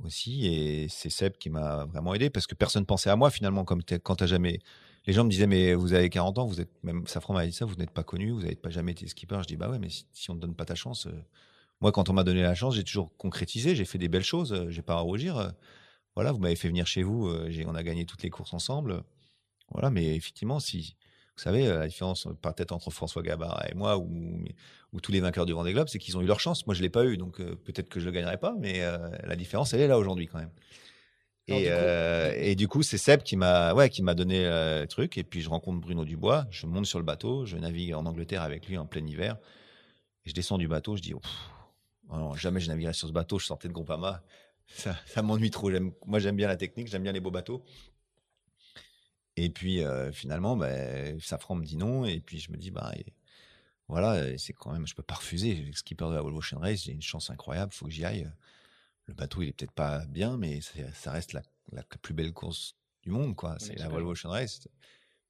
aussi, 0.04 0.46
et 0.46 0.88
c'est 0.88 1.10
Seb 1.10 1.34
qui 1.38 1.50
m'a 1.50 1.84
vraiment 1.86 2.14
aidé 2.14 2.30
parce 2.30 2.46
que 2.46 2.54
personne 2.54 2.86
pensait 2.86 3.10
à 3.10 3.16
moi 3.16 3.30
finalement, 3.30 3.64
comme 3.64 3.82
quand 4.02 4.16
t'as 4.16 4.26
jamais. 4.26 4.60
Les 5.06 5.12
gens 5.14 5.24
me 5.24 5.30
disaient, 5.30 5.46
mais 5.46 5.74
vous 5.74 5.94
avez 5.94 6.10
40 6.10 6.38
ans, 6.38 6.46
vous 6.46 6.60
êtes 6.60 6.70
même 6.84 7.06
Safran 7.06 7.34
m'a 7.34 7.46
dit 7.46 7.52
ça, 7.52 7.64
vous 7.64 7.76
n'êtes 7.76 7.90
pas 7.92 8.02
connu, 8.04 8.30
vous 8.30 8.42
n'avez 8.42 8.56
pas 8.56 8.70
jamais 8.70 8.92
été 8.92 9.06
skipper. 9.08 9.38
Je 9.42 9.46
dis, 9.48 9.56
bah 9.56 9.70
ouais, 9.70 9.78
mais 9.78 9.88
si, 9.90 10.06
si 10.12 10.30
on 10.30 10.34
ne 10.34 10.40
donne 10.40 10.54
pas 10.54 10.66
ta 10.66 10.74
chance. 10.74 11.06
euh, 11.06 11.12
Moi, 11.80 11.92
quand 11.92 12.10
on 12.10 12.14
m'a 12.14 12.24
donné 12.24 12.42
la 12.42 12.54
chance, 12.54 12.74
j'ai 12.76 12.84
toujours 12.84 13.16
concrétisé, 13.18 13.76
j'ai 13.76 13.84
fait 13.86 13.98
des 13.98 14.08
belles 14.08 14.24
choses, 14.24 14.52
euh, 14.52 14.70
j'ai 14.70 14.82
pas 14.82 14.94
à 14.96 15.00
rougir. 15.00 15.52
Voilà, 16.18 16.32
vous 16.32 16.40
m'avez 16.40 16.56
fait 16.56 16.66
venir 16.66 16.84
chez 16.84 17.04
vous, 17.04 17.28
euh, 17.28 17.48
on 17.68 17.76
a 17.76 17.82
gagné 17.84 18.04
toutes 18.04 18.24
les 18.24 18.28
courses 18.28 18.52
ensemble. 18.52 19.04
Voilà, 19.70 19.88
mais 19.88 20.16
effectivement, 20.16 20.58
si. 20.58 20.96
Vous 21.36 21.42
savez, 21.44 21.68
euh, 21.68 21.78
la 21.78 21.86
différence 21.86 22.26
euh, 22.26 22.32
peut-être 22.32 22.72
entre 22.72 22.90
François 22.90 23.22
Gabard 23.22 23.64
et 23.70 23.74
moi 23.76 23.98
ou, 23.98 24.42
ou 24.92 25.00
tous 25.00 25.12
les 25.12 25.20
vainqueurs 25.20 25.46
du 25.46 25.52
Vendée 25.52 25.72
Globe, 25.72 25.86
c'est 25.86 26.00
qu'ils 26.00 26.18
ont 26.18 26.20
eu 26.20 26.26
leur 26.26 26.40
chance. 26.40 26.66
Moi, 26.66 26.74
je 26.74 26.82
l'ai 26.82 26.88
pas 26.90 27.04
eu, 27.04 27.18
donc 27.18 27.38
euh, 27.40 27.54
peut-être 27.54 27.88
que 27.88 28.00
je 28.00 28.06
le 28.06 28.10
gagnerai 28.10 28.36
pas, 28.36 28.52
mais 28.58 28.80
euh, 28.80 28.98
la 29.22 29.36
différence, 29.36 29.72
elle 29.74 29.80
est 29.80 29.86
là 29.86 29.96
aujourd'hui 29.96 30.26
quand 30.26 30.38
même. 30.38 30.50
Et, 31.46 31.52
du 31.60 31.68
coup- 31.68 32.42
et 32.42 32.54
du 32.56 32.66
coup, 32.66 32.82
c'est 32.82 32.98
Seb 32.98 33.22
qui 33.22 33.36
m'a 33.36 33.72
ouais, 33.72 33.88
qui 33.88 34.02
m'a 34.02 34.14
donné 34.16 34.42
le 34.42 34.86
truc. 34.86 35.18
Et 35.18 35.22
puis, 35.22 35.40
je 35.40 35.48
rencontre 35.48 35.80
Bruno 35.80 36.04
Dubois. 36.04 36.46
Je 36.50 36.66
monte 36.66 36.86
sur 36.86 36.98
le 36.98 37.04
bateau. 37.04 37.46
Je 37.46 37.56
navigue 37.58 37.94
en 37.94 38.06
Angleterre 38.06 38.42
avec 38.42 38.66
lui 38.66 38.76
en 38.76 38.86
plein 38.86 39.06
hiver. 39.06 39.36
Et 40.26 40.30
je 40.30 40.34
descends 40.34 40.58
du 40.58 40.66
bateau. 40.66 40.96
Je 40.96 41.02
dis, 41.02 41.14
oh 41.14 41.20
non, 42.10 42.34
jamais 42.34 42.58
je 42.58 42.66
naviguerai 42.66 42.92
sur 42.92 43.06
ce 43.06 43.12
bateau. 43.12 43.38
Je 43.38 43.46
sortais 43.46 43.68
de 43.68 43.72
Groupama. 43.72 44.20
Ça, 44.68 44.96
ça 45.06 45.22
m'ennuie 45.22 45.50
trop. 45.50 45.70
Moi, 46.06 46.18
j'aime 46.18 46.36
bien 46.36 46.48
la 46.48 46.56
technique. 46.56 46.88
J'aime 46.88 47.02
bien 47.02 47.12
les 47.12 47.20
beaux 47.20 47.30
bateaux. 47.30 47.64
Et 49.36 49.50
puis, 49.50 49.82
euh, 49.84 50.10
finalement, 50.12 50.56
ben, 50.56 51.18
Safran 51.20 51.54
me 51.56 51.64
dit 51.64 51.76
non. 51.76 52.04
Et 52.04 52.20
puis, 52.20 52.38
je 52.38 52.50
me 52.50 52.56
dis, 52.56 52.70
bah, 52.70 52.92
et- 52.96 53.12
voilà, 53.88 54.36
c'est 54.36 54.52
quand 54.52 54.72
même, 54.72 54.86
je 54.86 54.94
peux 54.94 55.02
pas 55.02 55.14
refuser. 55.14 55.54
Le 55.54 55.72
skipper 55.72 56.06
de 56.08 56.14
la 56.14 56.20
Volvo 56.20 56.38
Ocean 56.38 56.58
Race, 56.58 56.84
j'ai 56.84 56.92
une 56.92 57.00
chance 57.02 57.30
incroyable. 57.30 57.72
Faut 57.72 57.86
que 57.86 57.92
j'y 57.92 58.04
aille. 58.04 58.30
Le 59.06 59.14
bateau, 59.14 59.40
il 59.42 59.48
est 59.48 59.52
peut-être 59.52 59.72
pas 59.72 60.04
bien, 60.06 60.36
mais 60.36 60.60
ça 60.92 61.10
reste 61.12 61.32
la, 61.32 61.42
la 61.72 61.82
plus 61.82 62.12
belle 62.12 62.32
course 62.34 62.76
du 63.02 63.10
monde, 63.10 63.34
quoi. 63.34 63.56
C'est 63.58 63.78
la 63.78 63.88
Volvo 63.88 64.10
Ocean 64.12 64.28
Race. 64.30 64.68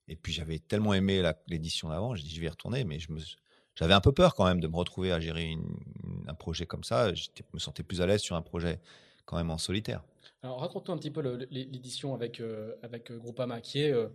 Et 0.09 0.17
puis, 0.17 0.33
j'avais 0.33 0.59
tellement 0.59 0.95
aimé 0.95 1.23
l'édition 1.47 1.91
d'avant. 1.91 2.15
J'ai 2.17 2.25
dit, 2.25 2.35
je 2.35 2.41
vais 2.41 2.47
y 2.47 2.51
retourner, 2.51 2.83
mais 2.85 2.99
je 2.99 3.13
me, 3.13 3.21
j'avais 3.77 3.95
un 3.95 4.01
peu 4.01 4.11
peur 4.13 4.35
quand 4.35 4.47
même 4.47 4.59
de 4.59 4.67
me 4.67 4.75
retrouver 4.77 5.13
à 5.13 5.21
gérer 5.21 5.45
une- 5.45 5.77
une- 6.03 6.25
un 6.29 6.35
projet 6.35 6.67
comme 6.67 6.83
ça. 6.83 7.15
Je 7.15 7.29
me 7.53 7.59
sentais 7.61 7.85
plus 7.85 8.01
à 8.01 8.07
l'aise 8.07 8.23
sur 8.23 8.35
un 8.35 8.43
projet 8.43 8.81
quand 9.29 9.37
même 9.37 9.51
en 9.51 9.59
solitaire. 9.59 10.03
Alors 10.43 10.61
raconte-nous 10.61 10.95
un 10.95 10.97
petit 10.97 11.11
peu 11.11 11.21
l'édition 11.51 12.15
avec, 12.15 12.41
euh, 12.41 12.75
avec 12.83 13.11
euh, 13.11 13.19
Groupama, 13.19 13.61
qui 13.61 13.81
est, 13.83 13.93
euh, 13.93 14.09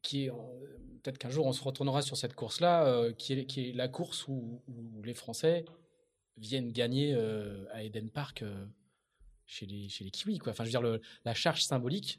qui 0.00 0.24
est 0.24 0.30
peut-être 1.02 1.18
qu'un 1.18 1.28
jour 1.28 1.44
on 1.46 1.52
se 1.52 1.62
retournera 1.62 2.00
sur 2.00 2.16
cette 2.16 2.34
course-là, 2.34 2.86
euh, 2.86 3.12
qui, 3.12 3.34
est, 3.34 3.44
qui 3.44 3.68
est 3.68 3.72
la 3.74 3.88
course 3.88 4.26
où, 4.28 4.62
où 4.66 5.02
les 5.02 5.12
Français 5.12 5.66
viennent 6.38 6.72
gagner 6.72 7.12
euh, 7.14 7.66
à 7.72 7.82
Eden 7.82 8.08
Park 8.10 8.40
euh, 8.42 8.64
chez, 9.44 9.66
les, 9.66 9.90
chez 9.90 10.04
les 10.04 10.10
Kiwis. 10.10 10.38
Quoi. 10.38 10.52
Enfin, 10.52 10.64
je 10.64 10.68
veux 10.68 10.72
dire, 10.72 10.82
le- 10.82 11.02
la 11.26 11.34
charge 11.34 11.62
symbolique 11.64 12.18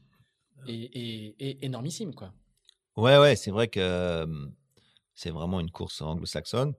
est, 0.67 0.73
est- 0.95 1.35
est 1.39 1.63
énormissime. 1.63 2.13
Quoi. 2.13 2.33
Ouais, 2.97 3.17
ouais, 3.17 3.35
c'est 3.35 3.51
vrai 3.51 3.67
que 3.67 4.27
c'est 5.15 5.31
vraiment 5.31 5.59
une 5.59 5.71
course 5.71 6.01
anglo-saxonne. 6.01 6.75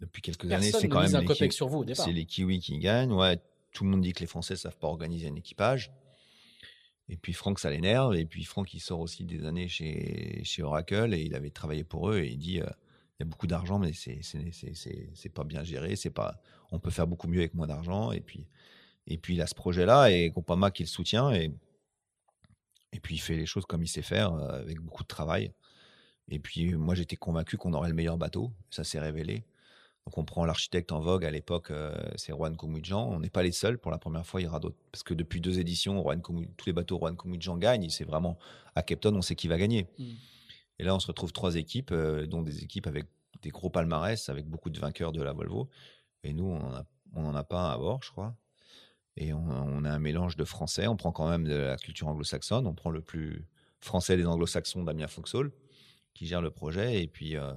Depuis 0.00 0.22
quelques 0.22 0.48
Personne 0.48 0.62
années, 0.62 0.72
c'est 0.72 0.88
quand 0.88 1.02
même 1.02 1.14
un 1.14 1.20
les, 1.22 1.50
sur 1.50 1.68
vous 1.68 1.84
c'est 1.94 2.12
les 2.12 2.24
Kiwis 2.24 2.60
qui 2.60 2.78
gagnent. 2.78 3.12
Ouais, 3.12 3.38
tout 3.72 3.84
le 3.84 3.90
monde 3.90 4.02
dit 4.02 4.12
que 4.12 4.20
les 4.20 4.26
Français 4.26 4.56
savent 4.56 4.76
pas 4.76 4.86
organiser 4.86 5.28
un 5.28 5.34
équipage. 5.34 5.92
Et 7.08 7.16
puis 7.16 7.32
Franck, 7.32 7.58
ça 7.58 7.70
l'énerve. 7.70 8.14
Et 8.14 8.26
puis 8.26 8.44
Franck, 8.44 8.74
il 8.74 8.80
sort 8.80 9.00
aussi 9.00 9.24
des 9.24 9.44
années 9.44 9.68
chez, 9.68 10.42
chez 10.44 10.62
Oracle 10.62 11.14
et 11.14 11.22
il 11.22 11.34
avait 11.34 11.50
travaillé 11.50 11.84
pour 11.84 12.10
eux 12.10 12.18
et 12.18 12.28
il 12.28 12.38
dit 12.38 12.60
euh, 12.60 12.66
il 13.18 13.20
y 13.20 13.22
a 13.22 13.24
beaucoup 13.24 13.46
d'argent, 13.46 13.78
mais 13.78 13.92
c'est 13.92 14.20
c'est 14.22 15.28
pas 15.30 15.44
bien 15.44 15.64
géré. 15.64 15.96
C'est 15.96 16.10
pas 16.10 16.40
on 16.70 16.78
peut 16.78 16.90
faire 16.90 17.06
beaucoup 17.06 17.28
mieux 17.28 17.40
avec 17.40 17.54
moins 17.54 17.66
d'argent. 17.66 18.12
Et 18.12 18.20
puis 18.20 18.46
et 19.06 19.16
puis 19.16 19.34
il 19.34 19.42
a 19.42 19.46
ce 19.46 19.54
projet-là 19.54 20.10
et 20.10 20.28
Groupama 20.30 20.70
qui 20.70 20.82
le 20.82 20.88
soutient 20.88 21.32
et 21.32 21.50
et 22.92 23.00
puis 23.00 23.16
il 23.16 23.18
fait 23.18 23.36
les 23.36 23.46
choses 23.46 23.66
comme 23.66 23.82
il 23.82 23.88
sait 23.88 24.02
faire 24.02 24.32
euh, 24.34 24.60
avec 24.60 24.80
beaucoup 24.80 25.02
de 25.02 25.08
travail. 25.08 25.52
Et 26.28 26.38
puis 26.38 26.74
moi 26.74 26.94
j'étais 26.94 27.16
convaincu 27.16 27.56
qu'on 27.56 27.72
aurait 27.72 27.88
le 27.88 27.94
meilleur 27.94 28.18
bateau. 28.18 28.52
Ça 28.70 28.84
s'est 28.84 29.00
révélé. 29.00 29.44
Donc 30.08 30.16
on 30.16 30.24
prend 30.24 30.46
l'architecte 30.46 30.90
en 30.90 31.00
vogue 31.00 31.22
à 31.26 31.30
l'époque, 31.30 31.70
euh, 31.70 31.94
c'est 32.16 32.32
Juan 32.32 32.56
Koumouidjan. 32.56 33.10
On 33.10 33.20
n'est 33.20 33.28
pas 33.28 33.42
les 33.42 33.52
seuls. 33.52 33.76
Pour 33.76 33.90
la 33.90 33.98
première 33.98 34.24
fois, 34.24 34.40
il 34.40 34.44
y 34.44 34.46
aura 34.46 34.58
d'autres. 34.58 34.78
Parce 34.90 35.02
que 35.02 35.12
depuis 35.12 35.42
deux 35.42 35.58
éditions, 35.58 36.00
Juan 36.00 36.22
tous 36.22 36.64
les 36.64 36.72
bateaux 36.72 36.96
Juan 36.96 37.14
Koumouidjan 37.14 37.58
gagnent. 37.58 37.90
C'est 37.90 38.04
vraiment 38.04 38.38
à 38.74 38.82
Capton, 38.82 39.14
on 39.14 39.20
sait 39.20 39.34
qui 39.34 39.48
va 39.48 39.58
gagner. 39.58 39.86
Mm. 39.98 40.04
Et 40.78 40.84
là, 40.84 40.94
on 40.94 40.98
se 40.98 41.08
retrouve 41.08 41.30
trois 41.34 41.56
équipes, 41.56 41.90
euh, 41.92 42.26
dont 42.26 42.40
des 42.40 42.64
équipes 42.64 42.86
avec 42.86 43.04
des 43.42 43.50
gros 43.50 43.68
palmarès, 43.68 44.30
avec 44.30 44.46
beaucoup 44.46 44.70
de 44.70 44.80
vainqueurs 44.80 45.12
de 45.12 45.20
la 45.22 45.34
Volvo. 45.34 45.68
Et 46.24 46.32
nous, 46.32 46.46
on 46.46 47.20
n'en 47.20 47.34
a, 47.34 47.44
pas 47.44 47.60
un 47.60 47.72
à 47.72 47.76
bord, 47.76 48.02
je 48.02 48.10
crois. 48.10 48.34
Et 49.18 49.34
on, 49.34 49.46
on 49.46 49.84
a 49.84 49.90
un 49.90 49.98
mélange 49.98 50.36
de 50.36 50.44
français. 50.44 50.86
On 50.86 50.96
prend 50.96 51.12
quand 51.12 51.28
même 51.28 51.44
de 51.44 51.54
la 51.54 51.76
culture 51.76 52.08
anglo-saxonne. 52.08 52.66
On 52.66 52.74
prend 52.74 52.88
le 52.88 53.02
plus 53.02 53.46
français 53.78 54.16
des 54.16 54.24
anglo-saxons, 54.24 54.84
Damien 54.84 55.06
Foxhall, 55.06 55.52
qui 56.14 56.26
gère 56.26 56.40
le 56.40 56.50
projet. 56.50 57.02
Et 57.02 57.08
puis, 57.08 57.36
euh, 57.36 57.52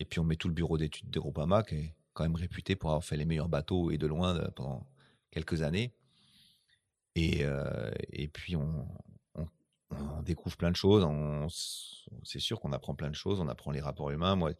et 0.00 0.04
puis 0.04 0.20
on 0.20 0.24
met 0.24 0.36
tout 0.36 0.48
le 0.48 0.54
bureau 0.54 0.78
d'études 0.78 1.10
de 1.10 1.20
Groupama, 1.20 1.62
qui 1.62 1.74
est 1.76 1.94
quand 2.14 2.24
même 2.24 2.36
réputé 2.36 2.76
pour 2.76 2.90
avoir 2.90 3.04
fait 3.04 3.16
les 3.16 3.24
meilleurs 3.24 3.48
bateaux 3.48 3.90
et 3.90 3.98
de 3.98 4.06
loin 4.06 4.34
de- 4.34 4.48
pendant 4.50 4.86
quelques 5.30 5.62
années. 5.62 5.92
Et, 7.14 7.44
euh, 7.44 7.90
et 8.12 8.28
puis 8.28 8.54
on, 8.56 8.86
on, 9.34 9.46
on 9.90 10.22
découvre 10.22 10.56
plein 10.56 10.70
de 10.70 10.76
choses. 10.76 11.06
C'est 12.22 12.38
sûr 12.40 12.60
qu'on 12.60 12.72
apprend 12.72 12.94
plein 12.94 13.10
de 13.10 13.14
choses. 13.14 13.40
On 13.40 13.48
apprend 13.48 13.70
les 13.70 13.80
rapports 13.80 14.10
humains. 14.10 14.36
Moi, 14.36 14.52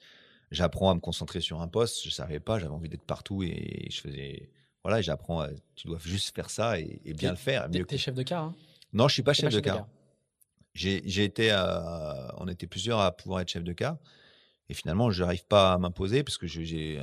j'apprends 0.51 0.91
à 0.91 0.95
me 0.95 1.01
concentrer 1.01 1.41
sur 1.41 1.61
un 1.61 1.69
poste. 1.69 2.03
Je 2.05 2.11
savais 2.11 2.41
pas. 2.41 2.59
J'avais 2.59 2.73
envie 2.73 2.89
d'être 2.89 3.05
partout 3.05 3.43
et 3.43 3.87
je 3.91 4.01
faisais. 4.01 4.51
Voilà, 4.83 5.01
j'apprends. 5.03 5.47
Tu 5.77 5.87
dois 5.87 5.99
juste 6.01 6.35
faire 6.35 6.51
ça 6.51 6.81
et, 6.81 7.01
et 7.05 7.13
bien 7.15 7.31
le 7.31 7.37
faire. 7.37 7.71
T'es 7.71 7.83
que- 7.85 7.97
chef 7.97 8.15
de 8.15 8.23
car, 8.23 8.45
hein? 8.45 8.55
Non, 8.93 9.07
je 9.07 9.15
suis 9.15 9.23
pas 9.23 9.35
chef 9.35 9.53
de 9.53 9.61
car. 9.61 9.87
J'ai 10.75 11.03
j'ai 11.05 11.25
été, 11.25 11.51
à- 11.51 12.35
on 12.39 12.49
était 12.49 12.67
plusieurs 12.67 13.01
à 13.01 13.13
pouvoir 13.17 13.41
être 13.41 13.51
chef 13.51 13.65
de 13.65 13.73
car, 13.73 13.99
et 14.69 14.75
finalement, 14.75 15.11
je 15.11 15.23
n'arrive 15.23 15.45
pas 15.47 15.73
à 15.73 15.79
m'imposer 15.79 16.23
parce 16.23 16.39
que 16.39 16.47
j'ai 16.47 17.01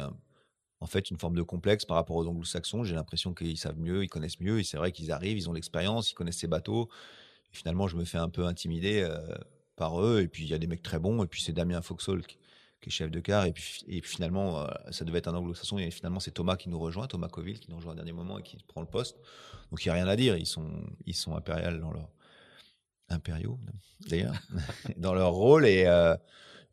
en 0.82 0.88
fait 0.88 1.10
une 1.10 1.18
forme 1.18 1.36
de 1.36 1.42
complexe 1.42 1.86
par 1.86 1.98
rapport 1.98 2.16
aux 2.16 2.28
Anglo-Saxons. 2.28 2.84
J'ai 2.84 2.96
l'impression 2.96 3.34
qu'ils 3.34 3.58
savent 3.58 3.80
mieux, 3.80 4.04
ils 4.04 4.10
connaissent 4.10 4.40
mieux, 4.40 4.60
et 4.60 4.64
c'est 4.64 4.78
vrai 4.78 4.92
qu'ils 4.92 5.12
arrivent, 5.12 5.38
ils 5.38 5.50
ont 5.50 5.54
l'expérience, 5.54 6.12
ils 6.12 6.14
connaissent 6.14 6.38
ces 6.38 6.48
bateaux. 6.48 6.90
Et 7.52 7.56
finalement, 7.56 7.88
je 7.88 7.96
me 7.96 8.06
fais 8.06 8.18
un 8.18 8.30
peu 8.30 8.46
intimider 8.46 9.02
euh, 9.02 9.18
par 9.76 10.02
eux, 10.02 10.22
et 10.22 10.28
puis 10.28 10.44
il 10.44 10.50
y 10.50 10.54
a 10.54 10.58
des 10.58 10.68
mecs 10.68 10.84
très 10.84 11.00
bons, 11.00 11.24
et 11.24 11.28
puis 11.28 11.42
c'est 11.42 11.54
Damien 11.54 11.82
Foxhall 11.82 12.26
qui, 12.26 12.38
est 12.86 12.90
chef 12.92 13.10
de 13.10 13.20
car, 13.20 13.46
et 13.46 13.52
puis, 13.52 13.84
et 13.88 14.00
finalement, 14.04 14.62
euh, 14.62 14.68
ça 14.92 15.06
devait 15.06 15.18
être 15.18 15.28
un 15.28 15.34
Anglo-Saxon, 15.34 15.80
et 15.80 15.90
finalement, 15.90 16.20
c'est 16.20 16.32
Thomas 16.32 16.56
qui 16.56 16.70
nous 16.70 16.78
rejoint, 16.78 17.08
Thomas 17.08 17.30
Coville 17.30 17.60
qui 17.60 17.72
nous 17.72 17.78
rejoint 17.78 17.94
au 17.94 17.96
dernier 17.96 18.12
moment 18.12 18.38
et 18.38 18.44
qui 18.44 18.58
prend 18.68 18.82
le 18.82 18.88
poste. 18.88 19.18
Donc 19.72 19.84
il 19.84 19.88
n'y 19.88 19.92
a 19.92 19.96
rien 19.96 20.08
à 20.08 20.16
dire, 20.16 20.38
ils 20.38 20.46
sont, 20.46 20.70
ils 21.08 21.16
sont 21.16 21.36
impériaux 21.36 21.80
dans 21.80 21.92
leur 21.92 22.10
impériaux 23.10 23.60
d'ailleurs 24.08 24.34
dans 24.98 25.14
leur 25.14 25.32
rôle 25.32 25.68
et 25.68 25.86
euh, 25.86 26.16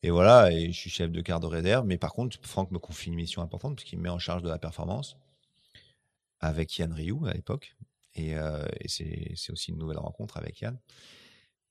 et 0.02 0.10
voilà 0.10 0.50
et 0.52 0.72
je 0.72 0.78
suis 0.78 0.90
chef 0.90 1.10
de 1.10 1.20
quart 1.20 1.40
de 1.40 1.46
réserve 1.46 1.86
mais 1.86 1.98
par 1.98 2.12
contre 2.12 2.38
Franck 2.42 2.70
me 2.70 2.78
confie 2.78 3.08
une 3.08 3.14
mission 3.14 3.42
importante 3.42 3.76
puisqu'il 3.76 3.98
me 3.98 4.04
met 4.04 4.08
en 4.08 4.18
charge 4.18 4.42
de 4.42 4.48
la 4.48 4.58
performance 4.58 5.16
avec 6.40 6.76
Yann 6.78 6.92
Rioux 6.92 7.24
à 7.26 7.32
l'époque 7.32 7.76
et, 8.14 8.36
euh, 8.36 8.66
et 8.80 8.88
c'est 8.88 9.52
aussi 9.52 9.70
une 9.70 9.78
nouvelle 9.78 9.98
rencontre 9.98 10.36
avec 10.36 10.60
Yann 10.60 10.78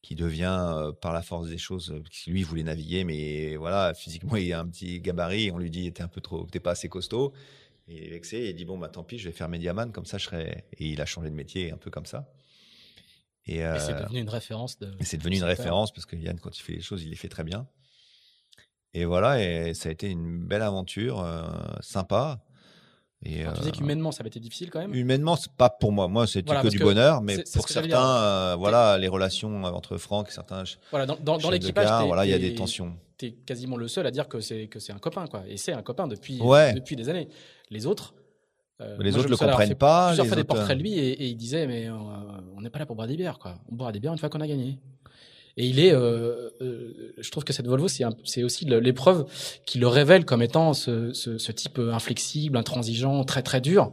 qui 0.01 0.15
devient 0.15 0.73
euh, 0.73 0.91
par 0.91 1.13
la 1.13 1.21
force 1.21 1.47
des 1.47 1.57
choses 1.57 1.91
euh, 1.91 2.01
parce 2.01 2.23
que 2.23 2.31
lui 2.31 2.39
il 2.39 2.45
voulait 2.45 2.63
naviguer 2.63 3.03
mais 3.03 3.55
voilà 3.57 3.93
physiquement 3.93 4.35
il 4.37 4.51
a 4.53 4.59
un 4.59 4.67
petit 4.67 4.99
gabarit 5.01 5.51
on 5.51 5.57
lui 5.57 5.69
dit 5.69 5.91
t'es 5.91 6.03
un 6.03 6.07
peu 6.07 6.21
trop 6.21 6.45
t'es 6.45 6.59
pas 6.59 6.71
assez 6.71 6.89
costaud 6.89 7.33
et 7.87 7.97
il 7.97 8.03
est 8.03 8.09
vexé 8.09 8.37
et 8.37 8.49
il 8.51 8.55
dit 8.55 8.65
bon 8.65 8.77
bah 8.77 8.89
tant 8.89 9.03
pis 9.03 9.17
je 9.19 9.27
vais 9.27 9.35
faire 9.35 9.49
médiaman 9.49 9.91
comme 9.91 10.05
ça 10.05 10.17
je 10.17 10.25
serai 10.25 10.65
et 10.73 10.87
il 10.87 11.01
a 11.01 11.05
changé 11.05 11.29
de 11.29 11.35
métier 11.35 11.71
un 11.71 11.77
peu 11.77 11.91
comme 11.91 12.05
ça 12.05 12.31
et, 13.45 13.57
Et 13.57 13.79
c'est 13.79 13.93
devenu 13.93 14.19
une 14.19 14.29
référence 14.29 14.77
de. 14.79 14.95
c'est 15.01 15.17
devenu 15.17 15.37
une 15.37 15.43
référence 15.43 15.91
parce 15.91 16.05
que 16.05 16.15
Yann, 16.15 16.39
quand 16.39 16.57
il 16.57 16.61
fait 16.61 16.73
les 16.73 16.81
choses, 16.81 17.03
il 17.03 17.09
les 17.09 17.15
fait 17.15 17.29
très 17.29 17.43
bien. 17.43 17.67
Et 18.93 19.05
voilà, 19.05 19.41
et 19.41 19.73
ça 19.73 19.89
a 19.89 19.91
été 19.91 20.09
une 20.09 20.43
belle 20.45 20.61
aventure, 20.61 21.21
euh, 21.21 21.43
sympa. 21.79 22.39
Et 23.23 23.41
tu 23.41 23.47
euh, 23.47 23.51
disais 23.53 23.71
qu'humainement, 23.71 24.11
ça 24.11 24.21
avait 24.21 24.29
été 24.29 24.39
difficile 24.39 24.69
quand 24.71 24.79
même? 24.79 24.93
humainement, 24.95 25.35
c'est 25.35 25.51
pas 25.51 25.69
pour 25.69 25.91
moi. 25.91 26.07
Moi, 26.07 26.25
c'était 26.27 26.47
Voilà, 26.47 26.63
que 26.63 26.69
du 26.69 26.79
que 26.79 26.83
bonheur, 26.83 27.21
mais 27.21 27.37
pour 27.53 27.67
ce 27.67 27.73
certains, 27.73 28.17
euh, 28.17 28.55
voilà, 28.57 28.97
les 28.97 29.07
relations 29.07 29.63
entre 29.63 29.97
Franck 29.97 30.29
et 30.29 30.31
certains 30.31 30.63
Voilà, 30.89 31.05
dans, 31.05 31.15
dans, 31.17 31.37
dans 31.37 31.47
de 31.49 31.53
l'équipage, 31.53 32.05
voilà, 32.07 32.25
il 32.25 32.31
y 32.31 32.33
a 32.33 32.39
des 32.39 32.55
tensions. 32.55 32.95
T'es 33.17 33.31
quasiment 33.33 33.77
le 33.77 33.87
seul 33.87 34.07
à 34.07 34.11
dire 34.11 34.27
que 34.27 34.39
c'est 34.39 34.67
que 34.67 34.79
c'est 34.79 34.91
un 34.91 34.97
copain, 34.97 35.27
quoi. 35.27 35.43
Et 35.47 35.55
c'est 35.57 35.71
un 35.73 35.83
copain 35.83 36.07
depuis 36.07 36.41
Ouais. 36.41 36.73
depuis 36.73 36.95
des 36.95 37.07
années. 37.09 37.27
Les 37.69 37.85
autres. 37.85 38.15
euh, 38.81 38.97
les 38.99 39.11
moi, 39.11 39.19
autres 39.19 39.27
je 39.27 39.33
le 39.33 39.37
comprennent 39.37 39.67
fait 39.69 39.75
pas, 39.75 40.07
Plusieurs 40.07 40.25
les 40.25 40.29
fois 40.29 40.35
des 40.35 40.41
autres, 40.41 40.47
portraits 40.47 40.75
de 40.77 40.81
euh, 40.81 40.83
lui 40.83 40.93
et, 40.97 41.11
et 41.11 41.27
il 41.27 41.35
disait 41.37 41.67
mais 41.67 41.87
euh, 41.87 41.93
on 42.57 42.61
n'est 42.61 42.71
pas 42.71 42.79
là 42.79 42.87
pour 42.87 42.95
boire 42.95 43.07
des 43.07 43.15
bières, 43.15 43.37
quoi. 43.37 43.59
On 43.71 43.75
boira 43.75 43.91
des 43.91 43.99
bières 43.99 44.11
une 44.13 44.17
fois 44.17 44.29
qu'on 44.29 44.41
a 44.41 44.47
gagné. 44.47 44.79
Et 45.57 45.67
il 45.67 45.79
est, 45.79 45.93
euh, 45.93 46.49
euh, 46.61 47.13
je 47.17 47.29
trouve 47.29 47.43
que 47.43 47.53
cette 47.53 47.67
Volvo, 47.67 47.87
c'est 47.87 48.43
aussi 48.43 48.65
l'épreuve 48.65 49.25
qui 49.65 49.79
le 49.79 49.87
révèle 49.87 50.25
comme 50.25 50.41
étant 50.41 50.73
ce, 50.73 51.13
ce, 51.13 51.37
ce 51.37 51.51
type 51.51 51.77
euh, 51.79 51.93
inflexible, 51.93 52.57
intransigeant, 52.57 53.23
très 53.23 53.41
très 53.41 53.59
dur, 53.59 53.91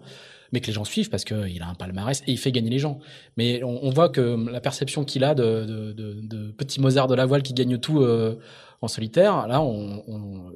mais 0.52 0.60
que 0.60 0.66
les 0.68 0.72
gens 0.72 0.84
suivent 0.84 1.10
parce 1.10 1.24
qu'il 1.24 1.62
a 1.62 1.68
un 1.68 1.74
palmarès 1.74 2.22
et 2.26 2.32
il 2.32 2.38
fait 2.38 2.52
gagner 2.52 2.70
les 2.70 2.78
gens. 2.78 3.00
Mais 3.36 3.62
on, 3.64 3.84
on 3.84 3.90
voit 3.90 4.08
que 4.08 4.50
la 4.50 4.60
perception 4.60 5.04
qu'il 5.04 5.24
a 5.24 5.34
de, 5.34 5.64
de, 5.64 5.92
de, 5.92 6.20
de 6.22 6.50
petit 6.52 6.80
Mozart 6.80 7.08
de 7.08 7.14
la 7.14 7.26
voile 7.26 7.42
qui 7.42 7.54
gagne 7.54 7.78
tout 7.78 8.00
euh, 8.00 8.38
en 8.80 8.88
solitaire, 8.88 9.48
là, 9.48 9.60
on, 9.60 10.04
on, 10.06 10.52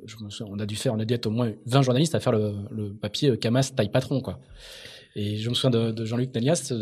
on 0.46 0.58
a 0.58 0.66
dû 0.66 0.76
faire, 0.76 0.94
on 0.94 1.00
a 1.00 1.04
dû 1.04 1.14
être 1.14 1.26
au 1.26 1.30
moins 1.30 1.52
20 1.66 1.82
journalistes 1.82 2.14
à 2.14 2.20
faire 2.20 2.32
le, 2.32 2.54
le 2.70 2.94
papier 2.94 3.30
euh, 3.30 3.36
Camas 3.36 3.72
taille 3.74 3.90
patron, 3.90 4.20
quoi. 4.20 4.38
Et 5.14 5.36
je 5.36 5.50
me 5.50 5.54
souviens 5.54 5.92
de, 5.92 6.04
Jean-Luc 6.06 6.34
Nelias, 6.34 6.72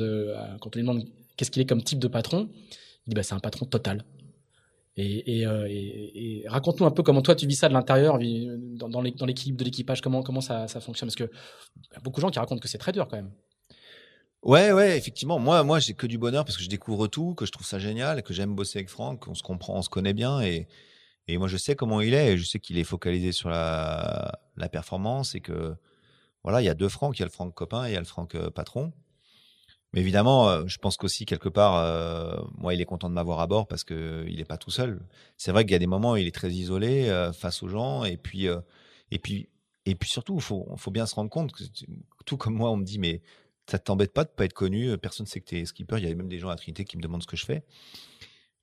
quand 0.60 0.76
on 0.76 0.78
lui 0.78 0.82
demande 0.82 1.04
qu'est-ce 1.36 1.50
qu'il 1.50 1.62
est 1.62 1.66
comme 1.66 1.82
type 1.82 1.98
de 1.98 2.06
patron, 2.06 2.48
il 3.06 3.10
dit 3.10 3.14
bah, 3.14 3.22
c'est 3.22 3.34
un 3.34 3.40
patron 3.40 3.66
total. 3.66 4.04
Euh, 4.98 5.66
et- 5.68 6.44
raconte-nous 6.46 6.86
un 6.86 6.90
peu 6.90 7.02
comment 7.02 7.22
toi 7.22 7.34
tu 7.34 7.46
vis 7.46 7.56
ça 7.56 7.68
de 7.68 7.74
l'intérieur, 7.74 8.18
dans, 8.18 8.88
dans 8.88 9.02
de 9.02 9.64
l'équipage, 9.64 10.00
comment, 10.00 10.40
ça, 10.40 10.66
fonctionne? 10.80 11.08
Parce 11.08 11.16
que 11.16 11.24
y 11.24 11.96
a 11.96 12.00
beaucoup 12.00 12.20
de 12.20 12.22
gens 12.22 12.30
qui 12.30 12.38
racontent 12.38 12.60
que 12.60 12.68
c'est 12.68 12.78
très 12.78 12.92
dur 12.92 13.08
quand 13.08 13.16
même. 13.16 13.30
Ouais, 14.42 14.72
ouais, 14.72 14.96
effectivement. 14.96 15.38
Moi, 15.38 15.62
moi, 15.64 15.80
j'ai 15.80 15.94
que 15.94 16.06
du 16.06 16.16
bonheur 16.16 16.44
parce 16.44 16.56
que 16.56 16.62
je 16.62 16.68
découvre 16.68 17.06
tout, 17.08 17.34
que 17.34 17.44
je 17.44 17.52
trouve 17.52 17.66
ça 17.66 17.78
génial, 17.78 18.22
que 18.22 18.32
j'aime 18.32 18.54
bosser 18.54 18.78
avec 18.78 18.88
Franck, 18.88 19.20
qu'on 19.20 19.34
se 19.34 19.42
comprend, 19.42 19.76
on 19.76 19.82
se 19.82 19.90
connaît 19.90 20.14
bien 20.14 20.40
et, 20.40 20.66
moi, 21.28 21.46
je 21.46 21.56
sais 21.56 21.76
comment 21.76 22.00
il 22.00 22.12
est 22.12 22.32
et 22.32 22.38
je 22.38 22.44
sais 22.44 22.58
qu'il 22.58 22.76
est 22.78 22.84
focalisé 22.84 23.30
sur 23.30 23.50
la, 23.50 24.32
la 24.56 24.68
performance 24.68 25.36
et 25.36 25.40
que, 25.40 25.76
voilà, 26.42 26.60
il 26.60 26.64
y 26.64 26.68
a 26.68 26.74
deux 26.74 26.88
Franck, 26.88 27.18
il 27.18 27.20
y 27.20 27.22
a 27.22 27.26
le 27.26 27.30
Franck 27.30 27.54
copain 27.54 27.86
et 27.86 27.90
il 27.90 27.92
y 27.92 27.96
a 27.96 28.00
le 28.00 28.04
Franck 28.06 28.34
euh, 28.34 28.50
patron. 28.50 28.92
Mais 29.92 30.00
évidemment, 30.00 30.48
euh, 30.48 30.64
je 30.66 30.78
pense 30.78 30.96
qu'aussi, 30.96 31.26
quelque 31.26 31.48
part, 31.48 31.76
euh, 31.76 32.36
moi, 32.56 32.74
il 32.74 32.80
est 32.80 32.84
content 32.84 33.08
de 33.08 33.14
m'avoir 33.14 33.40
à 33.40 33.46
bord 33.46 33.66
parce 33.66 33.82
que 33.82 34.24
il 34.28 34.40
est 34.40 34.44
pas 34.44 34.56
tout 34.56 34.70
seul. 34.70 35.00
C'est 35.36 35.50
vrai 35.50 35.64
qu'il 35.64 35.72
y 35.72 35.76
a 35.76 35.80
des 35.80 35.86
moments 35.86 36.12
où 36.12 36.16
il 36.16 36.26
est 36.26 36.34
très 36.34 36.50
isolé 36.50 37.08
euh, 37.08 37.32
face 37.32 37.62
aux 37.62 37.68
gens 37.68 38.04
et 38.04 38.16
puis, 38.16 38.46
euh, 38.48 38.60
et 39.10 39.18
puis, 39.18 39.48
et 39.86 39.94
puis 39.96 40.08
surtout, 40.08 40.36
il 40.36 40.42
faut, 40.42 40.66
faut 40.76 40.90
bien 40.92 41.06
se 41.06 41.14
rendre 41.14 41.30
compte 41.30 41.52
que, 41.52 41.64
tout 42.24 42.36
comme 42.36 42.54
moi, 42.54 42.70
on 42.70 42.76
me 42.76 42.84
dit, 42.84 42.98
mais 42.98 43.22
ça 43.66 43.78
t'embête 43.78 44.12
pas 44.12 44.24
de 44.24 44.30
pas 44.30 44.44
être 44.44 44.52
connu 44.52 44.96
Personne 44.98 45.26
sait 45.26 45.40
que 45.40 45.46
tu 45.46 45.58
es 45.58 45.64
skipper. 45.64 45.98
Il 45.98 46.08
y 46.08 46.10
a 46.10 46.14
même 46.14 46.28
des 46.28 46.38
gens 46.38 46.50
à 46.50 46.56
Trinité 46.56 46.84
qui 46.84 46.96
me 46.96 47.02
demandent 47.02 47.22
ce 47.22 47.26
que 47.26 47.36
je 47.36 47.46
fais. 47.46 47.64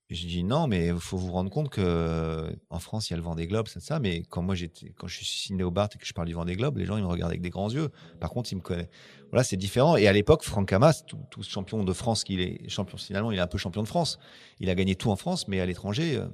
Je 0.10 0.26
dis 0.26 0.46
non, 0.46 0.68
mais 0.68 0.88
il 0.88 1.00
faut 1.00 1.18
vous 1.18 1.34
rendre 1.34 1.50
compte 1.50 1.70
que 1.70 1.82
euh, 1.82 2.50
en 2.70 2.80
France, 2.80 3.10
il 3.10 3.12
y 3.12 3.16
a 3.16 3.18
le 3.18 3.24
Vendée 3.24 3.46
Globe, 3.46 3.68
c'est 3.68 3.82
ça. 3.82 4.00
Mais 4.00 4.24
quand 4.30 4.42
moi 4.42 4.56
j'étais, 4.56 4.94
quand 4.98 5.08
je 5.08 5.18
suis 5.18 5.26
signé 5.26 5.64
au 5.64 5.72
Bart 5.72 5.90
et 5.94 5.98
que 5.98 6.06
je 6.06 6.14
parle 6.14 6.28
du 6.28 6.34
Vendée 6.34 6.56
Globe, 6.56 6.78
les 6.78 6.86
gens 6.86 6.96
ils 6.96 7.04
me 7.04 7.10
regardent 7.10 7.32
avec 7.32 7.42
des 7.42 7.50
grands 7.50 7.70
yeux. 7.70 7.90
Par 8.22 8.30
contre, 8.30 8.54
ils 8.54 8.56
me 8.56 8.62
connaissent. 8.62 8.88
Voilà, 9.32 9.44
c'est 9.44 9.58
différent. 9.58 9.98
Et 9.98 10.08
à 10.08 10.14
l'époque, 10.14 10.44
Franck 10.44 10.72
Hamas, 10.72 11.06
tout, 11.06 11.44
champion 11.44 11.84
de 11.84 11.92
France 11.92 12.24
qu'il 12.24 12.40
est, 12.40 12.70
champion 12.70 12.98
finalement, 12.98 13.34
il 13.34 13.38
est 13.38 13.42
un 13.42 13.48
peu 13.48 13.58
champion 13.58 13.84
de 13.84 13.88
France. 13.88 14.18
Il 14.62 14.70
a 14.70 14.76
gagné 14.76 14.96
tout 14.96 15.12
en 15.12 15.18
France, 15.18 15.50
mais 15.50 15.60
à 15.60 15.66
l'étranger, 15.66 16.16
euh, 16.16 16.28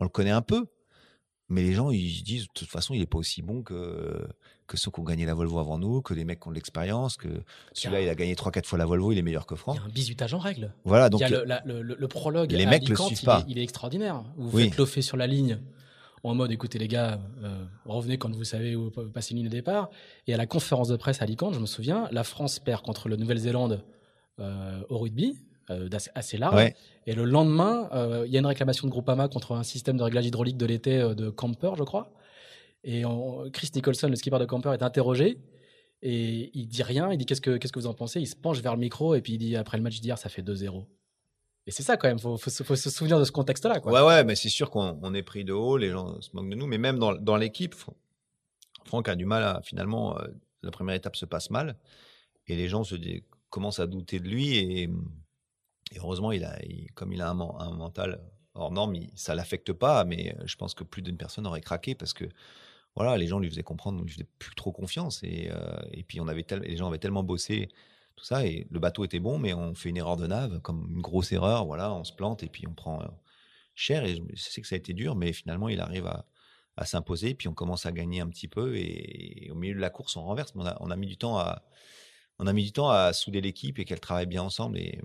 on 0.00 0.04
le 0.04 0.10
connaît 0.10 0.30
un 0.30 0.42
peu. 0.42 0.66
Mais 1.48 1.62
les 1.62 1.72
gens, 1.72 1.90
ils 1.90 2.16
se 2.16 2.24
disent, 2.24 2.48
de 2.48 2.52
toute 2.52 2.68
façon, 2.68 2.94
il 2.94 3.00
n'est 3.00 3.06
pas 3.06 3.18
aussi 3.18 3.42
bon 3.42 3.62
que, 3.62 4.26
que 4.66 4.76
ceux 4.76 4.90
qui 4.90 5.00
ont 5.00 5.04
gagné 5.04 5.26
la 5.26 5.34
Volvo 5.34 5.58
avant 5.58 5.78
nous, 5.78 6.00
que 6.00 6.14
les 6.14 6.24
mecs 6.24 6.40
qui 6.40 6.48
ont 6.48 6.50
de 6.50 6.56
l'expérience, 6.56 7.16
que 7.16 7.28
celui-là, 7.74 8.00
il 8.00 8.08
a 8.08 8.14
gagné 8.14 8.34
3-4 8.34 8.64
fois 8.64 8.78
la 8.78 8.86
Volvo, 8.86 9.12
il 9.12 9.18
est 9.18 9.22
meilleur 9.22 9.44
que 9.46 9.54
Il 9.54 9.58
Franck. 9.58 9.76
y 9.76 9.78
a 9.80 9.82
un 9.84 9.88
bisutage 9.88 10.32
en 10.34 10.38
règle. 10.38 10.72
Voilà, 10.84 11.06
Il 11.06 11.10
donc, 11.10 11.20
y 11.20 11.24
a 11.24 11.28
euh, 11.28 11.40
le, 11.40 11.44
la- 11.44 11.62
le- 11.66 11.82
le- 11.82 11.96
le 11.98 12.08
prologue. 12.08 12.50
les 12.52 12.64
à 12.64 12.70
mecs 12.70 12.82
le 12.82 12.94
Alicante, 12.94 13.08
suivent 13.08 13.18
il 13.22 13.26
pas. 13.26 13.40
est- 13.40 13.44
Il 13.50 13.58
est, 13.58 13.62
extraordinaire. 13.62 14.24
Vous 14.36 14.50
Oui. 14.56 14.64
faites 14.64 14.78
l'offet 14.78 15.02
sur 15.02 15.16
la 15.16 15.26
ligne 15.26 15.58
en 16.26 16.34
mode 16.34 16.50
écoutez 16.52 16.78
les 16.78 16.88
gars, 16.88 17.20
euh, 17.42 17.64
revenez 17.84 18.16
quand 18.16 18.34
vous 18.34 18.44
savez 18.44 18.74
où 18.74 18.90
passer 18.90 19.32
une 19.32 19.38
ligne 19.40 19.46
de 19.48 19.52
départ. 19.52 19.90
Et 20.26 20.32
à 20.32 20.38
la 20.38 20.46
conférence 20.46 20.88
de 20.88 20.96
presse 20.96 21.20
à 21.20 21.24
Alicante, 21.24 21.52
je 21.52 21.58
me 21.60 21.66
souviens, 21.66 22.08
la 22.12 22.24
France 22.24 22.58
perd 22.58 22.80
contre 22.80 23.10
la 23.10 23.18
Nouvelle-Zélande 23.18 23.84
euh, 24.40 24.80
au 24.88 24.96
rugby. 24.98 25.36
assez 26.14 26.36
large. 26.38 26.72
Et 27.06 27.14
le 27.14 27.24
lendemain, 27.26 27.88
il 28.26 28.32
y 28.32 28.36
a 28.36 28.40
une 28.40 28.46
réclamation 28.46 28.86
de 28.86 28.90
Groupama 28.92 29.28
contre 29.28 29.52
un 29.52 29.62
système 29.62 29.96
de 29.98 30.02
réglage 30.02 30.24
hydraulique 30.26 30.56
de 30.56 30.64
l'été 30.66 30.98
de 31.14 31.28
Camper, 31.28 31.72
je 31.76 31.82
crois. 31.84 32.10
Et 32.84 33.02
Chris 33.52 33.70
Nicholson, 33.74 34.08
le 34.08 34.16
skipper 34.16 34.38
de 34.38 34.44
Camper, 34.44 34.72
est 34.72 34.82
interrogé. 34.82 35.38
Et 36.02 36.50
il 36.52 36.66
dit 36.68 36.82
rien, 36.82 37.10
il 37.10 37.16
dit 37.16 37.24
qu'est-ce 37.24 37.40
que, 37.40 37.56
que 37.56 37.78
vous 37.78 37.86
en 37.86 37.94
pensez? 37.94 38.20
Il 38.20 38.26
se 38.26 38.36
penche 38.36 38.60
vers 38.60 38.74
le 38.74 38.80
micro 38.80 39.14
et 39.14 39.22
puis 39.22 39.34
il 39.34 39.38
dit 39.38 39.56
après 39.56 39.78
le 39.78 39.82
match 39.82 40.00
d'hier, 40.00 40.18
ça 40.18 40.28
fait 40.28 40.42
2-0. 40.42 40.84
Et 41.66 41.70
c'est 41.70 41.82
ça 41.82 41.96
quand 41.96 42.08
même, 42.08 42.18
il 42.18 42.20
faut, 42.20 42.36
faut, 42.36 42.76
se 42.76 42.90
souvenir 42.90 43.18
de 43.18 43.24
ce 43.24 43.32
contexte-là. 43.32 43.80
Quoi. 43.80 43.90
Ouais, 43.90 44.06
ouais, 44.06 44.22
mais 44.22 44.34
c'est 44.34 44.50
sûr 44.50 44.70
qu'on 44.70 45.14
est 45.14 45.22
pris 45.22 45.44
de 45.44 45.54
haut, 45.54 45.78
les 45.78 45.90
gens 45.90 46.20
se 46.20 46.28
moquent 46.34 46.50
de 46.50 46.56
nous, 46.56 46.66
mais 46.66 46.76
même 46.76 46.98
dans, 46.98 47.14
dans 47.14 47.38
l'équipe, 47.38 47.74
Franck 48.84 49.08
a 49.08 49.16
du 49.16 49.24
mal 49.24 49.42
à 49.42 49.62
finalement, 49.62 50.18
euh, 50.18 50.26
la 50.62 50.70
première 50.70 50.94
étape 50.94 51.16
se 51.16 51.24
passe 51.24 51.48
mal 51.48 51.78
et 52.48 52.54
les 52.54 52.68
gens 52.68 52.82
commencent 53.48 53.80
à 53.80 53.86
douter 53.86 54.20
de 54.20 54.28
lui 54.28 54.58
et, 54.58 54.90
heureusement, 55.96 56.32
il 56.32 56.44
a, 56.44 56.58
comme 56.94 57.14
il 57.14 57.22
a 57.22 57.30
un, 57.30 57.40
un 57.40 57.70
mental 57.70 58.20
hors 58.52 58.70
norme, 58.70 58.94
ça 59.14 59.34
l'affecte 59.34 59.72
pas, 59.72 60.04
mais 60.04 60.36
je 60.44 60.56
pense 60.56 60.74
que 60.74 60.84
plus 60.84 61.00
d'une 61.00 61.16
personne 61.16 61.46
aurait 61.46 61.62
craqué 61.62 61.94
parce 61.94 62.12
que 62.12 62.26
voilà, 62.96 63.16
les 63.16 63.26
gens 63.26 63.38
lui 63.38 63.48
faisaient 63.48 63.62
comprendre, 63.62 64.02
lui 64.02 64.10
faisaient 64.10 64.28
plus 64.38 64.54
trop 64.54 64.72
confiance. 64.72 65.22
Et, 65.24 65.50
euh, 65.50 66.02
puis, 66.06 66.20
on 66.20 66.28
avait 66.28 66.46
les 66.62 66.76
gens 66.76 66.88
avaient 66.88 66.98
tellement 66.98 67.24
bossé, 67.24 67.68
tout 68.16 68.24
ça, 68.24 68.46
et 68.46 68.66
le 68.70 68.78
bateau 68.78 69.04
était 69.04 69.20
bon, 69.20 69.38
mais 69.38 69.52
on 69.54 69.74
fait 69.74 69.88
une 69.88 69.96
erreur 69.96 70.16
de 70.16 70.26
nave, 70.26 70.60
comme 70.60 70.86
une 70.90 71.02
grosse 71.02 71.32
erreur, 71.32 71.66
voilà, 71.66 71.92
on 71.92 72.04
se 72.04 72.12
plante 72.12 72.42
et 72.44 72.48
puis 72.48 72.66
on 72.68 72.74
prend 72.74 73.02
euh, 73.02 73.06
cher. 73.74 74.04
Et 74.04 74.22
je 74.34 74.42
sais 74.42 74.60
que 74.60 74.68
ça 74.68 74.76
a 74.76 74.78
été 74.78 74.92
dur, 74.92 75.16
mais 75.16 75.32
finalement, 75.32 75.68
il 75.68 75.80
arrive 75.80 76.06
à, 76.06 76.24
s'imposer, 76.86 77.34
puis 77.34 77.48
on 77.48 77.54
commence 77.54 77.86
à 77.86 77.92
gagner 77.92 78.20
un 78.20 78.28
petit 78.28 78.48
peu, 78.48 78.76
et, 78.76 79.48
au 79.50 79.54
milieu 79.56 79.74
de 79.74 79.80
la 79.80 79.90
course, 79.90 80.16
on 80.16 80.24
renverse. 80.24 80.52
On 80.56 80.66
a, 80.66 80.76
on 80.80 80.90
a 80.90 80.96
mis 80.96 81.06
du 81.06 81.16
temps 81.16 81.38
à, 81.38 81.62
on 82.38 82.46
a 82.46 82.52
mis 82.52 82.64
du 82.64 82.72
temps 82.72 82.90
à 82.90 83.12
souder 83.12 83.40
l'équipe 83.40 83.78
et 83.78 83.84
qu'elle 83.84 84.00
travaille 84.00 84.26
bien 84.26 84.42
ensemble. 84.42 84.78
Et, 84.78 85.00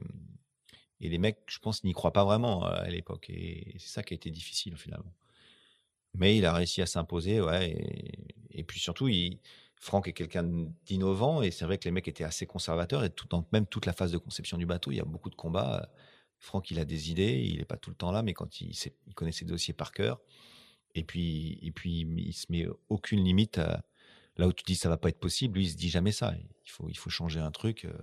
et 1.01 1.09
les 1.09 1.17
mecs, 1.17 1.39
je 1.47 1.59
pense, 1.59 1.83
n'y 1.83 1.93
croient 1.93 2.13
pas 2.13 2.25
vraiment 2.25 2.65
euh, 2.65 2.71
à 2.71 2.89
l'époque. 2.89 3.29
Et 3.29 3.75
c'est 3.79 3.89
ça 3.89 4.03
qui 4.03 4.13
a 4.13 4.15
été 4.15 4.31
difficile 4.31 4.75
finalement. 4.77 5.13
Mais 6.15 6.37
il 6.37 6.45
a 6.45 6.53
réussi 6.53 6.81
à 6.81 6.85
s'imposer, 6.85 7.41
ouais. 7.41 7.75
Et, 8.51 8.63
puis 8.63 8.79
surtout, 8.79 9.07
il, 9.07 9.39
Franck 9.75 10.07
est 10.07 10.13
quelqu'un 10.13 10.43
d'innovant 10.85 11.41
et 11.41 11.51
c'est 11.51 11.65
vrai 11.65 11.77
que 11.77 11.85
les 11.85 11.91
mecs 11.91 12.07
étaient 12.07 12.23
assez 12.23 12.45
conservateurs 12.45 13.03
et 13.05 13.11
même 13.53 13.65
toute 13.67 13.85
la 13.85 13.93
phase 13.93 14.11
de 14.11 14.17
conception 14.17 14.57
du 14.57 14.65
bateau, 14.65 14.91
il 14.91 14.97
y 14.97 14.99
a 14.99 15.05
beaucoup 15.05 15.29
de 15.29 15.35
combats. 15.35 15.89
Franck, 16.39 16.71
il 16.71 16.79
a 16.79 16.85
des 16.85 17.11
idées, 17.11 17.41
il 17.45 17.59
n'est 17.59 17.65
pas 17.65 17.77
tout 17.77 17.89
le 17.89 17.95
temps 17.95 18.11
là, 18.11 18.23
mais 18.23 18.33
quand 18.33 18.61
il 18.61 18.73
connaît 19.15 19.31
ses 19.31 19.45
dossiers 19.45 19.73
par 19.73 19.91
cœur. 19.91 20.19
Et 20.95 21.03
puis, 21.03 21.59
et 21.61 21.71
puis, 21.71 22.01
il 22.01 22.33
se 22.33 22.47
met 22.49 22.67
aucune 22.89 23.23
limite 23.23 23.59
là 24.39 24.47
où 24.47 24.53
tu 24.53 24.63
dis 24.63 24.75
ça 24.75 24.89
va 24.89 24.97
pas 24.97 25.09
être 25.09 25.19
possible. 25.19 25.57
Lui, 25.57 25.65
il 25.65 25.69
se 25.69 25.75
dit 25.75 25.89
jamais 25.89 26.11
ça. 26.11 26.33
Il 26.65 26.71
faut, 26.71 26.89
il 26.89 26.97
faut 26.97 27.09
changer 27.09 27.39
un 27.39 27.51
truc. 27.51 27.85
Euh, 27.85 27.93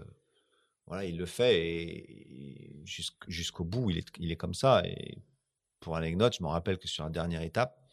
voilà, 0.86 1.04
il 1.04 1.16
le 1.16 1.26
fait 1.26 1.66
et, 1.66 2.76
jusqu'au 2.84 3.64
bout, 3.64 3.90
il 3.90 3.98
est, 3.98 4.08
il 4.18 4.30
est 4.30 4.36
comme 4.36 4.54
ça. 4.54 4.86
Et 4.86 5.18
pour 5.80 5.96
anecdote, 5.96 6.36
je 6.38 6.42
me 6.42 6.48
rappelle 6.48 6.78
que 6.78 6.86
sur 6.86 7.04
la 7.04 7.10
dernière 7.10 7.42
étape, 7.42 7.85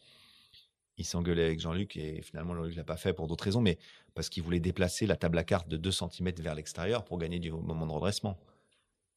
il 0.96 1.04
s'engueulait 1.04 1.44
avec 1.44 1.60
Jean-Luc 1.60 1.96
et 1.96 2.22
finalement 2.22 2.54
Jean-Luc 2.54 2.76
l'a 2.76 2.84
pas 2.84 2.96
fait 2.96 3.12
pour 3.12 3.26
d'autres 3.26 3.44
raisons, 3.44 3.60
mais 3.60 3.78
parce 4.14 4.28
qu'il 4.28 4.42
voulait 4.42 4.60
déplacer 4.60 5.06
la 5.06 5.16
table 5.16 5.38
à 5.38 5.44
carte 5.44 5.68
de 5.68 5.76
2 5.76 5.90
cm 5.90 6.32
vers 6.38 6.54
l'extérieur 6.54 7.04
pour 7.04 7.18
gagner 7.18 7.38
du 7.38 7.50
moment 7.50 7.86
de 7.86 7.92
redressement. 7.92 8.38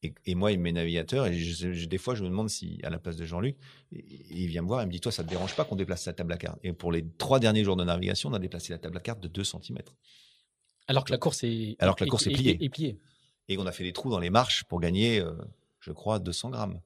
Et, 0.04 0.36
moi, 0.36 0.52
il 0.52 0.60
met 0.60 0.72
navigateur 0.72 1.26
et 1.26 1.36
des 1.88 1.98
fois, 1.98 2.14
je 2.14 2.24
me 2.24 2.30
demande 2.30 2.50
si, 2.50 2.80
à 2.84 2.92
la 2.92 3.00
place 3.00 3.16
de 3.16 3.26
Jean-Luc, 3.26 3.58
il 3.92 4.46
vient 4.46 4.62
me 4.62 4.68
voir 4.68 4.84
et 4.84 4.86
me 4.86 4.92
dit 4.92 5.00
Toi, 5.00 5.12
ça 5.12 5.24
te 5.24 5.30
dérange 5.30 5.56
pas 5.56 5.66
qu'on 5.66 5.76
déplace 5.76 6.06
la 6.06 6.14
table 6.14 6.32
à 6.34 6.38
carte 6.38 6.60
Et 6.64 6.72
pour 6.72 6.92
les 6.92 7.04
trois 7.18 7.40
derniers 7.40 7.64
jours 7.64 7.76
de 7.76 7.84
navigation, 7.84 8.30
on 8.30 8.34
a 8.34 8.40
déplacé 8.40 8.74
la 8.74 8.78
table 8.78 8.96
à 8.96 9.00
carte 9.00 9.20
de 9.22 9.28
2 9.28 9.44
cm. 9.44 9.80
Alors 10.88 11.04
que 11.04 11.12
la 11.12 11.18
course 11.18 11.44
est, 11.44 11.78
Alors 11.80 11.96
que 11.96 12.04
la 12.04 12.10
course 12.12 12.28
est, 12.28 12.32
pliée. 12.32 12.70
pliée. 12.70 13.00
Et 13.50 13.58
on 13.58 13.66
a 13.66 13.72
fait 13.72 13.84
des 13.84 13.92
trous 13.92 14.12
dans 14.12 14.20
les 14.20 14.30
marches 14.30 14.66
pour 14.66 14.80
gagner, 14.80 15.20
euh, 15.20 15.34
je 15.80 15.92
crois, 15.92 16.20
200 16.20 16.52
grammes. 16.52 16.80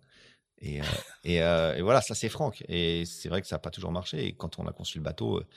Euh, 0.64 0.82
euh, 1.26 1.76
et, 1.76 1.82
voilà, 1.82 2.01
ça 2.01 2.16
c'est 2.16 2.30
Franck. 2.30 2.64
Et 2.68 3.05
c'est 3.05 3.30
vrai 3.30 3.41
que 3.41 3.47
ça 3.47 3.55
n'a 3.55 3.59
pas 3.59 3.72
toujours 3.72 3.91
marché. 3.91 4.26
Et 4.26 4.34
quand 4.34 4.59
on 4.59 4.68
a 4.68 4.74
conçu 4.74 4.97
le 4.97 5.03
bateau, 5.03 5.39
euh, 5.39 5.47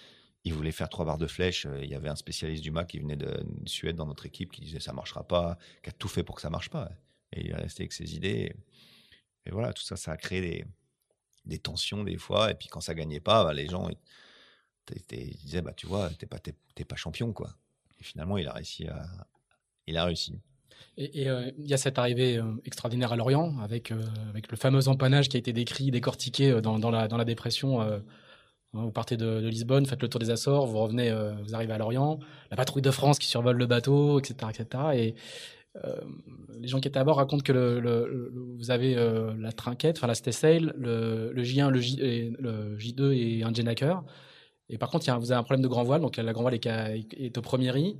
il 0.45 0.55
voulait 0.55 0.73
faire 0.73 0.89
trois 0.89 1.05
barres 1.05 1.19
de 1.19 1.27
flèche. 1.27 1.67
Il 1.83 1.89
y 1.89 1.95
avait 1.95 2.09
un 2.09 2.17
spécialiste 2.17 2.63
du 2.63 2.71
MAC 2.71 2.89
qui 2.89 2.99
venait 2.99 3.17
de, 3.17 3.45
Suède 3.67 3.97
dans 3.97 4.07
notre 4.07 4.27
équipe 4.27 4.53
qui 4.53 4.63
disait 4.63 4.81
ça 4.81 4.93
marchera 4.93 5.25
pas, 5.27 5.59
qui 5.83 5.91
a 5.91 5.93
tout 5.93 6.09
fait 6.09 6.23
pour 6.23 6.37
que 6.37 6.43
ça 6.43 6.51
marche 6.51 6.71
pas. 6.71 6.91
Et 7.33 7.47
il 7.47 7.51
est 7.51 7.55
resté 7.55 7.83
avec 7.83 7.93
ses 7.93 8.15
idées. 8.15 8.55
Et, 9.47 9.51
voilà, 9.51 9.73
tout 9.73 9.83
ça, 9.83 9.97
ça 9.97 10.13
a 10.13 10.17
créé 10.17 10.65
des, 11.45 11.59
tensions 11.59 12.05
des 12.05 12.19
fois. 12.19 12.51
Et 12.51 12.55
puis 12.55 12.69
quand 12.69 12.81
ça 12.81 12.95
gagnait 12.95 13.21
pas, 13.21 13.45
bah, 13.45 13.55
les 13.55 13.67
gens 13.67 13.89
disaient 15.09 15.63
bah 15.63 15.73
tu 15.75 15.87
vois, 15.87 16.11
t'es 16.11 16.27
pas 16.27 16.39
pas 16.39 16.97
champion 16.97 17.33
quoi. 17.33 17.55
Et 17.99 18.05
finalement, 18.05 18.37
il 18.37 18.47
a 18.49 18.53
réussi 18.53 18.87
il 19.87 19.97
a 19.97 20.05
réussi. 20.05 20.41
Et 20.97 21.29
euh, 21.29 21.51
il 21.59 21.67
y 21.67 21.75
a 21.75 21.77
cette 21.77 21.99
arrivée 21.99 22.37
euh, 22.37 22.45
extraordinaire 22.65 23.13
à 23.13 23.17
Lorient, 23.17 23.59
avec, 23.59 23.91
euh, 23.91 24.01
avec 24.31 24.51
le 24.51 24.57
fameux 24.57 24.87
empannage 24.87 25.29
qui 25.29 25.37
a 25.37 25.41
été 25.41 25.53
décrit, 25.53 25.91
décortiqué 25.91 26.61
dans, 26.61 26.79
la, 26.91 27.25
dépression. 27.25 27.81
Hein, 27.81 28.01
vous 28.73 28.93
partez 28.93 29.17
de, 29.17 29.39
Lisbonne, 29.49 29.87
faites 29.87 30.03
le 30.03 30.09
tour 30.09 30.21
des 30.21 30.31
Açores, 30.31 30.67
vous 30.67 30.79
revenez, 30.79 31.13
vous 31.45 31.55
arrivez 31.55 31.73
à 31.73 31.79
Lorient, 31.79 32.19
la 32.51 32.57
patrouille 32.57 32.83
de 32.83 32.91
France 32.91 33.19
qui 33.19 33.27
survole 33.27 33.57
le 33.57 33.67
bateau, 33.67 34.19
etc. 34.19 34.51
etc. 34.51 34.85
et 34.95 35.15
les 36.61 36.69
gens 36.69 36.79
qui 36.81 36.87
étaient 36.87 36.99
à 36.99 37.05
bord 37.05 37.17
racontent 37.17 37.43
que 37.43 38.33
vous 38.57 38.71
avez 38.71 38.95
la 39.39 39.53
trinquette, 39.53 39.99
enfin 39.99 40.09
la 40.09 40.15
stay 40.15 40.33
sail, 40.33 40.73
le, 40.77 41.33
J1, 41.37 41.69
le, 41.69 41.81
J, 41.81 42.33
le 42.39 42.77
J2 42.77 43.13
et 43.13 43.45
un 43.45 43.55
Jenaker. 43.55 44.03
Et 44.69 44.79
par 44.79 44.91
contre, 44.91 45.05
vous 45.19 45.31
avez 45.31 45.39
un 45.39 45.45
problème 45.45 45.63
de 45.63 45.69
grand 45.69 45.85
voile, 45.85 46.01
donc 46.01 46.17
la 46.17 46.33
grand 46.33 46.43
voile 46.43 46.55
est, 46.55 46.67
est 46.67 47.39
au 47.39 47.43
premier 47.43 47.71
riz. 47.71 47.97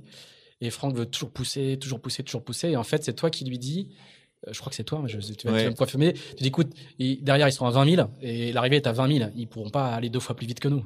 Et 0.61 0.69
Franck 0.69 0.95
veut 0.95 1.05
toujours 1.05 1.31
pousser, 1.31 1.77
toujours 1.79 1.99
pousser, 1.99 2.23
toujours 2.23 2.43
pousser. 2.43 2.69
Et 2.69 2.77
en 2.77 2.83
fait, 2.83 3.03
c'est 3.03 3.13
toi 3.13 3.29
qui 3.29 3.45
lui 3.45 3.59
dis, 3.59 3.89
euh, 4.47 4.53
je 4.53 4.59
crois 4.59 4.69
que 4.69 4.75
c'est 4.75 4.83
toi, 4.83 5.03
je, 5.05 5.19
tu, 5.19 5.47
vas, 5.47 5.69
me 5.69 5.75
confirmer. 5.75 6.13
Tu 6.13 6.43
dis, 6.43 6.47
écoute, 6.47 6.71
derrière, 6.99 7.47
ils 7.47 7.53
sont 7.53 7.65
à 7.65 7.71
20 7.71 7.95
000 7.95 8.09
et 8.21 8.51
l'arrivée 8.53 8.77
est 8.77 8.87
à 8.87 8.93
20 8.93 9.17
000. 9.17 9.29
Ils 9.35 9.47
pourront 9.47 9.69
pas 9.69 9.93
aller 9.93 10.09
deux 10.09 10.19
fois 10.19 10.35
plus 10.35 10.47
vite 10.47 10.59
que 10.59 10.67
nous. 10.67 10.85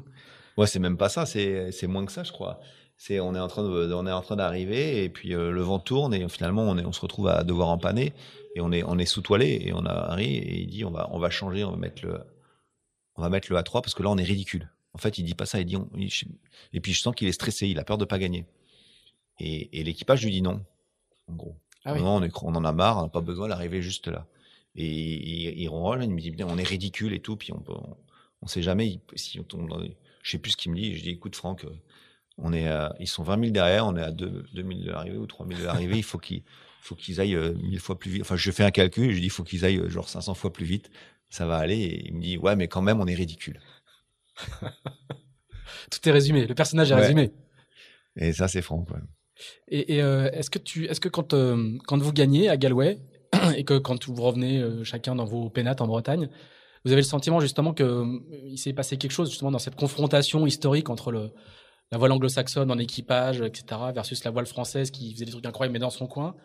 Ouais, 0.58 0.68
c'est 0.68 0.80
même 0.80 0.98
pas 0.98 1.10
ça, 1.10 1.26
c'est 1.26 1.88
moins 1.88 2.06
que 2.06 2.12
ça, 2.12 2.24
je 2.24 2.32
crois. 2.32 2.60
C'est 2.98 3.22
on 3.22 3.34
est 3.34 3.40
en 3.40 3.48
train 3.48 3.64
de, 3.64 3.94
on 3.94 4.06
est 4.06 4.12
en 4.12 4.22
train 4.22 4.36
d'arriver 4.36 5.06
et 5.06 5.10
puis 5.10 5.34
euh, 5.34 5.52
le 5.52 5.62
vent 5.62 5.80
tourne 5.80 6.14
et 6.14 6.28
finalement 6.28 6.64
on 6.64 6.78
est 6.78 6.84
on 6.84 6.92
se 6.92 7.00
retrouve 7.00 7.30
à 7.30 7.46
devoir 7.46 7.70
empanner 7.70 8.12
et 8.58 8.60
on 8.60 8.74
est 8.74 8.84
on 8.84 8.98
est 8.98 9.06
sous 9.06 9.22
toilé 9.22 9.62
et 9.64 9.72
on 9.72 9.86
arrive 9.86 10.44
et 10.44 10.64
il 10.64 10.68
dit 10.68 10.84
on 10.84 10.92
va 10.92 11.08
on 11.14 11.18
va 11.18 11.30
changer 11.30 11.64
on 11.64 11.72
va 11.72 11.78
mettre 11.78 12.06
le 12.06 12.20
on 13.16 13.22
va 13.22 13.30
mettre 13.30 13.50
le 13.54 13.58
A3 13.58 13.82
parce 13.82 13.94
que 13.94 14.04
là 14.04 14.10
on 14.10 14.18
est 14.18 14.24
ridicule. 14.24 14.70
En 14.94 14.98
fait, 14.98 15.18
il 15.18 15.24
dit 15.24 15.36
pas 15.36 15.46
ça, 15.46 15.62
il 15.62 15.66
dit 15.66 15.78
et 16.74 16.82
puis 16.82 16.92
je 16.92 17.00
sens 17.00 17.16
qu'il 17.16 17.30
est 17.30 17.32
stressé, 17.32 17.68
il 17.68 17.80
a 17.80 17.86
peur 17.86 17.98
de 17.98 18.04
pas 18.04 18.20
gagner. 18.20 18.46
Et, 19.40 19.84
l'équipage 19.84 20.24
lui 20.24 20.32
dit 20.32 20.42
non, 20.42 20.64
en 21.28 21.34
gros. 21.34 21.56
Ah 21.86 21.94
on, 21.96 22.22
on, 22.22 22.56
en 22.56 22.66
a 22.66 22.72
marre, 22.74 22.98
on 22.98 23.04
n'a 23.04 23.10
pas 23.10 23.22
besoin 23.22 23.48
d'arriver 23.48 23.82
juste 23.82 24.08
là. 24.08 24.28
Et 24.76 24.86
il, 24.86 25.60
il 25.60 25.70
me 25.70 26.20
dit, 26.20 26.44
on 26.44 26.58
est 26.58 26.68
ridicule 26.68 27.14
et 27.14 27.22
tout, 27.22 27.38
puis 27.38 27.52
on 27.54 27.60
ne 27.60 27.78
on 28.42 28.48
sait 28.48 28.62
jamais 28.62 29.00
si 29.16 29.40
on 29.40 29.44
tombe 29.44 29.70
dans 29.70 29.82
Je 30.22 30.32
sais 30.32 30.38
plus 30.38 30.52
ce 30.52 30.58
qu'il 30.58 30.72
me 30.72 30.78
dit, 30.78 30.96
je 30.96 31.04
dis, 31.04 31.12
écoute 31.12 31.36
Franck, 31.36 31.66
euh, 31.66 31.70
on 32.38 32.54
est 32.54 32.70
ils 33.00 33.08
sont 33.08 33.24
20 33.24 33.40
000 33.40 33.52
derrière, 33.52 33.86
on 33.86 33.96
est 33.96 34.04
à 34.04 34.12
2, 34.12 34.46
000 34.54 34.68
de 34.68 34.92
l'arrivée 34.92 35.18
ou 35.18 35.26
3 35.26 35.48
000 35.48 35.60
de 35.60 35.66
l'arrivée, 35.66 35.98
il 35.98 36.04
faut 36.04 36.20
qu'ils 36.20 36.44
faut 36.82 36.96
qu'ils 36.96 37.20
aillent 37.22 37.36
euh, 37.36 37.54
mille 37.56 37.80
fois 37.80 38.00
plus 38.00 38.12
vite. 38.12 38.22
Enfin, 38.22 38.36
je 38.36 38.52
fais 38.52 38.64
un 38.64 38.72
calcul, 38.72 39.12
je 39.12 39.20
dis, 39.20 39.26
il 39.26 39.30
faut 39.30 39.44
qu'ils 39.44 39.66
aillent 39.66 39.80
euh, 39.80 39.90
genre 39.90 40.10
500 40.10 40.34
fois 40.34 40.52
plus 40.52 40.66
vite, 40.66 40.90
ça 41.30 41.46
va 41.46 41.58
aller. 41.58 41.78
Et 41.78 42.08
il 42.08 42.16
me 42.16 42.22
dit, 42.22 42.38
ouais, 42.38 42.56
mais 42.56 42.68
quand 42.68 42.82
même, 42.82 43.00
on 43.00 43.08
est 43.08 43.16
ridicule. 43.16 43.60
Tout 45.92 46.10
est 46.10 46.12
résumé, 46.12 46.46
le 46.46 46.56
personnage 46.56 46.92
est 46.92 46.96
résumé. 46.96 47.32
Et 48.16 48.34
ça, 48.34 48.48
c'est 48.48 48.62
Franck. 48.62 48.90
Ouais. 48.92 49.00
Et, 49.68 50.02
euh, 50.02 50.30
est-ce 50.32 50.50
que 50.50 50.60
tu, 50.60 50.86
est-ce 50.86 51.00
que 51.00 51.10
quand 51.10 51.34
euh, 51.34 51.78
quand 51.86 51.98
vous 51.98 52.14
gagnez 52.14 52.50
à 52.50 52.58
Galway 52.58 53.00
et 53.56 53.64
que 53.64 53.78
quand 53.78 54.08
vous 54.08 54.22
revenez 54.22 54.60
euh, 54.60 54.84
chacun 54.84 55.16
dans 55.16 55.26
vos 55.26 55.50
pénates 55.50 55.82
en 55.82 55.88
Bretagne, 55.88 56.30
vous 56.86 56.92
avez 56.92 57.02
le 57.02 57.08
sentiment 57.08 57.40
justement 57.40 57.74
que 57.74 58.06
il 58.46 58.58
s'est 58.58 58.74
passé 58.74 58.98
quelque 58.98 59.12
chose 59.12 59.30
justement 59.30 59.52
dans 59.52 59.60
cette 59.60 59.76
confrontation 59.76 60.46
historique 60.46 60.90
entre 60.90 61.32
la 61.92 61.98
voile 61.98 62.12
anglo-saxonne 62.12 62.72
en 62.72 62.78
équipage, 62.78 63.42
etc., 63.42 63.82
versus 63.94 64.24
la 64.24 64.32
voile 64.32 64.46
française 64.46 64.92
qui 64.92 65.14
faisait 65.14 65.26
des 65.26 65.32
trucs 65.32 65.46
incroyables 65.46 65.74
mais 65.74 65.80
dans 65.80 65.90
son 65.90 66.08
coin. 66.08 66.36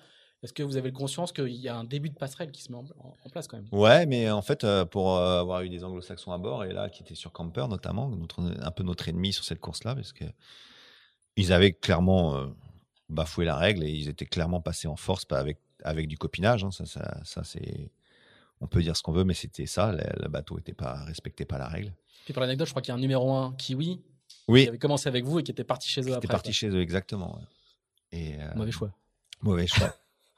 Est-ce 0.43 0.53
que 0.53 0.63
vous 0.63 0.77
avez 0.77 0.91
le 0.91 0.97
conscience 0.97 1.33
qu'il 1.33 1.55
y 1.55 1.69
a 1.69 1.77
un 1.77 1.85
début 1.85 2.11
de 2.11 2.17
passerelle 2.17 2.51
qui 2.51 2.63
se 2.63 2.71
met 2.71 2.77
en, 2.77 3.31
place 3.31 3.49
quand 3.49 3.57
même? 3.57 3.69
Ouais, 3.73 4.05
mais 4.05 4.31
en 4.31 4.43
fait, 4.43 4.67
pour 4.91 5.17
avoir 5.17 5.63
eu 5.63 5.71
des 5.71 5.85
anglo-saxons 5.85 6.33
à 6.33 6.39
bord 6.39 6.65
et 6.65 6.73
là 6.73 6.91
qui 6.91 7.03
étaient 7.03 7.15
sur 7.15 7.33
Camper 7.33 7.67
notamment, 7.69 8.11
notre, 8.11 8.43
un 8.43 8.71
peu 8.71 8.83
notre 8.83 9.09
ennemi 9.09 9.33
sur 9.33 9.45
cette 9.45 9.61
course-là, 9.61 9.95
parce 9.95 10.13
que 10.13 10.25
ils 11.37 11.53
avaient 11.53 11.73
clairement 11.73 12.53
bafoué 13.09 13.45
la 13.45 13.57
règle 13.57 13.85
et 13.85 13.91
ils 13.91 14.09
étaient 14.09 14.27
clairement 14.27 14.61
passés 14.61 14.89
en 14.89 14.97
force 14.97 15.27
avec, 15.31 15.59
avec 15.83 16.09
du 16.09 16.19
copinage. 16.19 16.65
Hein. 16.65 16.71
Ça, 16.71 16.87
ça, 17.25 17.45
c'est, 17.45 17.91
on 18.61 18.67
peut 18.67 18.83
dire 18.83 18.97
ce 18.97 19.03
qu'on 19.03 19.13
veut, 19.13 19.25
mais 19.25 19.35
c'était 19.35 19.67
ça. 19.67 19.93
Le, 19.93 20.29
bateau 20.29 20.59
était 20.59 20.75
pas, 20.75 21.05
respectait 21.05 21.45
pas 21.45 21.59
la 21.59 21.69
règle. 21.69 21.93
Puis 22.25 22.33
pour 22.33 22.41
l'anecdote, 22.41 22.67
je 22.67 22.73
crois 22.73 22.83
qu'il 22.83 22.91
y 22.91 22.93
a 22.93 22.97
un 22.97 23.01
numéro 23.01 23.33
1 23.33 23.55
Kiwi 23.57 24.01
oui. 24.49 24.63
qui 24.63 24.69
avait 24.69 24.79
commencé 24.79 25.09
avec 25.09 25.25
vous 25.25 25.39
et 25.39 25.43
qui 25.43 25.51
était 25.51 25.65
parti 25.65 25.89
chez 25.89 26.01
eux 26.03 26.05
qui 26.05 26.13
Était 26.13 26.29
parti 26.29 26.53
chez 26.53 26.69
eux, 26.69 26.81
exactement. 26.81 27.41
Et, 28.13 28.41
euh, 28.41 28.55
mauvais 28.55 28.73
choix. 28.73 28.93
Mauvais 29.43 29.67
choix. 29.67 29.95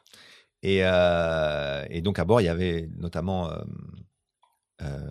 et, 0.62 0.80
euh, 0.82 1.84
et, 1.90 2.02
donc 2.02 2.18
à 2.18 2.24
bord, 2.24 2.40
il 2.40 2.44
y 2.44 2.48
avait 2.48 2.88
notamment 2.96 3.50
euh, 4.82 5.10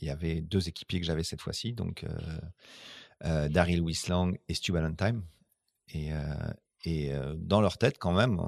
il 0.00 0.08
y 0.08 0.10
avait 0.10 0.40
deux 0.40 0.68
équipiers 0.68 1.00
que 1.00 1.06
j'avais 1.06 1.24
cette 1.24 1.40
fois-ci, 1.40 1.72
donc 1.72 2.04
Daryl 3.20 3.82
Wislang 3.82 4.38
et 4.48 4.54
Stu 4.54 4.72
Valentine. 4.72 5.22
Et, 5.88 6.12
euh, 6.12 6.18
et 6.84 7.12
euh, 7.12 7.34
dans 7.36 7.60
leur 7.60 7.78
tête, 7.78 7.98
quand 7.98 8.12
même, 8.12 8.40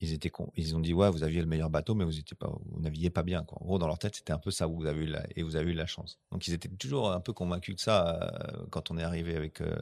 ils 0.00 0.14
étaient 0.14 0.32
ils 0.56 0.76
ont 0.76 0.80
dit 0.80 0.94
ouais 0.94 1.10
vous 1.10 1.22
aviez 1.22 1.40
le 1.40 1.46
meilleur 1.46 1.68
bateau 1.68 1.94
mais 1.94 2.04
vous 2.04 2.18
étiez 2.18 2.34
pas 2.34 2.48
vous 2.48 2.80
naviguiez 2.80 3.10
pas 3.10 3.22
bien 3.22 3.44
quoi. 3.44 3.58
En 3.60 3.66
gros 3.66 3.78
dans 3.78 3.86
leur 3.86 3.98
tête 3.98 4.16
c'était 4.16 4.32
un 4.32 4.38
peu 4.38 4.50
ça 4.50 4.66
vous 4.66 4.86
avez 4.86 5.04
eu 5.04 5.06
la, 5.06 5.24
et 5.36 5.42
vous 5.42 5.56
avez 5.56 5.70
eu 5.70 5.74
la 5.74 5.86
chance. 5.86 6.18
Donc 6.32 6.46
ils 6.48 6.54
étaient 6.54 6.68
toujours 6.68 7.12
un 7.12 7.20
peu 7.20 7.32
convaincus 7.32 7.76
de 7.76 7.80
ça 7.80 8.18
euh, 8.22 8.66
quand 8.70 8.90
on 8.90 8.98
est 8.98 9.02
arrivé 9.02 9.36
avec 9.36 9.60
euh, 9.60 9.76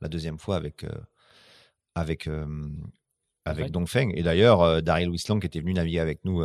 la 0.00 0.08
deuxième 0.08 0.38
fois 0.38 0.56
avec 0.56 0.84
euh, 0.84 0.90
avec 1.94 2.28
avec 3.44 3.70
Dongfeng 3.70 4.12
et 4.14 4.22
d'ailleurs 4.22 4.82
Daryl 4.82 5.10
Wislang 5.10 5.40
qui 5.40 5.46
était 5.46 5.60
venu 5.60 5.74
naviguer 5.74 6.00
avec 6.00 6.24
nous 6.24 6.42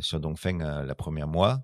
sur 0.00 0.20
Dongfeng 0.20 0.58
la 0.58 0.94
première 0.94 1.28
mois 1.28 1.62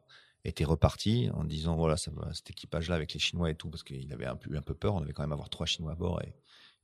était 0.48 0.64
reparti 0.64 1.30
en 1.34 1.44
disant 1.44 1.76
voilà 1.76 1.96
ça 1.96 2.10
cet 2.32 2.50
équipage 2.50 2.88
là 2.88 2.94
avec 2.94 3.12
les 3.12 3.20
Chinois 3.20 3.50
et 3.50 3.54
tout 3.54 3.68
parce 3.68 3.82
qu'il 3.82 4.12
avait 4.12 4.26
un 4.26 4.36
peu 4.36 4.56
un 4.56 4.62
peu 4.62 4.74
peur 4.74 4.94
on 4.94 5.02
avait 5.02 5.12
quand 5.12 5.22
même 5.22 5.32
avoir 5.32 5.48
trois 5.48 5.66
Chinois 5.66 5.92
à 5.92 5.94
bord 5.94 6.20
et 6.22 6.34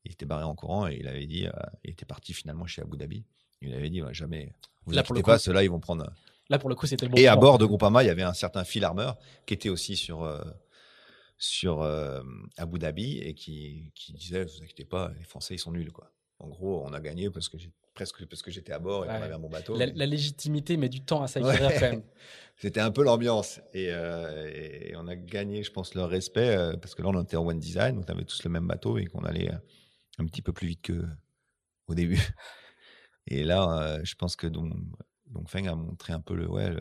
il 0.05 0.13
était 0.13 0.27
barré 0.27 0.45
en 0.45 0.55
courant 0.55 0.89
et 0.89 0.97
il 1.01 1.09
avait 1.09 1.27
dit, 1.27 1.47
euh, 1.47 1.53
il 1.85 1.91
était 1.91 2.05
parti 2.05 2.33
finalement 2.33 2.67
chez 2.67 2.83
Abu 2.83 2.97
Dhabi. 2.97 3.25
Il 3.61 3.73
avait 3.75 3.91
dit, 3.91 4.03
jamais, 4.11 4.53
vous 4.85 4.99
inquiétez 4.99 5.23
pas, 5.23 5.39
ceux-là, 5.39 5.63
ils 5.63 5.71
vont 5.71 5.79
prendre. 5.79 6.13
Là, 6.49 6.59
pour 6.59 6.69
le 6.69 6.75
coup, 6.75 6.87
c'était 6.87 7.07
bon. 7.07 7.17
Et 7.17 7.29
à 7.29 7.37
bord 7.37 7.59
de 7.59 7.65
Groupama, 7.65 8.03
il 8.03 8.07
y 8.07 8.11
avait 8.11 8.25
un 8.25 8.35
certain 8.35 8.65
Phil 8.65 8.85
Armour 8.85 9.17
qui 9.47 9.55
était 9.55 9.69
aussi 9.69 9.97
sur, 9.97 10.25
euh, 10.25 10.43
sur 11.39 11.83
euh, 11.83 12.23
Abu 12.57 12.81
Dhabi 12.81 13.19
et 13.19 13.35
qui, 13.35 13.93
qui 13.95 14.13
disait, 14.13 14.45
vous 14.45 14.63
inquiétez 14.63 14.85
pas, 14.85 15.13
les 15.17 15.25
Français, 15.25 15.55
ils 15.55 15.59
sont 15.59 15.71
nuls, 15.71 15.93
quoi. 15.93 16.11
En 16.41 16.49
gros, 16.49 16.85
on 16.85 16.93
a 16.93 16.99
gagné 16.99 17.31
parce 17.31 17.49
que 17.49 17.57
presque 17.95 18.24
parce 18.26 18.43
que 18.43 18.51
j'étais 18.51 18.72
à 18.72 18.78
bord 18.78 19.05
et 19.05 19.09
qu'on 19.09 19.14
avait 19.14 19.38
bon 19.38 19.49
bateau. 19.49 19.76
La, 19.76 20.07
légitimité 20.07 20.76
met 20.76 20.88
du 20.88 21.03
temps 21.05 21.22
à 21.22 21.28
s'acquérir 21.28 21.72
quand 21.72 21.80
même. 21.80 22.03
C'était 22.57 22.80
un 22.80 22.90
peu 22.90 23.03
l'ambiance 23.03 23.61
et, 23.74 23.93
on 24.97 25.09
a 25.09 25.16
gagné, 25.16 25.62
je 25.62 25.72
pense, 25.72 25.95
leur 25.95 26.09
respect 26.09 26.57
parce 26.80 26.95
que 26.95 27.03
là, 27.03 27.09
on 27.09 27.22
était 27.22 27.36
en 27.36 27.47
one 27.47 27.59
design, 27.59 27.99
on 27.99 28.11
avait 28.11 28.24
tous 28.24 28.45
le 28.45 28.51
même 28.51 28.66
bateau 28.66 28.99
et 28.99 29.07
qu'on 29.07 29.24
allait 29.24 29.51
un 30.18 30.26
petit 30.26 30.43
peu 30.43 30.53
plus 30.53 30.68
vite 30.68 30.82
que 30.82 31.05
au 31.88 31.95
début. 31.95 32.20
Et 33.26 33.45
là, 33.45 33.78
euh, 33.78 34.01
je 34.05 34.14
pense 34.14 34.36
que 34.36 34.47
donc, 34.47 34.72
donc 35.26 35.49
Feng 35.49 35.66
a 35.68 35.74
montré 35.74 36.12
un 36.12 36.20
peu 36.20 36.34
le, 36.34 36.49
ouais, 36.49 36.74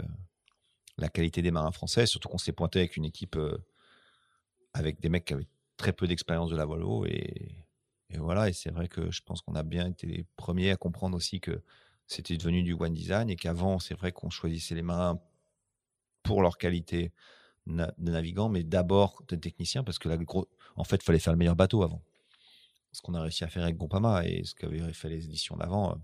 la 0.98 1.10
qualité 1.10 1.42
des 1.42 1.52
marins 1.52 1.72
français, 1.72 2.06
surtout 2.06 2.30
qu'on 2.30 2.38
s'est 2.38 2.52
pointé 2.52 2.80
avec 2.80 2.98
une 2.98 3.06
équipe 3.06 3.36
euh, 3.36 3.58
avec 4.74 5.00
des 5.00 5.10
mecs 5.10 5.26
qui 5.26 5.34
avaient 5.34 5.48
très 5.78 5.94
peu 5.94 6.08
d'expérience 6.08 6.50
de 6.50 6.56
la 6.56 6.66
Volvo 6.66 7.06
et, 7.06 7.56
et 8.14 8.18
voilà. 8.18 8.50
Et 8.50 8.54
c'est 8.54 8.72
vrai 8.72 8.88
que 8.88 9.12
je 9.12 9.22
pense 9.22 9.42
qu'on 9.42 9.56
a 9.56 9.64
bien 9.64 9.88
été 9.88 10.08
les 10.08 10.26
premiers 10.36 10.72
à 10.72 10.78
comprendre 10.78 11.16
aussi 11.16 11.40
que 11.40 11.62
c'était 12.08 12.38
devenu 12.38 12.64
du 12.64 12.74
one 12.74 12.94
design 12.94 13.30
et 13.30 13.36
qu'avant, 13.36 13.80
c'est 13.80 13.96
vrai 13.96 14.12
qu'on 14.12 14.30
choisissait 14.30 14.76
les 14.76 14.82
marins 14.82 15.20
pour 16.24 16.42
leur 16.42 16.58
qualité 16.58 17.12
de 17.68 18.12
navigants, 18.12 18.50
mais 18.50 18.64
d'abord 18.64 19.24
de 19.28 19.36
techniciens 19.36 19.84
parce 19.84 20.00
que 20.00 20.10
là, 20.10 20.18
en 20.76 20.84
fait, 20.84 20.98
il 20.98 21.04
fallait 21.04 21.20
faire 21.20 21.34
le 21.34 21.38
meilleur 21.38 21.56
bateau 21.56 21.84
avant 21.84 22.02
ce 22.92 23.02
qu'on 23.02 23.14
a 23.14 23.22
réussi 23.22 23.44
à 23.44 23.48
faire 23.48 23.64
avec 23.64 23.78
Groupama 23.78 24.26
et 24.26 24.44
ce 24.44 24.56
qu'avaient 24.56 24.94
fait 24.94 25.10
les 25.10 25.26
éditions 25.26 25.56
d'avant. 25.56 25.92
Euh. 25.92 25.96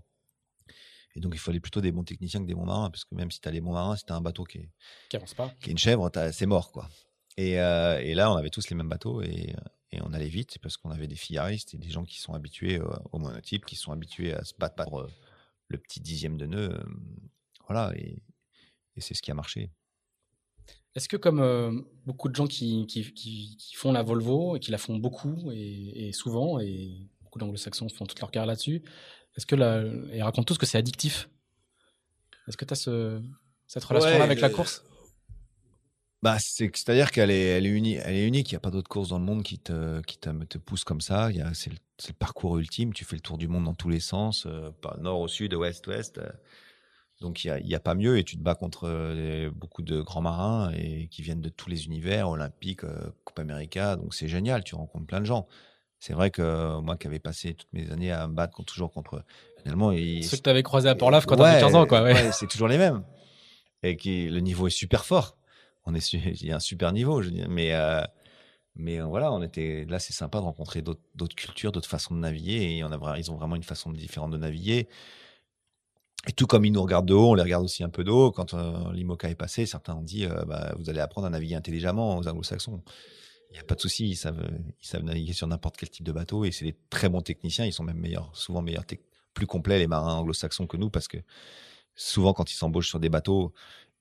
Et 1.16 1.20
donc, 1.20 1.32
il 1.34 1.38
fallait 1.38 1.60
plutôt 1.60 1.80
des 1.80 1.90
bons 1.90 2.04
techniciens 2.04 2.40
que 2.40 2.46
des 2.46 2.54
bons 2.54 2.66
marins, 2.66 2.90
parce 2.90 3.04
que 3.04 3.14
même 3.14 3.30
si 3.30 3.40
tu 3.40 3.48
as 3.48 3.50
les 3.50 3.60
bons 3.60 3.72
marins, 3.72 3.96
si 3.96 4.04
tu 4.04 4.12
as 4.12 4.16
un 4.16 4.20
bateau 4.20 4.44
qui 4.44 4.58
est, 4.58 4.70
qui 5.08 5.16
avance 5.16 5.34
pas, 5.34 5.52
qui 5.60 5.70
est 5.70 5.72
une 5.72 5.78
chèvre, 5.78 6.10
c'est 6.32 6.46
mort. 6.46 6.70
quoi. 6.70 6.88
Et, 7.36 7.60
euh, 7.60 8.00
et, 8.00 8.14
là, 8.14 8.30
on 8.32 8.36
avait 8.36 8.50
tous 8.50 8.68
les 8.70 8.76
mêmes 8.76 8.88
bateaux 8.88 9.22
et, 9.22 9.54
et 9.92 10.02
on 10.02 10.12
allait 10.12 10.28
vite 10.28 10.58
parce 10.60 10.76
qu'on 10.76 10.90
avait 10.90 11.08
des 11.08 11.16
fillaristes 11.16 11.74
et 11.74 11.78
des 11.78 11.90
gens 11.90 12.04
qui 12.04 12.20
sont 12.20 12.34
habitués 12.34 12.78
euh, 12.78 12.88
au 13.12 13.18
monotype, 13.18 13.64
qui 13.64 13.76
sont 13.76 13.92
habitués 13.92 14.34
à 14.34 14.44
se 14.44 14.54
battre 14.58 14.84
pour 14.84 15.06
le 15.68 15.78
petit 15.78 16.00
dixième 16.00 16.36
de 16.36 16.46
nœud. 16.46 16.78
voilà, 17.66 17.92
et, 17.96 18.22
et 18.96 19.00
c'est 19.00 19.14
ce 19.14 19.22
qui 19.22 19.30
a 19.30 19.34
marché. 19.34 19.70
Est-ce 20.94 21.08
que 21.08 21.16
comme 21.16 21.40
euh, 21.40 21.70
beaucoup 22.06 22.28
de 22.28 22.34
gens 22.34 22.46
qui, 22.46 22.86
qui, 22.86 23.56
font 23.76 23.92
la 23.92 24.02
Volvo 24.02 24.56
et 24.56 24.60
qui 24.60 24.70
la 24.70 24.78
font 24.78 24.96
beaucoup 24.96 25.50
et, 25.52 26.10
souvent, 26.12 26.58
et 26.58 27.08
beaucoup 27.20 27.38
d'anglo-saxons 27.38 27.88
font 27.88 28.04
toute 28.04 28.18
leur 28.20 28.30
carrière 28.30 28.46
là-dessus, 28.46 28.82
est-ce 29.36 29.46
que 29.46 29.54
la, 29.54 29.84
ils 30.12 30.22
racontent 30.22 30.44
tous 30.44 30.58
que 30.58 30.66
c'est 30.66 30.78
addictif? 30.78 31.28
Est-ce 32.48 32.56
que 32.56 32.64
tu 32.64 32.72
as 32.72 32.76
ce, 32.76 33.22
cette 33.66 33.84
relation-là 33.84 34.24
avec 34.24 34.40
la 34.40 34.50
course? 34.50 34.82
Bah, 36.22 36.38
c'est-à-dire 36.40 37.12
qu'elle 37.12 37.30
est, 37.30 37.44
elle 37.44 37.66
est, 37.66 37.70
unique. 37.70 37.98
Elle 38.04 38.16
est 38.16 38.26
unique. 38.26 38.50
Il 38.50 38.54
n'y 38.54 38.58
a 38.58 38.60
pas 38.60 38.70
d'autres 38.70 38.88
courses 38.88 39.10
dans 39.10 39.18
le 39.18 39.24
monde 39.24 39.42
qui 39.44 39.58
te, 39.58 40.00
qui 40.02 40.18
te, 40.18 40.30
te 40.44 40.58
pousse 40.58 40.84
comme 40.84 41.00
ça. 41.00 41.30
C'est 41.54 41.70
le, 41.70 41.76
le, 42.08 42.12
parcours 42.14 42.58
ultime. 42.58 42.92
Tu 42.92 43.04
fais 43.04 43.14
le 43.14 43.20
tour 43.20 43.38
du 43.38 43.46
monde 43.46 43.64
dans 43.64 43.74
tous 43.74 43.88
les 43.88 44.00
sens, 44.00 44.46
euh, 44.46 44.70
nord 45.00 45.20
au 45.20 45.28
sud, 45.28 45.54
ouest, 45.54 45.86
ouest. 45.86 46.18
Euh, 46.18 46.28
donc 47.20 47.44
il 47.44 47.52
n'y 47.64 47.74
a, 47.74 47.76
a, 47.78 47.80
pas 47.80 47.94
mieux 47.94 48.18
et 48.18 48.24
tu 48.24 48.36
te 48.36 48.42
bats 48.42 48.54
contre 48.54 48.88
euh, 48.88 49.50
beaucoup 49.52 49.82
de 49.82 50.00
grands 50.00 50.20
marins 50.20 50.70
et 50.72 51.08
qui 51.08 51.22
viennent 51.22 51.40
de 51.40 51.48
tous 51.48 51.68
les 51.68 51.86
univers, 51.86 52.28
olympiques, 52.28 52.84
euh, 52.84 53.10
Coupe 53.24 53.38
América. 53.38 53.96
Donc 53.96 54.14
c'est 54.14 54.28
génial, 54.28 54.62
tu 54.62 54.74
rencontres 54.74 55.06
plein 55.06 55.20
de 55.20 55.26
gens. 55.26 55.46
C'est 56.00 56.12
vrai 56.12 56.30
que 56.30 56.80
moi 56.80 56.96
qui 56.96 57.08
avais 57.08 57.18
passé 57.18 57.54
toutes 57.54 57.72
mes 57.72 57.90
années 57.90 58.12
à 58.12 58.28
me 58.28 58.34
battre 58.34 58.54
contre, 58.54 58.72
toujours 58.72 58.92
contre 58.92 59.24
finalement 59.60 59.90
ceux 59.90 60.36
que 60.36 60.42
tu 60.42 60.50
avais 60.50 60.62
croisé 60.62 60.88
à 60.88 60.94
Port-Laf 60.94 61.26
quand 61.26 61.34
tu 61.34 61.42
avais 61.42 61.60
15 61.60 61.74
ans 61.74 61.86
quoi. 61.86 62.02
Ouais, 62.02 62.30
c'est 62.30 62.46
toujours 62.46 62.68
les 62.68 62.78
mêmes 62.78 63.02
et 63.82 63.96
qui 63.96 64.28
le 64.28 64.40
niveau 64.40 64.66
est 64.68 64.70
super 64.70 65.04
fort. 65.04 65.37
On 65.84 65.94
est 65.94 66.12
il 66.12 66.46
y 66.46 66.52
a 66.52 66.56
un 66.56 66.60
super 66.60 66.92
niveau, 66.92 67.22
je 67.22 67.30
dis, 67.30 67.44
mais 67.48 67.72
mais 68.78 69.00
voilà, 69.00 69.32
on 69.32 69.42
était 69.42 69.84
là, 69.88 69.98
c'est 69.98 70.12
sympa 70.12 70.38
de 70.38 70.44
rencontrer 70.44 70.82
d'autres 70.82 71.34
cultures, 71.34 71.72
d'autres 71.72 71.88
façons 71.88 72.14
de 72.14 72.20
naviguer 72.20 72.76
et 72.76 72.84
on 72.84 72.90
ils 73.16 73.30
ont 73.32 73.36
vraiment 73.36 73.56
une 73.56 73.64
façon 73.64 73.90
différente 73.90 74.30
de 74.30 74.36
naviguer. 74.38 74.88
Et 76.28 76.32
tout 76.32 76.46
comme 76.46 76.64
ils 76.64 76.72
nous 76.72 76.82
regardent 76.82 77.08
de 77.08 77.14
haut, 77.14 77.30
on 77.30 77.34
les 77.34 77.42
regarde 77.42 77.64
aussi 77.64 77.82
un 77.82 77.88
peu 77.88 78.04
de 78.04 78.10
haut. 78.10 78.30
Quand 78.30 78.54
euh, 78.54 78.92
l'IMOCA 78.92 79.30
est 79.30 79.34
passé, 79.34 79.66
certains 79.66 79.94
ont 79.94 80.02
dit 80.02 80.26
euh, 80.26 80.44
bah, 80.44 80.74
Vous 80.78 80.90
allez 80.90 81.00
apprendre 81.00 81.26
à 81.26 81.30
naviguer 81.30 81.54
intelligemment 81.54 82.18
aux 82.18 82.28
anglo-saxons. 82.28 82.82
Il 83.50 83.54
n'y 83.54 83.58
a 83.60 83.64
pas 83.64 83.74
de 83.74 83.80
souci, 83.80 84.10
ils 84.10 84.16
savent, 84.16 84.46
ils 84.80 84.86
savent 84.86 85.04
naviguer 85.04 85.32
sur 85.32 85.46
n'importe 85.46 85.76
quel 85.76 85.88
type 85.90 86.04
de 86.04 86.12
bateau 86.12 86.44
et 86.44 86.52
c'est 86.52 86.66
des 86.66 86.76
très 86.90 87.08
bons 87.08 87.22
techniciens. 87.22 87.64
Ils 87.64 87.72
sont 87.72 87.84
même 87.84 87.98
meilleurs, 87.98 88.30
souvent 88.36 88.62
meilleurs, 88.62 88.84
plus 89.32 89.46
complets 89.46 89.78
les 89.78 89.86
marins 89.86 90.14
anglo-saxons 90.14 90.66
que 90.66 90.76
nous 90.76 90.90
parce 90.90 91.08
que 91.08 91.18
souvent 91.94 92.32
quand 92.32 92.50
ils 92.52 92.56
s'embauchent 92.56 92.88
sur 92.88 93.00
des 93.00 93.08
bateaux, 93.08 93.54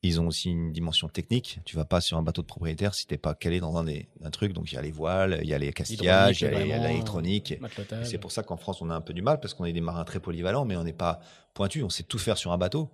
ils 0.03 0.21
ont 0.21 0.27
aussi 0.27 0.49
une 0.49 0.71
dimension 0.71 1.09
technique. 1.09 1.59
Tu 1.65 1.75
vas 1.75 1.85
pas 1.85 2.01
sur 2.01 2.17
un 2.17 2.23
bateau 2.23 2.41
de 2.41 2.47
propriétaire 2.47 2.93
si 2.93 3.07
t'es 3.07 3.17
pas 3.17 3.33
calé 3.33 3.59
dans 3.59 3.77
un, 3.77 3.83
des, 3.83 4.07
un 4.23 4.29
truc. 4.29 4.53
Donc 4.53 4.71
il 4.71 4.75
y 4.75 4.77
a 4.77 4.81
les 4.81 4.91
voiles, 4.91 5.39
il 5.41 5.49
y 5.49 5.53
a 5.53 5.57
les 5.57 5.73
castillages, 5.73 6.41
il 6.41 6.51
y 6.51 6.71
a 6.71 6.87
l'électronique. 6.87 7.55
C'est 8.03 8.19
pour 8.19 8.31
ça 8.31 8.43
qu'en 8.43 8.57
France 8.57 8.81
on 8.81 8.89
a 8.89 8.95
un 8.95 9.01
peu 9.01 9.13
du 9.13 9.21
mal 9.21 9.39
parce 9.39 9.53
qu'on 9.53 9.65
est 9.65 9.73
des 9.73 9.81
marins 9.81 10.05
très 10.05 10.19
polyvalents, 10.19 10.65
mais 10.65 10.75
on 10.75 10.83
n'est 10.83 10.93
pas 10.93 11.19
pointu. 11.53 11.83
On 11.83 11.89
sait 11.89 12.03
tout 12.03 12.19
faire 12.19 12.37
sur 12.37 12.51
un 12.51 12.57
bateau, 12.57 12.91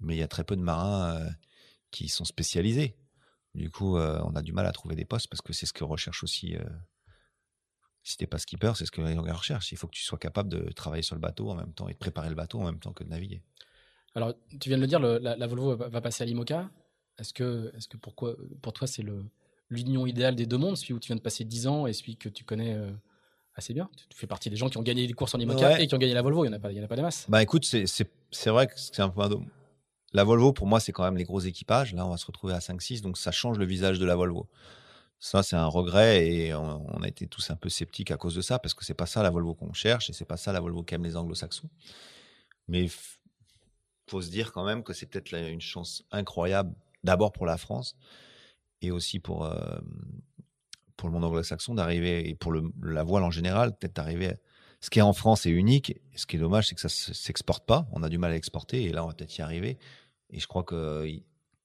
mais 0.00 0.16
il 0.16 0.18
y 0.18 0.22
a 0.22 0.28
très 0.28 0.44
peu 0.44 0.56
de 0.56 0.62
marins 0.62 1.16
euh, 1.16 1.30
qui 1.90 2.08
sont 2.08 2.24
spécialisés. 2.24 2.96
Du 3.54 3.70
coup, 3.70 3.98
euh, 3.98 4.18
on 4.24 4.34
a 4.34 4.40
du 4.40 4.52
mal 4.52 4.64
à 4.64 4.72
trouver 4.72 4.96
des 4.96 5.04
postes 5.04 5.28
parce 5.28 5.42
que 5.42 5.52
c'est 5.52 5.66
ce 5.66 5.74
que 5.74 5.84
recherche 5.84 6.24
aussi. 6.24 6.56
Euh, 6.56 6.64
si 8.02 8.16
t'es 8.16 8.26
pas 8.26 8.38
skipper, 8.38 8.72
c'est 8.74 8.86
ce 8.86 8.90
que 8.90 9.02
les 9.02 9.14
gens 9.14 9.22
recherchent. 9.22 9.70
Il 9.70 9.76
faut 9.78 9.86
que 9.86 9.94
tu 9.94 10.02
sois 10.02 10.18
capable 10.18 10.48
de 10.48 10.72
travailler 10.72 11.02
sur 11.02 11.14
le 11.14 11.20
bateau 11.20 11.50
en 11.50 11.54
même 11.54 11.72
temps 11.72 11.88
et 11.88 11.92
de 11.92 11.98
préparer 11.98 12.30
le 12.30 12.34
bateau 12.34 12.60
en 12.60 12.64
même 12.64 12.80
temps 12.80 12.92
que 12.92 13.04
de 13.04 13.10
naviguer. 13.10 13.42
Alors, 14.14 14.34
tu 14.60 14.68
viens 14.68 14.76
de 14.76 14.82
le 14.82 14.88
dire, 14.88 15.00
la, 15.00 15.46
Volvo 15.46 15.76
va, 15.76 16.00
passer 16.00 16.22
à 16.22 16.26
l'IMOCA. 16.26 16.70
Est-ce 17.18 17.32
que, 17.32 17.72
est 17.76 17.88
que 17.88 17.96
pourquoi, 17.96 18.36
pour 18.60 18.72
toi, 18.72 18.86
c'est 18.86 19.04
l'union 19.70 20.06
idéale 20.06 20.34
des 20.34 20.46
deux 20.46 20.58
mondes, 20.58 20.76
celui 20.76 20.94
où 20.94 21.00
tu 21.00 21.08
viens 21.08 21.16
de 21.16 21.20
passer 21.20 21.44
10 21.44 21.66
ans 21.66 21.86
et 21.86 21.92
celui 21.92 22.16
que 22.16 22.28
tu 22.28 22.44
connais 22.44 22.74
euh, 22.74 22.90
assez 23.54 23.72
bien? 23.72 23.88
Tu 24.10 24.18
fais 24.18 24.26
partie 24.26 24.50
des 24.50 24.56
gens 24.56 24.68
qui 24.68 24.78
ont 24.78 24.82
gagné 24.82 25.06
des 25.06 25.12
courses 25.14 25.34
en 25.34 25.38
IMOCA 25.38 25.80
et 25.80 25.86
qui 25.86 25.94
ont 25.94 25.98
gagné 25.98 26.14
la 26.14 26.22
Volvo. 26.22 26.44
Il 26.44 26.48
n'y 26.48 26.54
en, 26.54 26.58
a 26.58 26.60
pas, 26.60 26.72
en 26.72 26.82
a 26.82 26.86
pas 26.86 26.96
des 26.96 27.02
masses. 27.02 27.26
Bah 27.28 27.42
écoute, 27.42 27.64
c'est 27.64 28.50
vrai 28.50 28.66
que 28.66 28.74
c'est 28.76 29.00
un 29.00 29.08
peu 29.08 29.22
un 29.22 29.30
La 30.12 30.24
Volvo, 30.24 30.52
pour 30.52 30.66
moi, 30.66 30.80
c'est 30.80 30.92
quand 30.92 31.04
même 31.04 31.16
les 31.16 31.24
gros 31.24 31.40
équipages. 31.40 31.94
Là, 31.94 32.06
on 32.06 32.10
va 32.10 32.18
se 32.18 32.26
retrouver 32.26 32.54
à 32.54 32.58
5-6, 32.58 33.00
donc 33.00 33.16
ça 33.16 33.32
change 33.32 33.58
le 33.58 33.64
visage 33.64 33.98
de 33.98 34.04
la 34.04 34.16
Volvo. 34.16 34.46
Ça, 35.24 35.44
c'est 35.44 35.54
un 35.54 35.66
regret 35.66 36.26
et 36.26 36.52
on, 36.52 37.00
a 37.00 37.06
été 37.06 37.28
tous 37.28 37.48
un 37.50 37.54
peu 37.54 37.68
sceptiques 37.68 38.10
à 38.10 38.16
cause 38.16 38.34
de 38.34 38.40
ça 38.40 38.58
parce 38.58 38.74
que 38.74 38.84
c'est 38.84 38.92
pas 38.92 39.06
ça 39.06 39.22
la 39.22 39.30
Volvo 39.30 39.54
qu'on 39.54 39.72
cherche 39.72 40.10
et 40.10 40.12
c'est 40.12 40.24
pas 40.24 40.36
ça 40.36 40.50
la 40.50 40.58
Volvo 40.58 40.82
qu'aiment 40.82 41.04
les 41.04 41.16
anglo-saxons. 41.16 41.70
Mais 42.66 42.88
faut 44.06 44.22
se 44.22 44.30
dire 44.30 44.52
quand 44.52 44.64
même 44.64 44.82
que 44.82 44.92
c'est 44.92 45.06
peut-être 45.06 45.32
une 45.32 45.60
chance 45.60 46.04
incroyable, 46.10 46.74
d'abord 47.04 47.32
pour 47.32 47.46
la 47.46 47.56
France 47.56 47.96
et 48.80 48.90
aussi 48.90 49.18
pour, 49.20 49.44
euh, 49.44 49.78
pour 50.96 51.08
le 51.08 51.14
monde 51.14 51.24
anglo-saxon 51.24 51.74
d'arriver, 51.74 52.28
et 52.28 52.34
pour 52.34 52.52
la 52.52 53.02
voile 53.02 53.22
en 53.22 53.30
général, 53.30 53.76
peut-être 53.76 53.96
d'arriver. 53.96 54.34
Ce 54.80 54.90
qui 54.90 54.98
est 54.98 55.02
en 55.02 55.12
France 55.12 55.46
est 55.46 55.50
unique. 55.50 56.00
Ce 56.16 56.26
qui 56.26 56.36
est 56.36 56.40
dommage, 56.40 56.68
c'est 56.68 56.74
que 56.74 56.80
ça 56.80 56.88
s'exporte 56.88 57.64
pas. 57.64 57.86
On 57.92 58.02
a 58.02 58.08
du 58.08 58.18
mal 58.18 58.32
à 58.32 58.36
exporter 58.36 58.82
et 58.82 58.90
là, 58.90 59.04
on 59.04 59.06
va 59.06 59.14
peut-être 59.14 59.38
y 59.38 59.42
arriver. 59.42 59.78
Et 60.30 60.40
je 60.40 60.46
crois 60.48 60.64
que 60.64 61.08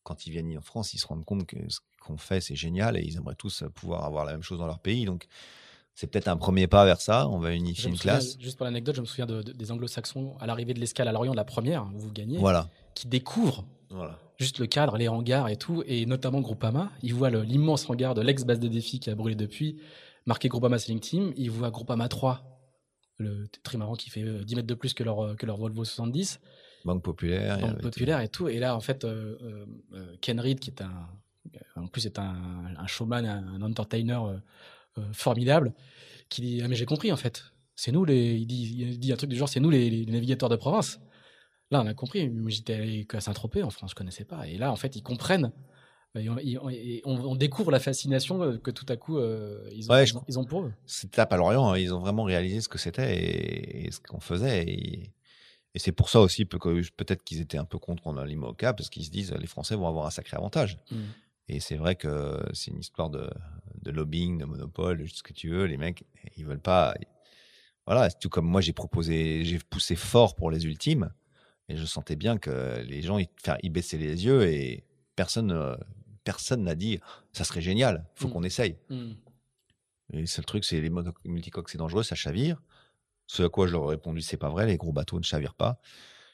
quand 0.03 0.27
ils 0.27 0.31
viennent 0.31 0.55
en 0.55 0.61
France, 0.61 0.93
ils 0.93 0.99
se 0.99 1.07
rendent 1.07 1.25
compte 1.25 1.47
que 1.47 1.57
ce 1.67 1.79
qu'on 1.99 2.17
fait, 2.17 2.41
c'est 2.41 2.55
génial 2.55 2.95
et 2.95 3.01
ils 3.01 3.17
aimeraient 3.17 3.35
tous 3.35 3.63
pouvoir 3.73 4.05
avoir 4.05 4.23
la 4.23 4.33
même 4.33 4.43
chose 4.43 4.59
dans 4.59 4.67
leur 4.67 4.79
pays. 4.79 5.05
Donc, 5.05 5.27
c'est 5.97 6.05
peut-être 6.05 6.27
un 6.27 6.37
premier 6.37 6.67
pas 6.67 6.85
vers 6.85 7.01
ça. 7.01 7.27
On 7.27 7.39
va 7.39 7.55
unifier 7.55 7.89
une 7.89 7.97
classe. 7.97 8.37
Juste 8.39 8.55
pour 8.55 8.65
l'anecdote, 8.65 8.95
je 8.95 9.01
me 9.01 9.07
souviens 9.07 9.25
des 9.25 9.71
anglo-saxons 9.71 10.37
à 10.39 10.45
l'arrivée 10.45 10.75
de 10.75 10.79
l'escale 10.79 11.07
à 11.07 11.11
Lorient, 11.11 11.33
la 11.33 11.43
première, 11.43 11.89
où 11.91 11.97
vous 11.97 12.11
gagnez, 12.11 12.37
voilà. 12.37 12.69
qui 12.93 13.07
découvrent 13.07 13.65
juste 14.37 14.59
le 14.59 14.67
cadre, 14.67 14.95
les 14.97 15.07
hangars 15.07 15.49
et 15.49 15.57
tout, 15.57 15.81
et 15.87 16.05
notamment 16.05 16.39
Groupama. 16.41 16.91
Ils 17.01 17.15
voient 17.15 17.31
l'immense 17.31 17.89
hangar 17.89 18.13
de 18.13 18.21
l'ex-base 18.21 18.59
de 18.59 18.67
défi 18.67 18.99
qui 18.99 19.09
a 19.09 19.15
brûlé 19.15 19.33
depuis, 19.35 19.79
marqué 20.27 20.49
Groupama 20.49 20.77
Sailing 20.77 20.99
Team. 20.99 21.33
Ils 21.35 21.49
voient 21.49 21.71
Groupama 21.71 22.07
3, 22.07 22.43
le 23.17 23.47
trimaran 23.63 23.95
qui 23.95 24.11
fait 24.11 24.21
10 24.21 24.27
euh, 24.27 24.55
mètres 24.55 24.67
de 24.67 24.75
plus 24.75 24.93
que 24.93 25.03
leur, 25.03 25.35
que 25.35 25.47
leur 25.47 25.57
Volvo 25.57 25.83
70. 25.83 26.39
Banque 26.85 27.01
populaire. 27.01 27.57
Banque 27.57 27.81
populaire 27.81 28.21
et 28.21 28.27
tout. 28.27 28.47
Et 28.49 28.59
là, 28.59 28.75
en 28.75 28.81
fait, 28.81 29.03
euh, 29.03 29.65
euh, 29.93 30.15
Ken 30.21 30.39
Reed, 30.39 30.59
qui 30.59 30.69
est 30.69 30.83
un, 30.83 31.07
en 31.75 31.87
plus, 31.87 32.05
est 32.05 32.19
un, 32.19 32.35
un 32.77 32.87
showman, 32.87 33.25
un, 33.25 33.61
entertainer 33.61 34.13
euh, 34.13 34.37
formidable, 35.13 35.73
qui 36.29 36.41
dit 36.41 36.61
ah 36.63 36.67
mais 36.67 36.75
j'ai 36.75 36.85
compris 36.85 37.11
en 37.11 37.17
fait. 37.17 37.43
C'est 37.75 37.91
nous 37.91 38.05
les, 38.05 38.33
il 38.33 38.47
dit, 38.47 38.75
il 38.79 38.99
dit 38.99 39.13
un 39.13 39.15
truc 39.15 39.29
du 39.29 39.35
genre 39.35 39.49
c'est 39.49 39.59
nous 39.59 39.69
les, 39.69 40.05
navigateurs 40.07 40.49
de 40.49 40.55
province. 40.55 40.99
Là, 41.69 41.81
on 41.81 41.85
a 41.85 41.93
compris. 41.93 42.31
J'étais 42.47 42.73
allé 42.73 43.05
qu'à 43.05 43.19
Saint-Tropez 43.19 43.61
en 43.61 43.69
France, 43.69 43.91
je 43.91 43.95
connaissais 43.95 44.23
pas. 44.23 44.47
Et 44.47 44.57
là, 44.57 44.71
en 44.71 44.77
fait, 44.77 44.95
ils 44.95 45.03
comprennent. 45.03 45.51
on, 46.15 47.35
découvre 47.35 47.71
la 47.71 47.79
fascination 47.79 48.57
que 48.57 48.71
tout 48.71 48.85
à 48.89 48.95
coup 48.95 49.19
ils, 49.19 49.91
ont, 49.91 50.23
ils, 50.27 50.39
ont, 50.39 50.45
pour 50.45 50.63
eux. 50.63 50.73
C'était 50.85 51.21
à 51.21 51.37
Lorient, 51.37 51.71
hein. 51.71 51.77
ils 51.77 51.93
ont 51.93 51.99
vraiment 51.99 52.23
réalisé 52.23 52.61
ce 52.61 52.69
que 52.69 52.77
c'était 52.77 53.85
et, 53.85 53.91
ce 53.91 53.99
qu'on 53.99 54.21
faisait. 54.21 54.63
Et, 54.67 55.13
c'est 55.75 55.91
pour 55.91 56.09
ça 56.09 56.21
aussi 56.21 56.45
peut-être 56.45 57.23
qu'ils 57.23 57.39
étaient 57.39 57.59
un 57.59 57.65
peu 57.65 57.77
contre 57.77 58.11
l'IMOCA 58.23 58.73
parce 58.73 58.89
qu'ils 58.89 59.05
se 59.05 59.11
disent 59.11 59.31
les 59.33 59.45
Français 59.45 59.75
vont 59.75 59.87
avoir 59.87 60.07
un 60.07 60.09
sacré 60.09 60.35
avantage. 60.35 60.79
Mmh. 60.89 60.95
Et 61.49 61.59
c'est 61.59 61.75
vrai 61.75 61.95
que 61.95 62.41
c'est 62.53 62.71
une 62.71 62.79
histoire 62.79 63.09
de, 63.09 63.29
de, 63.81 63.91
lobbying, 63.91 64.37
de 64.37 64.45
monopole, 64.45 65.07
ce 65.09 65.23
que 65.23 65.33
tu 65.33 65.49
veux. 65.49 65.65
Les 65.65 65.77
mecs, 65.77 66.03
ils 66.35 66.45
veulent 66.45 66.59
pas. 66.59 66.93
Voilà, 67.85 68.09
tout 68.11 68.29
comme 68.29 68.45
moi, 68.45 68.59
j'ai 68.59 68.73
proposé, 68.73 69.45
j'ai 69.45 69.59
poussé 69.59 69.95
fort 69.95 70.35
pour 70.35 70.51
les 70.51 70.65
ultimes, 70.65 71.09
et 71.69 71.77
je 71.77 71.85
sentais 71.85 72.17
bien 72.17 72.37
que 72.37 72.81
les 72.81 73.01
gens, 73.01 73.17
ils, 73.17 73.29
ils 73.63 73.69
baissaient 73.69 73.97
les 73.97 74.25
yeux 74.25 74.45
et 74.47 74.83
personne, 75.15 75.77
personne 76.25 76.63
n'a 76.63 76.75
dit 76.75 76.99
ça 77.31 77.45
serait 77.45 77.61
génial, 77.61 78.05
il 78.15 78.19
faut 78.19 78.27
mmh. 78.27 78.31
qu'on 78.31 78.43
essaye. 78.43 78.75
Mmh. 78.89 79.11
Et 80.13 80.19
le 80.21 80.25
seul 80.25 80.45
truc, 80.45 80.65
c'est 80.65 80.81
les 80.81 80.89
multicoques, 81.25 81.69
c'est 81.69 81.77
dangereux, 81.77 82.03
ça 82.03 82.15
chavire. 82.15 82.61
Ce 83.27 83.43
à 83.43 83.49
quoi 83.49 83.67
je 83.67 83.73
leur 83.73 83.85
ai 83.85 83.89
répondu, 83.89 84.21
c'est 84.21 84.37
pas 84.37 84.49
vrai, 84.49 84.65
les 84.65 84.77
gros 84.77 84.93
bateaux 84.93 85.17
ne 85.17 85.23
chavirent 85.23 85.55
pas. 85.55 85.79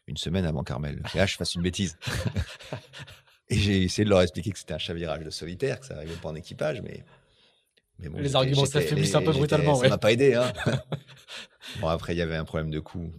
Une 0.06 0.18
semaine 0.18 0.46
avant 0.46 0.64
Carmel, 0.64 1.02
là, 1.16 1.26
je 1.26 1.36
fasse 1.36 1.56
une 1.56 1.62
bêtise. 1.62 1.98
Et 3.54 3.60
j'ai 3.60 3.84
essayé 3.84 4.06
de 4.06 4.10
leur 4.10 4.22
expliquer 4.22 4.52
que 4.52 4.60
c'était 4.60 4.74
un 4.74 4.80
chavirage 4.80 5.24
de 5.24 5.30
solitaire, 5.30 5.80
que 5.80 5.86
ça 5.86 5.96
n'arrivait 5.96 6.16
pas 6.16 6.30
en 6.30 6.36
équipage, 6.36 6.82
mais. 6.82 7.04
mais 8.00 8.10
bon, 8.10 8.20
les 8.20 8.36
arguments 8.36 8.66
s'affaiblissent 8.66 9.16
un 9.16 9.22
peu 9.22 9.32
brutalement. 9.32 9.76
Ça 9.76 9.90
m'a 9.90 9.98
pas 9.98 10.12
aidé. 10.12 10.34
Hein. 10.34 10.52
bon, 11.82 11.88
après, 11.88 12.14
il 12.14 12.18
y 12.18 12.22
avait 12.22 12.36
un 12.36 12.46
problème 12.46 12.72
de 12.72 12.80
coût. 12.80 13.12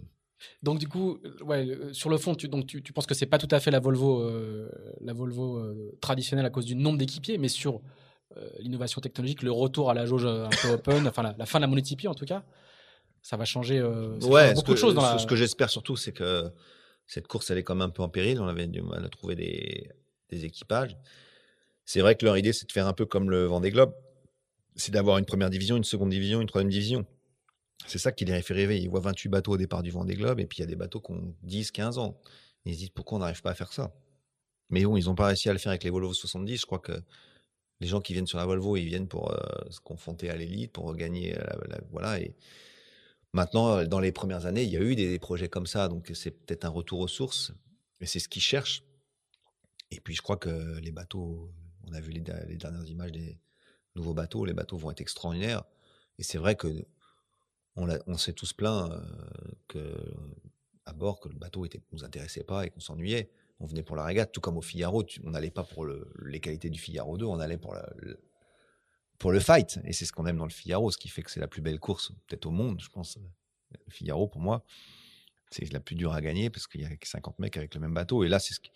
Donc 0.61 0.79
du 0.79 0.87
coup, 0.87 1.19
ouais, 1.41 1.67
sur 1.91 2.09
le 2.09 2.17
fond, 2.17 2.35
tu, 2.35 2.47
donc, 2.47 2.67
tu, 2.67 2.81
tu 2.81 2.93
penses 2.93 3.05
que 3.05 3.13
c'est 3.13 3.25
pas 3.25 3.37
tout 3.37 3.47
à 3.51 3.59
fait 3.59 3.71
la 3.71 3.79
Volvo, 3.79 4.21
euh, 4.21 4.69
la 5.01 5.13
Volvo 5.13 5.57
euh, 5.57 5.97
traditionnelle 6.01 6.45
à 6.45 6.49
cause 6.49 6.65
du 6.65 6.75
nombre 6.75 6.97
d'équipiers, 6.97 7.37
mais 7.37 7.47
sur 7.47 7.81
euh, 8.37 8.49
l'innovation 8.59 9.01
technologique, 9.01 9.43
le 9.43 9.51
retour 9.51 9.89
à 9.89 9.93
la 9.93 10.05
jauge 10.05 10.25
un 10.25 10.49
peu 10.61 10.69
open, 10.73 11.07
enfin 11.07 11.33
la, 11.37 11.45
fin 11.45 11.59
de 11.59 11.61
la 11.61 11.67
monotypie 11.67 12.07
en 12.07 12.15
tout 12.15 12.25
cas, 12.25 12.43
ça 13.21 13.37
va 13.37 13.45
changer, 13.45 13.81
ouais, 13.81 14.53
beaucoup 14.53 14.73
de 14.73 14.77
choses. 14.77 14.93
Dans 14.93 15.01
la... 15.01 15.17
Ce 15.17 15.25
que 15.25 15.35
j'espère 15.35 15.69
surtout, 15.69 15.95
c'est 15.95 16.13
que 16.13 16.51
cette 17.07 17.27
course, 17.27 17.49
elle 17.51 17.57
est 17.57 17.63
quand 17.63 17.75
même 17.75 17.89
un 17.89 17.91
peu 17.91 18.03
en 18.03 18.09
péril. 18.09 18.39
On 18.39 18.47
avait 18.47 18.67
du 18.67 18.81
mal 18.81 19.03
à 19.05 19.09
trouver 19.09 19.35
des, 19.35 19.89
des 20.29 20.45
équipages. 20.45 20.97
C'est 21.85 22.01
vrai 22.01 22.15
que 22.15 22.25
leur 22.25 22.37
idée, 22.37 22.53
c'est 22.53 22.67
de 22.67 22.71
faire 22.71 22.87
un 22.87 22.93
peu 22.93 23.05
comme 23.05 23.29
le 23.29 23.45
Vendée 23.45 23.71
Globe. 23.71 23.93
C'est 24.75 24.91
d'avoir 24.91 25.17
une 25.17 25.25
première 25.25 25.49
division, 25.49 25.77
une 25.77 25.83
seconde 25.83 26.09
division, 26.09 26.41
une 26.41 26.47
troisième 26.47 26.71
division. 26.71 27.05
C'est 27.87 27.99
ça 27.99 28.11
qui 28.11 28.25
les 28.25 28.41
fait 28.41 28.53
rêver. 28.53 28.79
Ils 28.79 28.89
voient 28.89 28.99
28 29.01 29.29
bateaux 29.29 29.51
au 29.53 29.57
départ 29.57 29.83
du 29.83 29.91
Vendée 29.91 30.15
Globe 30.15 30.39
et 30.39 30.47
puis 30.47 30.57
il 30.57 30.61
y 30.61 30.63
a 30.63 30.67
des 30.67 30.75
bateaux 30.75 30.99
qui 30.99 31.11
ont 31.11 31.35
10, 31.43 31.71
15 31.71 31.97
ans. 31.99 32.19
ils 32.65 32.73
se 32.73 32.79
disent 32.79 32.89
pourquoi 32.89 33.17
on 33.17 33.21
n'arrive 33.21 33.41
pas 33.41 33.51
à 33.51 33.55
faire 33.55 33.71
ça? 33.71 33.93
Mais 34.69 34.83
bon, 34.83 34.97
ils 34.97 35.05
n'ont 35.05 35.15
pas 35.15 35.27
réussi 35.27 35.49
à 35.49 35.53
le 35.53 35.59
faire 35.59 35.69
avec 35.69 35.83
les 35.83 35.91
Volvo 35.91 36.13
70. 36.13 36.57
Je 36.57 36.65
crois 36.65 36.79
que 36.79 36.93
les 37.81 37.87
gens 37.87 38.01
qui 38.01 38.13
viennent 38.13 38.25
sur 38.25 38.39
la 38.39 38.45
Volvo, 38.45 38.77
ils 38.77 38.85
viennent 38.85 39.07
pour 39.07 39.31
euh, 39.31 39.37
se 39.69 39.79
confronter 39.79 40.29
à 40.29 40.35
l'élite, 40.35 40.71
pour 40.71 40.95
gagner. 40.95 41.37
voilà. 41.91 42.19
Et 42.19 42.35
maintenant, 43.33 43.83
dans 43.83 43.99
les 43.99 44.11
premières 44.11 44.47
années, 44.47 44.63
il 44.63 44.69
y 44.69 44.77
a 44.77 44.81
eu 44.81 44.95
des 44.95 45.19
projets 45.19 45.49
comme 45.49 45.67
ça. 45.67 45.87
Donc 45.87 46.09
c'est 46.15 46.31
peut-être 46.31 46.65
un 46.65 46.69
retour 46.69 46.99
aux 46.99 47.07
sources. 47.07 47.53
Et 48.01 48.07
c'est 48.07 48.19
ce 48.19 48.27
qu'ils 48.27 48.41
cherchent. 48.41 48.83
Et 49.91 49.99
puis 49.99 50.15
je 50.15 50.21
crois 50.21 50.37
que 50.37 50.79
les 50.79 50.91
bateaux, 50.91 51.51
on 51.87 51.93
a 51.93 51.99
vu 51.99 52.11
les, 52.11 52.21
dernières 52.21 52.85
images 52.85 53.11
des 53.11 53.37
nouveaux 53.95 54.13
bateaux, 54.13 54.45
les 54.45 54.53
bateaux 54.53 54.77
vont 54.77 54.91
être 54.91 55.01
extraordinaires. 55.01 55.63
Et 56.17 56.23
c'est 56.23 56.37
vrai 56.37 56.55
que 56.55 56.85
on, 57.75 58.17
s'est 58.17 58.33
tous 58.33 58.53
plaints 58.53 58.89
euh, 59.75 59.95
à 60.85 60.93
bord 60.93 61.19
que 61.19 61.27
le 61.27 61.35
bateau 61.35 61.65
était, 61.65 61.81
nous 61.91 62.05
intéressait 62.05 62.43
pas 62.43 62.65
et 62.65 62.69
qu'on 62.69 62.79
s'ennuyait. 62.79 63.29
On 63.59 63.65
venait 63.65 63.83
pour 63.83 63.95
la 63.95 64.03
régate, 64.03 64.31
tout 64.31 64.41
comme 64.41 64.57
au 64.57 64.61
Figaro. 64.61 65.03
on 65.23 65.31
n'allait 65.31 65.51
pas 65.51 65.63
pour 65.63 65.85
les 65.85 66.39
qualités 66.39 66.69
du 66.69 66.79
Figaro 66.79 67.17
2, 67.17 67.25
on 67.25 67.39
allait 67.39 67.57
pour, 67.57 67.73
le, 67.73 68.19
pour 69.17 69.31
le 69.31 69.39
fight. 69.39 69.79
Et 69.83 69.93
c'est 69.93 70.05
ce 70.05 70.11
qu'on 70.11 70.25
aime 70.25 70.37
dans 70.37 70.45
le 70.45 70.51
Figaro, 70.51 70.91
ce 70.91 70.97
qui 70.97 71.09
fait 71.09 71.21
que 71.21 71.31
c'est 71.31 71.39
la 71.39 71.47
plus 71.47 71.61
belle 71.61 71.79
course 71.79 72.11
peut-être 72.27 72.45
au 72.45 72.51
monde, 72.51 72.79
je 72.81 72.89
pense. 72.89 73.17
Le 73.71 73.91
Figaro, 73.91 74.27
pour 74.27 74.41
moi, 74.41 74.65
c'est 75.51 75.71
la 75.71 75.79
plus 75.79 75.95
dure 75.95 76.13
à 76.13 76.21
gagner 76.21 76.49
parce 76.49 76.67
qu'il 76.67 76.81
y 76.81 76.85
a 76.85 76.89
50 77.01 77.39
mecs 77.39 77.57
avec 77.57 77.73
le 77.75 77.81
même 77.81 77.93
bateau. 77.93 78.23
Et 78.23 78.29
là, 78.29 78.39
c'est 78.39 78.53
ce 78.53 78.59
qui, 78.59 78.71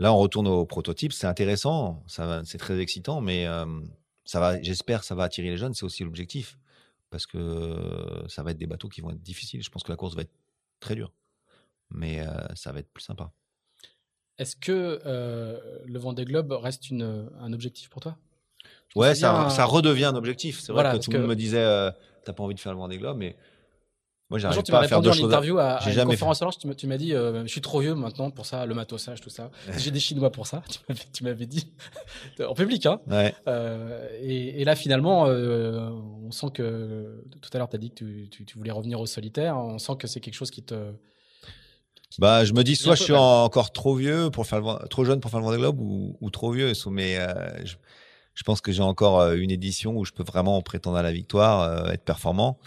Là, 0.00 0.14
on 0.14 0.16
retourne 0.16 0.48
au 0.48 0.64
prototype. 0.64 1.12
C'est 1.12 1.26
intéressant, 1.26 2.02
c'est 2.08 2.58
très 2.58 2.80
excitant, 2.80 3.20
mais 3.20 3.46
ça 4.24 4.40
va. 4.40 4.60
J'espère, 4.60 5.04
ça 5.04 5.14
va 5.14 5.24
attirer 5.24 5.50
les 5.50 5.58
jeunes. 5.58 5.74
C'est 5.74 5.84
aussi 5.84 6.02
l'objectif, 6.04 6.58
parce 7.10 7.26
que 7.26 7.76
ça 8.26 8.42
va 8.42 8.50
être 8.50 8.58
des 8.58 8.66
bateaux 8.66 8.88
qui 8.88 9.02
vont 9.02 9.10
être 9.10 9.22
difficiles. 9.22 9.62
Je 9.62 9.68
pense 9.70 9.82
que 9.82 9.92
la 9.92 9.96
course 9.96 10.16
va 10.16 10.22
être 10.22 10.32
très 10.80 10.94
dure, 10.94 11.12
mais 11.90 12.24
ça 12.54 12.72
va 12.72 12.80
être 12.80 12.90
plus 12.90 13.04
sympa. 13.04 13.30
Est-ce 14.38 14.56
que 14.56 15.00
le 15.84 15.98
Vendée 15.98 16.24
Globe 16.24 16.50
reste 16.52 16.88
une, 16.88 17.30
un 17.38 17.52
objectif 17.52 17.90
pour 17.90 18.00
toi? 18.00 18.16
Ouais, 18.96 19.14
ça, 19.14 19.50
ça, 19.50 19.66
redevient 19.66 20.06
un 20.06 20.16
objectif. 20.16 20.60
C'est 20.60 20.72
vrai 20.72 20.98
que 20.98 21.04
tout 21.04 21.10
le 21.10 21.18
monde 21.18 21.28
me 21.28 21.36
disait, 21.36 21.92
t'as 22.24 22.32
pas 22.32 22.42
envie 22.42 22.54
de 22.54 22.60
faire 22.60 22.72
le 22.72 22.78
Vendée 22.78 22.96
Globe, 22.96 23.18
mais 23.18 23.36
moi, 24.30 24.38
j'arrive 24.38 24.62
pas 24.62 24.80
à 24.80 24.88
faire 24.88 25.02
deux 25.02 25.10
choses. 25.10 25.24
en 25.24 25.28
interview 25.28 25.58
à, 25.58 25.74
à 25.74 25.90
une 25.90 26.04
conférence 26.04 26.40
alors, 26.40 26.56
tu 26.56 26.86
m'as 26.86 26.96
dit, 26.96 27.14
euh, 27.14 27.42
je 27.42 27.48
suis 27.48 27.60
trop 27.60 27.80
vieux 27.80 27.96
maintenant 27.96 28.30
pour 28.30 28.46
ça, 28.46 28.64
le 28.64 28.74
matosage, 28.74 29.20
tout 29.20 29.28
ça. 29.28 29.50
J'ai 29.76 29.90
des 29.90 29.98
Chinois 29.98 30.30
pour 30.30 30.46
ça. 30.46 30.62
Tu 31.12 31.24
m'avais 31.24 31.46
dit 31.46 31.72
en 32.46 32.54
public, 32.54 32.86
hein. 32.86 33.00
Ouais. 33.08 33.34
Euh, 33.48 34.08
et, 34.20 34.60
et, 34.60 34.64
là, 34.64 34.76
finalement, 34.76 35.26
euh, 35.26 35.90
on 36.24 36.30
sent 36.30 36.48
que 36.54 37.24
tout 37.40 37.50
à 37.52 37.58
l'heure, 37.58 37.68
tu 37.68 37.76
as 37.76 37.78
dit 37.78 37.90
que 37.90 37.96
tu, 37.96 38.28
tu, 38.30 38.44
tu, 38.44 38.56
voulais 38.56 38.70
revenir 38.70 39.00
au 39.00 39.06
solitaire. 39.06 39.56
On 39.56 39.78
sent 39.78 39.94
que 39.98 40.06
c'est 40.06 40.20
quelque 40.20 40.34
chose 40.34 40.50
qui 40.50 40.62
te 40.62 40.92
bah, 42.18 42.44
je 42.44 42.52
me 42.52 42.64
dis 42.64 42.74
soit 42.74 42.96
je 42.96 43.04
suis 43.04 43.14
encore 43.14 43.72
trop 43.72 43.94
vieux 43.94 44.30
pour 44.30 44.44
faire 44.44 44.60
le, 44.60 44.88
trop 44.88 45.04
jeune 45.04 45.20
pour 45.20 45.30
faire 45.30 45.38
le 45.40 45.46
Vendée 45.46 45.58
Globe 45.58 45.80
ou, 45.80 46.16
ou 46.20 46.30
trop 46.30 46.50
vieux. 46.50 46.72
Mais 46.90 47.18
je, 47.64 47.74
je, 48.34 48.42
pense 48.42 48.60
que 48.60 48.72
j'ai 48.72 48.82
encore 48.82 49.32
une 49.32 49.50
édition 49.50 49.96
où 49.96 50.04
je 50.04 50.12
peux 50.12 50.24
vraiment 50.24 50.60
prétendre 50.62 50.96
à 50.96 51.02
la 51.02 51.12
victoire, 51.12 51.90
être 51.90 52.04
performant. 52.04 52.58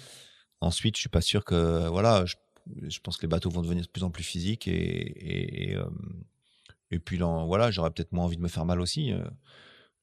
Ensuite, 0.63 0.95
je 0.95 1.01
suis 1.01 1.09
pas 1.09 1.21
sûr 1.21 1.43
que 1.43 1.87
voilà, 1.89 2.23
je, 2.25 2.99
pense 3.01 3.17
que 3.17 3.23
les 3.23 3.27
bateaux 3.27 3.49
vont 3.49 3.61
devenir 3.61 3.83
de 3.83 3.89
plus 3.89 4.03
en 4.03 4.11
plus 4.11 4.23
physiques 4.23 4.67
et 4.67 5.73
et, 5.73 5.77
et, 6.91 6.99
puis 6.99 7.17
voilà, 7.17 7.69
j'aurais 7.69 7.91
peut-être 7.91 8.13
moins 8.13 8.25
envie 8.25 8.37
de 8.37 8.41
me 8.41 8.47
faire 8.47 8.65
mal 8.65 8.79
aussi. 8.79 9.13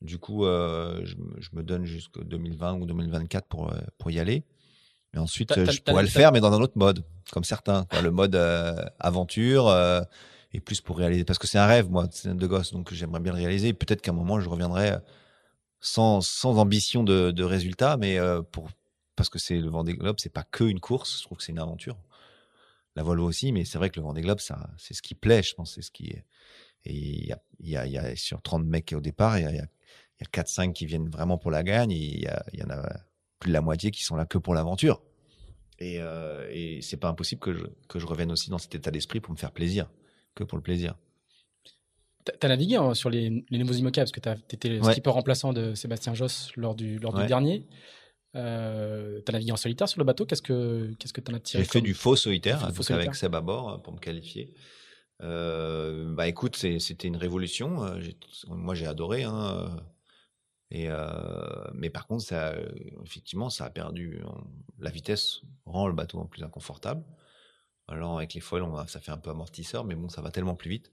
Du 0.03 0.19
coup, 0.19 0.45
je, 0.45 1.15
me 1.53 1.63
donne 1.63 1.85
jusqu'en 1.87 2.21
2020 2.23 2.75
ou 2.75 2.87
2024 2.87 3.47
pour 3.47 3.73
pour 3.97 4.11
y 4.11 4.21
aller. 4.21 4.45
Et 5.15 5.19
ensuite, 5.19 5.53
je 5.71 5.81
pourrais 5.81 6.03
le 6.03 6.09
faire, 6.09 6.31
mais 6.31 6.41
dans 6.41 6.53
un 6.53 6.61
autre 6.61 6.77
mode, 6.77 7.05
comme 7.33 7.45
certains, 7.45 7.87
le 8.03 8.11
mode 8.11 8.37
aventure 8.99 9.75
et 10.53 10.61
plus 10.61 10.83
pour 10.83 10.99
réaliser. 10.99 11.25
Parce 11.25 11.39
que 11.39 11.47
c'est 11.47 11.59
un 11.59 11.67
rêve, 11.67 11.89
moi, 11.91 12.07
de 12.25 12.47
gosse, 12.47 12.73
donc 12.73 12.93
j'aimerais 12.93 13.21
bien 13.21 13.33
le 13.33 13.39
réaliser. 13.39 13.73
Peut-être 13.73 14.03
qu'à 14.03 14.11
un 14.11 14.15
moment, 14.15 14.41
je 14.41 14.49
reviendrai 14.49 14.97
sans, 15.81 16.21
sans 16.21 16.59
ambition 16.59 17.03
de, 17.03 17.31
de 17.31 17.45
résultat, 17.45 17.97
mais 17.97 18.19
pour, 18.53 18.69
parce 19.21 19.29
que 19.29 19.39
c'est 19.39 19.59
le 19.59 19.69
Vendée 19.69 19.93
Globe, 19.93 20.17
c'est 20.19 20.33
pas 20.33 20.45
que 20.45 20.65
une 20.65 20.81
course. 20.81 21.19
Je 21.19 21.25
trouve 21.25 21.37
que 21.37 21.45
c'est 21.45 21.53
une 21.53 21.59
aventure. 21.59 21.99
La 22.97 23.03
Volvo 23.03 23.27
aussi, 23.27 23.53
mais 23.53 23.67
c'est 23.67 23.77
vrai 23.77 23.91
que 23.91 24.01
le 24.01 24.03
Vendée 24.03 24.23
Globe, 24.23 24.41
ça, 24.41 24.71
c'est 24.79 24.95
ce 24.95 25.03
qui 25.03 25.15
plaît, 25.15 25.43
je 25.43 25.55
pense, 25.55 25.75
c'est 25.75 25.83
ce 25.83 25.91
qui 25.91 26.07
est. 26.07 26.25
Et 26.87 26.95
il 26.95 27.27
y 27.27 27.33
a, 27.33 27.39
y, 27.61 27.77
a, 27.77 27.87
y 27.87 27.99
a, 27.99 28.17
sur 28.17 28.41
30 28.41 28.65
mecs 28.65 28.95
au 28.97 29.03
départ, 29.03 29.39
il 29.39 29.43
y 29.43 29.47
a, 29.47 29.53
y 29.53 29.59
a 29.59 29.67
4-5 30.25 30.73
qui 30.73 30.87
viennent 30.87 31.11
vraiment 31.11 31.37
pour 31.37 31.51
la 31.51 31.63
gagne, 31.63 31.91
il 31.91 32.19
y, 32.19 32.29
y, 32.55 32.63
en 32.63 32.71
a 32.71 32.91
plus 33.41 33.49
de 33.49 33.53
la 33.53 33.61
moitié 33.61 33.91
qui 33.91 34.03
sont 34.03 34.17
là 34.17 34.25
que 34.25 34.39
pour 34.39 34.55
l'aventure. 34.55 35.03
Et, 35.79 35.99
euh, 36.01 36.49
et 36.51 36.81
c'est 36.81 36.97
pas 36.97 37.09
impossible 37.09 37.43
que 37.43 37.53
je, 37.53 37.65
que 37.91 37.99
je 37.99 38.07
revienne 38.07 38.33
aussi 38.33 38.49
dans 38.49 38.57
cet 38.57 38.75
état 38.75 38.91
d'esprit 38.91 39.21
pour 39.21 39.35
me 39.35 39.39
faire 39.39 39.53
plaisir, 39.53 39.91
que 40.35 40.45
pour 40.45 40.57
le 40.57 40.63
plaisir. 40.63 40.97
Tu 42.25 42.33
as 42.41 42.49
navigué 42.49 42.77
hein, 42.77 42.95
sur 42.95 43.11
les, 43.11 43.45
les 43.51 43.59
nouveaux 43.59 43.75
IMOCA 43.75 44.01
parce 44.01 44.13
que 44.13 44.21
tu 44.21 44.55
étais 44.55 44.71
le 44.71 44.83
skipper 44.83 45.11
remplaçant 45.11 45.53
de 45.53 45.75
Sébastien 45.75 46.15
Josse 46.15 46.53
lors 46.57 46.75
du, 46.75 46.99
lors 46.99 47.13
du 47.13 47.27
dernier. 47.27 47.67
Euh, 48.37 49.21
as 49.27 49.33
navigué 49.33 49.53
en 49.53 49.57
solitaire 49.57 49.89
sur 49.89 49.99
le 49.99 50.05
bateau. 50.05 50.25
Qu'est-ce 50.25 50.43
que 50.43 50.93
qu'est-ce 50.99 51.13
que 51.13 51.21
t'en 51.21 51.35
as 51.35 51.41
tiré 51.41 51.63
J'ai 51.63 51.69
fait 51.69 51.81
du 51.81 51.95
faux 51.95 52.17
solitaire, 52.17 52.65
avec 52.65 53.15
Seb 53.15 53.35
à 53.35 53.41
bord 53.41 53.71
euh, 53.71 53.79
pour 53.79 53.93
me 53.93 53.99
qualifier. 53.99 54.55
Euh, 55.23 56.15
bah 56.15 56.29
écoute, 56.29 56.57
c'était 56.57 57.09
une 57.09 57.17
révolution. 57.17 57.85
Euh, 57.85 58.01
moi, 58.49 58.75
j'ai 58.75 58.87
adoré. 58.87 59.25
Hein, 59.25 59.77
et 60.71 60.89
mais 61.75 61.91
par 61.91 62.07
contre, 62.07 62.23
ça, 62.23 62.55
effectivement, 63.05 63.51
ça 63.51 63.65
a 63.65 63.71
perdu. 63.71 64.23
La 64.79 64.91
vitesse 64.91 65.41
rend 65.67 65.89
le 65.89 65.95
bateau 65.95 66.23
plus 66.25 66.45
inconfortable. 66.45 67.05
Alors 67.89 68.19
avec 68.19 68.35
les 68.35 68.41
foils, 68.41 68.63
on 68.63 68.87
ça 68.87 69.01
fait 69.01 69.11
un 69.11 69.19
peu 69.19 69.31
amortisseur, 69.31 69.85
mais 69.85 69.97
bon, 69.97 70.09
ça 70.09 70.23
va 70.23 70.31
tellement 70.31 70.55
plus 70.55 70.71
vite 70.71 70.93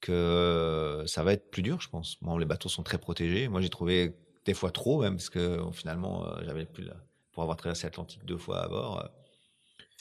que 0.00 1.04
ça 1.06 1.22
va 1.22 1.32
être 1.32 1.50
plus 1.50 1.62
dur, 1.62 1.80
je 1.80 1.88
pense. 1.88 2.16
Bon, 2.22 2.36
les 2.36 2.44
bateaux 2.44 2.68
sont 2.68 2.82
très 2.82 2.98
protégés. 2.98 3.48
Moi, 3.48 3.60
j'ai 3.60 3.70
trouvé 3.70 4.16
des 4.44 4.54
fois 4.54 4.70
trop 4.70 5.02
même, 5.02 5.16
parce 5.16 5.30
que 5.30 5.60
finalement, 5.72 6.26
euh, 6.26 6.40
j'avais 6.44 6.64
plus 6.64 6.88
pour 7.32 7.42
avoir 7.42 7.56
traversé 7.56 7.86
l'Atlantique 7.86 8.24
deux 8.24 8.36
fois 8.36 8.64
à 8.64 8.68
bord. 8.68 9.00
Euh, 9.00 9.08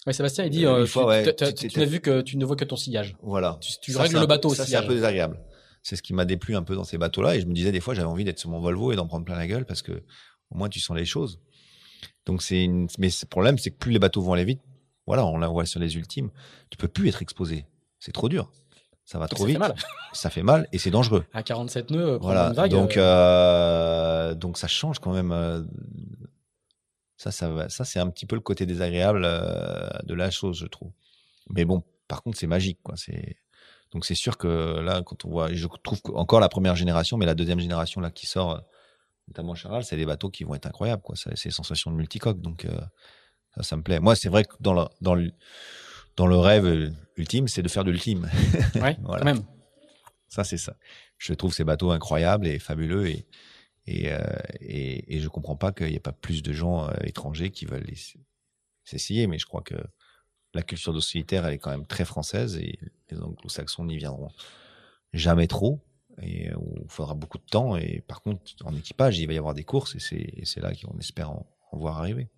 oui, 0.07 0.13
Sébastien, 0.13 0.45
il 0.45 0.49
dit, 0.49 0.65
euh, 0.65 0.85
tu, 0.85 1.79
n'as 1.79 1.85
vu 1.85 1.99
que 1.99 2.21
tu 2.21 2.37
ne 2.37 2.45
vois 2.45 2.55
que 2.55 2.65
ton 2.65 2.75
sillage. 2.75 3.15
Voilà. 3.21 3.59
Tu, 3.81 3.95
règles 3.95 4.19
le 4.19 4.25
bateau 4.25 4.53
Ça, 4.53 4.65
c'est 4.65 4.75
un 4.75 4.83
peu 4.83 4.95
désagréable. 4.95 5.39
C'est 5.83 5.95
ce 5.95 6.01
qui 6.01 6.13
m'a 6.13 6.25
déplu 6.25 6.55
un 6.55 6.63
peu 6.63 6.75
dans 6.75 6.83
ces 6.83 6.97
bateaux-là. 6.97 7.35
Et 7.35 7.41
je 7.41 7.45
me 7.45 7.53
disais, 7.53 7.71
des 7.71 7.79
fois, 7.79 7.93
j'avais 7.93 8.07
envie 8.07 8.23
d'être 8.23 8.39
sur 8.39 8.49
mon 8.49 8.59
Volvo 8.59 8.91
et 8.91 8.95
d'en 8.95 9.07
prendre 9.07 9.25
plein 9.25 9.37
la 9.37 9.47
gueule 9.47 9.65
parce 9.65 9.81
que 9.81 9.91
au 10.49 10.57
moins, 10.57 10.69
tu 10.69 10.79
sens 10.79 10.97
les 10.97 11.05
choses. 11.05 11.39
Donc, 12.25 12.41
c'est 12.41 12.67
Mais 12.97 13.07
le 13.07 13.25
problème, 13.27 13.57
c'est 13.57 13.69
que 13.69 13.77
plus 13.77 13.91
les 13.91 13.99
bateaux 13.99 14.21
vont 14.21 14.33
aller 14.33 14.43
vite, 14.43 14.61
voilà, 15.05 15.25
on 15.25 15.37
la 15.37 15.47
voit 15.47 15.65
sur 15.65 15.79
les 15.79 15.95
ultimes, 15.95 16.29
tu 16.69 16.77
peux 16.77 16.87
plus 16.87 17.09
être 17.09 17.21
exposé. 17.21 17.65
c'est 17.99 18.11
trop 18.11 18.29
dur. 18.29 18.51
Ça 19.05 19.19
va 19.19 19.27
trop 19.27 19.39
ça 19.39 19.45
fait 19.45 19.49
vite. 19.51 19.59
mal. 19.59 19.75
Ça 20.13 20.29
fait 20.29 20.43
mal 20.43 20.67
et 20.73 20.77
c'est 20.77 20.91
dangereux. 20.91 21.25
À 21.33 21.41
47 21.43 21.89
nœuds, 21.91 22.17
prendre 22.19 22.21
Voilà. 22.33 22.47
une 22.49 22.53
vague. 22.53 22.71
donc, 22.71 22.97
euh, 22.97 23.01
euh, 23.01 24.35
donc 24.35 24.57
ça 24.57 24.67
change 24.67 24.99
quand 24.99 25.13
même. 25.13 25.31
euh, 25.31 25.63
ça, 27.17 27.31
ça, 27.31 27.49
va- 27.49 27.69
ça 27.69 27.85
c'est 27.85 27.99
un 27.99 28.09
petit 28.09 28.25
peu 28.25 28.35
le 28.35 28.41
côté 28.41 28.65
désagréable 28.65 29.21
euh, 29.25 29.87
de 30.03 30.13
la 30.13 30.31
chose, 30.31 30.57
je 30.59 30.65
trouve. 30.67 30.91
Mais 31.49 31.65
bon, 31.65 31.83
par 32.07 32.23
contre, 32.23 32.37
c'est 32.37 32.47
magique, 32.47 32.79
quoi. 32.83 32.95
C'est 32.97 33.37
donc 33.91 34.05
c'est 34.05 34.15
sûr 34.15 34.37
que 34.37 34.79
là, 34.79 35.01
quand 35.05 35.25
on 35.25 35.29
voit, 35.29 35.53
je 35.53 35.67
trouve 35.83 35.99
encore 36.15 36.39
la 36.39 36.49
première 36.49 36.75
génération, 36.75 37.17
mais 37.17 37.25
la 37.25 37.35
deuxième 37.35 37.59
génération 37.59 37.99
là 38.01 38.09
qui 38.09 38.25
sort, 38.25 38.51
euh, 38.55 38.59
notamment 39.27 39.53
Charal, 39.55 39.83
c'est 39.83 39.97
des 39.97 40.05
bateaux 40.05 40.29
qui 40.29 40.43
vont 40.45 40.55
être 40.55 40.65
incroyables, 40.65 41.01
quoi. 41.01 41.15
C'est 41.15 41.31
des 41.43 41.51
sensations 41.51 41.91
de 41.91 41.95
multicoque, 41.97 42.39
donc 42.41 42.65
euh, 42.65 42.71
ça, 43.55 43.63
ça 43.63 43.75
me 43.77 43.83
plaît. 43.83 43.99
Moi, 43.99 44.15
c'est 44.15 44.29
vrai 44.29 44.45
que 44.45 44.55
dans 44.61 44.73
le 44.73 44.85
dans 45.01 45.13
le 45.15 45.31
dans 46.15 46.27
le 46.27 46.37
rêve 46.37 46.65
euh, 46.65 46.89
ultime, 47.17 47.47
c'est 47.47 47.61
de 47.61 47.67
faire 47.67 47.83
de 47.83 47.91
l'ultime. 47.91 48.29
ouais, 48.75 48.97
voilà. 49.01 49.19
quand 49.19 49.25
même. 49.25 49.43
Ça, 50.27 50.43
c'est 50.43 50.57
ça. 50.57 50.75
Je 51.17 51.33
trouve 51.33 51.53
ces 51.53 51.63
bateaux 51.63 51.91
incroyables 51.91 52.47
et 52.47 52.57
fabuleux 52.57 53.07
et, 53.07 53.27
et, 53.85 54.11
euh, 54.11 54.19
et, 54.59 55.15
et 55.15 55.19
je 55.19 55.27
comprends 55.27 55.55
pas 55.55 55.71
qu'il 55.71 55.87
n'y 55.87 55.95
ait 55.95 55.99
pas 55.99 56.13
plus 56.13 56.41
de 56.41 56.53
gens 56.53 56.87
euh, 56.87 56.93
étrangers 57.03 57.51
qui 57.51 57.65
veulent 57.65 57.87
s'essayer, 58.83 59.27
mais 59.27 59.37
je 59.37 59.45
crois 59.45 59.61
que 59.61 59.75
la 60.53 60.61
culture 60.61 60.93
de 60.93 60.99
solitaire, 60.99 61.45
elle 61.45 61.53
est 61.53 61.57
quand 61.57 61.71
même 61.71 61.85
très 61.85 62.05
française 62.05 62.57
et 62.57 62.77
les 63.09 63.21
anglo-saxons 63.21 63.85
n'y 63.85 63.97
viendront 63.97 64.29
jamais 65.13 65.47
trop 65.47 65.81
et 66.21 66.49
euh, 66.51 66.55
il 66.83 66.89
faudra 66.89 67.13
beaucoup 67.13 67.37
de 67.37 67.45
temps. 67.45 67.75
Et 67.77 68.03
par 68.07 68.21
contre, 68.21 68.41
en 68.63 68.75
équipage, 68.75 69.19
il 69.19 69.27
va 69.27 69.33
y 69.33 69.37
avoir 69.37 69.53
des 69.53 69.63
courses 69.63 69.95
et 69.95 69.99
c'est, 69.99 70.33
et 70.35 70.45
c'est 70.45 70.61
là 70.61 70.73
qu'on 70.73 70.97
espère 70.99 71.31
en, 71.31 71.45
en 71.71 71.77
voir 71.77 71.99
arriver. 71.99 72.29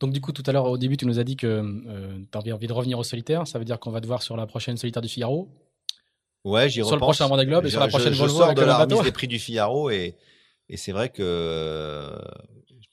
Donc 0.00 0.12
du 0.12 0.20
coup, 0.20 0.32
tout 0.32 0.44
à 0.46 0.52
l'heure, 0.52 0.66
au 0.66 0.78
début, 0.78 0.96
tu 0.96 1.06
nous 1.06 1.18
as 1.18 1.24
dit 1.24 1.36
que 1.36 2.24
tu 2.30 2.38
avais 2.38 2.52
envie 2.52 2.66
de 2.66 2.72
revenir 2.72 2.98
au 2.98 3.02
solitaire. 3.04 3.46
Ça 3.46 3.58
veut 3.58 3.64
dire 3.64 3.80
qu'on 3.80 3.90
va 3.90 4.00
te 4.00 4.06
voir 4.06 4.22
sur 4.22 4.36
la 4.36 4.46
prochaine 4.46 4.76
solitaire 4.76 5.02
du 5.02 5.08
Figaro? 5.08 5.48
Ouais, 6.44 6.68
j'y 6.68 6.84
Sur 6.84 6.92
le 6.92 7.00
prochain 7.00 7.26
Vendée 7.26 7.46
Globe 7.46 7.66
et 7.66 7.70
sur 7.70 7.80
la 7.80 7.88
prochaine 7.88 8.12
je, 8.12 8.18
Volvo 8.18 8.32
Je 8.34 8.38
sors 8.38 8.46
avec 8.46 8.56
de 8.58 8.62
la 8.62 8.78
remise 8.78 9.02
des 9.02 9.12
prix 9.12 9.26
du 9.26 9.38
Figaro 9.38 9.90
et, 9.90 10.16
et 10.68 10.76
c'est 10.76 10.92
vrai 10.92 11.10
que 11.10 11.22
euh, 11.22 12.16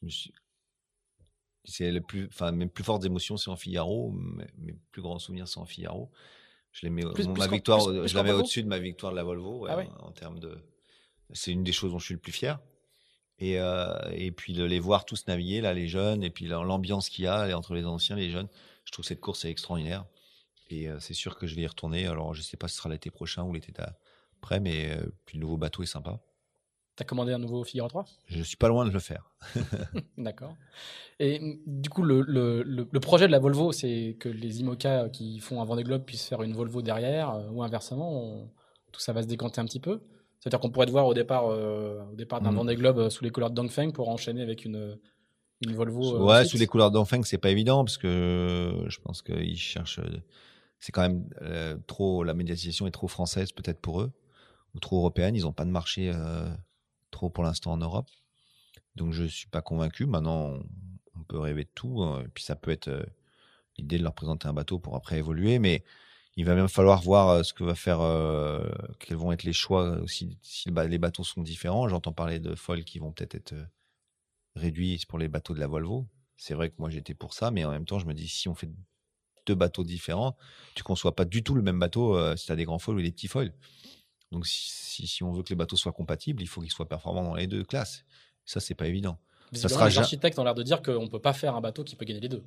suis- 0.07 0.34
c'est 1.64 1.91
le 1.91 2.02
plus, 2.02 2.27
enfin 2.27 2.52
mes 2.52 2.68
plus 2.68 2.84
fortes 2.84 3.06
émotions 3.06 3.38
c'est 3.38 3.49
en 3.49 3.56
Figaro, 3.56 4.11
mes, 4.11 4.45
mes 4.57 4.76
plus 4.91 5.02
grands 5.02 5.19
souvenirs 5.19 5.48
c'est 5.48 5.60
en 5.60 5.65
Figaro. 5.65 6.10
Je 6.72 6.82
les 6.86 6.90
mets, 6.90 7.03
Plus- 7.03 7.27
mon- 7.27 7.34
plus 7.34 7.40
ma 7.40 7.48
victoire, 7.48 7.86
plus- 7.86 8.07
je 8.07 8.15
la 8.15 8.23
mets 8.23 8.32
au-dessus 8.32 8.64
de 8.64 8.68
ma 8.68 8.80
victoire 8.80 9.11
de 9.11 9.18
la 9.18 9.23
Volvo 9.23 9.60
ouais, 9.60 9.69
Ah 9.72 9.77
ouais? 9.77 9.88
en, 9.99 10.07
en 10.07 10.11
termes 10.11 10.40
de. 10.40 10.57
C'est 11.32 11.52
une 11.52 11.64
des 11.64 11.72
choses 11.72 11.91
dont 11.91 11.99
je 11.99 12.06
suis 12.06 12.14
le 12.15 12.19
plus 12.19 12.32
fier. 12.34 12.60
Et, 13.40 13.60
euh, 13.60 13.94
et 14.14 14.32
puis 14.32 14.53
de 14.53 14.64
les 14.64 14.80
voir 14.80 15.03
tous 15.06 15.28
naviguer 15.28 15.60
là, 15.62 15.74
les 15.74 15.88
jeunes, 15.88 16.24
et 16.24 16.30
puis 16.30 16.45
l'ambiance 16.48 17.10
qu'il 17.10 17.26
y 17.26 17.28
a 17.28 17.56
entre 17.57 17.74
les 17.74 17.86
anciens, 17.86 18.16
les 18.16 18.30
jeunes. 18.30 18.48
Je 18.86 18.91
trouve 18.91 19.03
cette 19.03 19.20
course 19.20 19.44
est 19.45 19.49
extraordinaire. 19.49 20.06
Et 20.70 20.90
euh, 20.90 20.99
c'est 20.99 21.14
sûr 21.14 21.38
que 21.38 21.45
je 21.45 21.56
vais 21.56 21.64
y 21.64 21.68
retourner. 21.68 22.07
Alors, 22.07 22.34
je 22.34 22.41
sais 22.41 22.57
pas 22.57 22.68
si 22.68 22.76
ce 22.76 22.80
sera 22.80 22.90
l'été 22.90 23.12
prochain 23.12 23.44
ou 23.44 23.53
l'été 23.53 23.74
après, 24.38 24.60
mais 24.60 24.91
euh, 24.98 25.06
puis 25.26 25.38
le 25.38 25.41
nouveau 25.41 25.57
bateau 25.57 25.84
est 25.84 25.88
sympa. 25.88 26.20
Tu 26.95 27.03
as 27.03 27.06
commandé 27.06 27.34
un 27.34 27.38
nouveau 27.40 27.64
Figaro 27.66 27.90
3 27.90 28.06
Je 28.28 28.41
suis 28.41 28.56
pas 28.56 28.70
loin 28.70 28.86
de 28.86 28.90
le 28.91 28.99
faire. 28.99 29.30
D'accord. 30.18 30.56
Et 31.20 31.40
mm, 31.40 31.60
du 31.66 31.90
coup, 31.90 32.03
le, 32.03 32.22
le- 32.22 32.64
le- 32.64 32.99
projet 33.02 33.28
de 33.28 33.32
la 33.32 33.40
Volvo, 33.40 33.74
c'est 33.74 34.16
que 34.20 34.30
les 34.30 34.62
IMOCA 34.62 35.10
qui 35.10 35.40
font 35.40 35.62
un 35.62 35.66
Vendée 35.66 35.84
Globe 35.84 36.06
puissent 36.06 36.26
faire 36.26 36.41
une 36.41 36.53
Volvo 36.53 36.82
derrière, 36.82 37.36
ou 37.52 37.64
inversement, 37.64 38.12
on- 38.24 38.49
tout 38.94 39.02
ça 39.02 39.12
va 39.12 39.22
se 39.24 39.28
décanter 39.28 39.60
un 39.60 39.66
petit 39.66 39.82
peu. 39.82 40.02
C'est-à-dire 40.45 40.59
qu'on 40.59 40.69
pourrait 40.69 40.85
te 40.85 40.91
voir 40.91 41.07
au 41.07 41.15
départ, 41.15 41.47
euh, 41.47 42.03
au 42.11 42.15
départ 42.15 42.39
d'un 42.39 42.51
Mhm. 42.51 42.57
Vendée 42.57 42.76
Globe 42.76 42.99
euh, 42.99 43.09
sous 43.09 43.23
les 43.23 43.31
couleurs 43.31 43.49
de 43.49 43.55
Dongfeng 43.55 43.91
pour 43.91 44.09
enchaîner 44.09 44.43
avec 44.43 44.63
une, 44.63 44.99
une 45.65 45.73
Volvo. 45.73 46.17
euh, 46.17 46.19
ouais, 46.19 46.35
ensuite. 46.35 46.51
sous 46.51 46.57
les 46.57 46.67
couleurs 46.67 46.91
d'Enfeng, 46.91 47.23
c'est 47.23 47.39
pas 47.39 47.49
évident 47.49 47.84
parce 47.84 47.97
que 47.97 48.05
euh, 48.07 48.88
je 48.89 48.99
pense 48.99 49.23
qu'ils 49.23 49.57
cherchent. 49.57 49.97
euh, 49.99 50.22
C'est 50.80 50.91
quand 50.91 51.01
même 51.01 51.27
euh, 51.41 51.76
trop. 51.88 52.23
La 52.23 52.35
médiatisation 52.35 52.85
est 52.85 52.91
trop 52.91 53.07
française 53.07 53.51
peut-être 53.53 53.80
pour 53.81 54.01
eux 54.01 54.11
ou 54.76 54.80
trop 54.80 54.97
européenne. 54.99 55.35
Ils 55.35 55.43
n'ont 55.43 55.51
pas 55.53 55.65
de 55.65 55.72
marché 55.72 56.11
euh, 56.13 56.47
trop 57.09 57.30
pour 57.31 57.43
l'instant 57.43 57.72
en 57.72 57.77
Europe. 57.77 58.07
Donc 58.95 59.13
je 59.13 59.23
suis 59.23 59.47
pas 59.47 59.61
convaincu. 59.63 60.05
Maintenant, 60.05 60.59
on, 61.15 61.23
peut 61.23 61.39
rêver 61.39 61.63
de 61.63 61.69
tout. 61.73 62.03
hein, 62.03 62.22
Et 62.23 62.27
puis 62.27 62.43
ça 62.43 62.55
peut 62.55 62.69
être 62.69 62.89
euh, 62.89 63.03
l'idée 63.80 63.97
de 63.97 64.03
leur 64.03 64.13
présenter 64.13 64.47
un 64.47 64.53
bateau 64.53 64.77
pour 64.77 64.95
après 64.95 65.17
évoluer, 65.17 65.57
mais 65.57 65.84
il 66.38 66.45
va 66.45 66.56
même 66.56 66.68
falloir 66.68 67.02
voir 67.02 67.30
euh, 67.30 67.44
ce 67.44 67.53
que 67.53 67.64
va 67.64 67.76
faire, 67.76 68.02
euh, 68.02 68.68
quels 68.99 69.18
vont 69.18 69.32
être 69.32 69.44
les 69.44 69.53
choix 69.53 69.98
aussi 70.02 70.38
si 70.41 70.70
les 70.70 70.98
bateaux 70.98 71.24
sont 71.24 71.41
différents. 71.41 71.88
J'entends 71.88 72.14
parler 72.14 72.40
de 72.40 72.56
foils 72.56 72.84
qui 72.84 72.99
vont 72.99 73.12
peut-être 73.12 73.36
être 73.36 73.53
euh, 73.53 73.66
réduits 74.56 75.02
pour 75.07 75.18
les 75.18 75.28
bateaux 75.28 75.53
de 75.53 75.60
la 75.60 75.68
Volvo. 75.68 76.07
C'est 76.38 76.53
vrai 76.53 76.70
que 76.70 76.76
moi 76.78 76.90
j'étais 76.90 77.14
pour 77.14 77.34
ça, 77.34 77.52
mais 77.52 77.64
en 77.64 77.72
même 77.72 77.86
temps 77.86 77.99
je 77.99 78.06
me 78.06 78.14
dis 78.14 78.28
si 78.28 78.49
on 78.49 78.56
fait 78.56 78.70
deux 79.45 79.56
bateaux 79.56 79.84
différents, 79.84 80.36
tu 80.74 80.84
conçois 80.84 81.16
pas 81.16 81.24
du 81.24 81.44
tout 81.44 81.56
le 81.56 81.62
même 81.62 81.80
bateau 81.80 82.18
euh, 82.18 82.36
si 82.36 82.48
tu 82.48 82.52
as 82.52 82.56
des 82.56 82.66
grands 82.66 82.80
foils 82.80 82.98
ou 82.98 83.02
des 83.02 83.12
petits 83.12 83.28
foils. 83.28 83.53
Donc 84.32 84.45
si, 84.45 84.70
si, 84.70 85.07
si 85.07 85.24
on 85.24 85.32
veut 85.32 85.44
que 85.44 85.49
les 85.49 85.56
bateaux 85.56 85.78
soient 85.78 85.94
compatibles, 85.94 86.41
il 86.41 86.48
faut 86.48 86.62
qu'ils 86.62 86.72
soient 86.72 86.90
performants 86.90 87.24
dans 87.24 87.36
les 87.36 87.48
deux 87.48 87.64
classes. 87.64 88.03
Ça 88.44 88.60
c'est 88.60 88.76
pas 88.76 88.88
évident. 88.88 89.18
Visiblement, 89.53 89.80
sera 89.80 89.90
les 89.90 89.98
architectes 89.99 90.40
ont 90.40 90.44
l'air 90.44 90.56
de 90.56 90.64
dire 90.64 90.82
qu'on 90.82 91.03
ne 91.03 91.07
peut 91.10 91.22
pas 91.22 91.34
faire 91.34 91.56
un 91.56 91.62
bateau 91.62 91.84
qui 91.84 91.95
peut 91.95 92.06
gagner 92.06 92.20
les 92.20 92.30
deux. 92.30 92.44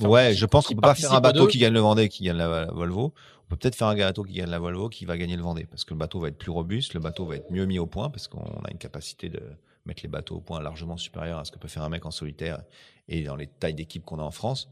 Ouais, 0.00 0.34
je 0.34 0.46
pense 0.46 0.66
qu'on 0.66 0.74
peut 0.74 0.80
pas 0.80 0.94
faire 0.94 1.12
un 1.12 1.20
bateau 1.20 1.46
qui 1.46 1.58
gagne 1.58 1.72
le 1.72 1.80
Vendée, 1.80 2.08
qui 2.08 2.24
gagne 2.24 2.36
la, 2.36 2.66
la 2.66 2.72
Volvo. 2.72 3.12
On 3.44 3.48
peut 3.48 3.56
peut-être 3.56 3.74
faire 3.74 3.88
un 3.88 3.96
bateau 3.96 4.22
qui 4.22 4.34
gagne 4.34 4.48
la 4.50 4.58
Volvo, 4.58 4.88
qui 4.88 5.04
va 5.04 5.18
gagner 5.18 5.36
le 5.36 5.42
Vendée, 5.42 5.66
parce 5.66 5.84
que 5.84 5.92
le 5.92 5.98
bateau 5.98 6.20
va 6.20 6.28
être 6.28 6.38
plus 6.38 6.50
robuste, 6.50 6.94
le 6.94 7.00
bateau 7.00 7.26
va 7.26 7.36
être 7.36 7.50
mieux 7.50 7.66
mis 7.66 7.78
au 7.78 7.86
point, 7.86 8.08
parce 8.08 8.28
qu'on 8.28 8.40
a 8.40 8.70
une 8.70 8.78
capacité 8.78 9.28
de 9.28 9.42
mettre 9.84 10.02
les 10.02 10.08
bateaux 10.08 10.36
au 10.36 10.40
point 10.40 10.60
largement 10.62 10.96
supérieure 10.96 11.38
à 11.38 11.44
ce 11.44 11.50
que 11.50 11.58
peut 11.58 11.68
faire 11.68 11.82
un 11.82 11.88
mec 11.88 12.06
en 12.06 12.12
solitaire 12.12 12.62
et 13.08 13.24
dans 13.24 13.34
les 13.36 13.48
tailles 13.48 13.74
d'équipe 13.74 14.04
qu'on 14.04 14.20
a 14.20 14.22
en 14.22 14.30
France. 14.30 14.68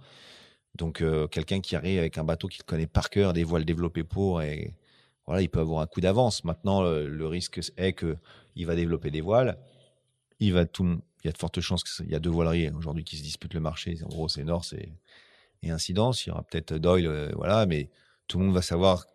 Donc 0.76 1.00
euh, 1.02 1.26
quelqu'un 1.26 1.60
qui 1.60 1.74
arrive 1.74 1.98
avec 1.98 2.16
un 2.16 2.24
bateau 2.24 2.46
qu'il 2.46 2.62
connaît 2.62 2.86
par 2.86 3.10
cœur, 3.10 3.32
des 3.32 3.42
voiles 3.42 3.64
développées 3.64 4.04
pour, 4.04 4.40
et 4.40 4.72
voilà, 5.26 5.42
il 5.42 5.48
peut 5.48 5.58
avoir 5.58 5.82
un 5.82 5.86
coup 5.86 6.00
d'avance. 6.00 6.44
Maintenant, 6.44 6.82
le, 6.82 7.08
le 7.08 7.26
risque 7.26 7.60
est 7.76 7.92
que 7.92 8.16
il 8.54 8.66
va 8.66 8.76
développer 8.76 9.10
des 9.10 9.20
voiles, 9.20 9.58
il 10.38 10.52
va 10.52 10.64
tout, 10.64 11.00
il 11.22 11.26
y 11.26 11.30
a 11.30 11.32
de 11.32 11.38
fortes 11.38 11.60
chances 11.60 11.84
qu'il 11.84 12.10
y 12.10 12.14
a 12.14 12.20
deux 12.20 12.30
voileries 12.30 12.70
aujourd'hui 12.70 13.04
qui 13.04 13.16
se 13.16 13.22
disputent 13.22 13.54
le 13.54 13.60
marché. 13.60 13.98
En 14.04 14.08
gros, 14.08 14.28
c'est 14.28 14.44
Norse 14.44 14.72
et, 14.72 14.92
et 15.62 15.70
Incidence. 15.70 16.26
Il 16.26 16.30
y 16.30 16.32
aura 16.32 16.42
peut-être 16.42 16.74
Doyle, 16.74 17.06
euh, 17.06 17.30
voilà, 17.34 17.66
mais 17.66 17.90
tout 18.26 18.38
le 18.38 18.44
monde 18.46 18.54
va 18.54 18.62
savoir 18.62 19.06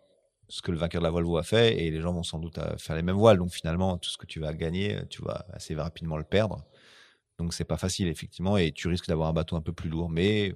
ce 0.48 0.62
que 0.62 0.70
le 0.70 0.78
vainqueur 0.78 1.00
de 1.00 1.06
la 1.06 1.10
Volvo 1.10 1.36
a 1.38 1.42
fait 1.42 1.82
et 1.82 1.90
les 1.90 2.00
gens 2.00 2.12
vont 2.12 2.22
sans 2.22 2.38
doute 2.38 2.58
euh, 2.58 2.76
faire 2.78 2.96
les 2.96 3.02
mêmes 3.02 3.16
voiles. 3.16 3.38
Donc 3.38 3.52
finalement, 3.52 3.98
tout 3.98 4.10
ce 4.10 4.18
que 4.18 4.26
tu 4.26 4.40
vas 4.40 4.52
gagner, 4.54 5.00
tu 5.10 5.22
vas 5.22 5.46
assez 5.52 5.74
rapidement 5.74 6.16
le 6.16 6.24
perdre. 6.24 6.64
Donc 7.38 7.52
c'est 7.52 7.64
pas 7.64 7.76
facile 7.76 8.08
effectivement 8.08 8.56
et 8.56 8.72
tu 8.72 8.88
risques 8.88 9.08
d'avoir 9.08 9.28
un 9.28 9.32
bateau 9.32 9.56
un 9.56 9.60
peu 9.60 9.72
plus 9.72 9.90
lourd, 9.90 10.08
mais 10.08 10.54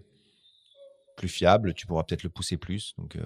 plus 1.16 1.28
fiable. 1.28 1.74
Tu 1.74 1.86
pourras 1.86 2.04
peut-être 2.04 2.22
le 2.22 2.30
pousser 2.30 2.56
plus. 2.56 2.94
Donc 2.98 3.16
euh, 3.16 3.22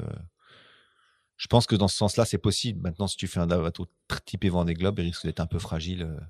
je 1.37 1.47
pense 1.47 1.67
que 1.67 1.77
dans 1.77 1.89
ce 1.89 1.97
sens-là, 1.97 2.25
c'est 2.25 2.39
possible. 2.39 2.81
Maintenant, 2.81 3.07
si 3.07 3.17
tu 3.17 3.27
fais 3.27 3.41
un 3.41 3.47
bateau 3.47 3.87
typé 4.25 4.49
Vendée 4.49 4.75
Globe, 4.75 4.99
il 4.99 5.07
risque 5.07 5.27
d'être 5.27 5.41
un 5.41 5.47
peu 5.47 5.59
fragile 5.59 6.03
euh, 6.03 6.21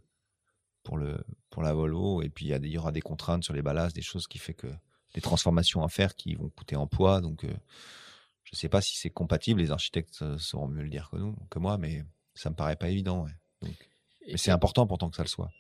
pour 0.85 0.97
le 0.97 1.19
pour 1.51 1.63
la 1.63 1.75
Volvo. 1.75 2.23
Et 2.23 2.29
puis 2.29 2.47
il 2.47 2.65
y, 2.67 2.69
y 2.69 2.79
aura 2.79 2.93
des 2.93 3.01
contraintes 3.01 3.43
sur 3.43 3.55
les 3.55 3.63
ballasts, 3.63 3.97
des 3.97 4.03
choses 4.03 4.29
qui 4.29 4.39
fait 4.39 4.55
que 4.55 4.69
des 5.15 5.21
transformations 5.21 5.83
à 5.83 5.89
faire 5.89 6.15
qui 6.15 6.35
vont 6.35 6.51
coûter 6.51 6.77
en 6.77 6.87
poids. 6.87 7.21
Donc 7.21 7.45
euh, 7.45 7.53
je 8.45 8.55
sais 8.55 8.69
pas 8.69 8.81
si 8.81 8.97
c'est 8.97 9.11
compatible. 9.11 9.61
Les 9.61 9.73
architectes 9.73 10.23
euh, 10.23 10.39
sauront 10.39 10.69
mieux 10.69 10.83
le 10.83 10.89
dire 10.91 11.09
que 11.11 11.17
nous, 11.17 11.35
que 11.51 11.59
moi, 11.59 11.79
mais 11.79 12.05
ça 12.35 12.51
me 12.51 12.55
paraît 12.55 12.77
pas 12.77 12.91
évident. 12.91 13.25
ouais. 13.25 13.33
Donc, 13.63 13.91
mais 14.29 14.37
c'est 14.37 14.51
important 14.51 14.87
pourtant 14.87 15.11
que 15.11 15.17
ça 15.17 15.23
le 15.23 15.29
soit. 15.29 15.51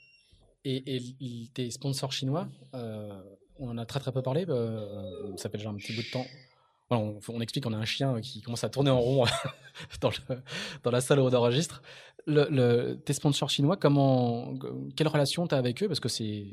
Et, 0.67 0.97
et 0.97 1.49
tes 1.53 1.71
sponsors 1.71 2.13
chinois, 2.13 2.49
euh, 2.75 3.23
on 3.59 3.69
en 3.69 3.77
a 3.77 3.85
très 3.85 4.01
très 4.01 4.13
peu 4.13 4.23
parlé. 4.23 4.47
ça 5.37 5.51
fait 5.51 5.59
déjà 5.59 5.69
un 5.69 5.75
petit 5.75 5.95
bout 5.95 6.03
de 6.03 6.11
temps. 6.11 6.27
On, 6.97 7.41
explique 7.41 7.65
qu'on 7.65 7.73
a 7.73 7.79
un 7.79 7.85
chien 7.85 8.21
qui 8.21 8.41
commence 8.41 8.65
à 8.65 8.69
tourner 8.69 8.91
en 8.91 9.01
rond 9.01 9.25
dans, 10.01 10.91
la 10.91 11.01
salle 11.01 11.21
où 11.21 11.29
on. 11.29 11.83
Le, 12.27 12.95
tes 12.95 13.13
sponsors 13.13 13.51
chinois, 13.51 13.77
comment, 13.77 14.55
quelle 14.97 15.09
relation 15.09 15.47
tu 15.47 15.55
as 15.55 15.59
avec 15.59 15.83
eux? 15.83 15.89
Parce 15.89 16.01
que 16.01 16.09
c'est 16.09 16.47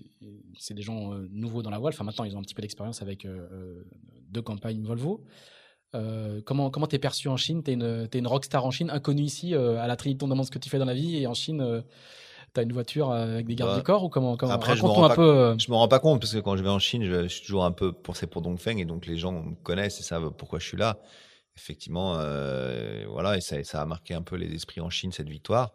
des 0.71 0.81
gens 0.81 1.13
euh, 1.13 1.27
nouveaux 1.31 1.61
dans 1.61 1.69
la 1.69 1.79
voile. 1.79 1.93
Enfin, 1.93 2.03
maintenant, 2.03 2.25
ils 2.25 2.35
ont 2.35 2.39
un 2.39 2.43
petit 2.43 2.55
peu 2.55 2.61
d'expérience 2.61 3.01
avec 3.01 3.25
euh, 3.25 3.47
euh, 3.51 3.83
deux 4.29 4.41
campagnes 4.41 4.83
Volvo. 4.83 5.23
Comment 6.45 6.87
t'es 6.87 6.99
perçu 6.99 7.27
en 7.27 7.37
Chine? 7.37 7.63
T'es 7.63 7.73
une, 7.73 8.07
t'es 8.07 8.19
une 8.19 8.27
rockstar 8.27 8.65
en 8.65 8.71
Chine, 8.71 8.89
inconnue 8.89 9.23
ici. 9.23 9.55
à 9.55 9.87
la 9.87 9.95
Trinité, 9.95 10.23
on 10.23 10.29
demande 10.29 10.45
ce 10.45 10.51
que 10.51 10.59
tu 10.59 10.69
fais 10.69 10.79
dans 10.79 10.85
la 10.85 10.93
vie. 10.93 11.17
Et 11.17 11.27
en 11.27 11.33
Chine, 11.33 11.83
t'as 12.53 12.63
une 12.63 12.73
voiture 12.73 13.11
avec 13.11 13.45
des 13.47 13.55
gardes 13.55 13.71
Bah, 13.71 13.77
du 13.77 13.83
corps 13.83 14.03
ou 14.03 14.09
comment, 14.09 14.35
comment? 14.37 14.51
après, 14.53 14.75
je 14.75 14.83
me 14.83 14.87
rends 14.87 15.05
un 15.05 15.09
pas 15.09 15.15
peu. 15.15 15.21
euh, 15.21 15.57
Je 15.57 15.69
me 15.71 15.75
rends 15.75 15.87
pas 15.87 15.99
compte 15.99 16.19
parce 16.19 16.33
que 16.33 16.39
quand 16.39 16.55
je 16.57 16.63
vais 16.63 16.69
en 16.69 16.79
Chine, 16.79 17.03
je, 17.05 17.23
je 17.23 17.27
suis 17.27 17.41
toujours 17.45 17.65
un 17.65 17.71
peu 17.71 17.91
pensé 17.93 18.27
pour 18.27 18.41
Dongfeng 18.41 18.77
et 18.77 18.85
donc 18.85 19.05
les 19.05 19.17
gens 19.17 19.31
me 19.31 19.55
connaissent 19.55 19.99
et 19.99 20.03
savent 20.03 20.31
pourquoi 20.31 20.59
je 20.59 20.67
suis 20.67 20.77
là. 20.77 20.99
Effectivement, 21.57 22.15
euh, 22.17 23.05
voilà, 23.09 23.37
et 23.37 23.41
ça, 23.41 23.61
ça 23.63 23.81
a 23.81 23.85
marqué 23.85 24.13
un 24.13 24.21
peu 24.21 24.35
les 24.37 24.53
esprits 24.53 24.81
en 24.81 24.89
Chine 24.89 25.11
cette 25.11 25.29
victoire. 25.29 25.73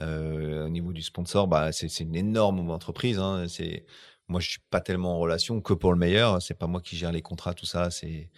Euh, 0.00 0.66
au 0.66 0.68
niveau 0.70 0.92
du 0.92 1.02
sponsor, 1.02 1.46
bah, 1.48 1.70
c'est 1.72 1.88
c'est 1.88 2.04
une 2.04 2.16
énorme 2.16 2.70
entreprise. 2.70 3.18
Hein. 3.18 3.46
C'est 3.48 3.84
moi, 4.28 4.40
je 4.40 4.48
suis 4.50 4.60
pas 4.70 4.80
tellement 4.80 5.16
en 5.16 5.18
relation 5.18 5.60
que 5.60 5.74
pour 5.74 5.92
le 5.92 5.98
meilleur. 5.98 6.40
C'est 6.40 6.54
pas 6.54 6.66
moi 6.66 6.80
qui 6.80 6.96
gère 6.96 7.12
les 7.12 7.20
contrats, 7.22 7.52
tout 7.54 7.66
ça. 7.66 7.90
C'est 7.90 8.30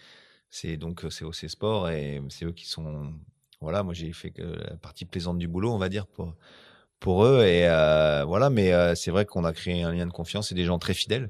c'est 0.49 0.75
donc 0.77 1.05
c'est 1.09 1.23
OC 1.25 1.47
Sport 1.49 1.89
et 1.89 2.21
c'est 2.29 2.45
eux 2.45 2.51
qui 2.51 2.67
sont. 2.67 3.13
Voilà, 3.61 3.81
moi 3.83 3.93
j'ai 3.93 4.11
fait 4.11 4.33
la 4.37 4.75
partie 4.77 5.05
plaisante 5.05 5.37
du 5.39 5.47
boulot, 5.47 5.71
on 5.71 5.77
va 5.77 5.87
dire 5.89 6.05
pour 6.07 6.33
pour 6.99 7.25
eux 7.25 7.43
et 7.45 7.67
euh, 7.67 8.23
voilà. 8.25 8.49
Mais 8.49 8.73
euh, 8.73 8.95
c'est 8.95 9.11
vrai 9.11 9.25
qu'on 9.25 9.43
a 9.45 9.53
créé 9.53 9.83
un 9.83 9.93
lien 9.93 10.05
de 10.05 10.11
confiance 10.11 10.51
et 10.51 10.55
des 10.55 10.65
gens 10.65 10.79
très 10.79 10.93
fidèles. 10.93 11.29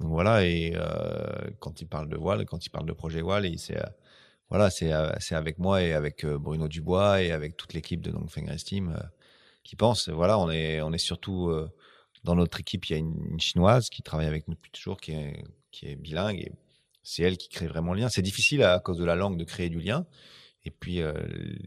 Donc 0.00 0.10
voilà, 0.10 0.44
et 0.44 0.74
euh, 0.74 1.50
quand 1.58 1.80
ils 1.80 1.86
parlent 1.86 2.08
de 2.08 2.16
voile, 2.16 2.44
quand 2.44 2.64
ils 2.66 2.70
parlent 2.70 2.86
de 2.86 2.92
projet 2.92 3.22
voile, 3.22 3.46
c'est, 3.58 3.78
voilà, 4.50 4.68
c'est 4.70 4.92
avec 4.92 5.58
moi 5.58 5.82
et 5.82 5.94
avec 5.94 6.26
Bruno 6.26 6.68
Dubois 6.68 7.22
et 7.22 7.32
avec 7.32 7.56
toute 7.56 7.72
l'équipe 7.72 8.02
de 8.02 8.10
Dongfeng 8.10 8.46
Race 8.46 8.64
Team 8.64 8.94
qui 9.64 9.74
pense. 9.74 10.10
Voilà, 10.10 10.38
on 10.38 10.50
est, 10.50 10.82
on 10.82 10.92
est 10.92 10.98
surtout 10.98 11.50
dans 12.24 12.34
notre 12.34 12.60
équipe. 12.60 12.84
Il 12.90 12.92
y 12.92 12.96
a 12.96 12.98
une, 12.98 13.40
chinoise 13.40 13.88
qui 13.88 14.02
travaille 14.02 14.26
avec 14.26 14.48
nous 14.48 14.54
depuis 14.54 14.70
toujours, 14.70 15.00
qui 15.00 15.12
est, 15.12 15.42
qui 15.72 15.86
est 15.86 15.96
bilingue 15.96 16.40
et 16.40 16.52
c'est 17.02 17.22
elle 17.22 17.38
qui 17.38 17.48
crée 17.48 17.66
vraiment 17.66 17.94
le 17.94 18.00
lien. 18.00 18.10
C'est 18.10 18.20
difficile 18.20 18.64
à, 18.64 18.78
cause 18.80 18.98
de 18.98 19.04
la 19.04 19.14
langue 19.14 19.38
de 19.38 19.44
créer 19.44 19.70
du 19.70 19.80
lien. 19.80 20.06
Et 20.64 20.70
puis, 20.70 21.00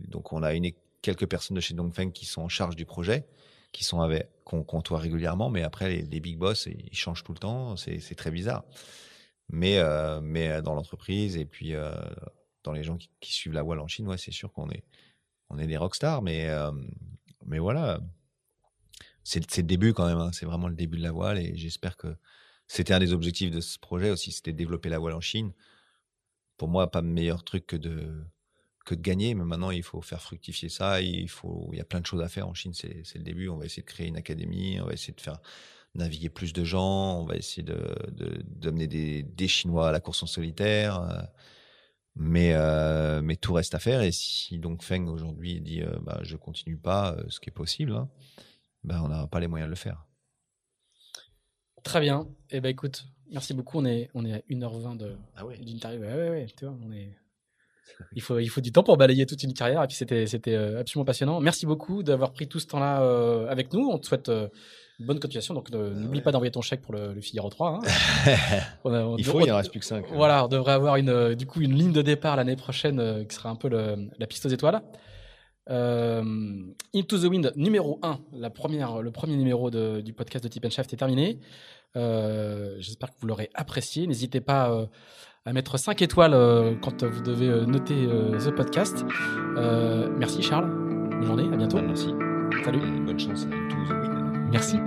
donc, 0.07 0.33
on 0.33 0.43
a 0.43 0.53
une, 0.53 0.65
quelques 1.01 1.27
personnes 1.27 1.55
de 1.55 1.61
chez 1.61 1.73
Dongfeng 1.73 2.11
qui 2.11 2.25
sont 2.25 2.41
en 2.41 2.49
charge 2.49 2.75
du 2.75 2.85
projet, 2.85 3.27
qui 3.71 3.83
sont 3.83 4.01
avec, 4.01 4.29
qu'on 4.43 4.63
côtoie 4.63 4.99
régulièrement, 4.99 5.49
mais 5.49 5.63
après, 5.63 6.01
les, 6.01 6.19
big 6.19 6.37
boss, 6.37 6.67
ils 6.67 6.95
changent 6.95 7.23
tout 7.23 7.33
le 7.33 7.39
temps. 7.39 7.75
C'est 7.75 8.15
très 8.15 8.31
bizarre. 8.31 8.65
Mais, 9.49 9.79
mais 10.21 10.61
dans 10.61 10.75
l'entreprise 10.75 11.37
et 11.37 11.45
puis 11.45 11.75
dans 12.63 12.71
les 12.71 12.83
gens 12.83 12.97
qui, 13.19 13.33
suivent 13.33 13.53
la 13.53 13.63
voile 13.63 13.79
en 13.79 13.87
Chine, 13.87 14.15
c'est 14.17 14.31
sûr 14.31 14.51
qu'on 14.51 14.69
est, 14.69 14.83
des 15.67 15.77
rockstars, 15.77 16.21
mais, 16.21 16.49
euh, 16.49 16.71
mais 17.45 17.59
voilà, 17.59 17.99
c'est 19.23 19.39
le 19.57 19.63
début 19.63 19.93
quand 19.93 20.05
même. 20.05 20.19
Hein. 20.19 20.31
c'est 20.33 20.45
vraiment 20.45 20.67
le 20.67 20.75
début 20.75 20.97
de 20.97 21.03
la 21.03 21.11
voile 21.11 21.39
et 21.39 21.55
j'espère 21.55 21.97
que 21.97 22.15
c'était 22.67 22.93
un 22.93 22.99
des 22.99 23.13
objectifs 23.13 23.51
de 23.51 23.61
ce 23.61 23.79
projet 23.79 24.11
aussi, 24.11 24.31
c'était 24.31 24.51
de 24.51 24.57
développer 24.57 24.89
la 24.89 24.99
voile 24.99 25.13
en 25.13 25.21
Chine. 25.21 25.53
Pour 26.57 26.67
moi, 26.67 26.91
pas 26.91 27.01
meilleur 27.01 27.43
truc 27.43 27.65
que 27.65 27.75
de 27.75 28.23
que 28.89 28.95
de 28.95 29.01
gagner, 29.01 29.35
mais 29.35 29.45
maintenant 29.45 29.69
il 29.69 29.83
faut 29.83 30.01
faire 30.01 30.19
fructifier 30.19 30.67
ça. 30.67 30.99
Il 30.99 31.29
faut, 31.29 31.69
il 31.71 31.77
y 31.77 31.81
a 31.81 31.85
plein 31.85 32.01
de 32.01 32.07
choses 32.07 32.21
à 32.21 32.27
faire 32.27 32.47
en 32.47 32.55
Chine. 32.55 32.73
C'est 32.73 33.15
le 33.15 33.23
début. 33.23 33.47
On 33.47 33.57
va 33.57 33.65
essayer 33.65 33.83
de 33.83 33.87
créer 33.87 34.07
une 34.07 34.17
académie. 34.17 34.79
On 34.81 34.85
va 34.85 34.93
essayer 34.93 35.13
de 35.13 35.21
faire 35.21 35.39
naviguer 35.93 36.29
plus 36.29 36.53
de 36.53 36.63
gens. 36.63 37.19
On 37.19 37.25
va 37.25 37.35
essayer 37.35 37.61
de 37.61 37.77
d'amener 38.47 38.87
des, 38.87 39.21
des 39.21 39.47
Chinois 39.47 39.89
à 39.89 39.91
la 39.91 39.99
course 39.99 40.23
en 40.23 40.25
solitaire. 40.25 41.01
Euh, 41.01 41.21
mais, 42.15 42.53
euh, 42.53 43.21
mais 43.21 43.35
tout 43.35 43.53
reste 43.53 43.75
à 43.75 43.79
faire. 43.79 44.01
Et 44.01 44.11
si 44.11 44.57
donc 44.57 44.81
Feng 44.81 45.07
aujourd'hui 45.07 45.61
dit 45.61 45.83
euh, 45.83 45.99
bah, 46.01 46.19
je 46.23 46.35
continue 46.35 46.77
pas, 46.77 47.15
ce 47.29 47.39
qui 47.39 47.49
est 47.49 47.53
possible, 47.53 47.93
hein, 47.93 48.09
bah, 48.83 49.01
on 49.03 49.07
n'a 49.07 49.27
pas 49.27 49.39
les 49.39 49.47
moyens 49.47 49.67
de 49.67 49.71
le 49.71 49.77
faire. 49.77 50.07
Très 51.83 52.01
bien. 52.01 52.27
Et 52.49 52.57
eh 52.57 52.61
ben 52.61 52.69
écoute, 52.69 53.05
merci 53.29 53.53
beaucoup. 53.53 53.77
On 53.77 53.85
est, 53.85 54.09
on 54.15 54.25
est 54.25 54.33
à 54.33 54.39
1h20 54.49 54.97
de, 54.97 55.15
ah 55.35 55.43
d'interview. 55.61 56.01
Ouais, 56.01 56.13
ouais, 56.15 56.29
ouais, 56.31 56.47
tu 56.57 56.65
vois, 56.65 56.75
on 56.83 56.91
est... 56.91 57.18
il, 58.13 58.21
faut, 58.21 58.39
il 58.39 58.47
faut 58.47 58.61
du 58.61 58.71
temps 58.71 58.83
pour 58.83 58.97
balayer 58.97 59.25
toute 59.25 59.43
une 59.43 59.53
carrière. 59.53 59.83
Et 59.83 59.87
puis 59.87 59.95
c'était, 59.95 60.25
c'était 60.27 60.55
absolument 60.55 61.05
passionnant. 61.05 61.39
Merci 61.39 61.65
beaucoup 61.65 62.03
d'avoir 62.03 62.31
pris 62.31 62.47
tout 62.47 62.59
ce 62.59 62.67
temps-là 62.67 63.47
avec 63.49 63.73
nous. 63.73 63.89
On 63.89 63.97
te 63.97 64.07
souhaite 64.07 64.31
bonne 64.99 65.19
continuation. 65.19 65.53
Donc, 65.53 65.69
euh, 65.73 65.93
n'oublie 65.93 66.21
pas 66.21 66.31
d'envoyer 66.31 66.51
ton 66.51 66.61
chèque 66.61 66.81
pour 66.81 66.93
le, 66.93 67.13
le 67.13 67.21
Figaro 67.21 67.49
3. 67.49 67.79
Hein. 67.79 67.79
il 69.17 69.25
faut, 69.25 69.41
il 69.41 69.51
en 69.51 69.57
reste 69.57 69.71
plus 69.71 69.79
que 69.79 69.85
5. 69.85 70.05
Voilà, 70.11 70.45
on 70.45 70.47
devrait 70.47 70.73
avoir 70.73 70.97
une, 70.97 71.09
euh, 71.09 71.35
du 71.35 71.45
coup 71.45 71.61
une 71.61 71.73
ligne 71.73 71.93
de 71.93 72.01
départ 72.01 72.35
l'année 72.35 72.55
prochaine 72.55 72.99
euh, 72.99 73.23
qui 73.23 73.35
sera 73.35 73.49
un 73.49 73.55
peu 73.55 73.69
la 73.69 74.27
piste 74.27 74.45
aux 74.45 74.49
étoiles. 74.49 74.81
Into 75.67 77.19
the 77.19 77.25
Wind 77.25 77.53
numéro 77.55 77.99
1, 78.01 78.19
la 78.33 78.49
première, 78.49 79.03
le 79.03 79.11
premier 79.11 79.35
numéro 79.35 79.69
de, 79.69 80.01
du 80.01 80.13
podcast 80.13 80.43
de 80.43 80.49
Tip 80.49 80.67
Shaft 80.67 80.91
est 80.93 80.97
terminé. 80.97 81.39
J'espère 81.95 83.09
que 83.09 83.15
vous 83.19 83.27
l'aurez 83.27 83.51
apprécié. 83.53 84.07
N'hésitez 84.07 84.41
pas 84.41 84.89
à 85.45 85.53
mettre 85.53 85.77
5 85.79 86.01
étoiles 86.01 86.31
quand 86.81 87.03
vous 87.03 87.21
devez 87.21 87.65
noter 87.65 88.07
ce 88.39 88.49
podcast. 88.49 89.05
merci 90.17 90.41
Charles, 90.41 90.69
bonne 90.69 91.23
journée, 91.23 91.49
à 91.53 91.57
bientôt. 91.57 91.81
Merci. 91.81 92.13
Salut. 92.63 92.79
bonne 93.05 93.19
chance 93.19 93.45
à 93.45 93.47
the 93.47 93.73
Wind. 94.03 94.49
Merci. 94.51 94.77